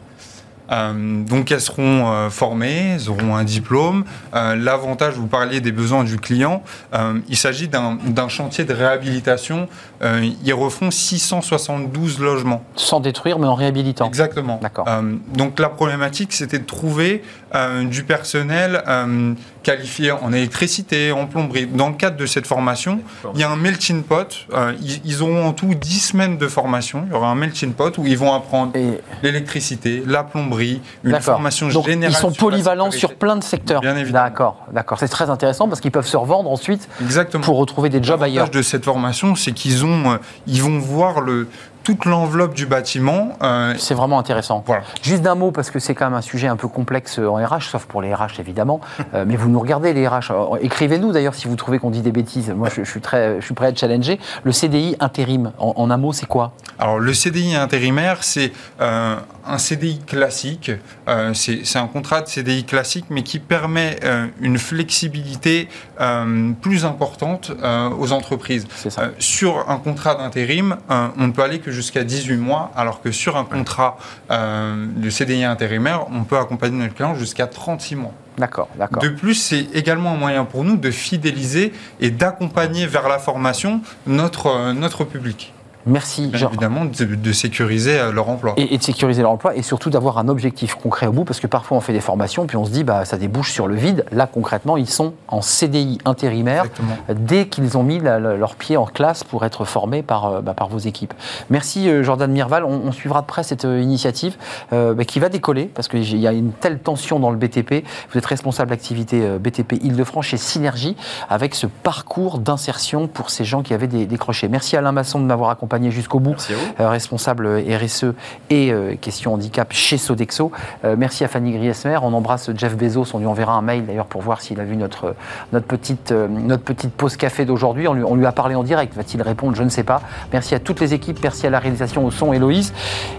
Euh, 0.72 1.24
donc 1.24 1.52
elles 1.52 1.62
seront 1.62 2.12
euh, 2.12 2.30
formées, 2.30 2.96
elles 2.96 3.10
auront 3.10 3.36
un 3.36 3.44
diplôme. 3.44 4.04
Euh, 4.34 4.56
L'avantage, 4.56 5.14
vous 5.14 5.28
parliez 5.28 5.62
des 5.62 5.72
besoins 5.72 6.04
du 6.04 6.18
client, 6.18 6.64
euh, 6.94 7.20
il 7.30 7.38
s'agit 7.38 7.68
d'un 7.68 8.28
chantier 8.30 8.66
de 8.66 8.74
réhabilitation. 8.74 9.68
Euh, 10.02 10.28
ils 10.44 10.54
refont 10.54 10.92
672 10.92 12.20
logements. 12.20 12.64
Sans 12.76 13.00
détruire, 13.00 13.40
mais 13.40 13.48
en 13.48 13.56
réhabilitant. 13.56 14.08
Exactement. 14.08 14.60
Euh, 14.88 15.16
donc 15.34 15.60
la 15.60 15.70
problématique, 15.70 16.34
c'était 16.34 16.60
de 16.60 16.66
trouver 16.66 17.22
euh, 17.22 17.45
du 17.90 18.04
personnel 18.04 18.84
euh, 18.88 19.34
qualifié 19.64 20.12
en 20.12 20.32
électricité, 20.32 21.12
en 21.12 21.26
plomberie. 21.26 21.66
Dans 21.66 21.90
le 21.90 21.96
cadre 21.96 22.18
de 22.18 22.26
cette 22.26 22.46
formation, 22.46 23.00
il 23.34 23.40
y 23.40 23.44
a 23.44 23.50
un 23.50 23.56
melting 23.56 24.04
pot. 24.04 24.46
Euh, 24.54 24.74
ils, 24.82 25.02
ils 25.06 25.24
auront 25.24 25.46
en 25.46 25.54
tout 25.54 25.74
10 25.74 26.00
semaines 26.00 26.38
de 26.38 26.48
formation. 26.48 27.04
Il 27.08 27.14
y 27.14 27.16
aura 27.16 27.30
un 27.30 27.36
melting 27.36 27.74
pot 27.74 27.98
où 27.98 28.06
ils 28.06 28.18
vont 28.18 28.34
apprendre 28.34 28.74
Et 28.76 29.02
l'électricité, 29.24 30.04
la 30.06 30.24
plomberie, 30.24 30.82
une 31.04 31.20
formation 31.20 31.68
Donc, 31.70 31.86
générale. 31.86 32.16
Ils 32.16 32.22
sont 32.22 32.32
sur 32.32 32.46
polyvalents 32.46 32.92
sur 32.92 33.16
plein 33.16 33.36
de 33.36 33.44
secteurs. 33.44 33.82
Bien 33.82 33.96
évidemment. 33.96 34.26
D'accord, 34.26 34.66
d'accord. 34.72 35.00
C'est 35.00 35.08
très 35.08 35.30
intéressant 35.30 35.68
parce 35.68 35.82
qu'ils 35.82 35.92
peuvent 35.92 36.08
se 36.08 36.18
revendre 36.18 36.50
ensuite 36.52 36.88
Exactement. 37.02 37.44
pour 37.44 37.58
retrouver 37.58 37.90
des 37.90 38.04
jobs 38.04 38.22
ailleurs. 38.22 38.44
L'avantage 38.44 38.58
de 38.58 38.62
cette 38.62 38.86
formation, 38.86 39.36
c'est 39.36 39.52
qu'ils 39.52 39.84
ont, 39.84 40.12
euh, 40.12 40.18
ils 40.46 40.62
vont 40.62 40.78
voir 40.78 41.22
le, 41.22 41.48
toute 41.86 42.04
l'enveloppe 42.06 42.54
du 42.56 42.66
bâtiment. 42.66 43.38
euh, 43.44 43.74
C'est 43.78 43.94
vraiment 43.94 44.20
intéressant. 44.20 44.64
Voilà. 44.66 44.82
Juste 45.04 45.22
d'un 45.22 45.36
mot, 45.36 45.52
parce 45.52 45.70
que 45.72 45.80
c'est 45.80 45.94
quand 45.96 46.06
même 46.06 46.16
un 46.16 46.22
sujet 46.22 46.48
un 46.48 46.56
peu 46.58 46.68
complexe 46.68 47.20
en 47.20 47.36
RH, 47.36 47.70
sauf 47.72 47.86
pour 47.86 48.02
les 48.02 48.14
RH 48.14 48.40
évidemment. 48.40 48.82
Euh, 49.14 49.24
mais 49.26 49.36
vous 49.36 49.50
nous 49.50 49.60
regardez 49.60 49.94
les 49.94 50.08
RH. 50.08 50.32
Euh, 50.32 50.58
Écrivez-nous 50.62 51.12
d'ailleurs 51.12 51.36
si 51.36 51.48
vous 51.48 51.56
trouvez 51.56 51.78
qu'on 51.80 51.92
dit 51.92 52.02
des 52.02 52.12
bêtises. 52.12 52.50
Moi, 52.50 52.70
je, 52.76 52.84
je 52.84 52.90
suis 52.90 53.02
très, 53.02 53.40
je 53.40 53.46
suis 53.46 53.54
prêt 53.54 53.68
à 53.68 53.70
être 53.70 53.78
challengé. 53.80 54.20
Le 54.44 54.52
CDI 54.52 54.96
intérim, 55.00 55.52
en, 55.60 55.74
en 55.78 55.92
un 55.92 55.98
mot, 55.98 56.12
c'est 56.12 56.26
quoi? 56.26 56.54
Alors, 56.80 57.00
le 57.00 57.14
CDI 57.14 57.56
intérimaire, 57.56 58.24
c'est 58.24 58.52
euh, 58.82 59.16
un 59.48 59.58
CDI 59.60 60.00
classique. 60.00 60.72
Euh, 61.08 61.34
c'est 61.36 61.78
un 61.78 61.88
contrat 61.88 62.22
de 62.22 62.28
CDI 62.28 62.64
classique, 62.66 63.06
mais 63.12 63.22
qui 63.22 63.38
permet 63.40 63.98
euh, 64.04 64.26
une 64.42 64.58
flexibilité 64.58 65.70
euh, 66.02 66.52
plus 66.62 66.84
importante 66.86 67.52
euh, 67.64 67.90
aux 68.00 68.12
entreprises. 68.12 68.66
C'est 68.76 68.90
ça. 68.90 69.02
Euh, 69.04 69.10
sur 69.20 69.70
un 69.70 69.78
contrat 69.78 70.16
d'intérim, 70.16 70.78
euh, 70.90 71.08
on 71.20 71.28
ne 71.28 71.32
peut 71.32 71.44
aller 71.44 71.60
que 71.60 71.72
jusqu'à 71.76 72.04
18 72.04 72.38
mois, 72.38 72.72
alors 72.76 73.02
que 73.02 73.12
sur 73.12 73.38
un 73.38 73.46
contrat 73.46 73.98
euh, 74.32 74.88
de 74.96 75.10
CDI 75.10 75.44
intérimaire, 75.44 76.08
on 76.12 76.24
peut 76.24 76.38
accompagner 76.38 76.78
notre 76.80 76.96
client 76.96 77.16
jusqu'à 77.16 77.48
36 77.48 77.96
mois. 77.96 78.14
D'accord, 78.38 78.68
d'accord. 78.78 79.02
De 79.02 79.10
plus, 79.10 79.36
c'est 79.36 79.68
également 79.74 80.14
un 80.14 80.18
moyen 80.18 80.46
pour 80.46 80.64
nous 80.64 80.78
de 80.78 80.92
fidéliser 80.92 81.74
et 82.00 82.10
d'accompagner 82.10 82.88
vers 82.88 83.08
la 83.08 83.20
formation 83.20 83.82
notre, 84.08 84.48
euh, 84.48 84.74
notre 84.74 85.04
public. 85.04 85.54
Merci. 85.86 86.28
Bien 86.28 86.48
évidemment, 86.50 86.86
de, 86.86 87.06
de 87.16 87.32
sécuriser 87.32 88.00
euh, 88.00 88.12
leur 88.12 88.30
emploi. 88.30 88.54
Et, 88.58 88.74
et 88.74 88.78
de 88.78 88.84
sécuriser 88.84 89.22
leur 89.22 89.32
emploi 89.32 89.56
et 89.56 89.62
surtout 89.62 89.90
d'avoir 89.90 90.18
un 90.18 90.28
objectif 90.28 90.76
concret 90.76 91.08
au 91.08 91.12
bout 91.12 91.24
parce 91.26 91.40
que 91.40 91.48
parfois 91.48 91.78
on 91.78 91.82
fait 91.82 91.94
des 91.94 92.02
formations 92.02 92.46
puis 92.48 92.58
on 92.58 92.66
se 92.66 92.72
dit 92.72 92.84
bah 92.84 93.06
ça 93.06 93.18
débouche 93.18 93.52
sur 93.52 93.68
le 93.68 93.76
vide. 93.76 94.04
Là 94.12 94.28
concrètement 94.28 94.78
ils 94.78 94.90
sont 94.90 95.14
en 95.28 95.42
CDI 95.42 96.00
intérimaire 96.06 96.64
Exactement. 96.66 96.98
dès 97.14 97.48
qu'ils 97.48 97.78
ont 97.78 97.84
mis 97.84 98.00
leur 98.00 98.56
pied 98.56 98.78
en 98.78 98.86
classe 98.86 99.24
pour 99.24 99.46
être 99.46 99.66
formés 99.66 100.02
par, 100.02 100.26
euh, 100.26 100.42
bah, 100.42 100.54
par 100.54 100.70
vos 100.70 100.80
équipes. 100.80 101.14
Merci 101.50 101.88
euh, 101.90 102.04
Jordan 102.04 102.32
Mirval, 102.32 102.64
on, 102.66 102.82
on 102.88 102.92
suivra 102.92 103.22
de 103.22 103.28
près 103.28 103.44
cette 103.44 103.64
initiative 103.64 104.36
euh, 104.74 104.94
bah, 104.94 105.06
qui 105.06 105.20
va 105.20 105.30
décoller 105.30 105.66
parce 105.66 105.88
qu'il 105.88 106.18
y 106.18 106.28
a 106.28 106.32
une 106.32 106.52
telle 106.52 106.80
tension 106.80 107.20
dans 107.20 107.30
le 107.30 107.38
BTP. 107.38 107.86
Vous 108.12 108.18
êtes 108.18 108.26
responsable 108.26 108.70
d'activité 108.72 109.38
BTP 109.40 109.74
Île-de-France 109.84 110.26
chez 110.26 110.38
Synergie 110.38 110.96
avec 111.30 111.54
ce 111.54 111.68
parcours 111.68 112.40
d'insertion 112.40 113.08
pour 113.08 113.30
ces 113.30 113.46
gens 113.46 113.62
qui 113.62 113.74
avaient 113.74 113.88
des- 113.88 114.06
décroché. 114.06 114.48
Merci 114.48 114.78
Alain 114.78 114.92
Masson 114.92 115.20
de 115.20 115.26
m'avoir 115.26 115.50
accompagné 115.52 115.75
jusqu'au 115.84 116.20
bout 116.20 116.32
Merci 116.32 116.54
à 116.54 116.56
vous. 116.56 116.62
euh, 116.80 116.90
responsable 116.90 117.48
RSE 117.48 118.06
et 118.50 118.72
euh, 118.72 118.96
question 118.96 119.34
handicap 119.34 119.72
chez 119.72 119.98
Sodexo. 119.98 120.52
Euh, 120.84 120.96
merci 120.98 121.24
à 121.24 121.28
Fanny 121.28 121.54
Griesmer. 121.54 121.98
On 122.02 122.14
embrasse 122.14 122.50
Jeff 122.56 122.76
Bezos. 122.76 123.06
On 123.14 123.20
lui 123.20 123.26
enverra 123.28 123.54
un 123.54 123.62
mail 123.62 123.86
d'ailleurs 123.86 124.06
pour 124.06 124.22
voir 124.22 124.42
s'il 124.42 124.60
a 124.60 124.64
vu 124.64 124.76
notre, 124.78 125.16
notre, 125.54 125.66
petite, 125.68 126.12
notre 126.12 126.64
petite 126.64 126.94
pause 126.94 127.18
café 127.18 127.46
d'aujourd'hui. 127.46 127.88
On 127.88 127.94
lui, 127.94 128.04
on 128.04 128.16
lui 128.16 128.26
a 128.26 128.32
parlé 128.32 128.56
en 128.56 128.64
direct. 128.64 128.96
Va-t-il 128.96 129.22
répondre? 129.22 129.56
Je 129.56 129.64
ne 129.64 129.70
sais 129.70 129.84
pas. 129.84 130.02
Merci 130.34 130.56
à 130.56 130.60
toutes 130.60 130.80
les 130.80 130.94
équipes. 130.94 131.20
Merci 131.22 131.48
à 131.48 131.50
la 131.50 131.60
réalisation 131.60 132.06
au 132.06 132.12
son 132.12 132.34
Héloïse. 132.34 132.74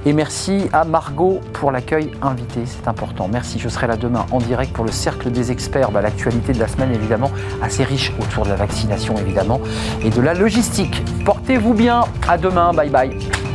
Et 0.04 0.12
merci 0.12 0.68
à 0.72 0.84
Margot 0.84 1.40
pour 1.52 1.70
l'accueil 1.72 2.10
invité. 2.22 2.60
C'est 2.64 2.88
important. 2.88 3.28
Merci. 3.30 3.58
Je 3.58 3.68
serai 3.68 3.86
là 3.86 3.96
demain 3.96 4.26
en 4.32 4.38
direct 4.38 4.72
pour 4.72 4.84
le 4.84 4.92
cercle 4.92 5.30
des 5.30 5.52
experts. 5.52 5.90
Bah, 5.90 6.00
L'actualité 6.02 6.52
de 6.52 6.60
la 6.60 6.68
semaine, 6.68 6.92
évidemment, 6.94 7.30
assez 7.62 7.84
riche 7.84 8.12
autour 8.20 8.44
de 8.44 8.50
la 8.50 8.56
vaccination, 8.56 9.16
évidemment, 9.18 9.60
et 10.04 10.10
de 10.10 10.20
la 10.20 10.34
logistique. 10.34 11.02
Portez-vous 11.24 11.74
bien. 11.74 12.04
À 12.28 12.38
demain. 12.50 12.72
Bye 12.72 12.88
bye. 12.88 13.45